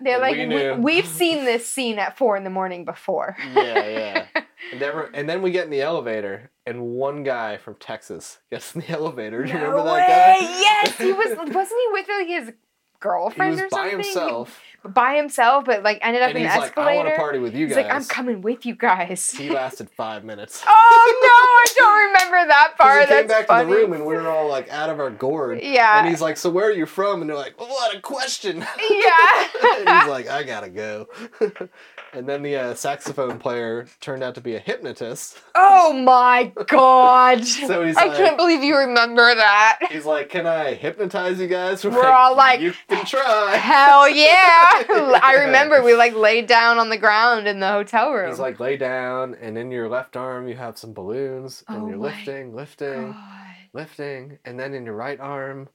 They're 0.00 0.20
like, 0.20 0.36
we 0.36 0.72
we've 0.72 1.06
seen 1.06 1.44
this 1.44 1.66
scene 1.66 1.98
at 1.98 2.18
four 2.18 2.36
in 2.36 2.44
the 2.44 2.50
morning 2.50 2.84
before. 2.84 3.36
Yeah, 3.54 3.88
yeah. 3.88 4.26
And, 4.72 4.80
never, 4.80 5.10
and 5.14 5.28
then 5.28 5.42
we 5.42 5.50
get 5.52 5.64
in 5.64 5.70
the 5.70 5.82
elevator, 5.82 6.50
and 6.64 6.80
one 6.80 7.22
guy 7.22 7.56
from 7.56 7.76
Texas 7.76 8.38
gets 8.50 8.74
in 8.74 8.80
the 8.80 8.88
elevator. 8.88 9.44
Do 9.44 9.50
you 9.50 9.54
remember 9.54 9.76
no 9.76 9.84
that 9.84 10.08
guy? 10.08 10.40
Yes, 10.40 10.96
he 10.96 11.12
was. 11.12 11.36
Wasn't 11.36 11.54
he 11.54 11.88
with 11.92 12.06
like 12.08 12.26
his 12.26 12.52
girlfriend 13.06 13.50
was 13.52 13.60
or 13.60 13.68
by 13.70 13.76
something. 13.76 13.90
himself, 14.00 14.60
By 14.84 15.16
himself, 15.16 15.64
but 15.64 15.82
like 15.82 15.98
ended 16.02 16.22
up 16.22 16.28
and 16.30 16.38
in 16.38 16.44
he's 16.44 16.52
an 16.54 16.60
like, 16.60 16.78
"I 16.78 16.80
want 16.96 17.08
escalator. 17.08 17.10
to 17.10 17.16
party 17.16 17.38
with 17.40 17.54
you 17.54 17.66
he's 17.66 17.76
guys." 17.76 17.84
like, 17.86 17.94
I'm 17.94 18.04
coming 18.04 18.40
with 18.42 18.64
you 18.66 18.74
guys. 18.74 19.30
He 19.30 19.50
lasted 19.50 19.88
five 19.96 20.24
minutes. 20.24 20.62
oh 20.68 21.20
no, 21.22 21.28
I 21.28 21.66
don't 21.76 22.06
remember 22.06 22.48
that 22.48 22.74
part. 22.78 23.00
he 23.00 23.06
came 23.06 23.26
That's 23.26 23.40
back 23.40 23.46
funny. 23.48 23.64
to 23.68 23.70
the 23.74 23.80
room 23.82 23.92
and 23.94 24.06
we 24.06 24.14
were 24.14 24.28
all 24.28 24.48
like 24.48 24.68
out 24.70 24.90
of 24.90 25.00
our 25.00 25.10
gourd. 25.10 25.60
Yeah. 25.62 25.98
And 26.00 26.08
he's 26.08 26.20
like, 26.20 26.36
"So 26.36 26.50
where 26.50 26.66
are 26.66 26.72
you 26.72 26.86
from?" 26.86 27.20
And 27.20 27.28
they're 27.30 27.36
like, 27.36 27.58
"What 27.60 27.96
a 27.96 28.00
question." 28.00 28.58
yeah. 28.90 29.46
and 29.78 29.88
he's 29.88 30.08
like, 30.08 30.28
"I 30.28 30.42
gotta 30.44 30.68
go." 30.70 31.08
And 32.16 32.28
then 32.28 32.42
the 32.42 32.56
uh, 32.56 32.74
saxophone 32.74 33.38
player 33.38 33.86
turned 34.00 34.22
out 34.22 34.34
to 34.34 34.40
be 34.40 34.54
a 34.56 34.58
hypnotist. 34.58 35.38
oh 35.54 35.92
my 35.92 36.50
god. 36.66 37.44
So 37.46 37.84
he's 37.84 37.96
I 37.96 38.06
like, 38.06 38.16
can't 38.16 38.36
believe 38.36 38.62
you 38.62 38.76
remember 38.76 39.34
that. 39.34 39.78
he's 39.90 40.04
like, 40.06 40.28
"Can 40.30 40.46
I 40.46 40.74
hypnotize 40.74 41.38
you 41.40 41.46
guys?" 41.46 41.84
We're 41.84 42.04
all 42.04 42.36
like, 42.36 42.60
"You 42.60 42.72
can 42.88 43.04
try." 43.04 43.56
Hell 43.56 44.08
yeah! 44.08 45.18
I 45.22 45.44
remember 45.46 45.82
we 45.82 45.94
like 45.94 46.14
laid 46.14 46.46
down 46.46 46.78
on 46.78 46.88
the 46.88 46.96
ground 46.98 47.46
in 47.48 47.60
the 47.60 47.68
hotel 47.68 48.12
room. 48.12 48.28
He's 48.30 48.38
like, 48.38 48.58
"Lay 48.60 48.76
down, 48.76 49.34
and 49.40 49.58
in 49.58 49.70
your 49.70 49.88
left 49.88 50.16
arm 50.16 50.48
you 50.48 50.56
have 50.56 50.78
some 50.78 50.92
balloons, 50.92 51.64
and 51.68 51.82
Oh 51.82 51.88
you're 51.88 51.98
lifting, 51.98 52.54
lifting." 52.54 53.12
God. 53.12 53.24
lifting, 53.72 54.38
and 54.44 54.58
then 54.58 54.72
in 54.74 54.84
your 54.86 54.94
right 54.94 55.20
arm, 55.20 55.68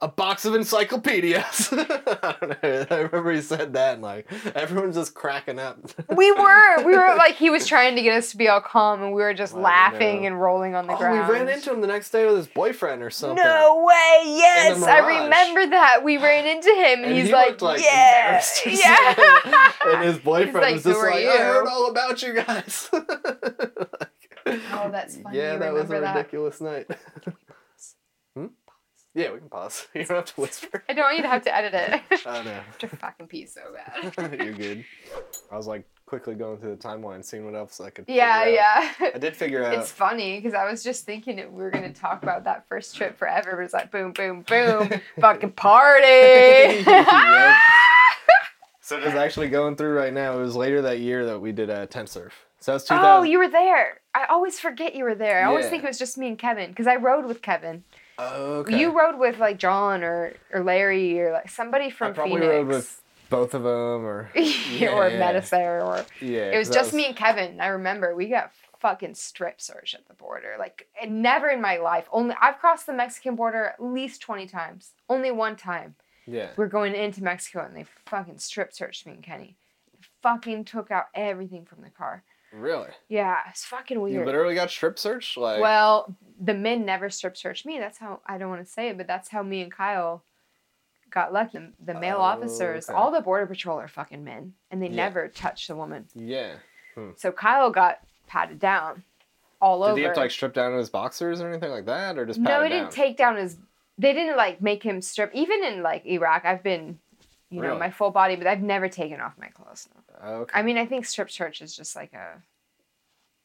a 0.00 0.06
box 0.08 0.44
of 0.44 0.54
encyclopedias. 0.54 1.70
I 1.72 2.36
don't 2.40 2.62
know. 2.62 2.86
I 2.90 2.96
remember 3.00 3.32
he 3.32 3.40
said 3.40 3.72
that, 3.72 3.94
and 3.94 4.02
like 4.02 4.30
everyone's 4.54 4.94
just 4.96 5.14
cracking 5.14 5.58
up. 5.58 5.78
We 6.16 6.32
were, 6.32 6.84
we 6.84 6.96
were 6.96 7.14
like, 7.16 7.36
he 7.36 7.50
was 7.50 7.66
trying 7.66 7.94
to 7.96 8.02
get 8.02 8.16
us 8.16 8.30
to 8.32 8.36
be 8.36 8.48
all 8.48 8.60
calm, 8.60 9.02
and 9.02 9.12
we 9.12 9.22
were 9.22 9.34
just 9.34 9.54
I 9.54 9.58
laughing 9.60 10.22
know. 10.22 10.28
and 10.28 10.40
rolling 10.40 10.74
on 10.74 10.86
the 10.86 10.94
oh, 10.94 10.98
ground. 10.98 11.28
we 11.28 11.34
ran 11.34 11.48
into 11.48 11.72
him 11.72 11.80
the 11.80 11.86
next 11.86 12.10
day 12.10 12.26
with 12.26 12.36
his 12.36 12.46
boyfriend 12.46 13.02
or 13.02 13.10
something. 13.10 13.42
No 13.44 13.84
way! 13.86 14.22
Yes, 14.36 14.82
I 14.82 15.22
remember 15.22 15.66
that. 15.70 16.02
We 16.02 16.16
ran 16.16 16.46
into 16.46 16.70
him, 16.70 17.00
and, 17.00 17.06
And 17.06 17.14
he's 17.14 17.26
he 17.26 17.32
like, 17.32 17.60
like, 17.60 17.82
"Yeah, 17.82 18.42
yeah." 18.66 19.72
and 19.86 20.04
his 20.04 20.18
boyfriend 20.18 20.54
like, 20.54 20.74
was 20.74 20.84
just 20.84 21.00
like, 21.00 21.22
you?" 21.22 21.30
"I 21.30 21.36
heard 21.38 21.66
all 21.66 21.90
about 21.90 22.22
you 22.22 22.34
guys." 22.34 22.88
Oh, 22.92 24.88
that's 24.90 25.16
funny. 25.18 25.36
Yeah, 25.36 25.54
You 25.54 25.58
that 25.58 25.72
was 25.72 25.82
a 25.82 25.84
remember 25.84 26.00
that. 26.00 26.16
ridiculous 26.16 26.60
night. 26.60 26.86
Yeah, 29.18 29.32
we 29.32 29.38
can 29.38 29.48
pause. 29.48 29.86
You 29.94 30.04
don't 30.04 30.16
have 30.18 30.34
to 30.34 30.40
whisper. 30.40 30.84
I 30.88 30.92
don't 30.92 31.04
want 31.04 31.16
you 31.16 31.22
to 31.22 31.28
have 31.28 31.42
to 31.44 31.54
edit 31.54 31.74
it. 31.74 32.20
Oh 32.26 32.42
no. 32.42 32.60
to 32.78 32.88
fucking 32.88 33.26
pee 33.26 33.46
so 33.46 33.60
bad. 33.74 34.40
You're 34.44 34.52
good. 34.54 34.84
I 35.50 35.56
was 35.56 35.66
like 35.66 35.84
quickly 36.06 36.34
going 36.34 36.58
through 36.58 36.74
the 36.76 36.82
timeline, 36.82 37.22
seeing 37.24 37.44
what 37.44 37.54
else 37.54 37.80
I 37.80 37.90
could. 37.90 38.04
yeah, 38.08 38.46
yeah. 38.46 38.92
I 39.14 39.18
did 39.18 39.36
figure 39.36 39.64
out. 39.66 39.74
It's 39.74 39.90
funny 39.92 40.36
because 40.38 40.54
I 40.54 40.70
was 40.70 40.82
just 40.82 41.04
thinking 41.04 41.36
that 41.36 41.52
we 41.52 41.62
were 41.62 41.70
gonna 41.70 41.92
talk 41.92 42.22
about 42.22 42.44
that 42.44 42.66
first 42.68 42.96
trip 42.96 43.18
forever, 43.18 43.52
but 43.56 43.62
it's 43.64 43.74
like 43.74 43.90
boom, 43.90 44.12
boom, 44.12 44.42
boom, 44.42 44.88
fucking 45.20 45.52
party. 45.52 46.06
Yep. 46.86 47.56
So 48.80 48.96
it 48.96 49.04
was 49.04 49.14
actually 49.14 49.48
going 49.50 49.76
through 49.76 49.92
right 49.94 50.12
now. 50.14 50.38
It 50.38 50.40
was 50.40 50.56
later 50.56 50.80
that 50.82 51.00
year 51.00 51.26
that 51.26 51.38
we 51.40 51.52
did 51.52 51.68
a 51.68 51.80
uh, 51.80 51.86
tent 51.86 52.08
surf. 52.08 52.46
So 52.60 52.72
that's 52.72 52.84
2000. 52.84 53.04
oh, 53.06 53.22
you 53.22 53.38
were 53.38 53.48
there. 53.48 54.00
I 54.14 54.24
always 54.30 54.58
forget 54.58 54.94
you 54.94 55.04
were 55.04 55.14
there. 55.14 55.40
I 55.42 55.44
always 55.44 55.66
Yeah. 55.66 55.70
think 55.72 55.84
it 55.84 55.88
was 55.88 55.98
just 55.98 56.16
me 56.16 56.28
and 56.28 56.38
Kevin 56.38 56.70
because 56.70 56.86
I 56.86 56.96
rode 56.96 57.26
with 57.26 57.42
Kevin. 57.42 57.84
Oh, 58.18 58.54
okay. 58.60 58.78
You 58.78 58.98
rode 58.98 59.18
with 59.18 59.38
like 59.38 59.58
John 59.58 60.02
or 60.02 60.34
or 60.52 60.62
Larry 60.64 61.20
or 61.20 61.32
like 61.32 61.50
somebody 61.50 61.90
from 61.90 62.10
I 62.10 62.14
probably 62.14 62.34
Phoenix. 62.40 62.48
rode 62.52 62.66
with 62.66 63.02
both 63.30 63.54
of 63.54 63.62
them, 63.62 63.72
or 64.06 64.30
or 64.36 64.40
Yeah. 64.40 65.10
Medisair 65.10 65.84
or 65.84 66.04
yeah. 66.20 66.50
it 66.50 66.58
was 66.58 66.68
just 66.70 66.92
me 66.94 67.06
and 67.06 67.16
Kevin. 67.16 67.60
I 67.60 67.68
remember 67.68 68.14
we 68.14 68.26
got 68.28 68.52
fucking 68.80 69.14
strip 69.14 69.60
searched 69.60 69.94
at 69.94 70.06
the 70.08 70.14
border. 70.14 70.56
Like 70.58 70.88
never 71.06 71.48
in 71.48 71.60
my 71.60 71.76
life. 71.78 72.08
Only 72.12 72.34
I've 72.40 72.58
crossed 72.58 72.86
the 72.86 72.92
Mexican 72.92 73.36
border 73.36 73.66
at 73.66 73.82
least 73.82 74.20
twenty 74.20 74.46
times. 74.46 74.92
Only 75.08 75.30
one 75.30 75.56
time. 75.56 75.94
Yeah. 76.26 76.50
We're 76.56 76.66
going 76.68 76.94
into 76.94 77.22
Mexico 77.22 77.64
and 77.64 77.76
they 77.76 77.86
fucking 78.06 78.38
strip 78.38 78.72
searched 78.72 79.06
me 79.06 79.12
and 79.14 79.22
Kenny. 79.22 79.56
Fucking 80.22 80.64
took 80.64 80.90
out 80.90 81.06
everything 81.14 81.64
from 81.64 81.82
the 81.82 81.90
car. 81.90 82.24
Really? 82.52 82.88
Yeah, 83.08 83.36
it's 83.50 83.64
fucking 83.64 84.00
weird. 84.00 84.14
You 84.20 84.24
literally 84.24 84.54
got 84.54 84.70
strip 84.70 84.98
searched, 84.98 85.36
like. 85.36 85.60
well, 85.60 86.14
the 86.40 86.54
men 86.54 86.84
never 86.86 87.10
strip 87.10 87.36
searched 87.36 87.66
me. 87.66 87.78
That's 87.78 87.98
how 87.98 88.20
I 88.26 88.38
don't 88.38 88.48
want 88.48 88.64
to 88.64 88.70
say 88.70 88.88
it, 88.88 88.96
but 88.96 89.06
that's 89.06 89.28
how 89.28 89.42
me 89.42 89.60
and 89.60 89.70
Kyle 89.72 90.24
got 91.10 91.32
lucky. 91.32 91.58
The, 91.58 91.92
the 91.92 92.00
male 92.00 92.16
Oh, 92.18 92.22
officers, 92.22 92.88
okay. 92.88 92.96
all 92.96 93.10
the 93.10 93.20
border 93.20 93.46
patrol 93.46 93.78
are 93.78 93.88
fucking 93.88 94.24
men, 94.24 94.54
and 94.70 94.82
they 94.82 94.88
Yeah. 94.88 94.96
never 94.96 95.28
touch 95.28 95.66
the 95.66 95.76
woman. 95.76 96.06
Yeah. 96.14 96.54
Hmm. 96.94 97.10
So 97.16 97.32
Kyle 97.32 97.70
got 97.70 98.00
patted 98.26 98.58
down 98.58 99.02
all 99.60 99.80
Did 99.80 99.84
over. 99.86 99.94
Did 99.96 100.00
he 100.00 100.04
have 100.06 100.14
to 100.14 100.20
like 100.20 100.30
strip 100.30 100.54
down 100.54 100.72
his 100.76 100.88
boxers 100.90 101.40
or 101.40 101.48
anything 101.50 101.70
like 101.70 101.86
that, 101.86 102.18
or 102.18 102.24
just 102.24 102.38
no, 102.40 102.62
he 102.62 102.68
didn't 102.70 102.90
take 102.92 103.16
down 103.16 103.36
his. 103.36 103.58
They 103.98 104.12
didn't 104.14 104.36
like 104.36 104.62
make 104.62 104.82
him 104.82 105.02
strip. 105.02 105.30
Even 105.34 105.64
in 105.64 105.82
like 105.82 106.06
Iraq, 106.06 106.44
I've 106.44 106.62
been, 106.62 106.98
you 107.50 107.60
know, 107.62 107.78
my 107.78 107.90
full 107.90 108.10
body, 108.10 108.36
but 108.36 108.46
I've 108.46 108.62
never 108.62 108.88
taken 108.88 109.20
off 109.20 109.32
my 109.38 109.48
clothes. 109.48 109.88
No. 110.22 110.28
okay. 110.42 110.52
I 110.58 110.62
mean, 110.62 110.76
I 110.78 110.86
think 110.86 111.06
strip 111.06 111.30
search 111.30 111.60
is 111.62 111.74
just 111.74 111.96
like 111.96 112.12
a. 112.12 112.42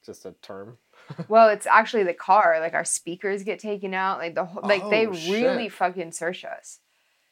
just 0.05 0.25
a 0.25 0.33
term. 0.41 0.77
Well, 1.27 1.49
it's 1.49 1.65
actually 1.67 2.03
the 2.03 2.13
car. 2.13 2.59
Like 2.61 2.73
our 2.73 2.85
speakers 2.85 3.43
get 3.43 3.59
taken 3.59 3.93
out. 3.93 4.19
Like 4.19 4.35
the 4.35 4.45
whole. 4.45 4.61
Like 4.63 4.89
they 4.89 5.05
Oh, 5.07 5.11
really 5.11 5.67
fucking 5.69 6.13
search 6.13 6.45
us. 6.45 6.79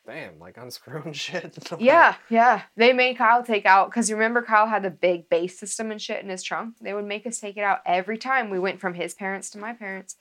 Damn, 0.05 0.39
like 0.39 0.57
unscrewing 0.57 1.13
shit. 1.13 1.57
Yeah, 1.79 2.15
yeah. 2.29 2.63
They 2.75 2.91
made 2.91 3.17
Kyle 3.17 3.43
take 3.43 3.65
out 3.65 3.89
because 3.89 4.09
you 4.09 4.15
remember 4.17 4.41
Kyle 4.41 4.67
had 4.67 4.83
the 4.83 4.89
big 4.89 5.29
bass 5.29 5.57
system 5.59 5.89
and 5.91 6.01
shit 6.01 6.21
in 6.23 6.29
his 6.29 6.43
trunk. 6.43 6.75
They 6.81 6.93
would 6.93 7.05
make 7.05 7.25
us 7.25 7.39
take 7.39 7.55
it 7.55 7.63
out 7.63 7.79
every 7.85 8.17
time 8.17 8.49
we 8.49 8.59
went 8.59 8.81
from 8.81 8.93
his 8.95 9.13
parents 9.13 9.49
to 9.51 9.57
my 9.59 9.73
parents. 9.73 10.15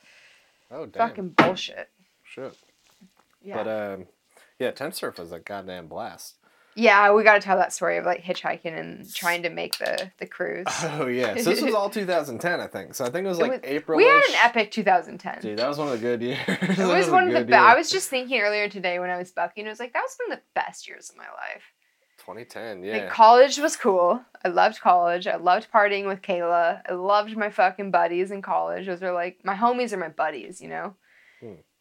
Oh 0.71 0.87
damn. 0.87 1.09
Fucking 1.09 1.29
bullshit. 1.31 1.89
Shit. 2.23 2.57
Yeah. 3.43 3.63
But 3.65 3.69
um, 3.95 4.07
yeah, 4.59 4.71
tent 4.71 4.95
surf 4.95 5.19
was 5.19 5.33
a 5.33 5.41
goddamn 5.41 5.89
blast. 5.89 6.37
Yeah, 6.77 7.13
we 7.13 7.23
got 7.25 7.35
to 7.35 7.41
tell 7.41 7.57
that 7.59 7.73
story 7.73 7.97
of 7.99 8.05
like 8.05 8.23
hitchhiking 8.23 8.79
and 8.79 9.13
trying 9.13 9.43
to 9.43 9.51
make 9.51 9.79
the 9.79 10.11
the 10.19 10.27
cruise. 10.27 10.67
Oh 10.85 11.07
yeah, 11.07 11.37
so 11.37 11.51
this 11.51 11.61
was 11.63 11.75
all 11.75 11.91
2010, 12.01 12.61
I 12.61 12.67
think. 12.67 12.95
So 12.95 13.05
I 13.05 13.11
think 13.11 13.25
it 13.25 13.29
was 13.29 13.39
It 13.39 13.43
like 13.43 13.51
was- 13.53 13.61
April. 13.65 13.97
we 13.97 14.05
had 14.05 14.23
an 14.29 14.35
epic 14.45 14.71
2010. 14.71 15.39
Dude, 15.43 15.59
that 15.59 15.69
was 15.69 15.79
one 15.79 15.89
of 15.89 15.93
the 15.95 15.99
good 15.99 16.23
years. 16.23 16.39
it 16.49 16.79
was 16.79 17.11
one 17.11 17.27
of 17.29 17.33
the 17.35 17.45
best. 17.45 17.63
I 17.63 17.75
was 17.77 17.91
just 17.91 18.09
thinking 18.09 18.41
earlier 18.41 18.69
today 18.69 18.99
when 18.99 19.11
I 19.11 19.17
was 19.19 19.31
bucking, 19.33 19.67
I 19.67 19.71
was 19.71 19.81
like, 19.81 19.93
that 19.93 20.03
was 20.03 20.17
one 20.27 20.33
of 20.33 20.39
the 20.39 20.45
best 20.61 20.87
years 20.89 21.11
of 21.11 21.17
my 21.17 21.25
life. 21.25 21.63
2010. 22.19 22.83
Like 22.83 22.87
Yeah. 23.03 23.09
college 23.09 23.59
was 23.59 23.77
cool. 23.77 24.21
I 24.45 24.49
loved 24.49 24.81
college. 24.81 25.27
I 25.27 25.37
loved 25.37 25.69
partying 25.73 26.07
with 26.07 26.23
Kayla. 26.23 26.83
I 26.89 26.93
loved 26.93 27.37
my 27.37 27.51
fucking 27.51 27.91
buddies 27.91 28.31
in 28.31 28.43
college. 28.43 28.87
Those 28.87 29.03
are 29.03 29.13
like 29.13 29.39
my 29.45 29.55
homies 29.55 29.93
are 29.93 29.97
my 29.97 30.09
buddies, 30.09 30.61
you 30.61 30.69
know. 30.69 30.95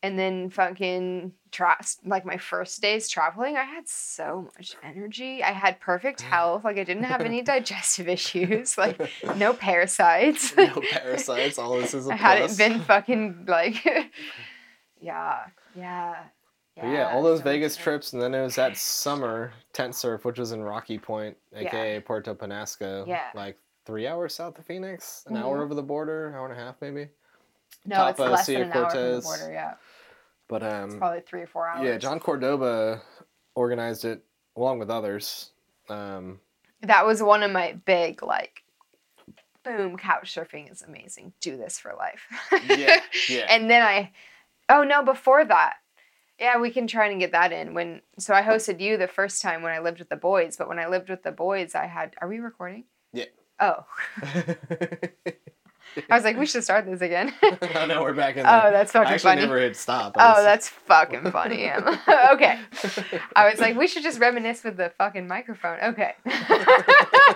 And 0.02 0.18
then 0.18 0.50
fucking 0.50 1.34
tra- 1.52 1.78
like 2.06 2.24
my 2.26 2.38
first 2.38 2.82
days 2.82 3.10
traveling, 3.10 3.58
I 3.58 3.64
had 3.64 3.86
so 3.88 4.50
much 4.58 4.76
energy. 4.82 5.44
I 5.44 5.52
had 5.52 5.80
perfect 5.82 6.22
health. 6.22 6.64
Like 6.64 6.78
I 6.78 6.86
didn't 6.86 7.04
have 7.04 7.20
any 7.22 7.42
digestive 7.54 8.08
issues. 8.08 8.78
Like 8.78 8.98
no 9.36 9.52
parasites. 9.54 10.56
no 10.56 10.82
parasites. 10.92 11.60
All 11.60 11.78
this 11.78 11.94
is 11.94 12.08
a 12.10 12.14
I 12.14 12.16
hadn't 12.16 12.58
been 12.58 12.80
fucking 12.80 13.46
like 13.48 13.86
Yeah. 15.02 15.46
Yeah. 15.76 16.16
But 16.76 16.88
yeah, 16.92 17.10
all 17.14 17.22
those 17.22 17.40
so 17.40 17.44
Vegas 17.44 17.76
trips, 17.76 18.14
and 18.14 18.22
then 18.22 18.34
it 18.34 18.42
was 18.42 18.56
that 18.56 18.78
summer 18.78 19.52
tent 19.74 19.96
surf, 19.96 20.24
which 20.24 20.40
was 20.40 20.54
in 20.54 20.62
Rocky 20.64 20.98
Point, 20.98 21.36
aka 21.54 22.00
Puerto 22.00 22.34
Penasco. 22.34 23.06
Yeah. 23.06 23.24
Like 23.36 23.58
three 23.86 24.08
hours 24.08 24.34
south 24.36 24.58
of 24.60 24.66
Phoenix, 24.66 25.26
an 25.28 25.36
Mhm. 25.36 25.42
hour 25.44 25.62
over 25.62 25.74
the 25.76 25.84
border, 25.84 26.34
hour 26.38 26.50
and 26.50 26.58
a 26.58 26.64
half 26.64 26.76
maybe. 26.80 27.10
No, 27.86 28.08
it's 28.08 28.18
Tapa, 28.18 28.32
less 28.32 28.46
than 28.46 28.62
an 28.62 28.72
hour 28.72 28.90
from 28.90 29.00
the 29.16 29.22
border, 29.22 29.52
yeah. 29.52 29.74
But 30.50 30.64
It's 30.64 30.94
um, 30.94 31.00
probably 31.00 31.22
three 31.22 31.42
or 31.44 31.48
four 31.48 31.70
hours. 31.70 31.86
yeah, 31.86 31.98
John 31.98 32.20
Cordoba 32.20 33.02
organized 33.56 34.04
it 34.04 34.26
along 34.58 34.80
with 34.80 34.90
others. 34.90 35.52
Um, 35.88 36.40
that 36.82 37.06
was 37.06 37.24
one 37.24 37.44
of 37.44 37.52
my 37.52 37.74
big 37.86 38.22
like 38.24 38.64
boom 39.64 39.98
couch 39.98 40.34
surfing 40.34 40.72
is 40.72 40.82
amazing 40.82 41.34
do 41.42 41.58
this 41.58 41.78
for 41.78 41.94
life 41.94 42.22
yeah, 42.70 43.02
yeah. 43.30 43.46
and 43.50 43.70
then 43.70 43.82
i 43.82 44.10
oh 44.70 44.84
no 44.84 45.04
before 45.04 45.44
that 45.44 45.74
yeah 46.40 46.58
we 46.58 46.72
can 46.72 46.88
try 46.88 47.08
and 47.08 47.20
get 47.20 47.34
that 47.34 47.52
in 47.52 47.74
when 47.74 48.02
so 48.18 48.34
i 48.34 48.42
hosted 48.42 48.80
you 48.80 48.96
the 48.96 49.08
first 49.08 49.42
time 49.42 49.62
when 49.62 49.74
i 49.74 49.80
lived 49.80 50.00
with 50.00 50.08
the 50.08 50.16
boys 50.16 50.56
but 50.56 50.70
when 50.70 50.80
i 50.80 50.88
lived 50.88 51.10
with 51.10 51.22
the 51.24 51.32
boys 51.32 51.76
i 51.76 51.86
had 51.86 52.16
are 52.22 52.30
we 52.30 52.40
recording 52.40 52.86
Yeah. 53.12 53.26
oh 53.60 53.84
i 56.10 56.16
was 56.16 56.24
like 56.24 56.38
we 56.38 56.46
should 56.46 56.64
start 56.64 56.86
this 56.86 57.02
again 57.02 57.34
I 57.76 57.86
know 57.86 58.02
we're 58.04 58.14
back 58.14 58.38
in. 58.38 58.44
There. 58.44 58.62
oh 58.68 58.72
that's 58.72 58.96
I 58.96 59.00
fucking 59.00 59.14
actually 59.14 59.30
funny 59.32 59.42
never 59.42 59.58
hit 59.60 59.76
stop. 59.76 60.16
I 60.18 60.26
Oh, 60.26 60.36
was- 60.36 60.44
that's 60.46 60.70
fucking 60.70 61.32
funny. 61.32 61.70
Okay. 62.34 62.60
I 63.36 63.50
was 63.50 63.60
like, 63.60 63.76
we 63.78 63.88
should 63.88 64.04
just 64.04 64.20
reminisce 64.20 64.64
with 64.64 64.78
the 64.78 64.92
fucking 64.98 65.28
microphone. 65.28 65.80
Okay. 65.82 66.14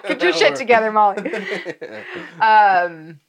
Get 0.07 0.21
your 0.21 0.33
shit 0.33 0.55
together, 0.55 0.91
Molly. 0.91 1.31
Um. 2.39 3.19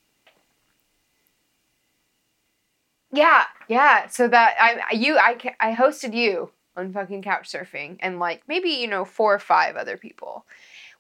Yeah, 3.13 3.45
yeah. 3.69 4.07
So 4.09 4.29
that 4.29 4.55
I 4.61 4.93
you 4.95 5.17
I 5.19 5.37
I 5.61 5.75
hosted 5.75 6.15
you 6.15 6.51
on 6.77 6.93
fucking 6.93 7.23
couch 7.23 7.51
surfing 7.51 7.97
and 8.01 8.19
like 8.19 8.43
maybe 8.49 8.71
you 8.71 8.89
know 8.89 9.05
four 9.05 9.35
or 9.35 9.39
five 9.39 9.77
other 9.77 9.97
people. 9.97 10.45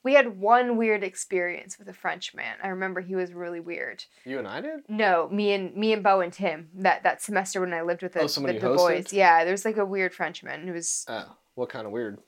We 0.05 0.13
had 0.15 0.39
one 0.39 0.77
weird 0.77 1.03
experience 1.03 1.79
with 1.79 1.89
a 1.89 1.93
French 1.95 2.35
man. 2.35 2.57
I 2.63 2.69
remember 2.69 3.01
he 3.01 3.17
was 3.17 3.33
really 3.33 3.59
weird. 3.61 4.05
you 4.25 4.39
and 4.39 4.47
I 4.47 4.61
did. 4.61 4.81
No, 4.89 5.29
me 5.31 5.53
and 5.53 5.75
me 5.75 5.93
and 5.95 6.03
Bo 6.03 6.21
and 6.21 6.33
Tim 6.33 6.69
that 6.75 7.03
that 7.03 7.23
semester 7.23 7.61
when 7.61 7.73
I 7.75 7.81
lived 7.83 8.03
with 8.03 8.13
the, 8.13 8.21
Oh, 8.21 8.27
the 8.27 8.53
hosted? 8.61 8.77
boys. 8.77 9.13
Yeah, 9.13 9.45
there's 9.45 9.65
like 9.65 9.79
a 9.79 9.85
weird 9.85 10.15
Frenchman 10.15 10.67
who 10.69 10.75
was 10.75 11.05
Oh, 11.09 11.35
what 11.55 11.71
kind 11.71 11.87
of 11.87 11.93
weird? 11.93 12.19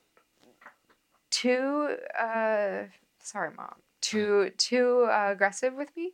too 1.29 1.95
uh 2.19 2.83
sorry 3.21 3.51
mom 3.57 3.75
too 4.01 4.49
too 4.57 5.05
uh, 5.11 5.29
aggressive 5.31 5.73
with 5.73 5.95
me 5.95 6.11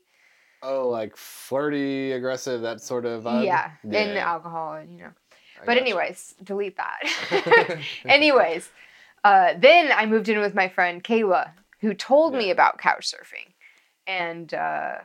Oh, 0.66 0.88
like 0.88 1.18
flirty, 1.18 2.14
aggressive, 2.14 2.61
that 2.61 2.80
sort 2.80 3.05
of 3.05 3.24
vibe. 3.24 3.43
yeah, 3.45 3.72
Yeah, 3.84 3.99
and 3.99 4.18
alcohol 4.18 4.76
and 4.76 4.89
you 4.91 4.99
know 5.03 5.11
I 5.61 5.66
but 5.66 5.78
anyways 5.78 6.36
delete 6.43 6.78
that 6.78 7.78
anyways 8.05 8.70
uh 9.24 9.54
then 9.58 9.92
i 9.92 10.06
moved 10.06 10.30
in 10.30 10.40
with 10.40 10.54
my 10.56 10.68
friend 10.70 11.04
kayla 11.04 11.52
who 11.82 11.94
told 11.94 12.34
me 12.34 12.50
about 12.50 12.78
couch 12.78 13.12
surfing 13.14 13.54
and 14.08 14.54
uh 14.54 14.96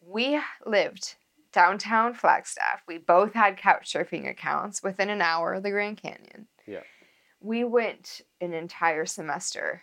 we 0.00 0.40
lived 0.66 1.14
downtown 1.52 2.14
flagstaff 2.14 2.82
we 2.86 2.98
both 2.98 3.32
had 3.34 3.56
couch 3.56 3.92
surfing 3.92 4.28
accounts 4.28 4.82
within 4.82 5.10
an 5.10 5.20
hour 5.22 5.54
of 5.54 5.62
the 5.62 5.70
grand 5.70 5.96
canyon 6.00 6.46
Yeah. 6.66 6.82
we 7.40 7.64
went 7.64 8.20
an 8.40 8.52
entire 8.54 9.06
semester 9.06 9.82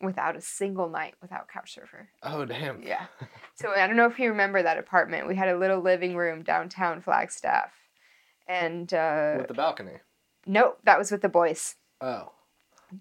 without 0.00 0.36
a 0.36 0.40
single 0.40 0.88
night 0.88 1.14
without 1.20 1.48
couch 1.48 1.74
surfer 1.74 2.08
Oh 2.22 2.44
damn. 2.44 2.82
yeah. 2.82 3.06
So 3.56 3.72
I 3.72 3.88
don't 3.88 3.96
know 3.96 4.06
if 4.06 4.20
you 4.20 4.28
remember 4.28 4.62
that 4.62 4.78
apartment. 4.78 5.26
We 5.26 5.34
had 5.34 5.48
a 5.48 5.58
little 5.58 5.80
living 5.80 6.14
room 6.14 6.44
downtown 6.44 7.00
Flagstaff. 7.00 7.72
And 8.46 8.94
uh 8.94 9.34
With 9.38 9.48
the 9.48 9.54
balcony. 9.54 9.94
nope, 10.46 10.78
that 10.84 10.96
was 10.96 11.10
with 11.10 11.22
the 11.22 11.28
boys. 11.28 11.74
Oh. 12.00 12.30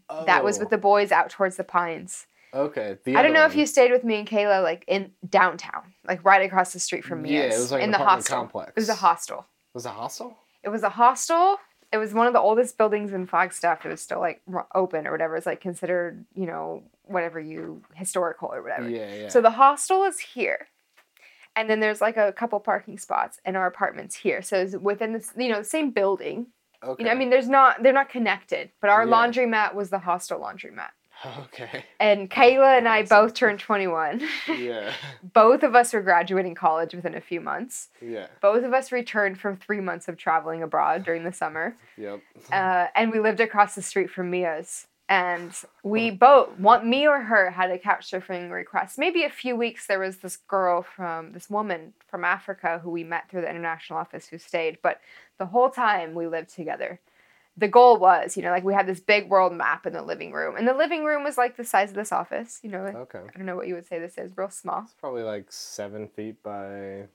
Oh. 0.09 0.25
That 0.25 0.43
was 0.43 0.59
with 0.59 0.69
the 0.69 0.77
oh. 0.77 0.79
boys 0.79 1.11
out 1.11 1.29
towards 1.29 1.57
the 1.57 1.63
pines. 1.63 2.27
Okay. 2.53 2.97
The 3.03 3.15
I 3.15 3.21
don't 3.21 3.33
know 3.33 3.45
if 3.45 3.55
you 3.55 3.65
stayed 3.65 3.91
with 3.91 4.03
me 4.03 4.15
and 4.15 4.27
Kayla 4.27 4.63
like 4.63 4.83
in 4.88 5.11
downtown, 5.29 5.93
like 6.07 6.23
right 6.23 6.41
across 6.41 6.73
the 6.73 6.79
street 6.79 7.03
from 7.03 7.21
me. 7.21 7.33
Yeah, 7.33 7.41
it 7.41 7.57
was 7.57 7.71
like 7.71 7.83
in 7.83 7.91
the 7.91 7.97
hostel. 7.97 8.38
complex. 8.38 8.69
It 8.69 8.79
was 8.79 8.89
a 8.89 8.95
hostel. 8.95 9.45
It 9.73 9.77
Was 9.77 9.85
a 9.85 9.91
hostel? 9.91 10.38
It 10.63 10.69
was 10.69 10.83
a 10.83 10.89
hostel. 10.89 11.57
It 11.91 11.97
was 11.97 12.13
one 12.13 12.27
of 12.27 12.33
the 12.33 12.39
oldest 12.39 12.77
buildings 12.77 13.13
in 13.13 13.27
Flagstaff. 13.27 13.85
It 13.85 13.89
was 13.89 14.01
still 14.01 14.19
like 14.19 14.41
open 14.73 15.07
or 15.07 15.11
whatever. 15.11 15.35
It's 15.35 15.45
like 15.45 15.61
considered, 15.61 16.25
you 16.33 16.45
know, 16.45 16.83
whatever 17.03 17.39
you 17.39 17.81
historical 17.93 18.49
or 18.53 18.61
whatever. 18.61 18.89
Yeah, 18.89 19.13
yeah. 19.13 19.29
So 19.29 19.41
the 19.41 19.51
hostel 19.51 20.03
is 20.03 20.19
here. 20.19 20.67
And 21.55 21.69
then 21.69 21.79
there's 21.79 22.01
like 22.01 22.17
a 22.17 22.31
couple 22.33 22.59
parking 22.59 22.97
spots 22.97 23.39
and 23.45 23.57
our 23.57 23.65
apartments 23.65 24.15
here. 24.15 24.41
So 24.41 24.57
it's 24.57 24.75
within 24.75 25.13
this, 25.13 25.31
you 25.38 25.49
know, 25.49 25.59
the 25.59 25.63
same 25.63 25.91
building. 25.91 26.47
Okay. 26.84 27.03
You 27.03 27.05
know, 27.05 27.11
I 27.11 27.15
mean, 27.15 27.30
there's 27.30 27.49
not, 27.49 27.82
they're 27.84 27.93
not 27.93 28.09
connected, 28.09 28.71
but 28.82 28.89
our 28.89 29.05
Yeah. 29.05 29.11
laundromat 29.13 29.73
was 29.75 29.89
the 29.89 29.99
hostel 29.99 30.39
laundromat. 30.39 30.89
Okay. 31.45 31.84
And 31.99 32.30
Kayla 32.30 32.78
and 32.78 32.88
I 32.88 33.01
Awesome. 33.01 33.17
both 33.25 33.34
turned 33.34 33.59
21. 33.59 34.21
Yeah. 34.55 34.93
both 35.34 35.63
of 35.63 35.73
us 35.75 35.91
were 35.93 36.01
graduating 36.01 36.53
college 36.53 36.93
within 36.93 37.15
a 37.15 37.21
few 37.21 37.41
months. 37.41 37.89
Yeah. 38.01 38.28
Both 38.39 38.63
of 38.63 38.71
us 38.73 38.91
returned 38.91 39.39
from 39.39 39.57
three 39.57 39.80
months 39.82 40.07
of 40.07 40.15
traveling 40.17 40.61
abroad 40.61 41.03
during 41.03 41.23
the 41.23 41.34
summer. 41.34 41.75
Yep. 41.97 42.21
Uh, 42.51 42.88
and 42.95 43.11
we 43.11 43.19
lived 43.19 43.39
across 43.39 43.73
the 43.73 43.82
street 43.82 44.11
from 44.11 44.30
Mia's. 44.30 44.86
And 45.10 45.53
we 45.84 46.12
both, 46.12 46.60
want 46.60 46.86
me 46.86 47.08
or 47.08 47.22
her, 47.22 47.51
had 47.51 47.72
a 47.72 47.78
couch 47.80 48.12
surfing 48.12 48.51
request. 48.51 48.97
Maybe 48.97 49.24
a 49.24 49.30
few 49.30 49.55
weeks 49.55 49.88
there 49.88 49.99
was 49.99 50.18
this 50.18 50.36
girl 50.36 50.82
from, 50.82 51.32
this 51.32 51.49
woman 51.49 51.93
from 52.08 52.26
Africa 52.26 52.82
who 52.84 52.91
we 52.91 53.05
met 53.05 53.30
through 53.30 53.41
the 53.41 53.49
international 53.49 53.99
office 53.99 54.28
who 54.28 54.38
stayed. 54.38 54.80
But 54.82 54.99
the 55.38 55.45
whole 55.45 55.70
time 55.70 56.14
we 56.14 56.28
lived 56.28 56.49
together. 56.49 56.99
The 57.55 57.70
goal 57.70 57.97
was, 57.97 58.38
you 58.38 58.43
know, 58.43 58.51
like 58.51 58.66
we 58.66 58.74
had 58.74 58.86
this 58.86 58.99
big 58.99 59.30
world 59.30 59.53
map 59.53 59.88
in 59.88 59.93
the 59.93 60.03
living 60.03 60.32
room. 60.32 60.58
And 60.58 60.68
the 60.68 60.74
living 60.76 61.05
room 61.05 61.24
was 61.24 61.38
like 61.38 61.58
the 61.58 61.64
size 61.64 61.89
of 61.89 61.95
this 61.95 62.12
office, 62.12 62.60
you 62.62 62.70
know, 62.70 62.84
like, 62.84 62.95
Okay. 62.95 63.20
I 63.20 63.38
don't 63.38 63.47
know 63.47 63.55
what 63.55 63.68
you 63.68 63.74
would 63.76 63.88
say 63.88 63.97
this 63.99 64.18
is, 64.18 64.32
real 64.36 64.49
small. 64.49 64.82
It's 64.84 64.93
probably 64.93 65.24
like 65.24 65.51
seven 65.51 66.08
feet 66.08 66.43
by 66.43 67.08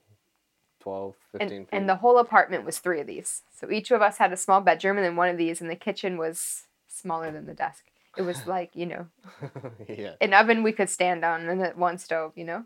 12, 0.80 1.14
15 1.32 1.40
and, 1.40 1.68
feet. 1.68 1.68
and 1.70 1.88
the 1.88 1.96
whole 1.96 2.18
apartment 2.18 2.64
was 2.64 2.78
three 2.78 3.00
of 3.00 3.06
these. 3.06 3.42
So 3.54 3.70
each 3.70 3.92
of 3.92 4.02
us 4.02 4.18
had 4.18 4.32
a 4.32 4.36
small 4.36 4.60
bedroom 4.60 4.96
and 4.96 5.04
then 5.04 5.14
one 5.14 5.28
of 5.28 5.36
these, 5.36 5.60
and 5.60 5.70
the 5.70 5.76
kitchen 5.76 6.16
was 6.16 6.64
smaller 6.92 7.30
than 7.30 7.46
the 7.46 7.54
desk. 7.54 7.84
It 8.16 8.22
was 8.22 8.46
like, 8.46 8.70
you 8.74 8.86
know, 8.86 9.06
yeah. 9.88 10.14
an 10.20 10.34
oven 10.34 10.62
we 10.62 10.72
could 10.72 10.90
stand 10.90 11.24
on 11.24 11.48
and 11.48 11.74
one 11.76 11.98
stove, 11.98 12.32
you 12.36 12.44
know? 12.44 12.64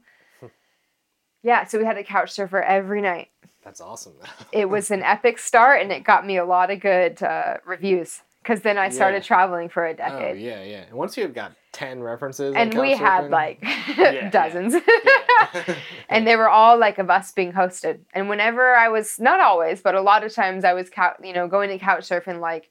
Yeah, 1.43 1.64
so 1.64 1.79
we 1.79 1.85
had 1.85 1.97
a 1.97 2.03
couch 2.03 2.33
surfer 2.33 2.61
every 2.61 3.01
night. 3.01 3.29
That's 3.64 3.81
awesome. 3.81 4.14
It 4.53 4.68
was 4.68 4.91
an 4.91 5.03
epic 5.03 5.39
start 5.39 5.83
and 5.83 5.93
it 5.93 6.03
got 6.05 6.27
me 6.27 6.37
a 6.39 6.45
lot 6.45 6.70
of 6.70 6.81
good 6.81 7.22
uh, 7.22 7.59
reviews 7.64 8.22
because 8.43 8.62
then 8.62 8.79
I 8.79 8.89
started 8.89 9.18
Yeah. 9.18 9.22
traveling 9.29 9.68
for 9.68 9.87
a 9.87 9.95
decade. 9.95 10.37
Oh 10.37 10.39
yeah, 10.39 10.62
yeah. 10.64 10.83
And 10.89 10.95
once 10.97 11.16
you've 11.16 11.35
got 11.35 11.53
ten 11.72 12.03
references, 12.03 12.55
And 12.57 12.72
we 12.74 12.93
couch 12.93 12.99
had 13.01 13.31
like 13.31 13.59
yeah. 13.97 14.31
dozens. 14.31 14.74
Yeah. 14.74 15.74
and 16.09 16.27
they 16.27 16.37
were 16.37 16.49
all 16.49 16.79
like 16.79 16.99
of 16.99 17.11
us 17.11 17.31
being 17.33 17.53
hosted. 17.53 18.01
And 18.14 18.29
whenever 18.29 18.74
I 18.74 18.89
was 18.89 19.18
not 19.20 19.41
always, 19.41 19.81
but 19.83 19.95
a 19.95 20.01
lot 20.01 20.24
of 20.24 20.33
times 20.35 20.64
I 20.64 20.72
was 20.72 20.89
cou- 20.91 21.16
you 21.22 21.33
know 21.33 21.47
going 21.49 21.68
to 21.70 21.79
couch 21.79 22.05
surf 22.05 22.27
in 22.29 22.41
like 22.41 22.70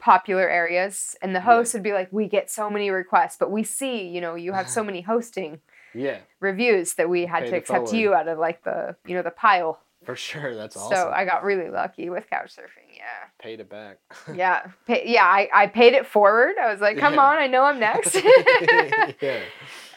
popular 0.00 0.48
areas, 0.48 1.16
and 1.22 1.34
the 1.36 1.40
host 1.40 1.74
would 1.74 1.82
be 1.82 1.92
like, 1.92 2.08
"We 2.12 2.26
get 2.26 2.50
so 2.50 2.68
many 2.70 2.90
requests, 2.90 3.36
but 3.38 3.50
we 3.50 3.62
see 3.62 4.08
you 4.08 4.20
know 4.20 4.34
you 4.34 4.52
have 4.52 4.68
so 4.68 4.82
many 4.90 5.02
hosting 5.02 5.60
yeah, 5.94 6.18
reviews 6.40 6.94
that 6.94 7.08
we 7.08 7.26
had 7.26 7.44
Pay 7.44 7.50
to 7.50 7.56
accept 7.56 7.78
forward. 7.88 7.96
you 7.96 8.14
out 8.14 8.28
of 8.28 8.38
like 8.38 8.64
the 8.64 8.96
you 9.06 9.14
know 9.14 9.22
the 9.22 9.30
pile." 9.30 9.78
for 10.02 10.16
sure. 10.16 10.56
That's 10.56 10.78
awesome. 10.78 10.96
So 10.96 11.10
I 11.14 11.26
got 11.26 11.44
really 11.44 11.68
lucky 11.68 12.08
with 12.08 12.28
couch 12.30 12.56
surfing. 12.56 12.96
Yeah, 12.96 13.28
paid 13.38 13.60
it 13.60 13.68
back. 13.68 13.98
yeah, 14.34 14.62
Pay- 14.86 15.04
yeah. 15.06 15.24
I 15.26 15.48
I 15.52 15.66
paid 15.66 15.92
it 15.92 16.06
forward. 16.06 16.54
I 16.60 16.72
was 16.72 16.80
like, 16.80 16.96
"Come 16.98 17.14
Yeah. 17.14 17.20
on, 17.20 17.36
I 17.36 17.46
know 17.46 17.64
I'm 17.64 17.78
next." 17.78 18.14
yeah. 19.20 19.40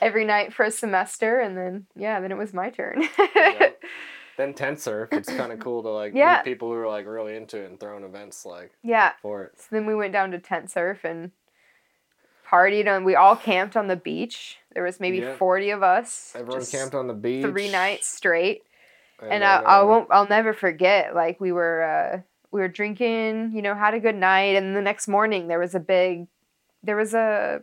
Every 0.01 0.25
night 0.25 0.53
for 0.53 0.63
a 0.65 0.71
semester, 0.71 1.39
and 1.39 1.55
then 1.57 1.85
yeah, 1.95 2.19
then 2.19 2.31
it 2.33 2.37
was 2.37 2.53
my 2.53 2.69
turn. 2.69 3.07
Yep. 3.35 3.81
Then 4.37 4.53
tent 4.53 4.79
surf. 4.79 5.09
It's 5.11 5.29
kind 5.29 5.51
of 5.51 5.59
cool 5.59 5.83
to 5.83 5.89
like 5.89 6.13
Yeah. 6.15 6.37
meet 6.37 6.45
people 6.51 6.69
who 6.69 6.75
are 6.75 6.87
like 6.87 7.05
really 7.05 7.35
into 7.35 7.59
it 7.61 7.69
and 7.69 7.79
throwing 7.79 8.03
events 8.03 8.45
like 8.45 8.71
yeah. 8.81 9.13
for 9.21 9.43
it. 9.43 9.59
So 9.59 9.67
then 9.71 9.85
we 9.85 9.93
went 9.95 10.13
down 10.13 10.31
to 10.31 10.39
tent 10.39 10.71
surf 10.71 11.03
and 11.03 11.31
partied 12.47 12.87
and 12.87 13.05
we 13.05 13.15
all 13.15 13.35
camped 13.35 13.75
on 13.77 13.87
the 13.87 13.95
beach. 13.95 14.57
There 14.73 14.83
was 14.83 14.99
maybe 14.99 15.17
Yeah. 15.19 15.35
40 15.35 15.69
of 15.71 15.83
us. 15.83 16.33
Everyone 16.35 16.65
camped 16.65 16.95
on 16.95 17.07
the 17.07 17.13
beach. 17.13 17.45
three 17.45 17.69
nights 17.71 18.07
straight. 18.07 18.63
And 19.21 19.31
then, 19.31 19.43
I, 19.43 19.61
I 19.61 19.79
uh, 19.81 19.85
won't 19.85 20.07
I'll 20.11 20.27
never 20.27 20.53
forget 20.53 21.15
like 21.15 21.39
we 21.39 21.51
were 21.51 21.83
uh 21.83 22.21
we 22.51 22.59
were 22.59 22.67
drinking, 22.67 23.51
you 23.55 23.61
know, 23.61 23.73
had 23.75 23.93
a 23.93 23.99
good 23.99 24.15
night 24.15 24.55
and 24.55 24.75
the 24.75 24.81
next 24.81 25.07
morning 25.07 25.47
there 25.47 25.59
was 25.59 25.73
a 25.75 25.79
big 25.79 26.27
there 26.83 26.95
was 26.97 27.13
a 27.13 27.61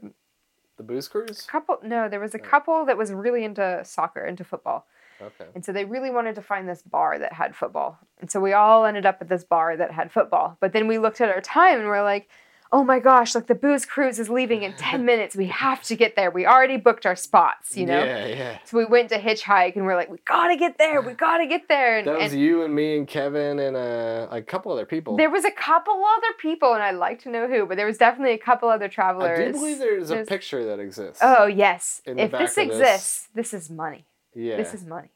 the 0.76 0.82
booze 0.82 1.08
cruise. 1.08 1.42
couple 1.42 1.78
no, 1.82 2.08
there 2.08 2.20
was 2.20 2.34
a 2.34 2.40
Oh. 2.40 2.44
couple 2.44 2.84
that 2.86 2.96
was 2.96 3.12
really 3.12 3.44
into 3.44 3.82
soccer, 3.84 4.24
into 4.24 4.44
football. 4.44 4.86
Okay. 5.22 5.46
And 5.54 5.64
so 5.64 5.72
they 5.72 5.84
really 5.84 6.10
wanted 6.10 6.34
to 6.36 6.42
find 6.42 6.68
this 6.68 6.82
bar 6.82 7.18
that 7.18 7.32
had 7.32 7.54
football. 7.54 7.98
And 8.20 8.30
so 8.30 8.40
we 8.40 8.52
all 8.52 8.84
ended 8.84 9.06
up 9.06 9.18
at 9.20 9.28
this 9.28 9.44
bar 9.44 9.76
that 9.76 9.90
had 9.92 10.10
football. 10.12 10.56
But 10.60 10.72
then 10.72 10.86
we 10.86 10.98
looked 10.98 11.20
at 11.20 11.28
our 11.28 11.40
time 11.40 11.78
and 11.78 11.88
we're 11.88 12.02
like, 12.02 12.28
oh 12.72 12.84
my 12.84 13.00
gosh, 13.00 13.34
like 13.34 13.48
the 13.48 13.54
booze 13.56 13.84
cruise 13.84 14.20
is 14.20 14.30
leaving 14.30 14.62
in 14.62 14.72
10 14.74 15.04
minutes. 15.12 15.34
We 15.34 15.46
have 15.46 15.82
to 15.84 15.96
get 15.96 16.14
there. 16.14 16.30
We 16.30 16.46
already 16.46 16.76
booked 16.76 17.04
our 17.04 17.16
spots, 17.16 17.76
you 17.76 17.84
know? 17.84 18.04
Yeah, 18.04 18.26
yeah. 18.26 18.58
So 18.64 18.78
we 18.78 18.84
went 18.84 19.08
to 19.08 19.18
hitchhike 19.18 19.74
and 19.74 19.84
we're 19.84 19.96
like, 19.96 20.08
we 20.08 20.18
gotta 20.24 20.54
get 20.54 20.78
there. 20.78 21.00
We 21.02 21.12
gotta 21.26 21.48
get 21.48 21.66
there. 21.66 21.98
And, 21.98 22.06
That 22.06 22.18
was 22.20 22.32
and 22.32 22.40
you 22.40 22.62
and 22.62 22.72
me 22.72 22.96
and 22.96 23.08
Kevin 23.08 23.58
and 23.58 23.76
uh, 23.76 24.28
a 24.30 24.40
couple 24.40 24.70
other 24.70 24.86
people. 24.86 25.16
there 25.16 25.30
was 25.30 25.44
a 25.44 25.50
couple 25.50 25.94
other 25.94 26.32
people, 26.38 26.74
and 26.74 26.80
I'd 26.82 26.94
like 26.94 27.20
to 27.22 27.28
know 27.28 27.48
who, 27.48 27.66
but 27.66 27.76
there 27.76 27.86
was 27.86 27.98
definitely 27.98 28.34
a 28.34 28.38
couple 28.38 28.68
other 28.68 28.86
travelers. 28.86 29.40
I 29.40 29.46
do 29.46 29.52
believe 29.52 29.78
there's 29.80 30.10
a 30.12 30.14
There's- 30.14 30.28
picture 30.28 30.64
that 30.66 30.78
exists. 30.78 31.18
Oh, 31.22 31.46
yes. 31.46 32.02
If 32.06 32.30
this 32.30 32.32
of 32.32 32.54
this. 32.54 32.58
exists, 32.58 33.28
this 33.34 33.52
is 33.52 33.68
money. 33.68 34.06
Yeah. 34.34 34.56
This 34.56 34.74
is 34.74 34.84
money. 34.84 35.10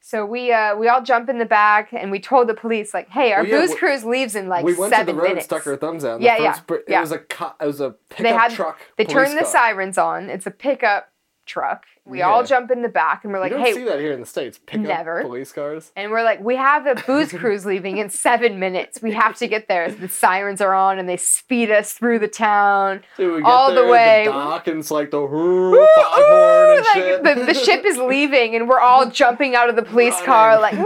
So 0.00 0.24
we 0.24 0.52
uh 0.52 0.76
we 0.76 0.86
all 0.88 1.02
jump 1.02 1.28
in 1.28 1.38
the 1.38 1.44
back 1.44 1.92
and 1.92 2.10
we 2.12 2.20
told 2.20 2.48
the 2.48 2.54
police 2.54 2.94
like, 2.94 3.08
hey, 3.08 3.32
our 3.32 3.42
Well, 3.42 3.50
yeah, 3.50 3.60
booze 3.60 3.70
we- 3.70 3.76
cruise 3.76 4.04
leaves 4.04 4.36
in 4.36 4.48
like 4.48 4.64
we 4.64 4.74
went 4.76 4.92
seven 4.92 5.06
to 5.06 5.12
the 5.12 5.18
road, 5.18 5.28
minutes. 5.30 5.46
stuck 5.46 5.66
our 5.66 5.76
thumbs 5.76 6.04
out. 6.04 6.20
Yeah, 6.20 6.36
yeah, 6.38 6.60
yeah. 6.86 6.98
It 6.98 7.00
was 7.00 7.12
a 7.12 7.18
co- 7.18 7.52
it 7.60 7.66
was 7.66 7.80
a 7.80 7.90
pickup 8.10 8.40
had- 8.40 8.52
truck. 8.52 8.78
They 8.96 9.04
turned 9.04 9.28
turn 9.28 9.36
the 9.36 9.44
sirens 9.44 9.98
on. 9.98 10.30
It's 10.30 10.46
a 10.46 10.50
pickup 10.52 11.08
truck. 11.44 11.84
We 12.06 12.22
all 12.22 12.44
jump 12.44 12.70
in 12.70 12.82
the 12.82 12.88
back 12.88 13.24
and 13.24 13.32
we're 13.32 13.40
like, 13.40 13.50
you 13.50 13.56
don't 13.58 13.66
hey, 13.66 13.72
see 13.74 13.84
that 13.84 13.98
here 13.98 14.12
in 14.12 14.20
the 14.20 14.26
states. 14.26 14.60
Pickup 14.64 14.86
Never. 14.86 15.22
police 15.22 15.50
cars. 15.52 15.90
and 15.96 16.10
we're 16.12 16.22
like, 16.22 16.40
we 16.40 16.54
have 16.56 16.86
a 16.86 16.94
booze 16.94 17.32
cruise 17.40 17.66
leaving 17.66 17.98
in 17.98 18.10
seven 18.10 18.58
minutes. 18.60 19.02
We 19.02 19.12
have 19.12 19.36
to 19.38 19.48
get 19.48 19.66
there. 19.66 19.90
The 19.90 20.08
sirens 20.08 20.60
are 20.60 20.72
on 20.72 20.98
and 21.00 21.08
they 21.08 21.16
speed 21.16 21.70
us 21.70 21.92
through 21.94 22.20
the 22.20 22.28
town. 22.28 23.02
Dude, 23.16 23.34
we 23.34 23.40
get 23.42 23.46
All 23.48 23.74
the 23.74 23.86
way. 23.86 24.26
dock 24.26 24.68
and 24.68 24.78
it's 24.78 24.90
like 24.90 25.10
the 25.10 25.18
foghorn 25.26 26.76
and 26.76 26.84
like, 26.84 26.94
shit. 26.94 27.24
The, 27.24 27.44
the 27.46 27.54
ship 27.54 27.84
is 27.84 27.98
leaving 27.98 28.54
and 28.54 28.68
we're 28.68 28.80
all 28.80 29.10
jumping 29.10 29.54
out 29.54 29.68
of 29.68 29.76
the 29.76 29.82
police 29.82 30.20
car 30.24 30.60
like 30.60 30.74
no 30.74 30.84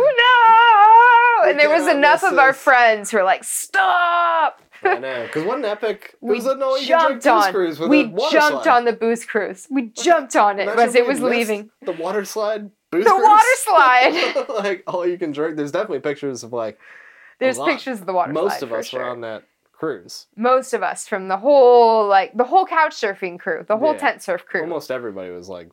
and 1.44 1.58
there 1.58 1.70
was 1.70 1.86
enough 1.88 2.22
of 2.22 2.38
our 2.38 2.52
friends 2.52 3.10
who 3.10 3.16
were 3.18 3.24
like 3.24 3.44
stop 3.44 4.60
I 4.82 4.98
know, 4.98 5.24
because 5.26 5.44
what 5.44 5.58
an 5.58 5.66
epic. 5.66 6.14
It 6.22 6.24
we 6.24 6.36
was 6.36 6.46
an 6.46 6.62
all 6.62 6.78
you 6.78 6.86
can 6.86 7.20
jumped 7.20 7.26
on 7.26 7.52
cruise 7.52 7.78
with 7.78 7.90
we 7.90 8.04
jumped 8.30 8.64
slide. 8.64 8.66
on 8.68 8.84
the 8.86 8.92
booze 8.94 9.24
cruise 9.26 9.66
we 9.70 9.88
jumped 9.88 10.36
on 10.36 10.58
it 10.58 10.64
Imagine 10.64 10.80
as 10.88 10.94
it 10.94 11.06
was 11.06 11.20
leaving 11.20 11.70
The 11.82 11.92
water 11.92 12.24
slide. 12.24 12.70
Booze 12.90 13.04
The 13.04 13.10
cruise. 13.10 13.22
water 13.22 13.44
slide. 13.58 14.44
like 14.64 14.82
all 14.86 15.06
you 15.06 15.18
can 15.18 15.32
drink. 15.32 15.56
There's 15.56 15.70
definitely 15.72 16.00
pictures 16.00 16.42
of 16.42 16.52
like 16.52 16.78
there's 17.38 17.58
pictures 17.58 18.00
of 18.00 18.06
the 18.06 18.12
water 18.12 18.32
slide. 18.32 18.42
most 18.42 18.58
slide 18.58 18.62
of 18.66 18.72
us 18.72 18.86
sure. 18.86 19.00
were 19.04 19.10
on 19.10 19.20
that 19.20 19.44
cruise. 19.72 20.26
most 20.36 20.72
of 20.74 20.82
us 20.82 21.06
from 21.08 21.28
the 21.28 21.36
whole 21.38 22.06
like 22.08 22.34
the 22.36 22.44
whole 22.44 22.66
couch 22.66 22.92
surfing 22.94 23.38
crew 23.38 23.64
the 23.68 23.76
whole 23.78 23.92
Yeah. 23.92 23.98
tent 23.98 24.22
surf 24.22 24.44
crew 24.46 24.62
Almost 24.62 24.90
everybody 24.90 25.30
was 25.30 25.48
like 25.48 25.68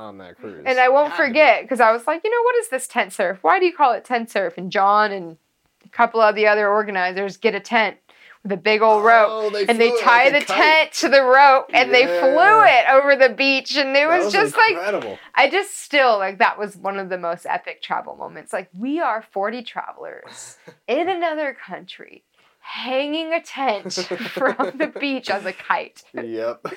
on 0.00 0.18
that 0.18 0.36
cruise. 0.38 0.64
and 0.66 0.78
I 0.80 0.88
won't 0.88 1.10
Had 1.12 1.16
to 1.18 1.22
be. 1.22 1.28
forget 1.28 1.62
because 1.62 1.80
I 1.80 1.92
was 1.92 2.06
like, 2.06 2.22
you 2.24 2.30
know, 2.30 2.42
what 2.42 2.56
is 2.56 2.68
this 2.68 2.86
tent 2.88 3.12
surf? 3.12 3.38
Why 3.42 3.58
do 3.60 3.66
you 3.66 3.72
call 3.72 3.92
it 3.92 4.04
tent 4.04 4.30
surf? 4.30 4.54
And 4.58 4.72
John 4.72 5.12
and 5.12 5.36
a 5.84 5.88
couple 5.90 6.20
of 6.20 6.34
the 6.34 6.46
other 6.46 6.68
organizers 6.68 7.36
get 7.36 7.54
a 7.54 7.60
tent. 7.60 7.96
with 8.42 8.52
a 8.52 8.56
big 8.56 8.80
old 8.80 9.04
rope. 9.04 9.28
Oh, 9.30 9.50
they 9.50 9.66
and 9.66 9.78
they 9.78 9.90
tie 10.00 10.30
like 10.30 10.46
the 10.46 10.52
tent 10.52 10.92
to 10.92 11.08
the 11.10 11.22
rope 11.22 11.66
and 11.74 11.92
they 11.92 12.06
flew 12.06 12.62
it 12.64 12.84
over 12.90 13.14
the 13.14 13.34
beach 13.34 13.76
and 13.76 13.90
it 13.90 14.08
That 14.08 14.24
was, 14.24 14.32
just 14.32 14.56
like 14.56 14.72
incredible. 14.72 15.18
I 15.34 15.50
just 15.50 15.76
still 15.78 16.16
like 16.18 16.38
that 16.38 16.58
was 16.58 16.74
one 16.76 16.98
of 16.98 17.10
the 17.10 17.18
most 17.18 17.44
epic 17.44 17.82
travel 17.82 18.16
moments. 18.16 18.52
Like 18.54 18.70
we 18.72 18.98
are 18.98 19.20
40 19.30 19.62
travelers 19.62 20.56
in 20.88 21.08
another 21.10 21.54
country 21.66 22.24
hanging 22.60 23.32
a 23.34 23.42
tent 23.42 23.92
from 24.32 24.72
the 24.76 24.92
beach 24.98 25.28
as 25.28 25.44
a 25.44 25.52
kite. 25.52 26.02
yep. 26.14 26.64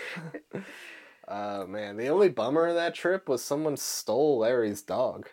Oh 1.27 1.65
man, 1.67 1.97
the 1.97 2.07
only 2.09 2.29
bummer 2.29 2.67
of 2.67 2.75
that 2.75 2.93
trip 2.95 3.29
was 3.29 3.43
someone 3.43 3.77
stole 3.77 4.39
Larry's 4.39 4.81
dog. 4.81 5.29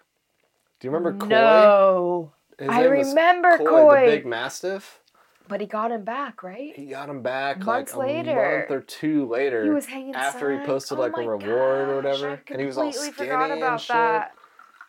Do 0.79 0.87
you 0.89 0.93
remember 0.93 1.19
Coy? 1.19 1.29
No. 1.29 2.33
His 2.59 2.69
I 2.69 2.83
remember 2.85 3.59
Coy, 3.59 3.65
Coy. 3.67 4.01
the 4.07 4.17
big 4.17 4.27
mastiff. 4.27 5.01
But 5.49 5.61
he 5.61 5.67
got 5.67 5.91
him 5.91 6.05
back, 6.05 6.43
right? 6.45 6.73
He 6.77 6.87
got 6.87 7.09
him 7.09 7.23
back 7.23 7.59
Months 7.59 7.97
like 7.97 8.09
a 8.27 8.35
month 8.35 8.71
or 8.71 8.81
two 8.83 9.27
later. 9.27 9.65
He 9.65 9.71
was 9.71 9.87
hanging 9.87 10.15
after 10.15 10.53
he 10.53 10.59
signs. 10.59 10.67
posted, 10.67 10.99
Oh 10.99 11.01
like, 11.01 11.17
a 11.17 11.29
reward 11.29 11.89
or 11.89 11.97
whatever, 11.97 12.41
and 12.49 12.61
he 12.61 12.67
was 12.67 12.79
all 12.79 12.85
completely 12.85 13.13
forgot 13.13 13.41
skinny 13.47 13.53
and 13.55 13.63
about 13.63 13.81
shit. 13.81 13.89
that. 13.95 14.33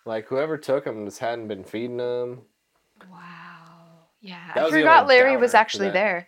like 0.06 0.28
whoever 0.28 0.58
took 0.58 0.86
him 0.86 1.06
just 1.06 1.18
hadn't 1.18 1.48
been 1.48 1.64
feeding 1.64 1.98
him. 1.98 2.42
Wow. 3.12 3.18
Yeah. 4.22 4.38
That 4.54 4.66
I 4.66 4.70
forgot 4.70 5.08
Larry 5.08 5.36
was 5.36 5.56
actually 5.56 5.90
there. 5.90 6.28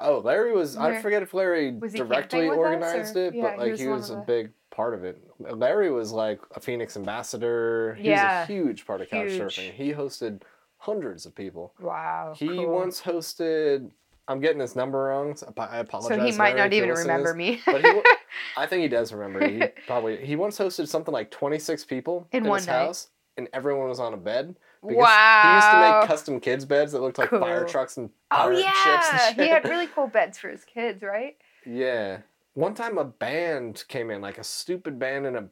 Oh, 0.00 0.18
Larry 0.18 0.52
was. 0.52 0.76
I 0.76 1.00
forget 1.02 1.22
if 1.22 1.34
Larry 1.34 1.72
directly 1.72 2.46
camping 2.46 2.48
with 2.50 2.58
us, 2.58 2.58
organized 2.58 3.16
or- 3.16 3.24
it, 3.26 3.34
yeah, 3.34 3.42
but 3.42 3.52
he 3.52 3.58
like 3.58 3.70
was 3.72 3.80
he 3.80 3.86
was 3.88 4.10
a 4.10 4.14
the- 4.14 4.20
big 4.22 4.50
part 4.70 4.94
of 4.94 5.04
it. 5.04 5.22
Larry 5.38 5.90
was 5.90 6.12
like 6.12 6.40
a 6.54 6.60
Phoenix 6.60 6.96
ambassador. 6.96 7.94
He 7.94 8.08
Yeah. 8.08 8.40
was 8.42 8.48
a 8.48 8.52
huge 8.52 8.86
part 8.86 9.00
of 9.00 9.08
couch 9.10 9.30
Huge. 9.32 9.40
surfing. 9.56 9.72
He 9.72 9.92
hosted 9.92 10.42
hundreds 10.78 11.26
of 11.26 11.34
people. 11.34 11.74
Wow. 11.80 12.34
He 12.36 12.48
cool. 12.48 12.68
once 12.74 13.02
hosted. 13.02 13.90
I'm 14.28 14.38
getting 14.40 14.60
his 14.60 14.76
number 14.76 15.04
wrong. 15.04 15.34
So 15.34 15.52
I 15.58 15.78
apologize. 15.78 16.18
So 16.18 16.24
he 16.24 16.32
might 16.32 16.54
Larry, 16.54 16.68
not 16.68 16.72
even 16.72 16.90
remember 16.90 17.34
me. 17.34 17.60
But 17.66 17.84
he, 17.84 18.00
I 18.56 18.64
think 18.66 18.82
he 18.82 18.88
does 18.88 19.12
remember. 19.12 19.46
He 19.46 19.62
probably 19.88 20.24
he 20.24 20.36
once 20.36 20.56
hosted 20.56 20.86
something 20.88 21.12
like 21.12 21.30
26 21.32 21.84
people 21.84 22.28
In 22.32 22.44
in, 22.44 22.48
one 22.48 22.58
his 22.60 22.68
night. 22.68 22.72
house, 22.74 23.08
and 23.36 23.48
everyone 23.52 23.88
was 23.88 23.98
on 24.00 24.14
a 24.14 24.16
bed. 24.16 24.54
Because 24.82 24.96
wow. 24.96 25.42
He 25.42 25.54
used 25.54 25.70
to 25.70 25.98
make 26.00 26.08
custom 26.08 26.40
kids 26.40 26.64
beds 26.64 26.92
that 26.92 27.00
looked 27.00 27.18
like 27.18 27.30
fire 27.30 27.64
trucks 27.64 27.96
and 27.96 28.10
Oh 28.30 28.36
pirate 28.36 28.56
ships 28.56 29.08
and 29.10 29.18
yeah, 29.18 29.28
shit. 29.28 29.40
he 29.40 29.48
had 29.48 29.64
really 29.64 29.86
cool 29.88 30.06
beds 30.06 30.38
for 30.38 30.48
his 30.48 30.64
kids, 30.64 31.02
right? 31.02 31.36
Yeah. 31.66 32.18
One 32.54 32.74
time 32.74 32.98
a 32.98 33.04
band 33.04 33.84
came 33.88 34.10
in, 34.10 34.20
like 34.20 34.38
a 34.38 34.44
stupid 34.44 34.98
band 34.98 35.26
in 35.26 35.36
a 35.36 35.48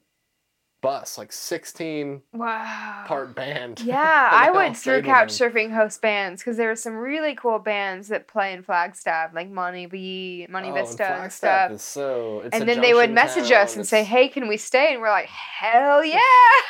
bus, 0.81 1.19
like 1.19 1.33
16 1.33 2.23
Wow. 2.33 3.05
part 3.07 3.35
band. 3.35 3.81
Yeah, 3.85 4.29
I 4.33 4.51
went 4.51 4.77
through 4.77 5.03
couch 5.03 5.29
surfing 5.31 5.75
host 5.75 6.01
bands 6.01 6.41
because 6.43 6.57
there 6.57 6.69
were 6.69 6.77
some 6.77 6.95
really 6.97 7.35
cool 7.35 7.59
bands 7.59 8.09
that 8.09 8.29
play 8.29 8.53
in 8.53 8.63
Flagstaff, 8.63 9.35
like 9.35 9.51
Monty 9.51 9.87
B, 9.87 10.47
Monty 10.49 10.71
Oh, 10.71 10.75
Vista 10.75 11.05
and 11.05 11.17
Flagstaff 11.21 11.71
stuff. 11.71 11.81
so, 11.81 12.41
it's 12.45 12.55
a 12.55 12.61
And 12.61 12.69
then 12.69 12.81
they 12.81 12.95
would 12.95 13.11
message 13.11 13.49
town, 13.51 13.63
us 13.63 13.77
and 13.77 13.87
say, 13.87 14.05
"Hey, 14.05 14.29
can 14.29 14.47
we 14.47 14.57
stay?" 14.57 14.93
And 14.93 15.01
we're 15.03 15.11
like, 15.11 15.27
"Hell 15.27 16.05
yeah! 16.05 16.19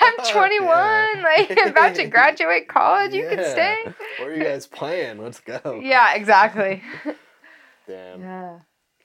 I'm 0.01 0.17
Fuck 0.17 0.29
21, 0.31 0.67
yeah. 0.69 1.23
like 1.39 1.67
about 1.67 1.95
to 1.97 2.07
graduate 2.07 2.69
college. 2.69 3.13
You 3.13 3.29
can 3.29 3.45
stay." 3.45 3.77
Where 4.19 4.31
are 4.31 4.35
you 4.35 4.43
guys 4.43 4.67
playing? 4.67 5.23
Let's 5.23 5.41
go. 5.41 5.81
Yeah, 5.83 6.15
exactly. 6.15 6.83
Damn. 7.87 8.21
yeah, 8.21 8.59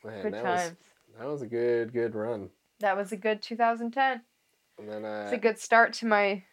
Man, 0.04 0.22
good 0.24 0.34
that 0.34 0.44
times. 0.44 0.70
was 0.70 0.74
that 1.20 1.28
was 1.28 1.42
a 1.42 1.48
good 1.48 1.94
good 1.94 2.16
run. 2.16 2.50
That 2.80 2.98
was 2.98 3.12
a 3.12 3.18
good 3.18 3.42
2010. 3.42 4.22
And 4.84 4.92
then 4.92 5.06
uh, 5.06 5.24
It's 5.26 5.34
a 5.34 5.38
good 5.38 5.58
start 5.60 5.94
to 5.94 6.06
my 6.06 6.44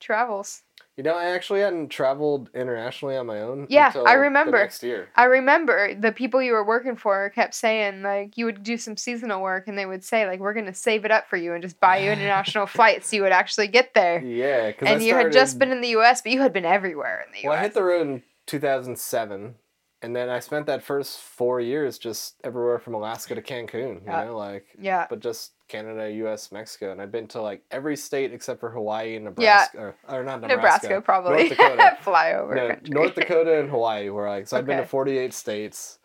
travels. 0.00 0.62
you 0.96 1.02
know, 1.04 1.16
I 1.16 1.26
actually 1.30 1.60
hadn't 1.60 1.88
traveled 1.88 2.50
internationally 2.54 3.16
on 3.16 3.26
my 3.26 3.40
own. 3.40 3.66
Yeah, 3.68 3.92
I 4.06 4.14
remember. 4.14 4.58
next 4.58 4.82
year. 4.82 5.08
I 5.16 5.24
remember 5.24 5.94
the 5.94 6.12
people 6.12 6.40
you 6.42 6.52
were 6.52 6.64
working 6.64 6.96
for 6.96 7.30
kept 7.30 7.54
saying 7.54 8.02
like 8.02 8.36
you 8.38 8.44
would 8.46 8.62
do 8.62 8.76
some 8.78 8.96
seasonal 8.96 9.42
work 9.42 9.66
and 9.68 9.76
they 9.78 9.86
would 9.86 10.04
say 10.04 10.26
like 10.26 10.40
we're 10.40 10.54
gonna 10.54 10.74
save 10.74 11.04
it 11.04 11.10
up 11.10 11.28
for 11.28 11.36
you 11.36 11.52
and 11.52 11.62
just 11.62 11.78
buy 11.80 11.98
you 11.98 12.10
international 12.10 12.66
flights 12.76 13.08
so 13.08 13.16
you 13.16 13.22
would 13.22 13.32
actually 13.32 13.68
get 13.68 13.92
there. 13.94 14.20
Yeah, 14.22 14.68
because 14.68 14.88
And 14.88 15.02
you 15.02 15.14
had 15.14 15.32
just 15.32 15.58
been 15.58 15.72
in 15.72 15.80
the 15.80 15.88
U.S., 15.88 16.22
but 16.22 16.32
you 16.32 16.40
had 16.40 16.52
been 16.52 16.64
everywhere 16.66 17.24
in 17.26 17.32
the 17.32 17.38
U.S. 17.40 17.48
Well, 17.48 17.58
I 17.58 17.62
hit 17.62 17.74
the 17.74 17.82
road 17.82 18.06
in 18.06 18.22
2007, 18.46 19.54
and 20.04 20.14
then 20.14 20.28
I 20.28 20.38
spent 20.40 20.66
that 20.66 20.82
first 20.82 21.20
four 21.20 21.60
years 21.60 21.98
just 21.98 22.34
everywhere 22.44 22.78
from 22.78 22.94
Alaska 22.94 23.34
to 23.34 23.42
Cancun. 23.42 23.72
You 23.74 24.02
Yeah. 24.06 24.24
know, 24.24 24.36
like, 24.36 24.66
yeah, 24.78 25.06
but 25.10 25.20
just 25.20 25.52
Canada, 25.68 26.10
U.S., 26.10 26.52
Mexico, 26.52 26.92
and 26.92 27.00
I've 27.00 27.10
been 27.10 27.26
to 27.28 27.40
like 27.40 27.62
every 27.70 27.96
state 27.96 28.32
except 28.32 28.60
for 28.60 28.70
Hawaii 28.70 29.16
and 29.16 29.24
Yeah. 29.24 29.30
Nebraska, 29.30 29.78
or, 29.78 29.96
or 30.08 30.22
not 30.22 30.40
Nebraska, 30.42 30.88
Nebraska, 30.88 31.00
probably 31.00 31.32
North 31.48 31.48
Dakota. 31.58 31.98
flyover 32.04 32.54
no, 32.54 32.68
country. 32.68 32.90
North 32.90 33.14
Dakota 33.14 33.60
and 33.60 33.70
Hawaii 33.74 34.08
were 34.10 34.28
like. 34.28 34.46
So 34.46 34.56
I've 34.58 34.66
been 34.66 34.76
to 34.78 34.86
48 34.86 35.32
states. 35.32 35.98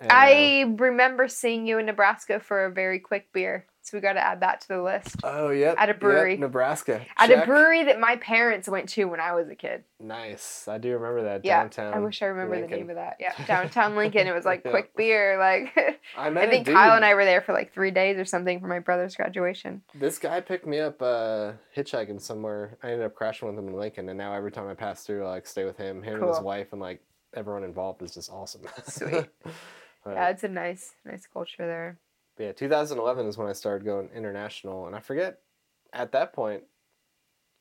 and, 0.00 0.10
uh, 0.10 0.14
I 0.14 0.74
remember 0.78 1.28
seeing 1.28 1.66
you 1.66 1.78
in 1.78 1.86
Nebraska 1.86 2.40
for 2.40 2.64
a 2.64 2.70
very 2.72 2.98
quick 2.98 3.32
beer, 3.32 3.66
so 3.84 3.96
we 3.96 4.00
got 4.00 4.14
to 4.14 4.24
add 4.24 4.40
that 4.40 4.60
to 4.62 4.68
the 4.68 4.82
list. 4.82 5.16
oh 5.22 5.50
yep, 5.50 5.76
at 5.78 5.88
a 5.88 5.92
yep, 5.92 6.00
brewery. 6.00 6.36
Nebraska. 6.36 7.04
At 7.18 7.30
a 7.30 7.44
brewery 7.46 7.84
that 7.84 8.00
my 8.00 8.16
parents 8.16 8.68
went 8.68 8.88
to 8.90 9.04
when 9.04 9.20
I 9.20 9.34
was 9.34 9.48
a 9.48 9.54
kid. 9.54 9.84
Nice, 10.00 10.66
I 10.68 10.78
do 10.78 10.92
remember 10.92 11.22
that 11.24 11.44
Yeah, 11.44 11.62
downtown. 11.62 11.94
I 11.94 11.98
wish 12.00 12.22
I 12.22 12.26
remember 12.26 12.60
the 12.60 12.66
name 12.74 12.90
of 12.90 12.96
that. 12.96 13.16
Yeah, 13.20 13.32
downtown 13.46 13.94
Lincoln. 13.96 14.26
It 14.26 14.34
was 14.34 14.44
like 14.44 14.62
Yeah. 14.64 14.70
quick 14.70 14.90
beer. 14.96 15.38
Like 15.38 15.96
I 16.16 16.30
met 16.30 16.44
I 16.48 16.50
think. 16.50 16.66
Kyle 16.66 16.96
and 16.96 17.04
I 17.04 17.14
were 17.14 17.24
there 17.24 17.40
for 17.42 17.52
like 17.52 17.72
three 17.72 17.90
days 17.90 18.18
or 18.18 18.24
something 18.24 18.60
for 18.60 18.66
my 18.66 18.78
brother's 18.78 19.14
graduation. 19.16 19.82
This 19.94 20.18
guy 20.18 20.40
picked 20.40 20.66
me 20.66 20.80
up 20.80 21.00
uh, 21.02 21.52
hitchhiking 21.76 22.20
somewhere. 22.20 22.78
I 22.82 22.88
ended 22.90 23.06
up 23.06 23.14
crashing 23.14 23.48
with 23.48 23.58
him 23.58 23.68
in 23.68 23.74
Lincoln, 23.74 24.08
and 24.08 24.18
now 24.18 24.32
every 24.34 24.50
time 24.52 24.68
I 24.68 24.74
pass 24.74 25.04
through, 25.04 25.24
I 25.24 25.28
like 25.30 25.46
stay 25.46 25.64
with 25.64 25.76
him. 25.76 26.02
Him 26.02 26.22
and 26.22 26.28
his 26.28 26.40
wife, 26.40 26.72
and 26.72 26.80
like 26.80 27.02
everyone 27.34 27.64
involved 27.64 28.02
is 28.02 28.14
just 28.14 28.30
awesome. 28.30 28.62
Sweet. 28.86 29.26
But, 30.04 30.14
Yeah, 30.14 30.28
it's 30.28 30.44
a 30.44 30.48
nice, 30.48 30.92
nice 31.04 31.26
culture 31.26 31.66
there. 31.66 31.98
Yeah, 32.38 32.52
2011 32.52 33.26
is 33.26 33.38
when 33.38 33.48
I 33.48 33.52
started 33.52 33.84
going 33.84 34.08
international, 34.14 34.86
and 34.86 34.96
I 34.96 35.00
forget 35.00 35.40
at 35.92 36.12
that 36.12 36.32
point 36.32 36.64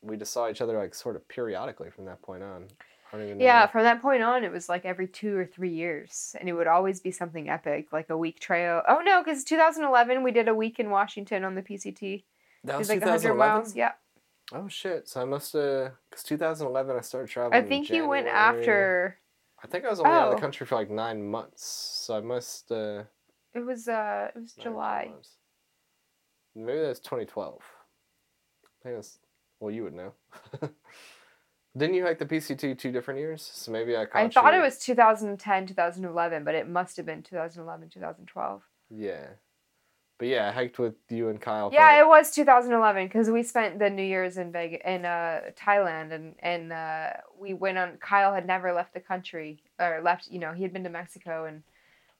we 0.01 0.17
just 0.17 0.34
saw 0.34 0.49
each 0.49 0.61
other 0.61 0.78
like 0.78 0.93
sort 0.93 1.15
of 1.15 1.28
periodically 1.28 1.89
from 1.89 2.05
that 2.05 2.21
point 2.21 2.43
on. 2.43 2.67
I 3.11 3.17
don't 3.17 3.26
even 3.28 3.38
know. 3.38 3.45
Yeah, 3.45 3.67
from 3.67 3.84
that 3.84 4.01
point 4.01 4.24
on, 4.24 4.43
it 4.43 4.51
was 4.51 4.67
like 4.67 4.86
every 4.86 5.07
two 5.07 5.38
or 5.38 5.45
three 5.45 5.69
years, 5.74 6.36
and 6.39 6.49
it 6.49 6.53
would 6.53 6.67
always 6.67 6.99
be 6.99 7.11
something 7.11 7.47
epic, 7.47 7.93
like 7.93 8.09
a 8.09 8.17
week 8.17 8.39
trail. 8.39 8.82
Oh 8.88 8.99
no, 9.03 9.24
because 9.24 9.43
2011 9.43 10.24
we 10.24 10.32
did 10.32 10.47
a 10.47 10.53
week 10.55 10.80
in 10.80 10.89
Washington 10.89 11.43
on 11.43 11.55
the 11.55 11.61
PCT. 11.61 12.24
that 12.63 12.78
was 12.80 12.89
like 12.89 13.01
100 13.01 13.36
miles. 13.36 13.76
Yeah, 13.76 13.91
Oh 14.51 14.67
shit! 14.67 15.07
So 15.07 15.21
I 15.21 15.26
must 15.26 15.53
have 15.53 15.93
because 16.09 16.24
2011 16.24 16.95
I 16.97 17.01
started 17.01 17.30
traveling. 17.30 17.55
I 17.55 17.59
in 17.63 17.67
think 17.69 17.89
you 17.89 18.07
went 18.07 18.28
after. 18.28 19.17
I 19.63 19.67
think 19.67 19.86
I 19.86 19.89
was 19.89 19.99
only 19.99 20.11
out 20.11 20.28
of 20.28 20.34
Oh. 20.34 20.36
the 20.36 20.41
country 20.41 20.65
for 20.65 20.76
like 20.76 20.89
nine 20.89 21.26
months, 21.26 21.65
so 21.65 22.17
I 22.17 22.21
must. 22.21 22.71
Uh, 22.71 23.03
It 23.54 23.60
was 23.66 23.88
uh, 23.88 24.30
it 24.36 24.39
was 24.39 24.58
Nine 24.58 24.62
or 24.62 24.64
ten 24.64 24.72
July. 24.74 25.08
months. 25.12 25.30
Maybe 26.56 26.80
that's 26.82 26.99
2012. 26.99 27.62
I 27.62 28.68
think 28.84 28.95
that's. 28.95 29.20
Well, 29.60 29.72
you 29.72 29.84
would 29.84 29.93
know. 29.93 30.14
Didn't 31.78 31.95
you 31.95 32.04
hike 32.06 32.20
the 32.20 32.26
PCT 32.26 32.78
two 32.78 32.91
different 32.91 33.20
years? 33.20 33.41
So 33.41 33.72
maybe 33.72 33.95
I. 33.95 34.06
I 34.14 34.30
thought 34.30 34.54
you- 34.54 34.60
it 34.60 34.64
was 34.64 34.78
2010, 34.80 35.68
2011, 35.68 36.43
but 36.43 36.54
it 36.56 36.68
must 36.70 36.97
have 36.97 37.06
been 37.06 37.24
2011, 37.24 37.89
2012. 37.89 38.62
Yeah, 38.89 39.26
but 40.20 40.28
yeah, 40.28 40.49
I 40.49 40.51
hiked 40.51 40.78
with 40.78 40.95
you 41.10 41.30
and 41.30 41.41
Kyle. 41.41 41.72
Yeah, 41.74 41.99
it 41.99 42.08
was 42.08 42.30
2011 42.32 43.08
because 43.08 43.30
we 43.32 43.41
spent 43.41 43.80
the 43.80 43.89
New 43.89 44.04
Year's 44.04 44.38
in 44.38 44.51
Vegas, 44.51 44.82
in 44.86 45.06
uh, 45.06 45.41
Thailand, 45.56 46.12
and 46.12 46.36
and 46.39 46.72
uh, 46.72 47.10
we 47.39 47.54
went 47.56 47.80
on. 47.80 47.97
Kyle 47.97 48.34
had 48.34 48.45
never 48.45 48.72
left 48.74 48.93
the 48.93 48.99
country 48.99 49.64
or 49.80 50.01
left. 50.04 50.28
You 50.30 50.39
know, 50.39 50.54
he 50.54 50.62
had 50.62 50.74
been 50.74 50.84
to 50.84 50.89
Mexico, 50.91 51.45
and 51.45 51.64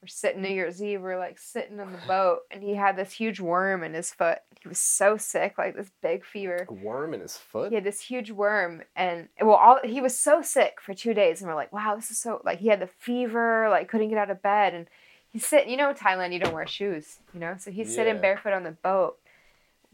we're 0.04 0.08
sitting 0.08 0.42
New 0.42 0.50
Year's 0.50 0.84
Eve. 0.84 1.02
We're 1.02 1.18
like 1.18 1.40
sitting 1.40 1.80
on 1.80 1.94
the 1.94 2.00
boat, 2.08 2.40
and 2.52 2.62
he 2.62 2.76
had 2.76 2.98
this 2.98 3.14
huge 3.14 3.40
worm 3.40 3.84
in 3.86 3.94
his 3.94 4.12
foot. 4.12 4.40
He 4.62 4.68
was 4.68 4.78
so 4.80 5.16
sick, 5.16 5.58
like 5.58 5.76
this 5.78 5.92
big 6.02 6.26
fever. 6.26 6.66
a 6.70 6.74
worm 6.74 7.14
in 7.14 7.22
his 7.22 7.38
foot. 7.38 7.70
He 7.70 7.76
had 7.76 7.86
this 7.86 8.02
huge 8.02 8.30
worm, 8.30 8.84
and 8.98 9.30
well, 9.42 9.56
all 9.56 9.80
he 9.84 10.02
was 10.02 10.18
so 10.20 10.42
sick 10.42 10.80
for 10.82 10.94
two 10.94 11.14
days, 11.14 11.40
and 11.42 11.50
we're 11.50 11.56
like, 11.56 11.72
wow, 11.72 11.96
this 11.96 12.12
is 12.12 12.18
so 12.18 12.42
like 12.44 12.60
he 12.60 12.68
had 12.68 12.82
the 12.82 12.88
fever, 13.00 13.68
like 13.70 13.88
couldn't 13.88 14.10
get 14.10 14.18
out 14.18 14.30
of 14.30 14.42
bed, 14.42 14.74
and 14.74 14.88
he's 15.30 15.46
sitting. 15.46 15.70
You 15.70 15.78
know, 15.78 15.90
in 15.92 15.96
Thailand, 15.96 16.34
you 16.34 16.40
don't 16.40 16.54
wear 16.54 16.68
shoes, 16.68 17.20
you 17.34 17.40
know, 17.40 17.56
so 17.58 17.72
he's 17.72 17.96
sitting 17.96 18.20
barefoot 18.20 18.52
on 18.54 18.64
the 18.64 18.72
boat 18.72 19.18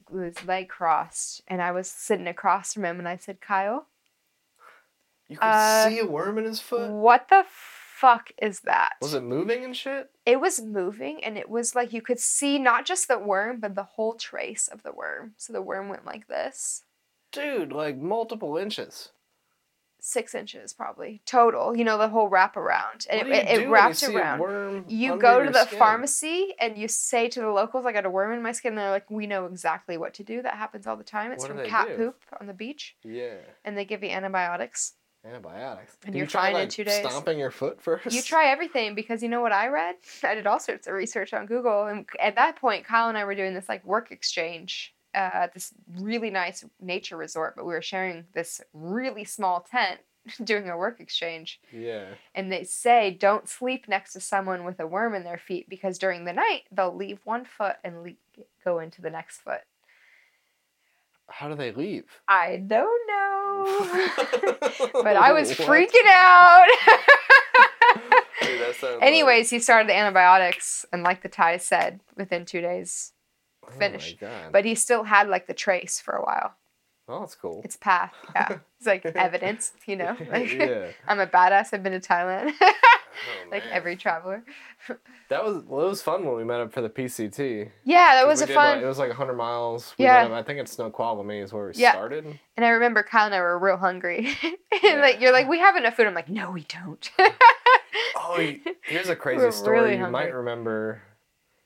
with 0.09 0.39
his 0.39 0.47
leg 0.47 0.69
crossed, 0.69 1.43
and 1.47 1.61
I 1.61 1.71
was 1.71 1.87
sitting 1.87 2.27
across 2.27 2.73
from 2.73 2.83
him, 2.85 2.97
and 2.97 3.07
I 3.07 3.17
said, 3.17 3.41
Kyle, 3.41 3.85
You 5.27 5.37
could 5.37 5.45
Uh, 5.45 5.87
see 5.87 5.99
a 5.99 6.05
worm 6.07 6.39
in 6.39 6.45
his 6.45 6.59
foot. 6.59 6.89
what 6.89 7.27
the 7.29 7.45
fuck 7.99 8.31
is 8.41 8.61
that? 8.61 8.93
Was 9.01 9.13
it 9.13 9.23
moving 9.23 9.63
and 9.63 9.75
shit? 9.75 10.09
It 10.25 10.39
was 10.39 10.61
moving, 10.61 11.23
and 11.23 11.37
it 11.37 11.49
was 11.49 11.75
like 11.75 11.91
you 11.93 12.01
could 12.01 12.19
see 12.19 12.57
not 12.59 12.85
just 12.85 13.07
the 13.07 13.19
worm, 13.19 13.59
but 13.59 13.75
the 13.75 13.83
whole 13.83 14.13
trace 14.13 14.67
of 14.67 14.83
the 14.83 14.91
worm. 14.91 15.33
So 15.37 15.51
the 15.53 15.61
worm 15.61 15.89
went 15.89 16.05
like 16.05 16.27
this. 16.27 16.83
Dude, 17.31 17.71
like 17.71 17.97
multiple 17.97 18.57
inches. 18.57 19.09
six 20.01 20.33
inches 20.33 20.71
probably 20.71 21.21
total. 21.25 21.75
You 21.75 21.83
know 21.83 21.97
the 21.97 22.07
whole 22.07 22.29
wrap 22.29 22.55
around, 22.55 23.05
and 23.09 23.19
What 23.19 23.27
it, 23.27 23.31
do 23.31 23.35
you 23.35 23.41
it, 23.41 23.47
do 23.55 23.59
it 23.61 23.63
you 23.65 23.73
wrapped 23.73 24.03
a 24.03 24.15
around. 24.15 24.39
worm 24.39 24.85
You 24.87 25.17
go 25.17 25.43
to 25.43 25.51
the 25.51 25.65
skin? 25.65 25.77
pharmacy 25.77 26.53
and 26.59 26.77
you 26.77 26.87
say 26.87 27.27
to 27.27 27.41
the 27.41 27.49
locals, 27.51 27.85
"I 27.85 27.91
got 27.91 28.05
a 28.05 28.09
worm 28.09 28.31
in 28.31 28.41
my 28.41 28.53
skin." 28.53 28.71
And 28.71 28.77
they're 28.77 28.91
like, 28.91 29.11
"We 29.11 29.27
know 29.27 29.45
exactly 29.45 29.97
what 29.97 30.13
to 30.13 30.23
do. 30.23 30.41
That 30.41 30.55
happens 30.55 30.87
all 30.87 30.95
the 30.95 31.03
time. 31.03 31.33
It's 31.33 31.43
What 31.43 31.51
from 31.57 31.65
cat 31.67 31.87
do? 31.89 31.95
poop 31.97 32.21
on 32.39 32.47
the 32.47 32.53
beach, 32.53 32.95
Yeah. 33.03 33.39
and 33.65 33.77
they 33.77 33.83
give 33.83 34.01
you 34.01 34.09
antibiotics." 34.09 34.93
Antibiotics. 35.25 35.97
And 36.05 36.13
Did 36.13 36.17
you're 36.19 36.25
you 36.25 36.29
try 36.29 36.41
fine 36.43 36.49
in 36.51 36.59
like 36.61 36.69
two 36.69 36.83
days. 36.83 37.05
stomping 37.05 37.39
your 37.39 37.51
foot 37.51 37.81
first? 37.81 38.13
You 38.13 38.21
try 38.21 38.47
everything 38.47 38.95
because 38.95 39.21
you 39.21 39.29
know 39.29 39.41
what 39.41 39.51
I 39.51 39.67
read? 39.67 39.95
I 40.23 40.35
did 40.35 40.47
all 40.47 40.59
sorts 40.59 40.87
of 40.87 40.93
research 40.93 41.33
on 41.33 41.45
Google. 41.45 41.87
And 41.87 42.05
at 42.19 42.35
that 42.35 42.55
point, 42.55 42.85
Kyle 42.85 43.09
and 43.09 43.17
I 43.17 43.25
were 43.25 43.35
doing 43.35 43.53
this 43.53 43.67
like 43.67 43.83
work 43.85 44.11
exchange 44.11 44.93
uh, 45.13 45.29
at 45.33 45.53
this 45.53 45.73
really 45.97 46.29
nice 46.29 46.63
nature 46.79 47.17
resort, 47.17 47.55
but 47.55 47.65
we 47.65 47.73
were 47.73 47.81
sharing 47.81 48.25
this 48.33 48.61
really 48.73 49.25
small 49.25 49.61
tent 49.61 49.99
doing 50.43 50.69
a 50.69 50.77
work 50.77 50.99
exchange. 50.99 51.59
Yeah. 51.71 52.05
And 52.33 52.51
they 52.51 52.63
say 52.63 53.11
don't 53.11 53.49
sleep 53.49 53.87
next 53.87 54.13
to 54.13 54.19
someone 54.21 54.63
with 54.63 54.79
a 54.79 54.87
worm 54.87 55.15
in 55.15 55.23
their 55.23 55.37
feet 55.37 55.67
because 55.69 55.97
during 55.97 56.25
the 56.25 56.33
night 56.33 56.63
they'll 56.71 56.95
leave 56.95 57.19
one 57.23 57.45
foot 57.45 57.75
and 57.83 58.03
le- 58.03 58.43
go 58.63 58.79
into 58.79 59.01
the 59.01 59.09
next 59.09 59.39
foot. 59.39 59.61
How 61.29 61.47
do 61.49 61.55
they 61.55 61.71
leave? 61.71 62.03
I 62.27 62.57
don't 62.65 63.07
know. 63.07 63.87
but 65.03 65.15
I 65.15 65.31
was 65.33 65.49
What? 65.59 65.67
freaking 65.67 66.07
out. 66.07 66.65
Dude, 68.41 68.61
that 68.61 68.75
sounds 68.75 68.99
Anyways, 69.01 69.49
he 69.49 69.59
started 69.59 69.89
the 69.89 69.95
antibiotics, 69.95 70.85
and 70.93 71.03
like 71.03 71.21
the 71.21 71.29
Thai 71.29 71.57
said, 71.57 71.99
within 72.15 72.45
two 72.45 72.61
days. 72.61 73.13
like- 73.63 73.77
finished. 73.77 74.17
Oh 74.21 74.25
my 74.25 74.31
God. 74.31 74.51
But 74.51 74.65
he 74.65 74.75
still 74.75 75.03
had 75.03 75.27
like 75.27 75.47
the 75.47 75.53
trace 75.53 75.99
for 75.99 76.13
a 76.15 76.23
while. 76.23 76.55
oh, 77.07 77.19
that's 77.21 77.35
cool. 77.35 77.61
It's 77.63 77.75
path, 77.77 78.13
yeah. 78.35 78.59
It's 78.79 78.87
like 78.87 79.05
evidence, 79.05 79.73
you 79.85 79.95
know. 79.97 80.15
Like 80.31 80.51
yeah. 80.53 80.87
I'm 81.07 81.19
a 81.19 81.27
badass. 81.27 81.73
I've 81.73 81.83
been 81.83 81.99
to 81.99 81.99
Thailand, 81.99 82.53
Oh, 83.11 83.49
like 83.51 83.63
man. 83.65 83.73
every 83.73 83.95
traveler. 83.95 84.43
That 85.29 85.43
was 85.43 85.63
well, 85.65 85.85
it 85.85 85.89
was 85.89 86.01
fun 86.01 86.25
when 86.25 86.35
we 86.35 86.43
met 86.43 86.59
up 86.61 86.71
for 86.73 86.81
the 86.81 86.89
PCT. 86.89 87.69
Yeah, 87.83 88.15
that 88.15 88.27
was 88.27 88.41
a 88.41 88.47
fun. 88.47 88.75
Like, 88.77 88.83
it 88.83 88.87
was 88.87 88.97
like 88.99 89.09
100 89.09 89.33
miles. 89.33 89.93
We 89.97 90.05
Yeah. 90.05 90.25
up- 90.25 90.31
I 90.31 90.43
think 90.43 90.59
it's 90.59 90.71
Snoqualmie 90.71 91.39
is 91.39 91.51
where 91.53 91.67
we 91.67 91.73
Yeah. 91.75 91.91
started. 91.91 92.25
And 92.57 92.65
I 92.65 92.69
remember 92.69 93.03
Kyle 93.03 93.25
and 93.25 93.35
I 93.35 93.41
were 93.41 93.57
real 93.59 93.77
hungry. 93.77 94.29
and 94.43 94.57
Yeah. 94.83 95.01
like 95.01 95.19
you're 95.21 95.33
like, 95.33 95.47
we 95.47 95.59
have 95.59 95.75
enough 95.75 95.95
food. 95.95 96.07
I'm 96.07 96.13
like, 96.13 96.29
no, 96.29 96.51
we 96.51 96.63
don't. 96.63 97.09
Oh, 98.15 98.37
here's 98.83 99.09
a 99.09 99.15
crazy 99.15 99.43
We're 99.43 99.51
story 99.51 99.81
really 99.81 99.97
you 99.97 100.07
might 100.07 100.33
remember. 100.33 101.01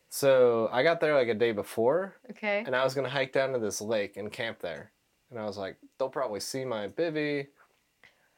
So 0.10 0.70
I 0.72 0.84
got 0.84 1.00
there 1.00 1.16
like 1.16 1.28
a 1.28 1.34
day 1.34 1.52
before, 1.54 2.16
okay. 2.32 2.64
and 2.66 2.76
I 2.76 2.84
was 2.84 2.94
gonna 2.94 3.10
hike 3.10 3.34
down 3.34 3.54
to 3.54 3.60
this 3.60 3.82
lake 3.82 4.16
and 4.18 4.32
camp 4.32 4.60
there. 4.60 4.92
And 5.32 5.40
I 5.40 5.46
was 5.46 5.58
like, 5.58 5.78
they'll 5.98 6.10
probably 6.10 6.40
see 6.40 6.64
my 6.66 6.88
bivy, 6.88 7.48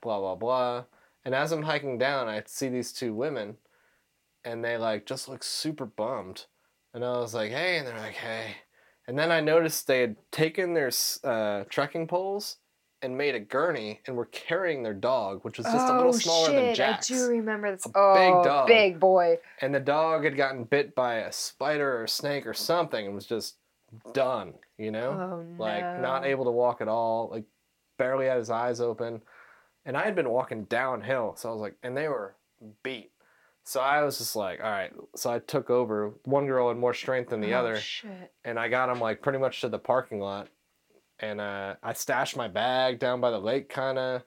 blah 0.01 0.19
blah 0.19 0.35
blah. 0.35 0.83
And 1.25 1.33
as 1.33 1.51
I'm 1.51 1.63
hiking 1.63 1.97
down, 1.97 2.27
I 2.27 2.43
see 2.45 2.69
these 2.69 2.93
two 2.93 3.13
women, 3.13 3.57
and 4.43 4.63
they 4.63 4.77
like 4.77 5.05
just 5.05 5.27
look 5.27 5.43
super 5.43 5.85
bummed. 5.85 6.45
And 6.93 7.03
I 7.03 7.17
was 7.17 7.33
like, 7.33 7.51
hey, 7.51 7.77
and 7.77 7.87
they're 7.87 7.97
like, 7.97 8.13
hey. 8.13 8.55
And 9.07 9.17
then 9.19 9.31
I 9.31 9.41
noticed 9.41 9.87
they 9.87 10.01
had 10.01 10.15
taken 10.31 10.73
their 10.73 10.91
uh, 11.23 11.63
trekking 11.69 12.07
poles 12.07 12.57
and 13.01 13.17
made 13.17 13.35
a 13.35 13.39
gurney 13.39 14.01
and 14.07 14.15
were 14.15 14.25
carrying 14.25 14.81
their 14.81 14.93
dog, 14.93 15.43
which 15.43 15.57
was 15.57 15.65
just 15.67 15.87
a 15.89 15.95
little 15.95 16.13
smaller 16.13 16.49
Oh, 16.49 16.53
shit, 16.53 16.55
than 16.55 16.75
Jack's. 16.75 17.11
I 17.11 17.15
do 17.15 17.27
remember 17.27 17.71
this. 17.71 17.85
A 17.85 17.91
oh, 17.95 18.13
big 18.15 18.43
dog. 18.49 18.67
big 18.67 18.99
boy. 18.99 19.37
And 19.61 19.75
the 19.75 19.79
dog 19.79 20.23
had 20.23 20.37
gotten 20.37 20.63
bit 20.63 20.95
by 20.95 21.15
a 21.15 21.31
spider 21.31 21.97
or 21.97 22.03
a 22.05 22.09
snake 22.09 22.47
or 22.47 22.53
something 22.53 23.05
and 23.05 23.13
was 23.13 23.25
just 23.27 23.57
done, 24.13 24.53
you 24.77 24.91
know? 24.91 25.11
Oh 25.11 25.41
no. 25.43 25.63
like 25.63 26.01
not 26.01 26.25
able 26.25 26.45
to 26.45 26.51
walk 26.51 26.81
at 26.81 26.87
all, 26.87 27.29
like 27.31 27.43
barely 27.97 28.25
had 28.27 28.37
his 28.37 28.49
eyes 28.49 28.79
open. 28.81 29.21
And 29.85 29.95
I 29.95 30.03
had 30.03 30.15
been 30.15 30.29
walking 30.29 30.63
downhill, 30.65 31.35
so 31.37 31.49
I 31.49 31.51
was 31.51 31.61
like, 31.61 31.75
and 31.83 31.95
they 31.95 32.07
were 32.07 32.35
beat. 32.83 33.11
So 33.63 33.79
I 33.81 34.03
was 34.03 34.17
just 34.17 34.35
like, 34.35 34.59
all 34.63 34.69
right. 34.71 34.91
So 35.15 35.31
I 35.31 35.39
took 35.39 35.69
over. 35.69 36.13
One 36.23 36.45
girl 36.47 36.69
had 36.69 36.77
more 36.77 36.93
strength 36.93 37.29
than 37.29 37.41
the 37.41 37.53
Oh, 37.53 37.59
other, 37.59 37.77
Shit. 37.79 38.31
and 38.43 38.59
I 38.59 38.67
got 38.67 38.87
them 38.87 38.99
like 38.99 39.21
pretty 39.21 39.39
much 39.39 39.61
to 39.61 39.69
the 39.69 39.79
parking 39.79 40.19
lot. 40.19 40.47
And 41.19 41.39
uh, 41.39 41.75
I 41.81 41.93
stashed 41.93 42.35
my 42.35 42.47
bag 42.47 42.99
down 42.99 43.21
by 43.21 43.31
the 43.31 43.39
lake, 43.39 43.69
kind 43.69 43.97
of. 43.97 44.23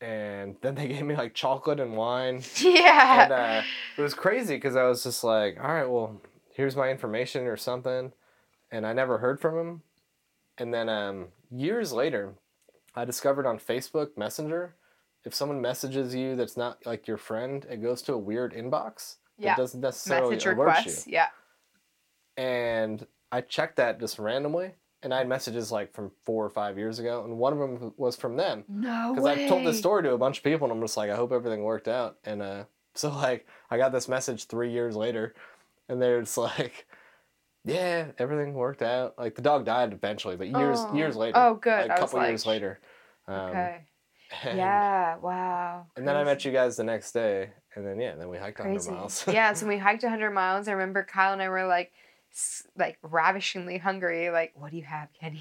And 0.00 0.56
then 0.60 0.74
they 0.74 0.88
gave 0.88 1.04
me 1.04 1.16
like 1.16 1.34
chocolate 1.34 1.80
and 1.80 1.96
wine 1.96 2.42
Yeah. 2.60 3.22
and 3.24 3.32
uh, 3.32 3.62
it 3.96 4.02
was 4.02 4.14
crazy 4.14 4.56
because 4.56 4.76
I 4.76 4.84
was 4.84 5.02
just 5.04 5.24
like, 5.24 5.58
all 5.60 5.72
right, 5.72 5.88
well, 5.88 6.20
here's 6.52 6.76
my 6.76 6.90
information 6.90 7.46
or 7.46 7.56
something, 7.56 8.12
and 8.70 8.86
I 8.86 8.92
never 8.92 9.18
heard 9.18 9.40
from 9.40 9.58
him. 9.58 9.82
And 10.58 10.72
then 10.74 10.88
um, 10.88 11.26
years 11.50 11.92
later, 11.92 12.34
I 12.94 13.04
discovered 13.04 13.46
on 13.46 13.58
Facebook 13.58 14.16
Messenger, 14.16 14.74
if 15.24 15.34
someone 15.34 15.60
messages 15.60 16.14
you 16.14 16.36
that's 16.36 16.56
not 16.56 16.84
like 16.86 17.08
your 17.08 17.16
friend, 17.16 17.66
it 17.70 17.82
goes 17.82 18.02
to 18.02 18.12
a 18.12 18.18
weird 18.18 18.52
inbox 18.52 19.16
yeah. 19.38 19.50
that 19.50 19.56
doesn't 19.62 19.80
necessarily 19.80 20.34
Message 20.36 20.46
alert 20.46 20.58
requests. 20.58 21.06
Yeah. 21.06 21.28
And 22.36 23.06
I 23.32 23.40
checked 23.40 23.76
that 23.76 24.00
just 24.00 24.18
randomly, 24.18 24.72
and 25.02 25.14
I 25.14 25.18
had 25.18 25.28
messages 25.28 25.72
like 25.72 25.92
from 25.92 26.10
four 26.24 26.44
or 26.44 26.50
five 26.50 26.78
years 26.78 26.98
ago, 26.98 27.24
and 27.24 27.38
one 27.38 27.52
of 27.52 27.58
them 27.58 27.94
was 27.96 28.16
from 28.16 28.36
them 28.36 28.64
No 28.68 29.14
because. 29.14 29.26
I 29.26 29.48
told 29.48 29.66
this 29.66 29.78
story 29.78 30.02
to 30.02 30.12
a 30.12 30.18
bunch 30.18 30.38
of 30.38 30.44
people, 30.44 30.66
and 30.66 30.72
I'm 30.72 30.82
just 30.82 30.96
like, 30.96 31.10
I 31.10 31.16
hope 31.16 31.32
everything 31.32 31.62
worked 31.62 31.88
out. 31.88 32.18
And 32.24 32.42
uh, 32.42 32.64
so 32.94 33.10
like, 33.10 33.46
I 33.70 33.76
got 33.76 33.92
this 33.92 34.08
message 34.08 34.46
three 34.46 34.72
years 34.72 34.94
later, 34.94 35.34
and 35.88 36.00
they're 36.00 36.20
just 36.20 36.38
like, 36.38 36.86
yeah, 37.64 38.06
everything 38.18 38.54
worked 38.54 38.82
out. 38.82 39.14
Like 39.18 39.34
the 39.34 39.42
dog 39.42 39.64
died 39.64 39.92
eventually, 39.92 40.36
but 40.36 40.48
years 40.48 40.78
Oh. 40.80 40.94
years 40.94 41.16
later, 41.16 41.38
Oh, 41.38 41.54
good. 41.54 41.88
like, 41.88 41.98
a 41.98 42.00
couple 42.00 42.24
years 42.26 42.46
later. 42.46 42.80
Um, 43.26 43.34
Okay. 43.50 43.80
And, 44.42 44.58
Yeah. 44.58 45.16
Wow. 45.16 45.86
And 45.96 46.06
then 46.08 46.16
I 46.16 46.24
met 46.24 46.44
you 46.44 46.52
guys 46.52 46.76
the 46.76 46.84
next 46.84 47.12
day, 47.12 47.50
and 47.74 47.86
then 47.86 48.00
yeah, 48.00 48.14
then 48.16 48.28
we 48.28 48.36
hiked 48.38 48.58
100 48.58 48.74
Crazy. 48.78 48.90
miles. 48.90 49.24
yeah. 49.28 49.52
So 49.54 49.66
we 49.66 49.78
hiked 49.78 50.02
100 50.02 50.30
miles. 50.30 50.66
I 50.68 50.72
remember 50.72 51.04
Kyle 51.04 51.32
and 51.32 51.42
I 51.42 51.48
were 51.48 51.66
like, 51.66 51.92
like 52.76 52.98
ravishingly 53.02 53.78
hungry. 53.78 54.30
Like, 54.30 54.52
what 54.54 54.70
do 54.72 54.76
you 54.76 54.82
have, 54.84 55.08
Kenny? 55.20 55.40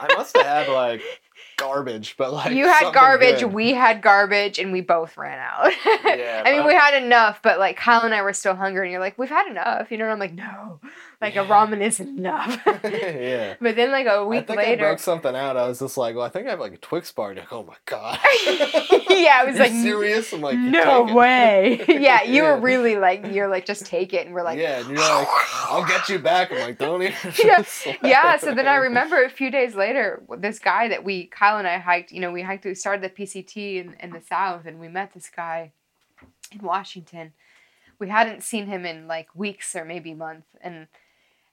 I 0.00 0.14
must 0.16 0.36
have 0.36 0.46
had 0.46 0.68
like 0.68 1.02
garbage, 1.56 2.16
but 2.16 2.32
like 2.32 2.52
you 2.52 2.66
had 2.66 2.92
garbage, 2.92 3.40
good. 3.40 3.52
we 3.52 3.72
had 3.74 4.02
garbage, 4.02 4.58
and 4.58 4.72
we 4.72 4.80
both 4.80 5.16
ran 5.16 5.38
out. 5.38 5.72
Yeah, 6.04 6.42
I 6.44 6.52
mean, 6.52 6.66
we 6.66 6.74
had 6.74 7.02
enough, 7.02 7.40
but 7.42 7.58
like 7.58 7.76
Kyle 7.76 8.02
and 8.02 8.14
I 8.14 8.22
were 8.22 8.32
still 8.32 8.54
hungry, 8.54 8.86
and 8.86 8.92
you're 8.92 9.00
like, 9.00 9.18
we've 9.18 9.28
had 9.28 9.48
enough, 9.48 9.90
you 9.90 9.96
know? 9.98 10.04
And 10.04 10.12
I'm 10.12 10.18
like, 10.18 10.34
no, 10.34 10.78
like 11.20 11.32
a 11.34 11.36
Yeah. 11.42 11.48
ramen 11.48 11.80
isn't 11.80 12.18
enough. 12.18 12.60
yeah. 12.84 13.54
but 13.60 13.74
then, 13.76 13.90
like 13.90 14.06
a 14.06 14.24
week 14.24 14.48
I 14.50 14.54
later, 14.54 14.84
broke 14.84 14.98
something 15.00 15.34
out. 15.34 15.56
I 15.56 15.66
was 15.66 15.78
just 15.80 15.96
like, 15.96 16.14
well, 16.14 16.24
I 16.24 16.28
think 16.28 16.46
I 16.46 16.50
have 16.50 16.60
like 16.60 16.74
a 16.74 16.78
Twix 16.78 17.10
bar. 17.10 17.30
And 17.30 17.38
like, 17.40 17.52
oh 17.52 17.64
my 17.64 17.74
god. 17.86 18.18
yeah, 19.10 19.40
I 19.40 19.44
was 19.46 19.58
like, 19.58 19.72
serious? 19.72 20.32
I'm 20.32 20.40
like, 20.40 20.58
no 20.58 21.04
way. 21.14 21.84
yeah, 21.88 22.22
you 22.22 22.42
Yeah. 22.44 22.54
were 22.54 22.60
really 22.60 22.96
like, 22.96 23.26
you're 23.32 23.48
like, 23.48 23.64
just 23.66 23.86
take 23.86 24.12
it, 24.14 24.26
and 24.26 24.34
we're 24.34 24.42
like, 24.44 24.58
yeah, 24.58 24.78
and 24.80 24.88
you're 24.88 24.98
like, 24.98 25.28
I'll 25.64 25.86
get 25.86 26.08
you 26.08 26.18
back. 26.18 26.52
I'm 26.52 26.58
like, 26.60 26.78
don't 26.78 27.02
even. 27.02 27.14
Yeah. 27.42 27.64
yeah 28.02 28.36
so 28.36 28.54
then 28.54 28.68
i 28.68 28.76
remember 28.76 29.22
a 29.24 29.30
few 29.30 29.50
days 29.50 29.74
later 29.74 30.22
this 30.38 30.58
guy 30.58 30.88
that 30.88 31.02
we 31.04 31.26
kyle 31.34 31.58
and 31.58 31.66
i 31.66 31.78
hiked 31.78 32.12
you 32.12 32.20
know 32.20 32.32
we 32.32 32.42
hiked 32.42 32.64
we 32.64 32.74
started 32.74 33.02
the 33.02 33.10
pct 33.10 33.56
in, 33.56 33.96
in 34.00 34.10
the 34.10 34.20
south 34.20 34.66
and 34.66 34.78
we 34.78 34.88
met 34.88 35.12
this 35.12 35.28
guy 35.34 35.72
in 36.52 36.60
washington. 36.66 37.32
We 37.98 38.08
hadn't 38.08 38.42
seen 38.42 38.66
him 38.66 38.84
in 38.84 39.06
like 39.06 39.28
weeks 39.34 39.74
or 39.74 39.84
maybe 39.84 40.14
months 40.14 40.48
and 40.60 40.88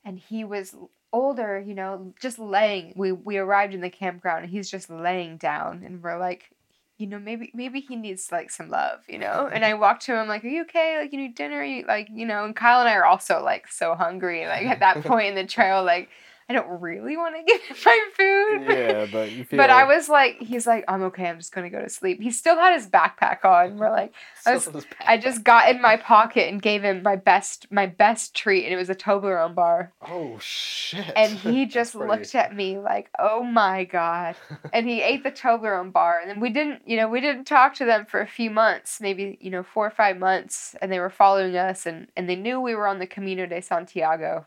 and 0.03 0.19
he 0.19 0.43
was 0.43 0.75
older 1.13 1.59
you 1.59 1.73
know 1.73 2.13
just 2.19 2.39
laying. 2.39 2.93
We 2.95 3.11
we 3.11 3.38
arrived 3.38 3.73
in 3.73 3.82
the 3.82 3.89
campground 3.89 4.43
and 4.43 4.51
he's 4.51 4.69
just 4.69 4.89
laying 4.89 5.38
down 5.38 5.84
and 5.86 6.01
we're 6.01 6.19
like 6.19 6.49
you 6.97 7.07
know 7.07 7.19
maybe 7.19 7.51
maybe 7.53 7.79
he 7.79 7.95
needs 7.95 8.32
like 8.32 8.49
some 8.49 8.69
love 8.69 9.01
you 9.07 9.19
know? 9.19 9.49
And 9.51 9.63
i 9.63 9.73
walked 9.73 10.03
to 10.03 10.15
him 10.19 10.27
like 10.27 10.43
are 10.43 10.49
you 10.49 10.63
okay? 10.63 10.97
Like 10.99 11.11
you 11.11 11.19
need 11.19 11.36
dinner? 11.36 11.63
You 11.63 11.86
like 11.88 12.09
you 12.11 12.25
know? 12.25 12.43
And 12.43 12.55
kyle 12.55 12.79
and 12.79 12.89
i 12.89 12.95
are 12.95 13.05
also 13.05 13.43
like 13.43 13.67
so 13.67 13.95
hungry 13.95 14.45
like 14.47 14.65
at 14.65 14.79
that 14.79 15.03
point 15.05 15.27
in 15.27 15.36
the 15.36 15.45
trail 15.45 15.84
like 15.84 16.09
i 16.52 16.54
don't 16.54 16.82
really 16.82 17.16
want 17.16 17.34
to 17.36 17.43
give 17.47 17.62
him 17.62 17.78
my 17.86 17.99
food. 18.18 18.66
Yeah, 18.70 19.08
but 19.12 19.32
you 19.32 19.45
feel. 19.45 19.56
but 19.58 19.70
i 19.70 19.86
was 19.86 20.10
like 20.10 20.38
he's 20.39 20.68
like 20.68 20.84
i'm 20.89 21.04
okay 21.04 21.28
i'm 21.30 21.38
just 21.38 21.54
gonna 21.54 21.70
go 21.70 21.82
to 21.82 21.88
sleep. 21.89 22.22
He 22.22 22.30
still 22.32 22.56
had 22.58 22.74
his 22.76 22.88
backpack 22.89 23.45
on. 23.45 23.78
We're 23.80 23.89
like 23.89 24.14
I 24.45 24.54
was- 24.54 24.70
i 25.08 25.18
just 25.18 25.43
got 25.43 25.70
in 25.70 25.82
my 25.82 25.95
pocket 25.95 26.49
and 26.49 26.62
gave 26.62 26.82
him 26.84 27.02
my 27.04 27.16
best 27.16 27.68
my 27.72 27.86
best 27.86 28.36
treat 28.36 28.66
and 28.66 28.74
it 28.74 28.78
was 28.78 28.89
a 28.89 28.95
toblerone 28.95 29.56
bar. 29.56 29.93
Oh 30.06 30.38
shit. 30.39 31.06
and 31.15 31.32
he 31.32 31.65
just 31.78 31.95
looked 31.95 32.36
at 32.36 32.53
me 32.56 32.78
like 32.80 33.10
oh 33.18 33.44
my 33.44 33.86
god. 33.86 34.36
And 34.73 34.86
he 34.88 35.02
ate 35.02 35.23
the 35.23 35.32
toblerone 35.32 35.94
bar 35.94 36.19
and 36.19 36.30
then 36.30 36.40
we 36.41 36.49
didn't 36.49 36.82
you 36.86 36.98
know 36.98 37.07
we 37.07 37.22
didn't 37.22 37.45
talk 37.45 37.76
to 37.76 37.86
them 37.86 38.06
for 38.06 38.19
a 38.19 38.28
few 38.28 38.49
months 38.52 38.99
maybe 38.99 39.38
you 39.40 39.49
know 39.49 39.64
four 39.64 39.88
or 39.88 39.91
five 39.91 40.18
months 40.18 40.76
and 40.82 40.91
they 40.91 40.99
were 40.99 41.10
following 41.10 41.56
us 41.56 41.86
and 41.86 42.07
and 42.18 42.28
they 42.28 42.36
knew 42.36 42.60
we 42.60 42.76
were 42.76 42.88
on 42.88 42.99
the 42.99 43.07
camino 43.07 43.45
de 43.45 43.61
santiago 43.61 44.45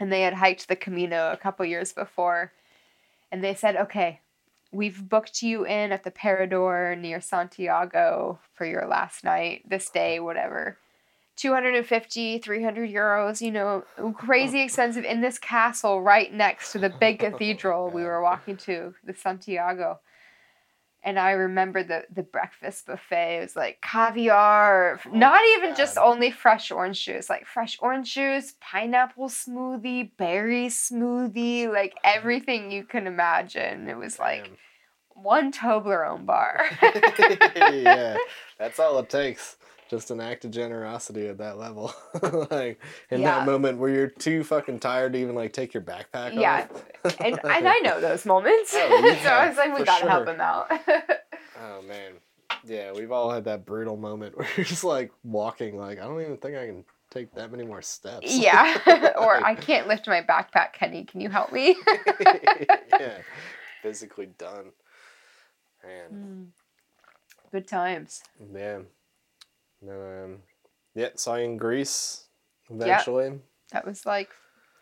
and 0.00 0.12
they 0.12 0.22
had 0.22 0.34
hiked 0.34 0.68
the 0.68 0.76
camino 0.76 1.32
a 1.32 1.36
couple 1.36 1.64
years 1.64 1.92
before 1.92 2.52
and 3.30 3.42
they 3.42 3.54
said 3.54 3.76
okay 3.76 4.20
we've 4.70 5.08
booked 5.08 5.42
you 5.42 5.64
in 5.64 5.92
at 5.92 6.04
the 6.04 6.10
parador 6.10 6.94
near 6.96 7.20
santiago 7.20 8.38
for 8.54 8.66
your 8.66 8.86
last 8.86 9.24
night 9.24 9.62
this 9.68 9.88
day 9.90 10.20
whatever. 10.20 10.78
250 11.36 12.38
300 12.38 12.90
euros 12.90 13.40
you 13.40 13.52
know 13.52 13.84
crazy 14.16 14.60
oh. 14.60 14.64
expensive 14.64 15.04
in 15.04 15.20
this 15.20 15.38
castle 15.38 16.02
right 16.02 16.34
next 16.34 16.72
to 16.72 16.80
the 16.80 16.90
big 16.90 17.18
cathedral 17.20 17.90
we 17.90 18.02
were 18.02 18.20
walking 18.20 18.56
to 18.56 18.92
the 19.04 19.14
santiago 19.14 20.00
and 21.08 21.18
i 21.18 21.30
remember 21.30 21.82
the 21.82 22.04
the 22.14 22.22
breakfast 22.22 22.86
buffet 22.86 23.38
it 23.38 23.40
was 23.40 23.56
like 23.56 23.80
caviar 23.80 25.00
Oh 25.06 25.10
not 25.10 25.40
even 25.56 25.74
just 25.74 25.96
only 25.96 26.30
fresh 26.30 26.70
orange 26.70 27.02
juice 27.02 27.30
like 27.30 27.46
fresh 27.46 27.78
orange 27.80 28.14
juice 28.14 28.54
pineapple 28.60 29.28
smoothie 29.28 30.10
berry 30.18 30.66
smoothie 30.66 31.72
like 31.72 31.96
everything 32.04 32.70
you 32.70 32.84
can 32.84 33.06
imagine 33.06 33.88
it 33.88 33.96
was 33.96 34.18
like 34.18 34.44
Damn. 34.44 34.56
one 35.14 35.52
Toblerone 35.52 36.26
bar. 36.26 36.64
yeah, 37.56 38.18
that's 38.58 38.78
all 38.78 38.98
it 39.00 39.08
takes. 39.08 39.56
Just 39.88 40.10
an 40.10 40.20
act 40.20 40.44
of 40.44 40.50
generosity 40.50 41.28
at 41.28 41.38
that 41.38 41.56
level. 41.58 41.92
like 42.50 42.78
in 43.10 43.20
Yeah. 43.22 43.38
that 43.38 43.46
moment 43.46 43.78
where 43.78 43.88
you're 43.90 44.08
too 44.08 44.44
fucking 44.44 44.80
tired 44.80 45.14
to 45.14 45.18
even 45.18 45.34
like 45.34 45.52
take 45.52 45.72
your 45.72 45.82
backpack 45.82 46.34
Yeah, 46.34 46.66
off. 47.04 47.16
and, 47.20 47.38
and 47.44 47.66
I 47.68 47.78
know 47.80 48.00
those 48.00 48.26
moments. 48.26 48.72
Oh, 48.74 49.16
so 49.22 49.28
I 49.30 49.48
was 49.48 49.56
like, 49.56 49.76
we 49.78 49.84
gotta 49.84 50.08
help 50.08 50.28
him 50.28 50.40
out. 50.40 50.70
Oh 51.60 51.82
man. 51.88 52.12
Yeah, 52.64 52.92
we've 52.92 53.12
all 53.12 53.30
had 53.30 53.44
that 53.44 53.64
brutal 53.64 53.96
moment 53.96 54.36
where 54.36 54.46
you're 54.56 54.66
just 54.66 54.84
like 54.84 55.10
walking 55.24 55.78
like 55.78 55.98
I 55.98 56.02
don't 56.02 56.20
even 56.20 56.36
think 56.36 56.56
I 56.56 56.66
can 56.66 56.84
take 57.10 57.34
that 57.36 57.50
many 57.50 57.64
more 57.64 57.80
steps. 57.80 58.36
yeah. 58.36 58.76
or 59.18 59.42
I 59.42 59.54
can't 59.54 59.88
lift 59.88 60.06
my 60.06 60.20
backpack, 60.20 60.74
Kenny. 60.74 61.04
Can 61.04 61.22
you 61.22 61.30
help 61.30 61.50
me? 61.52 61.76
yeah. 63.00 63.18
Physically 63.82 64.26
done. 64.36 64.72
Man. 65.82 66.10
Mm. 66.12 66.46
Good 67.52 67.66
times. 67.66 68.22
Yeah. 68.54 68.80
Um, 69.82 70.38
yeah, 70.94 71.08
saw 71.14 71.36
you 71.36 71.44
in 71.44 71.56
Greece 71.56 72.24
eventually. 72.70 73.38
That 73.72 73.86
was 73.86 74.04
like 74.06 74.30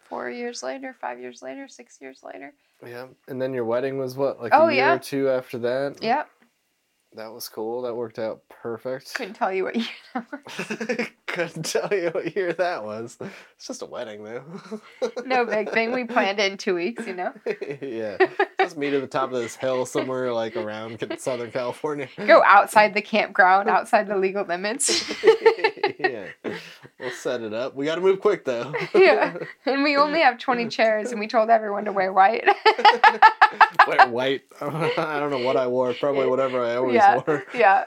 four 0.09 0.31
years 0.31 0.62
later, 0.62 0.94
five 1.01 1.18
years 1.20 1.43
later, 1.43 1.68
six 1.68 1.98
years 2.01 2.20
later. 2.23 2.52
Yeah. 2.85 3.06
And 3.28 3.40
then 3.40 3.52
your 3.52 3.64
wedding 3.64 3.98
was 3.98 4.16
what, 4.16 4.40
like 4.40 4.52
Oh, 4.55 4.68
a 4.68 4.73
year 4.73 4.85
yeah. 4.85 4.94
or 4.94 4.98
two 4.98 5.28
after 5.28 5.59
that? 5.59 5.97
Yep. 6.02 6.28
That 7.14 7.32
was 7.32 7.48
cool. 7.48 7.82
That 7.82 7.94
worked 7.94 8.18
out 8.18 8.42
perfect. 8.48 9.14
Couldn't 9.14 9.34
tell 9.34 9.52
you 9.52 9.64
what 9.64 9.76
year 9.76 9.86
that 10.14 10.26
was. 10.32 11.08
Couldn't 11.26 11.62
tell 11.64 11.88
you 11.92 12.10
what 12.10 12.36
year 12.36 12.52
that 12.52 12.84
was. 12.84 13.16
It's 13.56 13.66
just 13.66 13.82
a 13.82 13.86
wedding 13.86 14.22
though. 14.24 14.44
No 15.24 15.44
big 15.46 15.70
thing. 15.70 15.92
We 15.92 16.04
planned 16.08 16.38
it 16.40 16.52
in 16.52 16.58
two 16.58 16.74
weeks, 16.74 17.06
you 17.06 17.14
know? 17.14 17.32
yeah. 17.80 18.18
Just 18.60 18.76
meet 18.76 18.92
at 18.92 19.00
the 19.00 19.06
top 19.06 19.32
of 19.32 19.40
this 19.40 19.56
hill 19.56 19.86
somewhere 19.86 20.32
like 20.32 20.56
around 20.56 21.02
Southern 21.18 21.50
California. 21.50 22.08
Go 22.26 22.42
outside 22.44 22.92
the 22.92 23.02
campground, 23.02 23.68
outside 23.70 24.08
the 24.08 24.16
legal 24.16 24.44
limits. 24.44 25.04
Yeah. 25.98 26.26
We'll 26.98 27.10
set 27.10 27.42
it 27.42 27.52
up. 27.52 27.74
We 27.74 27.84
got 27.86 27.96
to 27.96 28.00
move 28.00 28.20
quick 28.20 28.44
though. 28.44 28.74
yeah. 28.94 29.36
And 29.66 29.82
we 29.82 29.96
only 29.96 30.20
have 30.20 30.38
20 30.38 30.68
chairs, 30.68 31.10
and 31.10 31.18
we 31.20 31.26
told 31.26 31.50
everyone 31.50 31.84
to 31.86 31.92
wear 31.92 32.12
white. 32.12 32.44
Wear 33.86 34.08
white. 34.08 34.42
I 34.60 35.18
don't 35.20 35.30
know 35.30 35.38
what 35.38 35.56
I 35.56 35.66
wore. 35.68 35.92
Probably 35.94 36.26
whatever 36.26 36.64
I 36.64 36.76
always 36.76 36.94
Yeah. 36.96 37.22
wore. 37.26 37.44
yeah. 37.54 37.84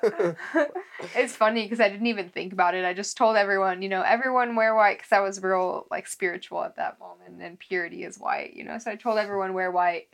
it's 1.16 1.36
funny 1.36 1.64
because 1.64 1.80
I 1.82 1.90
didn't 1.90 2.08
even 2.08 2.30
think 2.30 2.54
about 2.54 2.74
it. 2.76 2.86
I 2.86 2.94
just 2.94 3.18
told 3.18 3.36
everyone, 3.36 3.82
you 3.82 3.90
know, 3.90 4.02
everyone 4.02 4.56
wear 4.56 4.76
white 4.76 4.98
because 5.00 5.12
I 5.12 5.20
was 5.20 5.42
real 5.44 5.86
like 5.92 6.08
spiritual 6.08 6.64
at 6.64 6.76
that 6.78 7.00
moment, 7.00 7.42
and 7.42 7.60
purity 7.60 8.04
is 8.04 8.18
white, 8.18 8.54
you 8.54 8.64
know. 8.64 8.78
So 8.78 8.92
I 8.92 8.96
told 8.96 9.18
everyone 9.18 9.54
wear 9.54 9.72
white. 9.72 10.08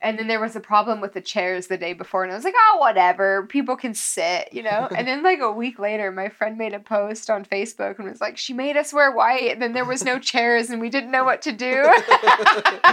And 0.00 0.18
then 0.18 0.26
there 0.26 0.40
was 0.40 0.54
a 0.54 0.60
problem 0.60 1.00
with 1.00 1.14
the 1.14 1.20
chairs 1.20 1.66
the 1.68 1.78
day 1.78 1.92
before, 1.94 2.24
and 2.24 2.32
I 2.32 2.34
was 2.36 2.44
like, 2.44 2.54
oh, 2.56 2.76
whatever. 2.78 3.46
People 3.46 3.76
can 3.76 3.94
sit, 3.94 4.52
you 4.52 4.62
know? 4.62 4.88
And 4.94 5.08
then, 5.08 5.22
like, 5.22 5.40
a 5.40 5.50
week 5.50 5.78
later, 5.78 6.12
my 6.12 6.28
friend 6.28 6.58
made 6.58 6.74
a 6.74 6.78
post 6.78 7.30
on 7.30 7.44
Facebook 7.44 7.98
and 7.98 8.08
was 8.08 8.20
like, 8.20 8.36
she 8.36 8.52
made 8.52 8.76
us 8.76 8.92
wear 8.92 9.10
white, 9.12 9.50
and 9.52 9.62
then 9.62 9.72
there 9.72 9.84
was 9.86 10.04
no 10.04 10.18
chairs, 10.32 10.68
and 10.70 10.80
we 10.80 10.90
didn't 10.90 11.10
know 11.10 11.24
what 11.24 11.40
to 11.42 11.52
do. 11.52 11.82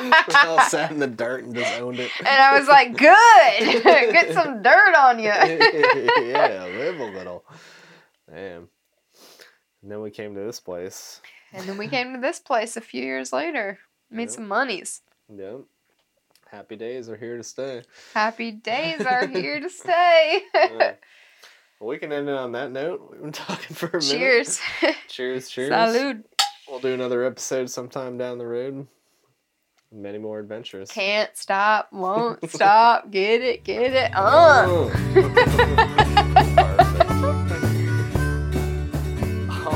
we 0.01 0.11
all 0.45 0.61
sat 0.61 0.91
in 0.91 0.99
the 0.99 1.07
dirt 1.07 1.43
and 1.43 1.53
just 1.55 1.81
owned 1.81 1.99
it. 1.99 2.11
And 2.19 2.27
I 2.27 2.57
was 2.57 2.67
like, 2.67 2.95
good. 2.97 3.83
Get 4.13 4.33
some 4.33 4.61
dirt 4.61 4.95
on 4.97 5.19
you. 5.19 5.25
yeah, 6.31 6.65
live 6.77 6.99
a 6.99 7.05
little. 7.05 7.43
Damn. 8.29 8.69
And 9.81 9.91
then 9.91 10.01
we 10.01 10.11
came 10.11 10.33
to 10.35 10.41
this 10.41 10.59
place. 10.59 11.21
and 11.53 11.67
then 11.67 11.77
we 11.77 11.87
came 11.87 12.13
to 12.13 12.21
this 12.21 12.39
place 12.39 12.77
a 12.77 12.81
few 12.81 13.03
years 13.03 13.33
later. 13.33 13.79
Made 14.09 14.29
Yeah. 14.29 14.35
some 14.35 14.47
monies. 14.47 15.01
Yep. 15.35 15.61
Happy 16.51 16.75
days 16.75 17.07
are 17.07 17.15
here 17.15 17.37
to 17.37 17.43
stay. 17.43 17.81
Happy 18.13 18.51
days 18.51 18.99
are 19.01 19.25
here 19.33 19.59
to 19.61 19.69
stay. 19.69 20.41
Yeah. 20.53 20.93
Well, 21.79 21.89
we 21.89 21.97
can 21.97 22.13
end 22.13 22.29
it 22.29 22.35
on 22.35 22.51
that 22.51 22.71
note. 22.71 23.07
We've 23.11 23.21
been 23.23 23.31
talking 23.31 23.75
for 23.75 23.87
a 23.87 23.93
minute. 23.93 24.03
cheers. 24.03 24.61
Cheers, 25.07 25.49
cheers. 25.49 25.71
Salud. 25.71 26.23
We'll 26.69 26.79
do 26.79 26.93
another 26.93 27.23
episode 27.23 27.71
sometime 27.71 28.19
down 28.19 28.37
the 28.37 28.45
road. 28.45 28.85
Many 29.91 30.19
more 30.19 30.37
adventures. 30.37 30.91
Can't 30.91 31.35
stop, 31.35 31.91
won't 31.91 32.47
stop. 32.51 33.09
Get 33.09 33.41
it, 33.41 33.63
get 33.63 33.93
it. 33.93 34.11
Uh. 34.13 34.91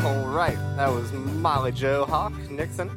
All 0.03 0.27
right, 0.27 0.57
that 0.77 0.91
was 0.91 1.11
Molly 1.11 1.71
Jo 1.71 2.05
Hawk 2.05 2.33
Nixon. 2.51 2.91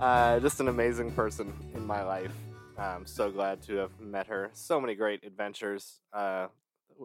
uh, 0.00 0.40
just 0.40 0.60
an 0.60 0.68
amazing 0.68 1.12
person 1.12 1.52
in 1.74 1.86
my 1.86 2.02
life. 2.02 2.32
I'm 2.80 3.04
so 3.04 3.30
glad 3.30 3.60
to 3.64 3.76
have 3.76 4.00
met 4.00 4.26
her. 4.28 4.48
So 4.54 4.80
many 4.80 4.94
great 4.94 5.22
adventures. 5.22 6.00
Uh, 6.14 6.46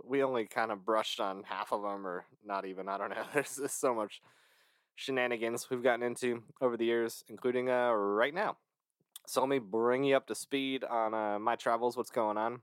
we 0.06 0.24
only 0.24 0.46
kind 0.46 0.72
of 0.72 0.86
brushed 0.86 1.20
on 1.20 1.44
half 1.44 1.74
of 1.74 1.82
them, 1.82 2.08
or 2.08 2.26
not 2.46 2.66
even. 2.66 2.88
I 2.88 2.98
don't 2.98 3.10
know. 3.10 3.26
There's 3.34 3.58
just 3.58 3.82
so 3.82 3.94
much 3.94 4.22
shenanigans 4.96 5.70
we've 5.70 5.84
gotten 5.84 6.04
into 6.04 6.44
over 6.62 6.78
the 6.78 6.86
years, 6.86 7.26
including 7.28 7.70
uh, 7.70 7.92
right 7.92 8.34
now. 8.34 8.56
So 9.28 9.42
let 9.42 9.50
me 9.50 9.60
bring 9.60 10.06
you 10.06 10.16
up 10.16 10.28
to 10.28 10.36
speed 10.36 10.86
on 10.86 11.14
uh, 11.14 11.40
my 11.40 11.58
travels, 11.58 11.98
what's 11.98 12.10
going 12.10 12.38
on, 12.38 12.62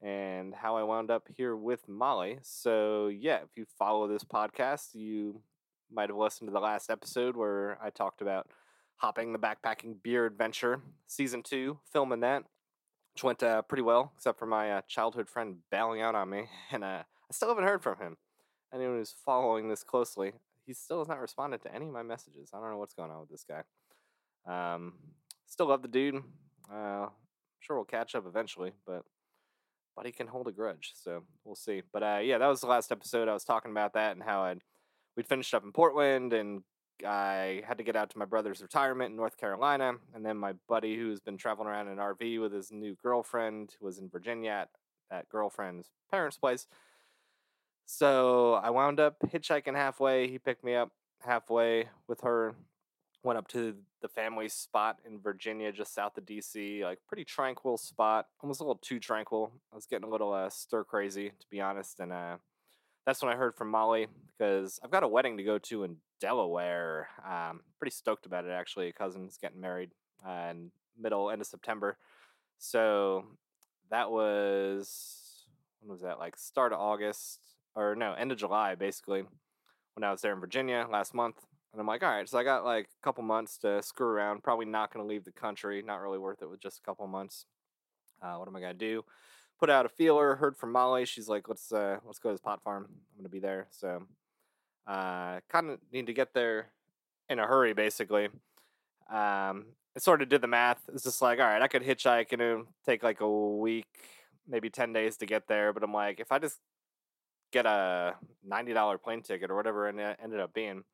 and 0.00 0.54
how 0.54 0.78
I 0.78 0.82
wound 0.82 1.10
up 1.10 1.28
here 1.36 1.54
with 1.56 1.86
Molly. 1.86 2.38
So 2.40 3.08
yeah, 3.08 3.40
if 3.42 3.50
you 3.56 3.66
follow 3.78 4.08
this 4.08 4.24
podcast, 4.24 4.94
you 4.94 5.42
might 5.92 6.08
have 6.08 6.16
listened 6.16 6.48
to 6.48 6.54
the 6.54 6.60
last 6.60 6.88
episode 6.88 7.36
where 7.36 7.76
I 7.82 7.90
talked 7.90 8.22
about 8.22 8.46
hopping 8.96 9.32
the 9.32 9.38
backpacking 9.38 10.02
beer 10.02 10.26
adventure, 10.26 10.80
season 11.06 11.42
two, 11.42 11.78
filming 11.92 12.20
that, 12.20 12.44
which 13.14 13.24
went 13.24 13.42
uh, 13.42 13.62
pretty 13.62 13.82
well, 13.82 14.12
except 14.16 14.38
for 14.38 14.46
my 14.46 14.72
uh, 14.72 14.80
childhood 14.88 15.28
friend 15.28 15.58
bailing 15.70 16.00
out 16.00 16.14
on 16.14 16.30
me, 16.30 16.46
and 16.70 16.84
uh, 16.84 17.02
I 17.04 17.32
still 17.32 17.48
haven't 17.48 17.64
heard 17.64 17.82
from 17.82 17.98
him. 17.98 18.16
Anyone 18.74 18.96
who's 18.96 19.14
following 19.24 19.68
this 19.68 19.82
closely, 19.82 20.32
he 20.66 20.72
still 20.72 20.98
has 20.98 21.08
not 21.08 21.20
responded 21.20 21.62
to 21.62 21.74
any 21.74 21.86
of 21.86 21.92
my 21.92 22.02
messages. 22.02 22.50
I 22.52 22.60
don't 22.60 22.70
know 22.70 22.78
what's 22.78 22.94
going 22.94 23.10
on 23.10 23.20
with 23.20 23.30
this 23.30 23.44
guy. 23.44 23.62
Um, 24.46 24.94
still 25.46 25.66
love 25.66 25.82
the 25.82 25.88
dude. 25.88 26.22
Uh, 26.72 27.06
sure 27.60 27.76
we'll 27.76 27.84
catch 27.84 28.14
up 28.14 28.26
eventually, 28.26 28.72
but 28.86 29.04
but 29.94 30.04
he 30.04 30.12
can 30.12 30.26
hold 30.26 30.46
a 30.46 30.52
grudge, 30.52 30.92
so 30.94 31.22
we'll 31.44 31.54
see. 31.54 31.82
But 31.90 32.02
uh, 32.02 32.20
yeah, 32.22 32.36
that 32.36 32.48
was 32.48 32.60
the 32.60 32.66
last 32.66 32.92
episode. 32.92 33.28
I 33.28 33.32
was 33.32 33.44
talking 33.44 33.70
about 33.70 33.94
that 33.94 34.12
and 34.12 34.22
how 34.22 34.42
I'd 34.42 34.62
we'd 35.16 35.26
finished 35.26 35.54
up 35.54 35.64
in 35.64 35.72
Portland 35.72 36.34
and 36.34 36.62
I 37.04 37.62
had 37.66 37.78
to 37.78 37.84
get 37.84 37.96
out 37.96 38.10
to 38.10 38.18
my 38.18 38.24
brother's 38.24 38.62
retirement 38.62 39.10
in 39.10 39.16
North 39.16 39.36
Carolina, 39.36 39.94
and 40.14 40.24
then 40.24 40.36
my 40.36 40.54
buddy 40.68 40.96
who's 40.96 41.20
been 41.20 41.36
traveling 41.36 41.68
around 41.68 41.88
in 41.88 41.94
an 41.94 41.98
RV 41.98 42.40
with 42.40 42.52
his 42.52 42.70
new 42.70 42.96
girlfriend 43.02 43.74
was 43.80 43.98
in 43.98 44.08
Virginia 44.08 44.50
at 44.50 44.68
that 45.10 45.28
girlfriend's 45.28 45.88
parents' 46.10 46.38
place. 46.38 46.66
So 47.86 48.54
I 48.54 48.70
wound 48.70 48.98
up 48.98 49.16
hitchhiking 49.26 49.74
halfway. 49.74 50.28
He 50.28 50.38
picked 50.38 50.64
me 50.64 50.74
up 50.74 50.90
halfway 51.24 51.88
with 52.08 52.22
her. 52.22 52.54
Went 53.22 53.38
up 53.38 53.48
to 53.48 53.74
the 54.02 54.08
family 54.08 54.48
spot 54.48 54.98
in 55.04 55.20
Virginia, 55.20 55.72
just 55.72 55.94
south 55.94 56.16
of 56.16 56.24
DC. 56.24 56.82
Like 56.82 56.98
pretty 57.08 57.24
tranquil 57.24 57.76
spot, 57.76 58.26
almost 58.40 58.60
a 58.60 58.64
little 58.64 58.80
too 58.82 59.00
tranquil. 59.00 59.52
I 59.72 59.76
was 59.76 59.86
getting 59.86 60.06
a 60.06 60.10
little 60.10 60.32
uh, 60.32 60.48
stir 60.48 60.84
crazy, 60.84 61.30
to 61.30 61.46
be 61.50 61.60
honest. 61.60 62.00
And 62.00 62.12
uh, 62.12 62.36
that's 63.06 63.22
when 63.22 63.32
I 63.32 63.36
heard 63.36 63.54
from 63.54 63.70
Molly 63.70 64.08
because 64.36 64.80
I've 64.82 64.90
got 64.90 65.04
a 65.04 65.08
wedding 65.08 65.36
to 65.36 65.44
go 65.44 65.58
to 65.58 65.84
in 65.84 65.96
Delaware. 66.20 67.08
Um, 67.26 67.60
pretty 67.78 67.94
stoked 67.94 68.26
about 68.26 68.44
it 68.44 68.50
actually. 68.50 68.88
A 68.88 68.92
cousin's 68.92 69.38
getting 69.38 69.60
married 69.60 69.92
uh, 70.26 70.48
in 70.50 70.72
middle 70.98 71.30
end 71.30 71.40
of 71.40 71.46
September. 71.46 71.96
So 72.58 73.24
that 73.90 74.10
was 74.10 75.46
when 75.80 75.92
was 75.92 76.02
that? 76.02 76.18
Like 76.18 76.36
start 76.36 76.72
of 76.72 76.80
August 76.80 77.38
or 77.76 77.94
no, 77.94 78.12
end 78.12 78.32
of 78.32 78.38
July 78.38 78.74
basically. 78.74 79.22
When 79.94 80.04
I 80.04 80.10
was 80.10 80.20
there 80.20 80.34
in 80.34 80.40
Virginia 80.40 80.86
last 80.90 81.14
month. 81.14 81.36
And 81.72 81.80
I'm 81.80 81.86
like, 81.86 82.02
all 82.02 82.10
right, 82.10 82.28
so 82.28 82.38
I 82.38 82.44
got 82.44 82.64
like 82.64 82.86
a 82.86 83.04
couple 83.04 83.22
months 83.22 83.58
to 83.58 83.82
screw 83.82 84.08
around. 84.08 84.42
Probably 84.42 84.66
not 84.66 84.92
going 84.92 85.04
to 85.04 85.08
leave 85.08 85.24
the 85.24 85.32
country. 85.32 85.82
Not 85.82 86.00
really 86.00 86.18
worth 86.18 86.42
it 86.42 86.50
with 86.50 86.60
just 86.60 86.78
a 86.78 86.82
couple 86.82 87.06
months. 87.06 87.46
Uh, 88.22 88.34
what 88.36 88.48
am 88.48 88.56
I 88.56 88.60
going 88.60 88.72
to 88.72 88.78
do? 88.78 89.04
Put 89.58 89.70
out 89.70 89.86
a 89.86 89.88
feeler. 89.88 90.36
Heard 90.36 90.56
from 90.56 90.72
Molly. 90.72 91.06
She's 91.06 91.28
like, 91.28 91.48
let's 91.48 91.72
uh, 91.72 91.98
let's 92.04 92.18
go 92.18 92.28
to 92.28 92.34
this 92.34 92.40
pot 92.40 92.62
farm. 92.62 92.88
I'm 93.16 93.24
to 93.24 93.30
be 93.30 93.38
there. 93.38 93.66
So, 93.70 94.02
uh, 94.86 95.40
kind 95.48 95.70
of 95.70 95.78
need 95.92 96.06
to 96.06 96.12
get 96.12 96.34
there 96.34 96.68
in 97.28 97.38
a 97.38 97.46
hurry, 97.46 97.72
basically. 97.72 98.26
Um, 99.08 99.66
I 99.96 99.98
sort 99.98 100.20
of 100.20 100.28
did 100.28 100.42
the 100.42 100.46
math. 100.46 100.82
It's 100.92 101.04
just 101.04 101.22
like, 101.22 101.38
all 101.38 101.46
right, 101.46 101.62
I 101.62 101.68
could 101.68 101.82
hitchhike 101.82 102.32
and 102.32 102.42
it'll 102.42 102.66
take 102.84 103.02
like 103.02 103.20
a 103.20 103.28
week, 103.28 103.86
maybe 104.46 104.68
ten 104.68 104.92
days 104.92 105.16
to 105.18 105.26
get 105.26 105.48
there. 105.48 105.72
But 105.72 105.82
I'm 105.82 105.94
like, 105.94 106.20
if 106.20 106.32
I 106.32 106.38
just 106.38 106.60
get 107.50 107.64
a 107.64 108.14
ninety 108.44 108.74
dollar 108.74 108.98
plane 108.98 109.22
ticket 109.22 109.50
or 109.50 109.56
whatever, 109.56 109.88
it 109.88 110.18
ended 110.22 110.40
up 110.40 110.52
being, 110.52 110.84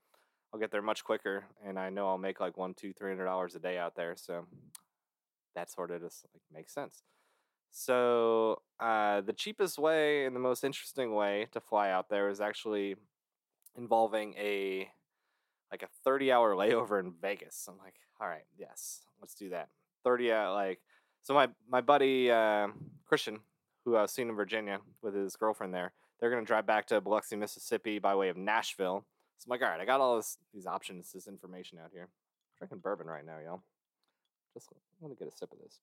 I'll 0.52 0.60
get 0.60 0.70
there 0.70 0.82
much 0.82 1.02
quicker, 1.02 1.46
and 1.66 1.78
I 1.78 1.90
know 1.90 2.06
I'll 2.06 2.18
make 2.18 2.38
like 2.38 2.56
one, 2.56 2.74
two, 2.74 2.92
three 2.92 3.10
hundred 3.10 3.24
dollars 3.24 3.56
a 3.56 3.58
day 3.58 3.76
out 3.76 3.96
there. 3.96 4.14
So 4.16 4.46
that 5.56 5.70
sort 5.70 5.90
of 5.90 6.00
just 6.00 6.26
like 6.32 6.42
makes 6.54 6.72
sense. 6.72 7.02
So 7.72 8.60
uh, 8.78 9.22
the 9.22 9.32
cheapest 9.32 9.78
way 9.78 10.26
and 10.26 10.36
the 10.36 10.40
most 10.40 10.62
interesting 10.62 11.14
way 11.14 11.46
to 11.52 11.60
fly 11.60 11.90
out 11.90 12.10
there 12.10 12.28
is 12.28 12.40
actually 12.40 12.96
involving 13.76 14.34
a 14.34 14.88
like 15.70 15.82
a 15.82 15.88
30 16.04 16.30
hour 16.30 16.54
layover 16.54 17.00
in 17.00 17.14
Vegas. 17.20 17.66
I'm 17.68 17.78
like, 17.78 17.94
all 18.20 18.28
right, 18.28 18.44
yes, 18.58 19.00
let's 19.20 19.34
do 19.34 19.48
that. 19.48 19.70
30 20.04 20.32
hour 20.32 20.52
like 20.52 20.80
So 21.22 21.32
my 21.32 21.48
my 21.66 21.80
buddy 21.80 22.30
uh, 22.30 22.68
Christian, 23.06 23.40
who 23.84 23.96
I 23.96 24.02
was 24.02 24.12
seen 24.12 24.28
in 24.28 24.36
Virginia 24.36 24.80
with 25.00 25.14
his 25.14 25.34
girlfriend 25.34 25.72
there, 25.72 25.92
they're 26.20 26.30
gonna 26.30 26.44
drive 26.44 26.66
back 26.66 26.86
to 26.88 27.00
Biloxi, 27.00 27.36
Mississippi 27.36 27.98
by 27.98 28.14
way 28.14 28.28
of 28.28 28.36
Nashville. 28.36 29.06
So 29.38 29.46
I'm 29.46 29.50
like, 29.50 29.62
all 29.62 29.70
right, 29.70 29.80
I 29.80 29.86
got 29.86 30.00
all 30.00 30.16
this 30.16 30.36
these 30.52 30.66
options, 30.66 31.10
this 31.10 31.26
information 31.26 31.78
out 31.82 31.90
here. 31.90 32.08
drinking 32.58 32.80
bourbon 32.80 33.06
right 33.06 33.24
now, 33.24 33.38
y'all. 33.42 33.62
Just 34.52 34.68
want 35.00 35.16
to 35.16 35.24
get 35.24 35.32
a 35.32 35.34
sip 35.34 35.50
of 35.52 35.58
this. 35.58 35.80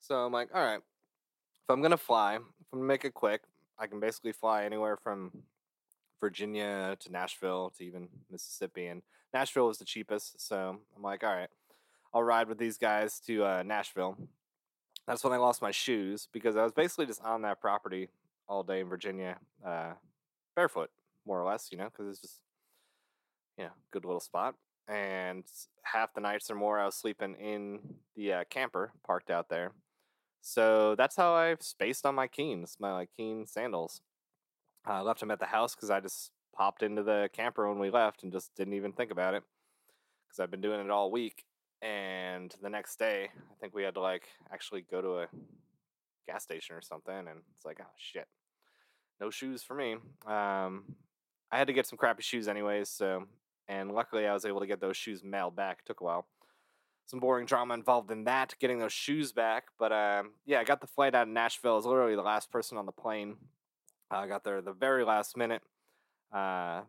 So 0.00 0.16
I'm 0.16 0.32
like, 0.32 0.48
all 0.54 0.64
right, 0.64 0.78
if 0.78 1.70
I'm 1.70 1.82
gonna 1.82 1.96
fly, 1.96 2.36
if 2.36 2.42
I'm 2.72 2.80
gonna 2.80 2.88
make 2.88 3.04
it 3.04 3.14
quick, 3.14 3.42
I 3.78 3.86
can 3.86 4.00
basically 4.00 4.32
fly 4.32 4.64
anywhere 4.64 4.96
from 4.96 5.30
Virginia 6.20 6.96
to 7.00 7.12
Nashville 7.12 7.72
to 7.78 7.84
even 7.84 8.08
Mississippi, 8.30 8.86
and 8.86 9.02
Nashville 9.32 9.68
was 9.68 9.78
the 9.78 9.84
cheapest. 9.84 10.40
So 10.46 10.78
I'm 10.96 11.02
like, 11.02 11.22
all 11.22 11.34
right, 11.34 11.48
I'll 12.12 12.22
ride 12.22 12.48
with 12.48 12.58
these 12.58 12.78
guys 12.78 13.20
to 13.26 13.44
uh, 13.44 13.62
Nashville. 13.64 14.16
That's 15.06 15.22
when 15.22 15.32
I 15.32 15.36
lost 15.36 15.62
my 15.62 15.70
shoes 15.70 16.28
because 16.32 16.56
I 16.56 16.62
was 16.62 16.72
basically 16.72 17.06
just 17.06 17.22
on 17.22 17.42
that 17.42 17.60
property 17.60 18.08
all 18.48 18.62
day 18.62 18.80
in 18.80 18.88
Virginia, 18.88 19.36
uh, 19.64 19.92
barefoot, 20.56 20.90
more 21.26 21.40
or 21.40 21.48
less, 21.48 21.68
you 21.70 21.78
know, 21.78 21.84
because 21.84 22.08
it's 22.08 22.20
just, 22.20 22.40
you 23.56 23.64
know, 23.64 23.70
good 23.92 24.04
little 24.04 24.20
spot. 24.20 24.54
And 24.88 25.44
half 25.82 26.14
the 26.14 26.20
nights 26.20 26.50
or 26.50 26.56
more, 26.56 26.78
I 26.78 26.86
was 26.86 26.96
sleeping 26.96 27.34
in 27.36 27.78
the 28.16 28.32
uh, 28.32 28.44
camper 28.50 28.92
parked 29.06 29.30
out 29.30 29.48
there. 29.48 29.72
So 30.40 30.94
that's 30.96 31.16
how 31.16 31.34
I 31.34 31.56
spaced 31.60 32.06
on 32.06 32.14
my 32.14 32.26
Keens, 32.26 32.76
my 32.80 32.92
like 32.92 33.10
Keen 33.16 33.46
sandals. 33.46 34.00
I 34.84 35.00
left 35.00 35.20
them 35.20 35.30
at 35.30 35.38
the 35.38 35.46
house 35.46 35.74
because 35.74 35.90
I 35.90 36.00
just 36.00 36.30
popped 36.54 36.82
into 36.82 37.02
the 37.02 37.28
camper 37.32 37.68
when 37.68 37.78
we 37.78 37.90
left 37.90 38.22
and 38.22 38.32
just 38.32 38.54
didn't 38.56 38.74
even 38.74 38.92
think 38.92 39.10
about 39.10 39.34
it 39.34 39.42
because 40.26 40.40
I've 40.40 40.50
been 40.50 40.60
doing 40.60 40.80
it 40.80 40.90
all 40.90 41.10
week. 41.10 41.44
And 41.82 42.54
the 42.62 42.70
next 42.70 42.98
day, 42.98 43.28
I 43.34 43.54
think 43.60 43.74
we 43.74 43.82
had 43.82 43.94
to 43.94 44.00
like 44.00 44.28
actually 44.52 44.84
go 44.90 45.00
to 45.00 45.20
a 45.20 45.26
gas 46.26 46.42
station 46.42 46.76
or 46.76 46.82
something, 46.82 47.16
and 47.16 47.40
it's 47.56 47.64
like, 47.64 47.78
oh 47.80 47.92
shit, 47.96 48.26
no 49.20 49.30
shoes 49.30 49.62
for 49.62 49.74
me. 49.74 49.94
Um, 50.26 50.84
I 51.50 51.58
had 51.58 51.66
to 51.66 51.72
get 51.72 51.86
some 51.86 51.96
crappy 51.98 52.22
shoes 52.22 52.48
anyways, 52.48 52.88
so 52.90 53.24
and 53.68 53.92
luckily 53.92 54.26
I 54.26 54.34
was 54.34 54.44
able 54.44 54.60
to 54.60 54.66
get 54.66 54.80
those 54.80 54.96
shoes 54.96 55.22
mailed 55.24 55.56
back. 55.56 55.78
It 55.80 55.86
took 55.86 56.00
a 56.00 56.04
while. 56.04 56.26
Some 57.10 57.18
boring 57.18 57.44
drama 57.44 57.74
involved 57.74 58.12
in 58.12 58.22
that, 58.24 58.54
getting 58.60 58.78
those 58.78 58.92
shoes 58.92 59.32
back. 59.32 59.64
But 59.80 59.90
um, 59.90 60.30
yeah, 60.46 60.60
I 60.60 60.64
got 60.64 60.80
the 60.80 60.86
flight 60.86 61.12
out 61.12 61.26
of 61.26 61.34
Nashville. 61.34 61.72
I 61.72 61.74
was 61.74 61.84
literally 61.84 62.14
the 62.14 62.22
last 62.22 62.52
person 62.52 62.78
on 62.78 62.86
the 62.86 62.92
plane. 62.92 63.34
I 64.12 64.28
got 64.28 64.44
there 64.44 64.62
the 64.62 64.72
very 64.72 65.04
last 65.04 65.36
minute. 65.36 65.62
Uh, 66.32 66.82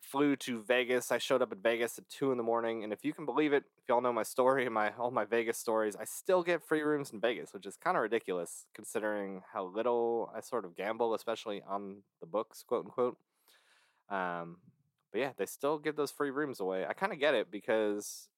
flew 0.00 0.36
to 0.36 0.62
Vegas. 0.62 1.12
I 1.12 1.18
showed 1.18 1.42
up 1.42 1.52
at 1.52 1.58
Vegas 1.58 1.98
at 1.98 2.08
two 2.08 2.32
in 2.32 2.38
the 2.38 2.42
morning, 2.42 2.82
and 2.82 2.94
if 2.94 3.04
you 3.04 3.12
can 3.12 3.26
believe 3.26 3.52
it, 3.52 3.64
if 3.76 3.86
y'all 3.90 4.00
know 4.00 4.10
my 4.10 4.22
story 4.22 4.64
and 4.64 4.72
my 4.80 4.92
all 4.98 5.10
my 5.10 5.26
Vegas 5.26 5.58
stories, 5.58 5.96
I 5.96 6.04
still 6.04 6.42
get 6.42 6.66
free 6.66 6.80
rooms 6.80 7.10
in 7.10 7.20
Vegas, 7.20 7.52
which 7.52 7.66
is 7.66 7.76
kind 7.76 7.94
of 7.94 8.02
ridiculous 8.02 8.64
considering 8.74 9.42
how 9.52 9.64
little 9.66 10.32
I 10.34 10.40
sort 10.40 10.64
of 10.64 10.76
gamble, 10.76 11.12
especially 11.12 11.62
on 11.68 11.98
the 12.20 12.26
books, 12.26 12.64
quote 12.66 12.86
unquote. 12.86 13.18
Um, 14.08 14.56
but 15.12 15.20
yeah, 15.20 15.32
they 15.36 15.44
still 15.44 15.78
give 15.78 15.96
those 15.96 16.10
free 16.10 16.30
rooms 16.30 16.58
away. 16.58 16.86
I 16.86 16.94
kind 16.94 17.12
of 17.12 17.18
get 17.18 17.34
it 17.34 17.50
because 17.50 18.28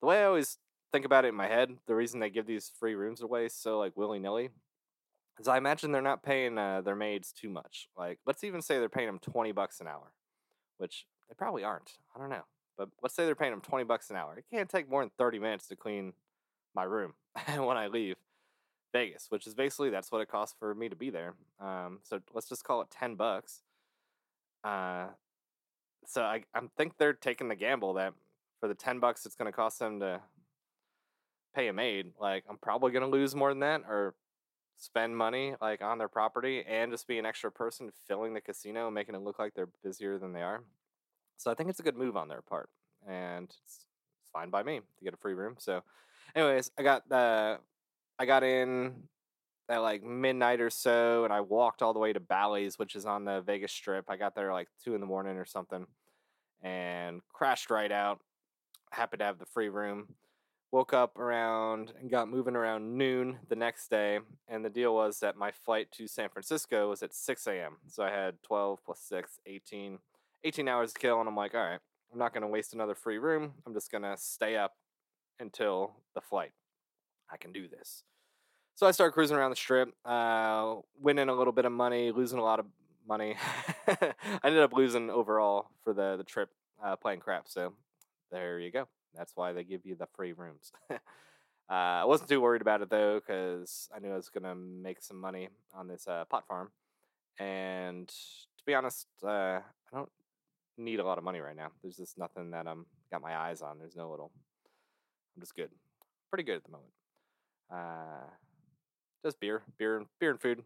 the 0.00 0.06
way 0.06 0.20
I 0.20 0.24
always 0.24 0.58
think 0.92 1.04
about 1.04 1.24
it 1.24 1.28
in 1.28 1.34
my 1.34 1.48
head, 1.48 1.76
the 1.86 1.94
reason 1.94 2.20
they 2.20 2.30
give 2.30 2.46
these 2.46 2.70
free 2.78 2.94
rooms 2.94 3.20
away 3.20 3.48
so 3.48 3.78
like 3.78 3.96
willy 3.96 4.18
nilly 4.18 4.50
is 5.38 5.48
I 5.48 5.56
imagine 5.58 5.92
they're 5.92 6.02
not 6.02 6.22
paying 6.22 6.58
uh, 6.58 6.80
their 6.80 6.96
maids 6.96 7.32
too 7.32 7.48
much. 7.48 7.88
Like, 7.96 8.18
let's 8.26 8.44
even 8.44 8.62
say 8.62 8.78
they're 8.78 8.88
paying 8.88 9.06
them 9.06 9.18
twenty 9.18 9.52
bucks 9.52 9.80
an 9.80 9.86
hour, 9.86 10.12
which 10.78 11.06
they 11.28 11.34
probably 11.34 11.64
aren't. 11.64 11.92
I 12.14 12.18
don't 12.18 12.30
know, 12.30 12.44
but 12.76 12.88
let's 13.02 13.14
say 13.14 13.24
they're 13.24 13.34
paying 13.34 13.52
them 13.52 13.60
twenty 13.60 13.84
bucks 13.84 14.10
an 14.10 14.16
hour. 14.16 14.36
It 14.36 14.44
can't 14.50 14.68
take 14.68 14.88
more 14.88 15.02
than 15.02 15.10
thirty 15.18 15.38
minutes 15.38 15.66
to 15.68 15.76
clean 15.76 16.12
my 16.74 16.84
room 16.84 17.14
when 17.56 17.76
I 17.76 17.86
leave 17.86 18.16
Vegas, 18.92 19.26
which 19.28 19.46
is 19.46 19.54
basically 19.54 19.90
that's 19.90 20.10
what 20.10 20.20
it 20.20 20.28
costs 20.28 20.56
for 20.58 20.74
me 20.74 20.88
to 20.88 20.96
be 20.96 21.10
there. 21.10 21.34
Um, 21.60 22.00
so 22.02 22.20
let's 22.34 22.48
just 22.48 22.64
call 22.64 22.80
it 22.80 22.88
ten 22.90 23.14
bucks. 23.14 23.62
Uh, 24.64 25.08
so 26.06 26.22
I 26.22 26.42
I 26.54 26.60
think 26.76 26.98
they're 26.98 27.12
taking 27.12 27.48
the 27.48 27.56
gamble 27.56 27.94
that 27.94 28.14
for 28.60 28.68
the 28.68 28.74
ten 28.74 28.98
bucks 29.00 29.26
it's 29.26 29.34
going 29.34 29.50
to 29.50 29.56
cost 29.56 29.78
them 29.78 30.00
to 30.00 30.20
pay 31.54 31.68
a 31.68 31.72
maid, 31.72 32.12
like 32.20 32.44
I'm 32.48 32.58
probably 32.58 32.92
going 32.92 33.04
to 33.04 33.08
lose 33.08 33.34
more 33.34 33.50
than 33.50 33.60
that, 33.60 33.82
or 33.88 34.14
spend 34.76 35.16
money 35.16 35.54
like 35.60 35.82
on 35.82 35.98
their 35.98 36.08
property 36.08 36.64
and 36.68 36.92
just 36.92 37.08
be 37.08 37.18
an 37.18 37.26
extra 37.26 37.50
person 37.50 37.90
filling 38.06 38.32
the 38.34 38.40
casino, 38.40 38.90
making 38.90 39.14
it 39.14 39.22
look 39.22 39.38
like 39.38 39.54
they're 39.54 39.68
busier 39.82 40.18
than 40.18 40.32
they 40.32 40.42
are. 40.42 40.62
So 41.36 41.50
I 41.50 41.54
think 41.54 41.70
it's 41.70 41.80
a 41.80 41.82
good 41.82 41.96
move 41.96 42.16
on 42.16 42.28
their 42.28 42.42
part, 42.42 42.68
and 43.08 43.44
it's, 43.44 43.56
it's 43.66 44.30
fine 44.32 44.50
by 44.50 44.62
me 44.62 44.80
to 44.98 45.04
get 45.04 45.14
a 45.14 45.18
free 45.18 45.34
room. 45.34 45.56
So, 45.58 45.82
anyways, 46.34 46.70
I 46.78 46.82
got 46.82 47.08
the 47.08 47.58
I 48.18 48.26
got 48.26 48.42
in 48.42 48.94
at 49.68 49.78
like 49.78 50.02
midnight 50.02 50.60
or 50.60 50.70
so, 50.70 51.24
and 51.24 51.32
I 51.32 51.40
walked 51.40 51.82
all 51.82 51.92
the 51.92 51.98
way 51.98 52.12
to 52.12 52.20
Bally's, 52.20 52.78
which 52.78 52.96
is 52.96 53.06
on 53.06 53.24
the 53.24 53.40
Vegas 53.42 53.72
Strip. 53.72 54.06
I 54.08 54.16
got 54.16 54.34
there 54.34 54.52
like 54.52 54.68
two 54.82 54.94
in 54.94 55.00
the 55.00 55.06
morning 55.06 55.36
or 55.36 55.44
something, 55.44 55.86
and 56.62 57.20
crashed 57.32 57.70
right 57.70 57.92
out. 57.92 58.20
Happy 58.90 59.16
to 59.18 59.24
have 59.24 59.38
the 59.38 59.46
free 59.46 59.68
room 59.68 60.14
woke 60.70 60.92
up 60.92 61.18
around 61.18 61.92
and 61.98 62.10
got 62.10 62.28
moving 62.28 62.54
around 62.54 62.96
noon 62.96 63.38
the 63.48 63.56
next 63.56 63.88
day. 63.88 64.18
And 64.48 64.64
the 64.64 64.70
deal 64.70 64.94
was 64.94 65.20
that 65.20 65.36
my 65.36 65.50
flight 65.50 65.90
to 65.92 66.06
San 66.06 66.28
Francisco 66.28 66.90
was 66.90 67.02
at 67.02 67.14
6 67.14 67.46
a.m. 67.46 67.76
So 67.88 68.02
I 68.02 68.10
had 68.10 68.42
12 68.42 68.84
plus 68.84 69.00
6, 69.08 69.40
18, 69.46 69.98
18 70.44 70.68
hours 70.68 70.92
to 70.92 71.00
kill. 71.00 71.20
And 71.20 71.28
I'm 71.28 71.36
like, 71.36 71.54
all 71.54 71.62
right, 71.62 71.80
I'm 72.12 72.18
not 72.18 72.32
going 72.32 72.42
to 72.42 72.48
waste 72.48 72.74
another 72.74 72.94
free 72.94 73.18
room. 73.18 73.54
I'm 73.66 73.74
just 73.74 73.90
going 73.90 74.02
to 74.02 74.14
stay 74.18 74.56
up 74.56 74.74
until 75.40 75.94
the 76.14 76.20
flight. 76.20 76.52
I 77.30 77.36
can 77.36 77.52
do 77.52 77.68
this. 77.68 78.04
So 78.74 78.86
I 78.86 78.90
started 78.92 79.12
cruising 79.12 79.36
around 79.36 79.50
the 79.50 79.56
strip, 79.56 79.88
uh, 80.04 80.76
winning 81.00 81.28
a 81.28 81.34
little 81.34 81.52
bit 81.52 81.64
of 81.64 81.72
money, 81.72 82.12
losing 82.12 82.38
a 82.38 82.44
lot 82.44 82.60
of 82.60 82.66
money. 83.08 83.36
I 83.88 84.14
ended 84.44 84.62
up 84.62 84.72
losing 84.72 85.10
overall 85.10 85.70
for 85.82 85.92
the, 85.92 86.16
the 86.16 86.24
trip 86.24 86.50
uh, 86.84 86.94
playing 86.94 87.20
crap. 87.20 87.48
So 87.48 87.72
there 88.30 88.58
you 88.58 88.70
go. 88.70 88.88
That's 89.14 89.32
why 89.34 89.52
they 89.52 89.64
give 89.64 89.84
you 89.84 89.94
the 89.96 90.08
free 90.14 90.32
rooms. 90.32 90.72
uh, 90.90 90.96
I 91.68 92.04
wasn't 92.04 92.30
too 92.30 92.40
worried 92.40 92.62
about 92.62 92.82
it 92.82 92.90
though, 92.90 93.20
because 93.20 93.88
I 93.94 93.98
knew 93.98 94.12
I 94.12 94.16
was 94.16 94.28
gonna 94.28 94.54
make 94.54 95.02
some 95.02 95.20
money 95.20 95.48
on 95.74 95.88
this 95.88 96.06
uh, 96.06 96.24
pot 96.30 96.46
farm. 96.46 96.70
And 97.38 98.08
to 98.08 98.64
be 98.66 98.74
honest, 98.74 99.06
uh, 99.24 99.60
I 99.60 99.62
don't 99.92 100.10
need 100.76 101.00
a 101.00 101.04
lot 101.04 101.18
of 101.18 101.24
money 101.24 101.40
right 101.40 101.56
now. 101.56 101.70
There's 101.82 101.96
just 101.96 102.18
nothing 102.18 102.50
that 102.50 102.66
I'm 102.66 102.86
got 103.10 103.22
my 103.22 103.36
eyes 103.36 103.62
on. 103.62 103.78
There's 103.78 103.96
no 103.96 104.10
little. 104.10 104.30
I'm 105.36 105.42
just 105.42 105.54
good, 105.54 105.70
pretty 106.30 106.44
good 106.44 106.56
at 106.56 106.64
the 106.64 106.72
moment. 106.72 106.92
Uh, 107.70 108.28
just 109.24 109.40
beer, 109.40 109.62
beer, 109.78 110.04
beer 110.20 110.30
and 110.30 110.40
food. 110.40 110.62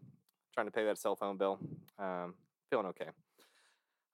Trying 0.53 0.67
to 0.67 0.71
pay 0.71 0.85
that 0.85 0.97
cell 0.97 1.15
phone 1.15 1.37
bill. 1.37 1.59
Um, 1.97 2.35
feeling 2.69 2.87
okay. 2.87 3.07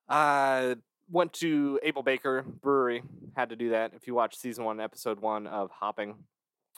Uh, 0.07 0.75
went 1.09 1.33
to 1.33 1.79
Able 1.83 2.03
Baker 2.03 2.43
Brewery. 2.43 3.03
Had 3.35 3.49
to 3.49 3.55
do 3.55 3.69
that. 3.69 3.93
If 3.95 4.07
you 4.07 4.13
watch 4.13 4.35
season 4.35 4.63
one, 4.63 4.79
episode 4.79 5.19
one 5.19 5.47
of 5.47 5.71
Hopping, 5.71 6.15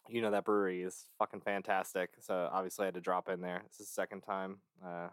you 0.10 0.22
know 0.22 0.32
that 0.32 0.46
brewery 0.46 0.84
is 0.84 1.06
fucking 1.20 1.42
fantastic. 1.42 2.12
So 2.20 2.50
obviously 2.52 2.84
I 2.84 2.88
had 2.88 2.96
to 2.96 3.02
drop 3.02 3.30
in 3.30 3.42
there. 3.42 3.62
This 3.68 3.80
is 3.80 3.88
the 3.88 3.94
second 3.94 4.22
time 4.22 4.58
uh, 4.86 5.08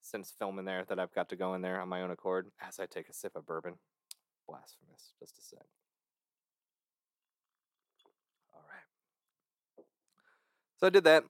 since 0.00 0.32
filming 0.38 0.64
there 0.64 0.84
that 0.88 0.98
I've 0.98 1.14
got 1.14 1.28
to 1.30 1.36
go 1.36 1.54
in 1.54 1.62
there 1.62 1.80
on 1.80 1.88
my 1.88 2.02
own 2.02 2.10
accord 2.10 2.50
as 2.66 2.78
I 2.78 2.86
take 2.86 3.08
a 3.08 3.12
sip 3.12 3.36
of 3.36 3.46
bourbon. 3.46 3.74
Blasphemous. 4.48 5.12
Just 5.18 5.38
a 5.38 5.42
sec. 5.42 5.66
All 8.52 8.62
right. 8.68 9.86
So 10.78 10.86
I 10.86 10.90
did 10.90 11.04
that. 11.04 11.24
It 11.24 11.28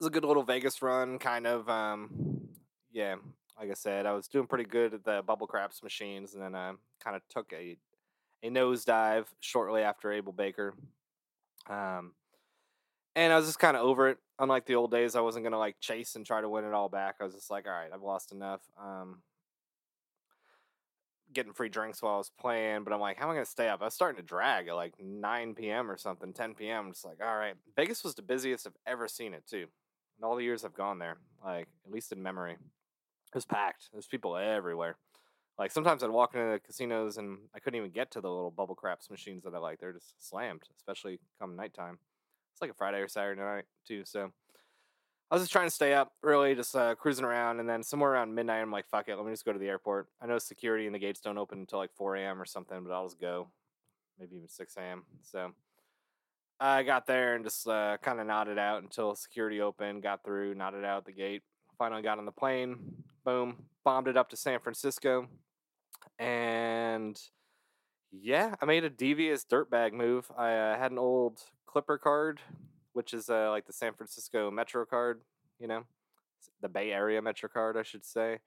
was 0.00 0.08
a 0.08 0.10
good 0.10 0.24
little 0.24 0.42
Vegas 0.42 0.82
run, 0.82 1.18
kind 1.18 1.46
of. 1.46 1.68
Um, 1.68 2.48
yeah, 2.92 3.16
like 3.62 3.70
I 3.70 3.74
said, 3.74 4.06
I 4.06 4.12
was 4.12 4.26
doing 4.26 4.48
pretty 4.48 4.64
good 4.64 4.92
at 4.92 5.04
the 5.04 5.22
bubble 5.24 5.46
craps 5.46 5.84
machines, 5.84 6.34
and 6.34 6.42
then 6.42 6.56
I 6.56 6.72
kind 7.02 7.14
of 7.14 7.22
took 7.28 7.52
a 7.52 7.76
a 8.42 8.50
nosedive 8.50 9.26
shortly 9.38 9.82
after 9.82 10.10
Able 10.10 10.32
Baker. 10.32 10.74
Um, 11.70 12.14
and 13.14 13.32
I 13.32 13.36
was 13.36 13.46
just 13.46 13.60
kind 13.60 13.76
of 13.76 13.84
over 13.84 14.08
it. 14.08 14.18
Unlike 14.40 14.66
the 14.66 14.74
old 14.74 14.90
days, 14.90 15.14
I 15.14 15.20
wasn't 15.20 15.44
gonna 15.44 15.60
like 15.60 15.76
chase 15.78 16.16
and 16.16 16.26
try 16.26 16.40
to 16.40 16.48
win 16.48 16.64
it 16.64 16.72
all 16.72 16.88
back. 16.88 17.16
I 17.20 17.24
was 17.24 17.34
just 17.34 17.52
like, 17.52 17.68
all 17.68 17.72
right, 17.72 17.90
I've 17.94 18.02
lost 18.02 18.32
enough. 18.32 18.62
Um, 18.82 19.18
getting 21.32 21.52
free 21.52 21.68
drinks 21.68 22.02
while 22.02 22.14
I 22.14 22.18
was 22.18 22.32
playing, 22.40 22.82
but 22.82 22.92
I'm 22.92 23.00
like, 23.00 23.16
how 23.16 23.26
am 23.26 23.30
I 23.30 23.34
gonna 23.34 23.46
stay 23.46 23.68
up? 23.68 23.80
I 23.80 23.84
was 23.84 23.94
starting 23.94 24.20
to 24.20 24.26
drag 24.26 24.66
at 24.66 24.74
like 24.74 24.94
9 25.00 25.54
p.m. 25.54 25.88
or 25.88 25.96
something, 25.96 26.32
10 26.32 26.54
p.m. 26.54 26.86
I'm 26.86 26.92
just 26.92 27.04
like, 27.04 27.18
all 27.24 27.36
right. 27.36 27.54
Vegas 27.76 28.02
was 28.02 28.16
the 28.16 28.22
busiest 28.22 28.66
I've 28.66 28.72
ever 28.88 29.06
seen 29.06 29.34
it 29.34 29.46
too. 29.48 29.66
In 30.18 30.24
all 30.24 30.34
the 30.34 30.42
years 30.42 30.64
I've 30.64 30.74
gone 30.74 30.98
there, 30.98 31.18
like 31.44 31.68
at 31.86 31.92
least 31.92 32.10
in 32.10 32.20
memory. 32.20 32.56
It 33.32 33.34
was 33.34 33.46
packed. 33.46 33.88
There's 33.92 34.06
people 34.06 34.36
everywhere. 34.36 34.96
Like 35.58 35.70
sometimes 35.70 36.02
I'd 36.02 36.10
walk 36.10 36.34
into 36.34 36.52
the 36.52 36.60
casinos 36.60 37.16
and 37.16 37.38
I 37.54 37.60
couldn't 37.60 37.78
even 37.78 37.90
get 37.90 38.10
to 38.12 38.20
the 38.20 38.28
little 38.28 38.50
bubble 38.50 38.74
craps 38.74 39.10
machines 39.10 39.44
that 39.44 39.54
I 39.54 39.58
like. 39.58 39.80
They're 39.80 39.92
just 39.92 40.14
slammed, 40.18 40.62
especially 40.76 41.18
come 41.38 41.56
nighttime. 41.56 41.98
It's 42.52 42.60
like 42.60 42.70
a 42.70 42.74
Friday 42.74 42.98
or 42.98 43.08
Saturday 43.08 43.40
night 43.40 43.64
too. 43.86 44.02
So 44.04 44.32
I 45.30 45.34
was 45.34 45.42
just 45.42 45.52
trying 45.52 45.66
to 45.66 45.74
stay 45.74 45.94
up 45.94 46.12
early, 46.22 46.54
just 46.54 46.76
uh, 46.76 46.94
cruising 46.94 47.24
around, 47.24 47.58
and 47.58 47.66
then 47.66 47.82
somewhere 47.82 48.12
around 48.12 48.34
midnight, 48.34 48.60
I'm 48.60 48.70
like, 48.70 48.86
"Fuck 48.86 49.08
it, 49.08 49.16
let 49.16 49.24
me 49.24 49.32
just 49.32 49.46
go 49.46 49.52
to 49.54 49.58
the 49.58 49.68
airport." 49.68 50.08
I 50.20 50.26
know 50.26 50.38
security 50.38 50.84
and 50.84 50.94
the 50.94 50.98
gates 50.98 51.22
don't 51.22 51.38
open 51.38 51.60
until 51.60 51.78
like 51.78 51.94
4 51.94 52.16
a.m. 52.16 52.40
or 52.40 52.44
something, 52.44 52.84
but 52.84 52.92
I'll 52.92 53.06
just 53.06 53.18
go. 53.18 53.48
maybe 54.18 54.36
even 54.36 54.48
6 54.48 54.76
a.m. 54.76 55.04
So 55.22 55.52
I 56.60 56.82
got 56.82 57.06
there 57.06 57.34
and 57.34 57.44
just 57.44 57.66
uh, 57.66 57.96
kind 58.02 58.20
of 58.20 58.26
nodded 58.26 58.58
out 58.58 58.82
until 58.82 59.14
security 59.14 59.60
opened, 59.60 60.02
got 60.02 60.22
through, 60.22 60.54
nodded 60.54 60.84
out 60.84 61.06
the 61.06 61.12
gate. 61.12 61.42
Finally 61.82 62.02
got 62.02 62.18
on 62.18 62.26
the 62.26 62.30
plane, 62.30 62.78
boom, 63.24 63.56
bombed 63.84 64.06
it 64.06 64.16
up 64.16 64.30
to 64.30 64.36
San 64.36 64.60
Francisco. 64.60 65.26
And 66.16 67.20
yeah, 68.12 68.54
I 68.62 68.66
made 68.66 68.84
a 68.84 68.88
devious 68.88 69.44
dirtbag 69.44 69.92
move. 69.92 70.30
I 70.38 70.54
uh, 70.54 70.78
had 70.78 70.92
an 70.92 70.98
old 71.00 71.40
Clipper 71.66 71.98
card, 71.98 72.38
which 72.92 73.12
is 73.12 73.28
uh, 73.28 73.50
like 73.50 73.66
the 73.66 73.72
San 73.72 73.94
Francisco 73.94 74.48
Metro 74.48 74.86
card, 74.86 75.22
you 75.58 75.66
know, 75.66 75.82
the 76.60 76.68
Bay 76.68 76.92
Area 76.92 77.20
Metro 77.20 77.48
card, 77.48 77.76
I 77.76 77.82
should 77.82 78.04
say. 78.04 78.38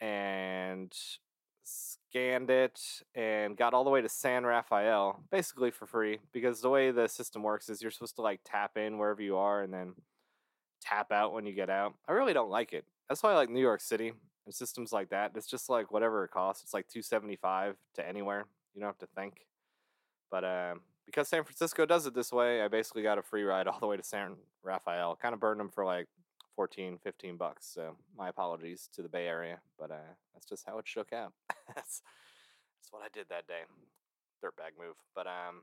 And 0.00 0.96
scanned 1.62 2.48
it 2.48 2.80
and 3.14 3.54
got 3.58 3.74
all 3.74 3.84
the 3.84 3.90
way 3.90 4.00
to 4.00 4.08
San 4.08 4.46
Rafael, 4.46 5.20
basically 5.30 5.70
for 5.70 5.84
free, 5.84 6.20
because 6.32 6.62
the 6.62 6.70
way 6.70 6.90
the 6.90 7.06
system 7.06 7.42
works 7.42 7.68
is 7.68 7.82
you're 7.82 7.90
supposed 7.90 8.16
to 8.16 8.22
like 8.22 8.40
tap 8.46 8.78
in 8.78 8.96
wherever 8.96 9.20
you 9.20 9.36
are 9.36 9.60
and 9.60 9.74
then 9.74 9.92
tap 10.86 11.12
out 11.12 11.32
when 11.32 11.46
you 11.46 11.52
get 11.52 11.70
out. 11.70 11.94
I 12.08 12.12
really 12.12 12.32
don't 12.32 12.50
like 12.50 12.72
it. 12.72 12.84
That's 13.08 13.22
why 13.22 13.32
I 13.32 13.34
like 13.34 13.50
New 13.50 13.60
York 13.60 13.80
City 13.80 14.12
and 14.44 14.54
systems 14.54 14.92
like 14.92 15.10
that. 15.10 15.32
It's 15.34 15.46
just 15.46 15.68
like 15.68 15.90
whatever 15.90 16.24
it 16.24 16.30
costs. 16.30 16.62
It's 16.62 16.74
like 16.74 16.88
two 16.88 17.02
seventy 17.02 17.36
five 17.36 17.76
to 17.94 18.06
anywhere. 18.06 18.46
You 18.74 18.80
don't 18.80 18.88
have 18.88 18.98
to 18.98 19.08
think. 19.14 19.46
But 20.30 20.44
um, 20.44 20.80
because 21.06 21.28
San 21.28 21.44
Francisco 21.44 21.86
does 21.86 22.06
it 22.06 22.14
this 22.14 22.32
way, 22.32 22.62
I 22.62 22.68
basically 22.68 23.02
got 23.02 23.18
a 23.18 23.22
free 23.22 23.44
ride 23.44 23.66
all 23.66 23.78
the 23.80 23.86
way 23.86 23.96
to 23.96 24.02
San 24.02 24.36
Rafael. 24.62 25.16
Kind 25.16 25.34
of 25.34 25.40
burned 25.40 25.60
them 25.60 25.70
for 25.70 25.84
like 25.84 26.08
14, 26.56 26.98
15 27.02 27.36
bucks. 27.36 27.70
So 27.72 27.96
my 28.16 28.28
apologies 28.28 28.88
to 28.94 29.02
the 29.02 29.08
Bay 29.08 29.26
Area, 29.26 29.60
but 29.78 29.90
uh, 29.90 30.12
that's 30.34 30.46
just 30.46 30.64
how 30.66 30.78
it 30.78 30.88
shook 30.88 31.12
out. 31.12 31.32
that's, 31.74 32.02
that's 32.78 32.90
what 32.90 33.02
I 33.02 33.08
did 33.12 33.26
that 33.28 33.46
day. 33.46 33.62
Dirtbag 34.44 34.78
move. 34.78 34.96
But 35.14 35.26
um, 35.26 35.62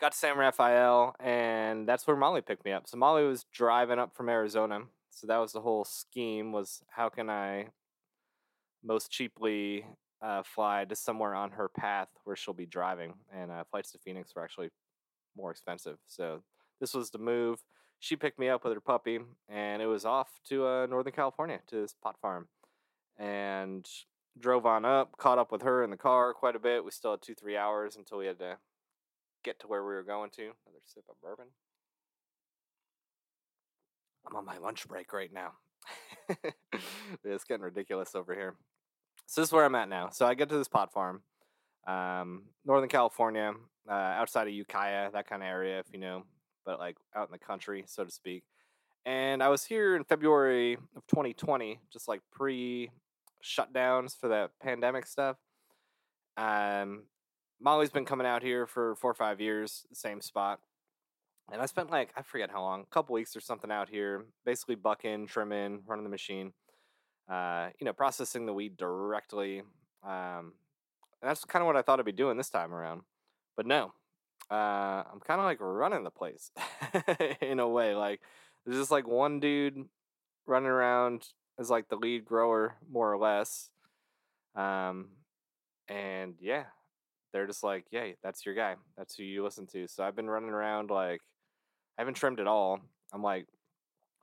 got 0.00 0.12
to 0.12 0.18
San 0.18 0.38
Rafael, 0.38 1.14
and 1.20 1.88
that's 1.88 2.06
where 2.06 2.16
Molly 2.16 2.40
picked 2.40 2.64
me 2.64 2.72
up. 2.72 2.88
So 2.88 2.96
Molly 2.96 3.24
was 3.24 3.44
driving 3.52 3.98
up 3.98 4.14
from 4.14 4.28
Arizona. 4.28 4.80
So 5.10 5.26
that 5.26 5.38
was 5.38 5.52
the 5.52 5.60
whole 5.60 5.84
scheme 5.84 6.52
was 6.52 6.82
how 6.90 7.08
can 7.08 7.28
I 7.28 7.68
most 8.84 9.10
cheaply 9.10 9.84
uh, 10.22 10.42
fly 10.42 10.84
to 10.84 10.94
somewhere 10.94 11.34
on 11.34 11.52
her 11.52 11.68
path 11.68 12.08
where 12.24 12.36
she'll 12.36 12.54
be 12.54 12.66
driving. 12.66 13.14
And 13.34 13.50
uh, 13.50 13.64
flights 13.70 13.90
to 13.92 13.98
Phoenix 13.98 14.34
were 14.34 14.44
actually 14.44 14.70
more 15.36 15.50
expensive. 15.50 15.98
So 16.06 16.42
this 16.80 16.94
was 16.94 17.10
the 17.10 17.18
move 17.18 17.60
she 18.00 18.16
picked 18.16 18.38
me 18.38 18.48
up 18.48 18.64
with 18.64 18.74
her 18.74 18.80
puppy, 18.80 19.18
and 19.48 19.82
it 19.82 19.86
was 19.86 20.04
off 20.04 20.28
to 20.48 20.66
uh, 20.66 20.86
Northern 20.86 21.12
California 21.12 21.60
to 21.68 21.80
this 21.80 21.94
pot 22.00 22.16
farm, 22.20 22.48
and 23.18 23.88
drove 24.38 24.66
on 24.66 24.84
up. 24.84 25.16
Caught 25.18 25.38
up 25.38 25.50
with 25.50 25.62
her 25.62 25.82
in 25.82 25.90
the 25.90 25.96
car 25.96 26.32
quite 26.32 26.54
a 26.54 26.60
bit. 26.60 26.84
We 26.84 26.92
still 26.92 27.12
had 27.12 27.22
two 27.22 27.34
three 27.34 27.56
hours 27.56 27.96
until 27.96 28.18
we 28.18 28.26
had 28.26 28.38
to 28.38 28.58
get 29.44 29.60
to 29.60 29.66
where 29.66 29.82
we 29.82 29.94
were 29.94 30.02
going 30.02 30.30
to. 30.30 30.42
Another 30.42 30.82
sip 30.84 31.04
of 31.08 31.20
bourbon. 31.22 31.46
I'm 34.26 34.36
on 34.36 34.44
my 34.44 34.58
lunch 34.58 34.86
break 34.88 35.12
right 35.12 35.32
now. 35.32 35.52
it's 37.24 37.44
getting 37.44 37.64
ridiculous 37.64 38.14
over 38.14 38.34
here. 38.34 38.54
So 39.26 39.40
this 39.40 39.48
is 39.48 39.52
where 39.52 39.64
I'm 39.64 39.74
at 39.74 39.88
now. 39.88 40.10
So 40.10 40.26
I 40.26 40.34
get 40.34 40.48
to 40.50 40.58
this 40.58 40.68
pot 40.68 40.92
farm, 40.92 41.22
um, 41.86 42.44
Northern 42.64 42.88
California, 42.88 43.52
uh, 43.88 43.92
outside 43.92 44.48
of 44.48 44.52
Ukiah, 44.52 45.10
that 45.12 45.28
kind 45.28 45.42
of 45.42 45.48
area, 45.48 45.78
if 45.78 45.86
you 45.92 45.98
know 45.98 46.24
but 46.68 46.78
like 46.78 46.98
out 47.16 47.28
in 47.28 47.32
the 47.32 47.38
country, 47.38 47.82
so 47.86 48.04
to 48.04 48.10
speak. 48.10 48.44
And 49.06 49.42
I 49.42 49.48
was 49.48 49.64
here 49.64 49.96
in 49.96 50.04
February 50.04 50.74
of 50.94 51.06
2020, 51.06 51.80
just 51.90 52.06
like 52.08 52.20
pre 52.30 52.90
shutdowns 53.42 54.14
for 54.14 54.28
that 54.28 54.50
pandemic 54.62 55.06
stuff. 55.06 55.38
Um, 56.36 57.04
Molly's 57.60 57.90
been 57.90 58.04
coming 58.04 58.26
out 58.26 58.42
here 58.42 58.66
for 58.66 58.94
four 58.96 59.10
or 59.10 59.14
five 59.14 59.40
years, 59.40 59.86
same 59.92 60.20
spot. 60.20 60.60
And 61.50 61.62
I 61.62 61.66
spent 61.66 61.90
like, 61.90 62.10
I 62.16 62.22
forget 62.22 62.50
how 62.50 62.62
long, 62.62 62.82
a 62.82 62.94
couple 62.94 63.14
weeks 63.14 63.34
or 63.34 63.40
something 63.40 63.70
out 63.70 63.88
here, 63.88 64.26
basically 64.44 64.74
bucking, 64.74 65.26
trimming, 65.26 65.80
running 65.86 66.04
the 66.04 66.10
machine, 66.10 66.52
uh, 67.28 67.68
you 67.80 67.84
know, 67.84 67.92
processing 67.92 68.46
the 68.46 68.52
weed 68.52 68.76
directly. 68.76 69.60
Um, 70.04 70.52
and 71.20 71.28
that's 71.28 71.44
kind 71.44 71.62
of 71.62 71.66
what 71.66 71.76
I 71.76 71.82
thought 71.82 71.98
I'd 71.98 72.04
be 72.04 72.12
doing 72.12 72.36
this 72.36 72.50
time 72.50 72.72
around. 72.72 73.02
But 73.56 73.66
no, 73.66 73.92
uh, 74.50 75.02
I'm 75.12 75.20
kind 75.26 75.40
of 75.40 75.46
like 75.46 75.58
running 75.60 76.04
the 76.04 76.10
place 76.10 76.50
in 77.40 77.58
a 77.58 77.68
way. 77.68 77.94
Like 77.94 78.20
there's 78.64 78.78
just 78.78 78.90
like 78.90 79.08
one 79.08 79.40
dude 79.40 79.86
running 80.46 80.68
around 80.68 81.26
as 81.58 81.70
like 81.70 81.88
the 81.88 81.96
lead 81.96 82.24
grower, 82.24 82.76
more 82.90 83.12
or 83.12 83.18
less. 83.18 83.70
Um, 84.54 85.08
and 85.88 86.34
yeah, 86.40 86.64
they're 87.32 87.46
just 87.46 87.62
like, 87.62 87.84
yeah, 87.90 88.12
that's 88.22 88.44
your 88.46 88.54
guy. 88.54 88.76
That's 88.96 89.14
who 89.16 89.22
you 89.22 89.44
listen 89.44 89.66
to. 89.68 89.86
So 89.88 90.04
I've 90.04 90.16
been 90.16 90.30
running 90.30 90.50
around 90.50 90.90
like 90.90 91.20
I 91.98 92.02
haven't 92.02 92.14
trimmed 92.14 92.40
at 92.40 92.46
all. 92.46 92.80
I'm 93.12 93.22
like 93.22 93.46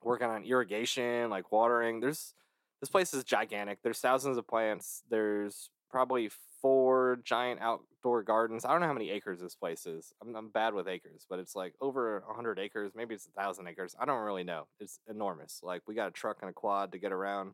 working 0.03 0.27
on 0.27 0.43
irrigation, 0.43 1.29
like 1.29 1.51
watering. 1.51 1.99
There's 1.99 2.33
this 2.81 2.89
place 2.89 3.13
is 3.13 3.23
gigantic. 3.23 3.79
There's 3.83 3.99
thousands 3.99 4.37
of 4.37 4.47
plants. 4.47 5.03
There's 5.09 5.69
probably 5.89 6.29
four 6.61 7.19
giant 7.23 7.61
outdoor 7.61 8.23
gardens. 8.23 8.65
I 8.65 8.71
don't 8.71 8.81
know 8.81 8.87
how 8.87 8.93
many 8.93 9.11
acres 9.11 9.39
this 9.39 9.55
place 9.55 9.85
is. 9.85 10.13
I'm, 10.21 10.35
I'm 10.35 10.49
bad 10.49 10.73
with 10.73 10.87
acres, 10.87 11.25
but 11.29 11.39
it's 11.39 11.55
like 11.55 11.73
over 11.79 12.23
100 12.27 12.59
acres. 12.59 12.91
Maybe 12.95 13.15
it's 13.15 13.27
a 13.27 13.31
thousand 13.31 13.67
acres. 13.67 13.95
I 13.99 14.05
don't 14.05 14.23
really 14.23 14.43
know. 14.43 14.67
It's 14.79 14.99
enormous. 15.09 15.61
Like 15.63 15.83
we 15.87 15.95
got 15.95 16.07
a 16.07 16.11
truck 16.11 16.37
and 16.41 16.49
a 16.49 16.53
quad 16.53 16.91
to 16.91 16.97
get 16.97 17.11
around. 17.11 17.53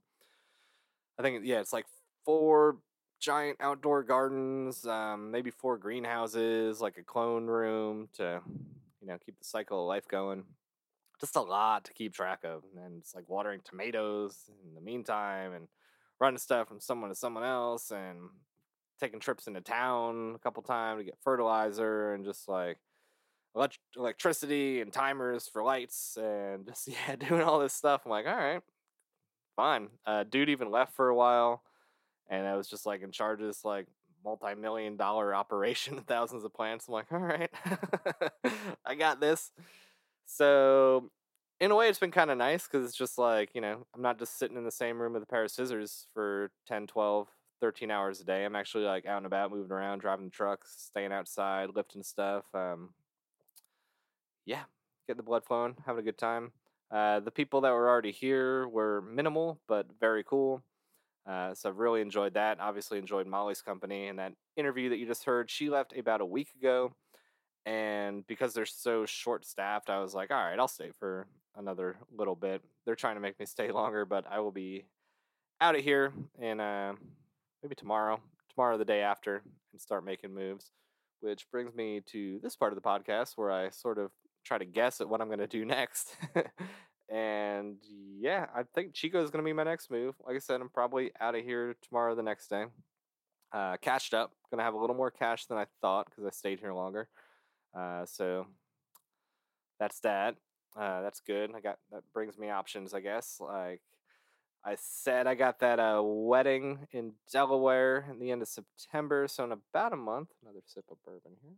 I 1.20 1.24
think 1.24 1.46
yeah, 1.46 1.60
it's 1.60 1.74
like 1.74 1.86
four 2.26 2.78
giant 3.22 3.58
outdoor 3.62 4.04
gardens, 4.04 4.86
um, 4.86 5.32
maybe 5.32 5.52
four 5.52 5.78
greenhouses, 5.78 6.82
like 6.82 6.98
a 6.98 7.04
clone 7.04 7.46
room 7.46 8.10
to 8.14 8.42
you 9.00 9.08
know 9.08 9.18
keep 9.24 9.38
the 9.38 9.46
cycle 9.46 9.82
of 9.82 9.88
life 9.88 10.08
going. 10.08 10.44
Just 11.20 11.36
a 11.36 11.42
lot 11.42 11.86
to 11.86 11.94
keep 11.94 12.14
track 12.14 12.40
of, 12.44 12.64
and 12.76 12.98
it's 13.00 13.14
like 13.14 13.30
watering 13.30 13.62
tomatoes 13.64 14.50
in 14.68 14.74
the 14.74 14.82
meantime 14.82 15.54
and 15.54 15.68
running 16.20 16.40
stuff 16.40 16.68
from 16.68 16.80
someone 16.80 17.10
to 17.10 17.16
someone 17.16 17.44
else 17.44 17.92
and 17.92 18.18
taking 19.00 19.20
trips 19.20 19.48
into 19.48 19.62
town 19.62 20.34
a 20.36 20.40
couple 20.40 20.62
times 20.64 21.00
to 21.00 21.06
get 21.06 21.18
fertilizer 21.24 22.14
and 22.14 22.26
just 22.26 22.48
like 22.48 22.78
elect- 23.56 23.80
electricity 23.96 24.82
and 24.82 24.94
timers 24.94 25.48
for 25.48 25.64
lights 25.64 26.18
and 26.18 26.66
just 26.68 26.88
yeah 26.88 27.16
doing 27.16 27.42
all 27.42 27.60
this 27.60 27.74
stuff. 27.74 28.02
I'm 28.06 28.12
like 28.12 28.28
all 28.28 28.36
right 28.36 28.62
fine. 29.56 29.90
Uh, 30.08 30.24
dude 30.24 30.50
even 30.50 30.72
left 30.72 30.96
for 30.96 31.10
a 31.10 31.16
while 31.16 31.62
and 32.32 32.48
i 32.48 32.56
was 32.56 32.68
just 32.68 32.88
like 32.88 33.04
in 33.04 33.12
charge 33.12 33.40
of 33.40 33.46
this 33.46 33.64
like 33.64 33.86
multi-million 34.26 34.98
dollar 34.98 35.36
operation 35.42 36.02
thousands 36.08 36.44
of 36.44 36.54
plants 36.54 36.88
i'm 36.88 36.96
like 36.96 37.12
all 37.12 37.20
right 37.20 37.52
i 38.86 38.96
got 38.96 39.20
this 39.22 39.52
so 40.26 41.12
in 41.62 41.70
a 41.70 41.76
way, 41.76 41.88
it's 41.88 42.00
been 42.00 42.12
kind 42.12 42.32
of 42.32 42.40
nice 42.40 42.68
because 42.68 42.84
it's 42.84 42.98
just 42.98 43.20
like, 43.20 43.52
you 43.54 43.62
know, 43.62 43.86
I'm 43.94 44.02
not 44.02 44.18
just 44.18 44.40
sitting 44.40 44.58
in 44.58 44.64
the 44.64 44.72
same 44.72 45.00
room 45.00 45.14
with 45.14 45.22
a 45.22 45.28
pair 45.28 45.44
of 45.44 45.52
scissors 45.52 46.08
for 46.12 46.50
10, 46.68 46.88
12, 46.88 47.28
13 47.62 47.92
hours 47.92 48.20
a 48.20 48.26
day. 48.26 48.44
I'm 48.44 48.56
actually 48.56 48.86
like 48.86 49.06
out 49.06 49.18
and 49.18 49.28
about, 49.28 49.52
moving 49.52 49.72
around, 49.72 50.00
driving 50.00 50.32
trucks, 50.32 50.74
staying 50.88 51.14
outside, 51.14 51.70
lifting 51.76 52.02
stuff. 52.02 52.46
Um, 52.56 52.90
yeah, 54.44 54.64
getting 55.06 55.18
the 55.18 55.24
blood 55.24 55.46
flowing, 55.46 55.76
having 55.86 56.02
a 56.02 56.04
good 56.04 56.18
time. 56.18 56.52
Uh, 56.90 57.20
the 57.20 57.32
people 57.32 57.62
that 57.62 57.72
were 57.72 57.88
already 57.88 58.12
here 58.12 58.68
were 58.68 59.04
minimal, 59.04 59.60
but 59.68 59.86
very 60.00 60.24
cool. 60.24 60.64
Uh, 61.28 61.54
so 61.54 61.70
I've 61.70 61.78
really 61.78 62.02
enjoyed 62.02 62.34
that. 62.34 62.60
Obviously, 62.60 62.98
enjoyed 62.98 63.28
Molly's 63.28 63.62
company 63.62 64.08
and 64.08 64.20
that 64.20 64.34
interview 64.58 64.90
that 64.90 64.98
you 64.98 65.06
just 65.06 65.24
heard. 65.24 65.50
She 65.50 65.70
left 65.70 65.96
about 65.98 66.22
a 66.22 66.26
week 66.26 66.50
ago. 66.58 66.94
And 67.66 68.26
because 68.26 68.54
they're 68.54 68.66
so 68.66 69.06
short 69.06 69.46
staffed, 69.46 69.90
I 69.90 70.00
was 70.00 70.16
like, 70.16 70.32
all 70.32 70.44
right, 70.44 70.58
I'll 70.58 70.68
stay 70.68 70.92
for 71.00 71.28
another 71.56 71.98
little 72.16 72.36
bit. 72.36 72.64
They're 72.86 72.96
trying 72.96 73.16
to 73.16 73.22
make 73.22 73.40
me 73.40 73.46
stay 73.46 73.72
longer, 73.72 74.06
but 74.06 74.26
I 74.30 74.40
will 74.40 74.52
be 74.52 74.86
out 75.60 75.76
of 75.76 75.84
here 75.84 76.12
and 76.40 76.60
uh, 76.60 76.94
maybe 77.62 77.76
tomorrow, 77.76 78.20
tomorrow 78.54 78.78
the 78.78 78.86
day 78.86 79.02
after, 79.02 79.44
and 79.72 79.82
start 79.82 80.04
making 80.04 80.34
moves. 80.34 80.72
Which 81.20 81.46
brings 81.52 81.76
me 81.76 82.02
to 82.08 82.40
this 82.42 82.56
part 82.56 82.74
of 82.74 82.82
the 82.82 82.88
podcast 82.88 83.34
where 83.36 83.52
I 83.52 83.70
sort 83.70 84.00
of 84.00 84.10
try 84.44 84.58
to 84.58 84.66
guess 84.66 85.02
at 85.02 85.10
what 85.10 85.22
I'm 85.22 85.28
going 85.28 85.38
to 85.40 85.46
do 85.46 85.66
next. 85.66 86.16
And 87.12 87.76
yeah, 88.20 88.46
I 88.56 88.64
think 88.64 88.94
Chico 88.94 89.22
is 89.22 89.30
going 89.30 89.44
to 89.44 89.48
be 89.48 89.54
my 89.54 89.64
next 89.64 89.92
move. 89.92 90.16
Like 90.26 90.38
I 90.38 90.40
said, 90.40 90.62
I'm 90.62 90.70
probably 90.70 91.12
out 91.20 91.36
of 91.36 91.44
here 91.44 91.76
tomorrow, 91.82 92.16
the 92.16 92.24
next 92.24 92.48
day. 92.48 92.66
Uh, 93.52 93.76
cashed 93.82 94.14
up, 94.14 94.32
going 94.50 94.60
to 94.60 94.64
have 94.64 94.76
a 94.76 94.78
little 94.78 94.96
more 94.96 95.12
cash 95.12 95.46
than 95.46 95.58
I 95.58 95.66
thought 95.82 96.06
because 96.10 96.26
I 96.26 96.30
stayed 96.30 96.62
here 96.62 96.72
longer. 96.72 97.10
Uh, 97.78 98.06
so 98.06 98.48
that's 99.78 100.00
that. 100.02 100.36
Uh, 100.80 101.02
that's 101.02 101.20
good. 101.20 101.52
I 101.54 101.60
got 101.60 101.80
that 101.92 102.04
brings 102.14 102.38
me 102.38 102.50
options, 102.50 102.94
I 102.94 103.02
guess. 103.02 103.42
Like 103.42 103.82
I 104.64 104.78
said, 104.80 105.28
I 105.28 105.36
got 105.36 105.60
that 105.60 105.80
uh, 105.80 106.02
wedding 106.02 106.88
in 106.92 107.14
Delaware 107.30 108.06
in 108.10 108.20
the 108.20 108.32
end 108.32 108.42
of 108.42 108.48
September, 108.48 109.28
so 109.28 109.44
in 109.44 109.52
about 109.52 109.92
a 109.92 109.98
month. 109.98 110.30
Another 110.42 110.62
sip 110.66 110.86
of 110.90 111.04
bourbon 111.04 111.34
here. 111.42 111.56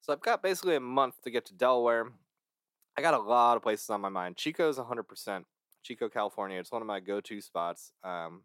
So 0.00 0.12
I've 0.12 0.20
got 0.20 0.42
basically 0.42 0.74
a 0.74 0.80
month 0.80 1.22
to 1.22 1.30
get 1.30 1.46
to 1.46 1.54
Delaware. 1.54 2.10
I 2.98 3.02
got 3.02 3.14
a 3.14 3.18
lot 3.18 3.56
of 3.56 3.62
places 3.62 3.90
on 3.90 4.00
my 4.00 4.08
mind. 4.08 4.36
Chico's 4.36 4.78
100%. 4.78 5.44
Chico, 5.82 6.08
California. 6.08 6.58
It's 6.58 6.72
one 6.72 6.82
of 6.82 6.88
my 6.88 6.98
go-to 6.98 7.40
spots. 7.40 7.92
Um, 8.02 8.42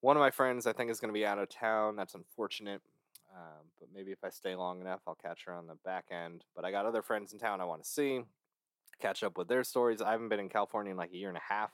one 0.00 0.16
of 0.16 0.20
my 0.20 0.30
friends, 0.30 0.66
I 0.66 0.72
think, 0.72 0.90
is 0.90 1.00
going 1.00 1.12
to 1.12 1.18
be 1.18 1.26
out 1.26 1.38
of 1.38 1.48
town. 1.48 1.96
That's 1.96 2.14
unfortunate. 2.14 2.80
Um, 3.34 3.66
but 3.78 3.88
maybe 3.94 4.12
if 4.12 4.22
I 4.22 4.30
stay 4.30 4.54
long 4.54 4.80
enough, 4.80 5.00
I'll 5.06 5.16
catch 5.16 5.44
her 5.46 5.52
on 5.52 5.66
the 5.66 5.74
back 5.84 6.06
end. 6.10 6.44
But 6.54 6.64
I 6.64 6.70
got 6.70 6.86
other 6.86 7.02
friends 7.02 7.32
in 7.32 7.38
town 7.38 7.60
I 7.60 7.64
want 7.64 7.82
to 7.82 7.88
see, 7.88 8.20
catch 9.00 9.22
up 9.22 9.36
with 9.36 9.48
their 9.48 9.64
stories. 9.64 10.00
I 10.00 10.12
haven't 10.12 10.28
been 10.28 10.40
in 10.40 10.48
California 10.48 10.92
in 10.92 10.96
like 10.96 11.12
a 11.12 11.16
year 11.16 11.28
and 11.28 11.36
a 11.36 11.52
half. 11.52 11.72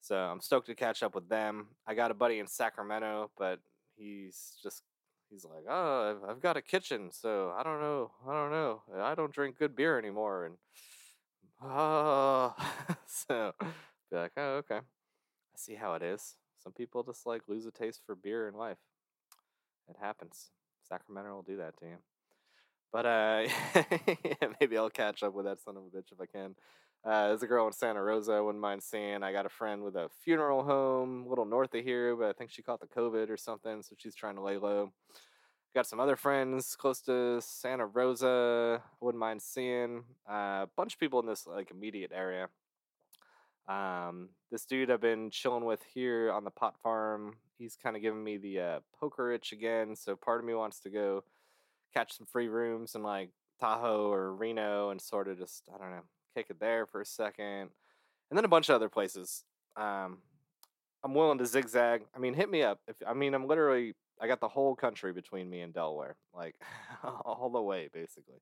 So 0.00 0.16
I'm 0.16 0.40
stoked 0.40 0.66
to 0.66 0.74
catch 0.74 1.02
up 1.02 1.14
with 1.14 1.28
them. 1.28 1.68
I 1.86 1.94
got 1.94 2.10
a 2.10 2.14
buddy 2.14 2.40
in 2.40 2.46
Sacramento, 2.46 3.30
but 3.38 3.60
he's 3.96 4.58
just 4.62 4.82
he's 5.30 5.44
like, 5.44 5.64
oh, 5.68 6.16
I've, 6.24 6.30
I've 6.30 6.40
got 6.42 6.56
a 6.56 6.62
kitchen, 6.62 7.10
so 7.10 7.52
I 7.56 7.62
don't 7.62 7.80
know, 7.80 8.12
I 8.28 8.32
don't 8.32 8.50
know, 8.50 8.82
I 9.00 9.14
don't 9.14 9.32
drink 9.32 9.58
good 9.58 9.74
beer 9.74 9.98
anymore, 9.98 10.44
and 10.44 10.54
oh, 11.62 12.54
so 13.06 13.52
be 14.10 14.16
like, 14.16 14.32
oh, 14.36 14.56
okay, 14.56 14.76
I 14.76 15.56
see 15.56 15.74
how 15.74 15.94
it 15.94 16.02
is. 16.02 16.36
Some 16.62 16.72
people 16.72 17.02
just 17.02 17.26
like 17.26 17.42
lose 17.48 17.66
a 17.66 17.70
taste 17.70 18.00
for 18.04 18.14
beer 18.14 18.48
in 18.48 18.54
life. 18.54 18.78
It 19.88 19.96
happens. 20.00 20.50
Sacramento 20.88 21.34
will 21.34 21.42
do 21.42 21.58
that 21.58 21.78
to 21.78 21.86
you. 21.86 21.96
But 22.92 23.06
uh, 23.06 23.46
maybe 24.60 24.78
I'll 24.78 24.90
catch 24.90 25.22
up 25.22 25.34
with 25.34 25.44
that 25.46 25.60
son 25.60 25.76
of 25.76 25.82
a 25.84 25.96
bitch 25.96 26.12
if 26.12 26.20
I 26.20 26.26
can. 26.26 26.54
Uh, 27.04 27.28
there's 27.28 27.42
a 27.42 27.46
girl 27.46 27.66
in 27.66 27.72
Santa 27.72 28.02
Rosa 28.02 28.32
I 28.32 28.40
wouldn't 28.40 28.62
mind 28.62 28.82
seeing. 28.82 29.22
I 29.22 29.32
got 29.32 29.46
a 29.46 29.50
friend 29.50 29.82
with 29.82 29.94
a 29.94 30.08
funeral 30.24 30.64
home 30.64 31.24
a 31.24 31.28
little 31.28 31.44
north 31.44 31.74
of 31.74 31.84
here, 31.84 32.16
but 32.16 32.28
I 32.28 32.32
think 32.32 32.50
she 32.50 32.62
caught 32.62 32.80
the 32.80 32.86
COVID 32.86 33.30
or 33.30 33.36
something, 33.36 33.82
so 33.82 33.94
she's 33.96 34.14
trying 34.14 34.36
to 34.36 34.42
lay 34.42 34.56
low. 34.56 34.92
Got 35.76 35.86
some 35.86 36.00
other 36.00 36.16
friends 36.16 36.74
close 36.74 37.02
to 37.02 37.38
Santa 37.42 37.84
Rosa. 37.84 38.82
Wouldn't 39.02 39.20
mind 39.20 39.42
seeing 39.42 40.04
uh, 40.26 40.64
a 40.64 40.68
bunch 40.74 40.94
of 40.94 40.98
people 40.98 41.20
in 41.20 41.26
this 41.26 41.46
like 41.46 41.70
immediate 41.70 42.12
area. 42.14 42.48
Um, 43.68 44.30
this 44.50 44.64
dude 44.64 44.90
I've 44.90 45.02
been 45.02 45.28
chilling 45.28 45.66
with 45.66 45.82
here 45.92 46.32
on 46.32 46.44
the 46.44 46.50
pot 46.50 46.76
farm, 46.82 47.36
he's 47.58 47.76
kind 47.76 47.94
of 47.94 48.00
giving 48.00 48.24
me 48.24 48.38
the 48.38 48.58
uh, 48.58 48.80
poker 48.98 49.30
itch 49.32 49.52
again. 49.52 49.94
So 49.96 50.16
part 50.16 50.40
of 50.40 50.46
me 50.46 50.54
wants 50.54 50.80
to 50.80 50.88
go 50.88 51.24
catch 51.92 52.16
some 52.16 52.26
free 52.26 52.48
rooms 52.48 52.94
in 52.94 53.02
like 53.02 53.28
Tahoe 53.60 54.10
or 54.10 54.34
Reno 54.34 54.88
and 54.88 54.98
sort 54.98 55.28
of 55.28 55.36
just 55.36 55.68
I 55.68 55.76
don't 55.76 55.90
know 55.90 56.04
kick 56.34 56.46
it 56.48 56.58
there 56.58 56.86
for 56.86 57.02
a 57.02 57.06
second, 57.06 57.68
and 58.30 58.38
then 58.38 58.46
a 58.46 58.48
bunch 58.48 58.70
of 58.70 58.76
other 58.76 58.88
places. 58.88 59.44
Um, 59.76 60.22
I'm 61.04 61.12
willing 61.12 61.36
to 61.36 61.44
zigzag. 61.44 62.06
I 62.14 62.18
mean, 62.18 62.32
hit 62.32 62.50
me 62.50 62.62
up. 62.62 62.80
If 62.88 62.96
I 63.06 63.12
mean, 63.12 63.34
I'm 63.34 63.46
literally 63.46 63.92
I 64.20 64.26
got 64.26 64.40
the 64.40 64.48
whole 64.48 64.74
country 64.74 65.12
between 65.12 65.50
me 65.50 65.60
and 65.60 65.72
Delaware, 65.72 66.16
like 66.34 66.54
all 67.04 67.50
the 67.52 67.60
way 67.60 67.88
basically. 67.92 68.40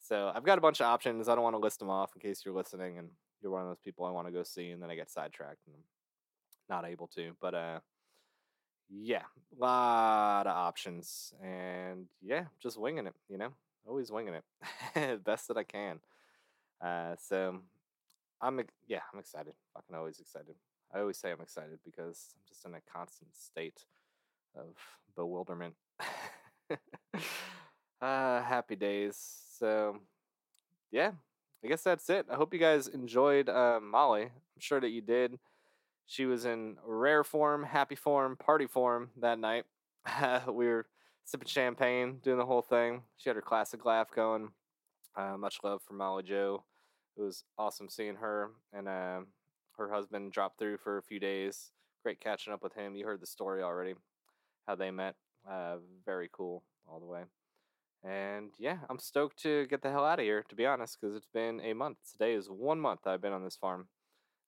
So 0.00 0.30
I've 0.34 0.44
got 0.44 0.58
a 0.58 0.60
bunch 0.60 0.80
of 0.80 0.86
options. 0.86 1.28
I 1.28 1.34
don't 1.34 1.44
want 1.44 1.54
to 1.54 1.60
list 1.60 1.78
them 1.78 1.90
off 1.90 2.12
in 2.14 2.20
case 2.20 2.42
you're 2.44 2.54
listening 2.54 2.98
and 2.98 3.08
you're 3.42 3.52
one 3.52 3.62
of 3.62 3.68
those 3.68 3.80
people 3.80 4.04
I 4.04 4.10
want 4.10 4.26
to 4.26 4.32
go 4.32 4.42
see, 4.42 4.70
and 4.70 4.82
then 4.82 4.90
I 4.90 4.94
get 4.94 5.10
sidetracked 5.10 5.66
and 5.66 5.74
I'm 5.76 6.76
not 6.76 6.88
able 6.88 7.08
to. 7.08 7.32
But 7.40 7.54
uh, 7.54 7.80
yeah, 8.88 9.22
a 9.56 9.60
lot 9.60 10.46
of 10.46 10.56
options, 10.56 11.34
and 11.42 12.06
yeah, 12.22 12.44
just 12.62 12.78
winging 12.78 13.06
it. 13.06 13.14
You 13.28 13.38
know, 13.38 13.50
always 13.86 14.10
winging 14.10 14.34
it, 14.34 15.24
best 15.24 15.48
that 15.48 15.56
I 15.56 15.64
can. 15.64 16.00
Uh, 16.80 17.16
so 17.20 17.58
I'm 18.40 18.60
yeah, 18.86 19.00
I'm 19.12 19.18
excited. 19.20 19.54
Fucking 19.74 19.96
always 19.96 20.20
excited. 20.20 20.54
I 20.94 21.00
always 21.00 21.18
say 21.18 21.32
I'm 21.32 21.40
excited 21.40 21.78
because 21.84 22.34
I'm 22.34 22.42
just 22.48 22.64
in 22.64 22.74
a 22.74 22.80
constant 22.92 23.34
state 23.34 23.84
of 24.56 24.74
bewilderment. 25.16 25.74
uh, 26.70 26.76
happy 28.42 28.76
days. 28.76 29.16
So 29.58 29.98
yeah, 30.90 31.12
I 31.64 31.68
guess 31.68 31.82
that's 31.82 32.08
it. 32.10 32.26
I 32.30 32.36
hope 32.36 32.52
you 32.52 32.60
guys 32.60 32.88
enjoyed 32.88 33.48
uh, 33.48 33.80
Molly. 33.82 34.22
I'm 34.22 34.60
sure 34.60 34.80
that 34.80 34.90
you 34.90 35.00
did. 35.00 35.38
She 36.06 36.24
was 36.24 36.44
in 36.44 36.76
rare 36.86 37.24
form, 37.24 37.64
happy 37.64 37.96
form, 37.96 38.36
party 38.36 38.66
form 38.66 39.10
that 39.20 39.38
night. 39.38 39.64
we 40.46 40.66
were 40.66 40.86
sipping 41.24 41.48
champagne, 41.48 42.18
doing 42.22 42.38
the 42.38 42.46
whole 42.46 42.62
thing. 42.62 43.02
She 43.16 43.28
had 43.28 43.36
her 43.36 43.42
classic 43.42 43.84
laugh 43.84 44.10
going. 44.14 44.50
Uh, 45.16 45.36
much 45.36 45.58
love 45.64 45.82
for 45.82 45.94
Molly 45.94 46.22
Jo. 46.22 46.64
It 47.16 47.22
was 47.22 47.44
awesome 47.58 47.88
seeing 47.88 48.16
her 48.16 48.50
and 48.72 48.86
uh, 48.86 49.20
her 49.78 49.90
husband 49.92 50.32
drop 50.32 50.58
through 50.58 50.76
for 50.76 50.98
a 50.98 51.02
few 51.02 51.18
days. 51.18 51.72
Great 52.02 52.20
catching 52.20 52.52
up 52.52 52.62
with 52.62 52.74
him. 52.74 52.94
You 52.94 53.06
heard 53.06 53.20
the 53.20 53.26
story 53.26 53.62
already, 53.62 53.94
how 54.66 54.74
they 54.74 54.90
met. 54.90 55.14
Uh, 55.48 55.76
very 56.04 56.28
cool 56.32 56.62
all 56.88 57.00
the 57.00 57.06
way. 57.06 57.22
And 58.04 58.50
yeah, 58.58 58.78
I'm 58.88 58.98
stoked 58.98 59.42
to 59.42 59.66
get 59.66 59.82
the 59.82 59.90
hell 59.90 60.04
out 60.04 60.18
of 60.18 60.24
here, 60.24 60.44
to 60.48 60.54
be 60.54 60.66
honest, 60.66 60.98
because 61.00 61.16
it's 61.16 61.28
been 61.32 61.60
a 61.60 61.72
month. 61.72 61.98
Today 62.12 62.34
is 62.34 62.48
one 62.48 62.80
month 62.80 63.06
I've 63.06 63.22
been 63.22 63.32
on 63.32 63.44
this 63.44 63.56
farm, 63.56 63.88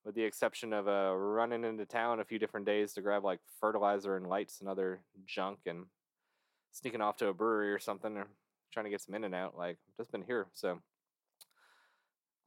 with 0.05 0.15
the 0.15 0.23
exception 0.23 0.71
of 0.71 0.87
uh, 0.87 1.13
running 1.15 1.63
into 1.63 1.85
town 1.85 2.19
a 2.19 2.25
few 2.25 2.39
different 2.39 2.65
days 2.65 2.93
to 2.93 3.01
grab 3.01 3.23
like 3.23 3.39
fertilizer 3.59 4.15
and 4.15 4.27
lights 4.27 4.59
and 4.59 4.69
other 4.69 5.01
junk 5.25 5.59
and 5.65 5.85
sneaking 6.71 7.01
off 7.01 7.17
to 7.17 7.27
a 7.27 7.33
brewery 7.33 7.73
or 7.73 7.79
something 7.79 8.15
or 8.15 8.27
trying 8.71 8.85
to 8.85 8.89
get 8.89 9.01
some 9.01 9.15
in 9.15 9.23
and 9.23 9.35
out. 9.35 9.57
Like, 9.57 9.77
I've 9.89 9.97
just 9.97 10.11
been 10.11 10.23
here. 10.23 10.47
So 10.53 10.79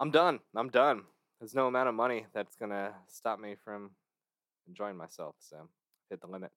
I'm 0.00 0.10
done. 0.10 0.40
I'm 0.56 0.68
done. 0.70 1.02
There's 1.40 1.54
no 1.54 1.66
amount 1.66 1.88
of 1.88 1.94
money 1.94 2.26
that's 2.32 2.56
gonna 2.56 2.92
stop 3.08 3.40
me 3.40 3.56
from 3.64 3.90
enjoying 4.68 4.96
myself. 4.96 5.34
So 5.40 5.68
hit 6.08 6.20
the 6.20 6.28
limit. 6.28 6.52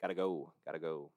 Gotta 0.00 0.14
go. 0.14 0.52
Gotta 0.64 0.78
go. 0.78 1.10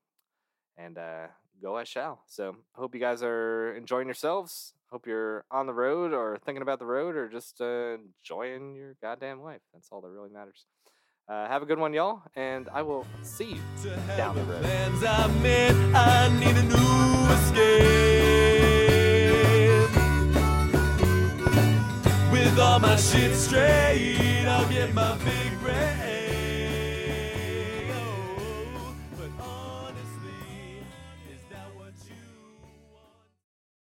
And 0.78 0.98
uh, 0.98 1.28
go 1.62 1.76
I 1.76 1.84
shall. 1.84 2.24
So 2.28 2.56
I 2.76 2.80
hope 2.80 2.94
you 2.94 3.02
guys 3.02 3.24
are 3.24 3.74
enjoying 3.76 4.08
yourselves. 4.08 4.74
Hope 4.92 5.08
you're 5.08 5.46
on 5.50 5.66
the 5.66 5.74
road 5.74 6.14
or 6.14 6.38
thinking 6.46 6.62
about 6.62 6.80
the 6.80 6.86
road 6.86 7.16
or 7.16 7.28
just 7.30 7.62
uh, 7.62 7.98
enjoying 8.22 8.76
your 8.76 8.96
goddamn 9.02 9.42
life. 9.42 9.62
That's 9.74 9.90
all 9.92 10.02
that 10.02 10.10
really 10.10 10.30
matters. 10.30 10.66
Uh, 11.28 11.48
have 11.48 11.64
a 11.64 11.66
good 11.66 11.80
one, 11.80 11.94
y'all, 11.94 12.22
and 12.36 12.68
I 12.74 12.82
will 12.82 13.08
see 13.22 13.54
you 13.56 13.92
down 14.18 14.36
the 14.36 14.44
road. 14.44 14.62
With 22.32 22.60
all 22.60 22.80
my 22.80 22.98
shit 22.98 23.34
straight, 23.36 24.46
I'll 24.46 24.70
get 24.70 24.94
my 24.94 25.18
big 25.20 25.62
brain. 25.62 26.03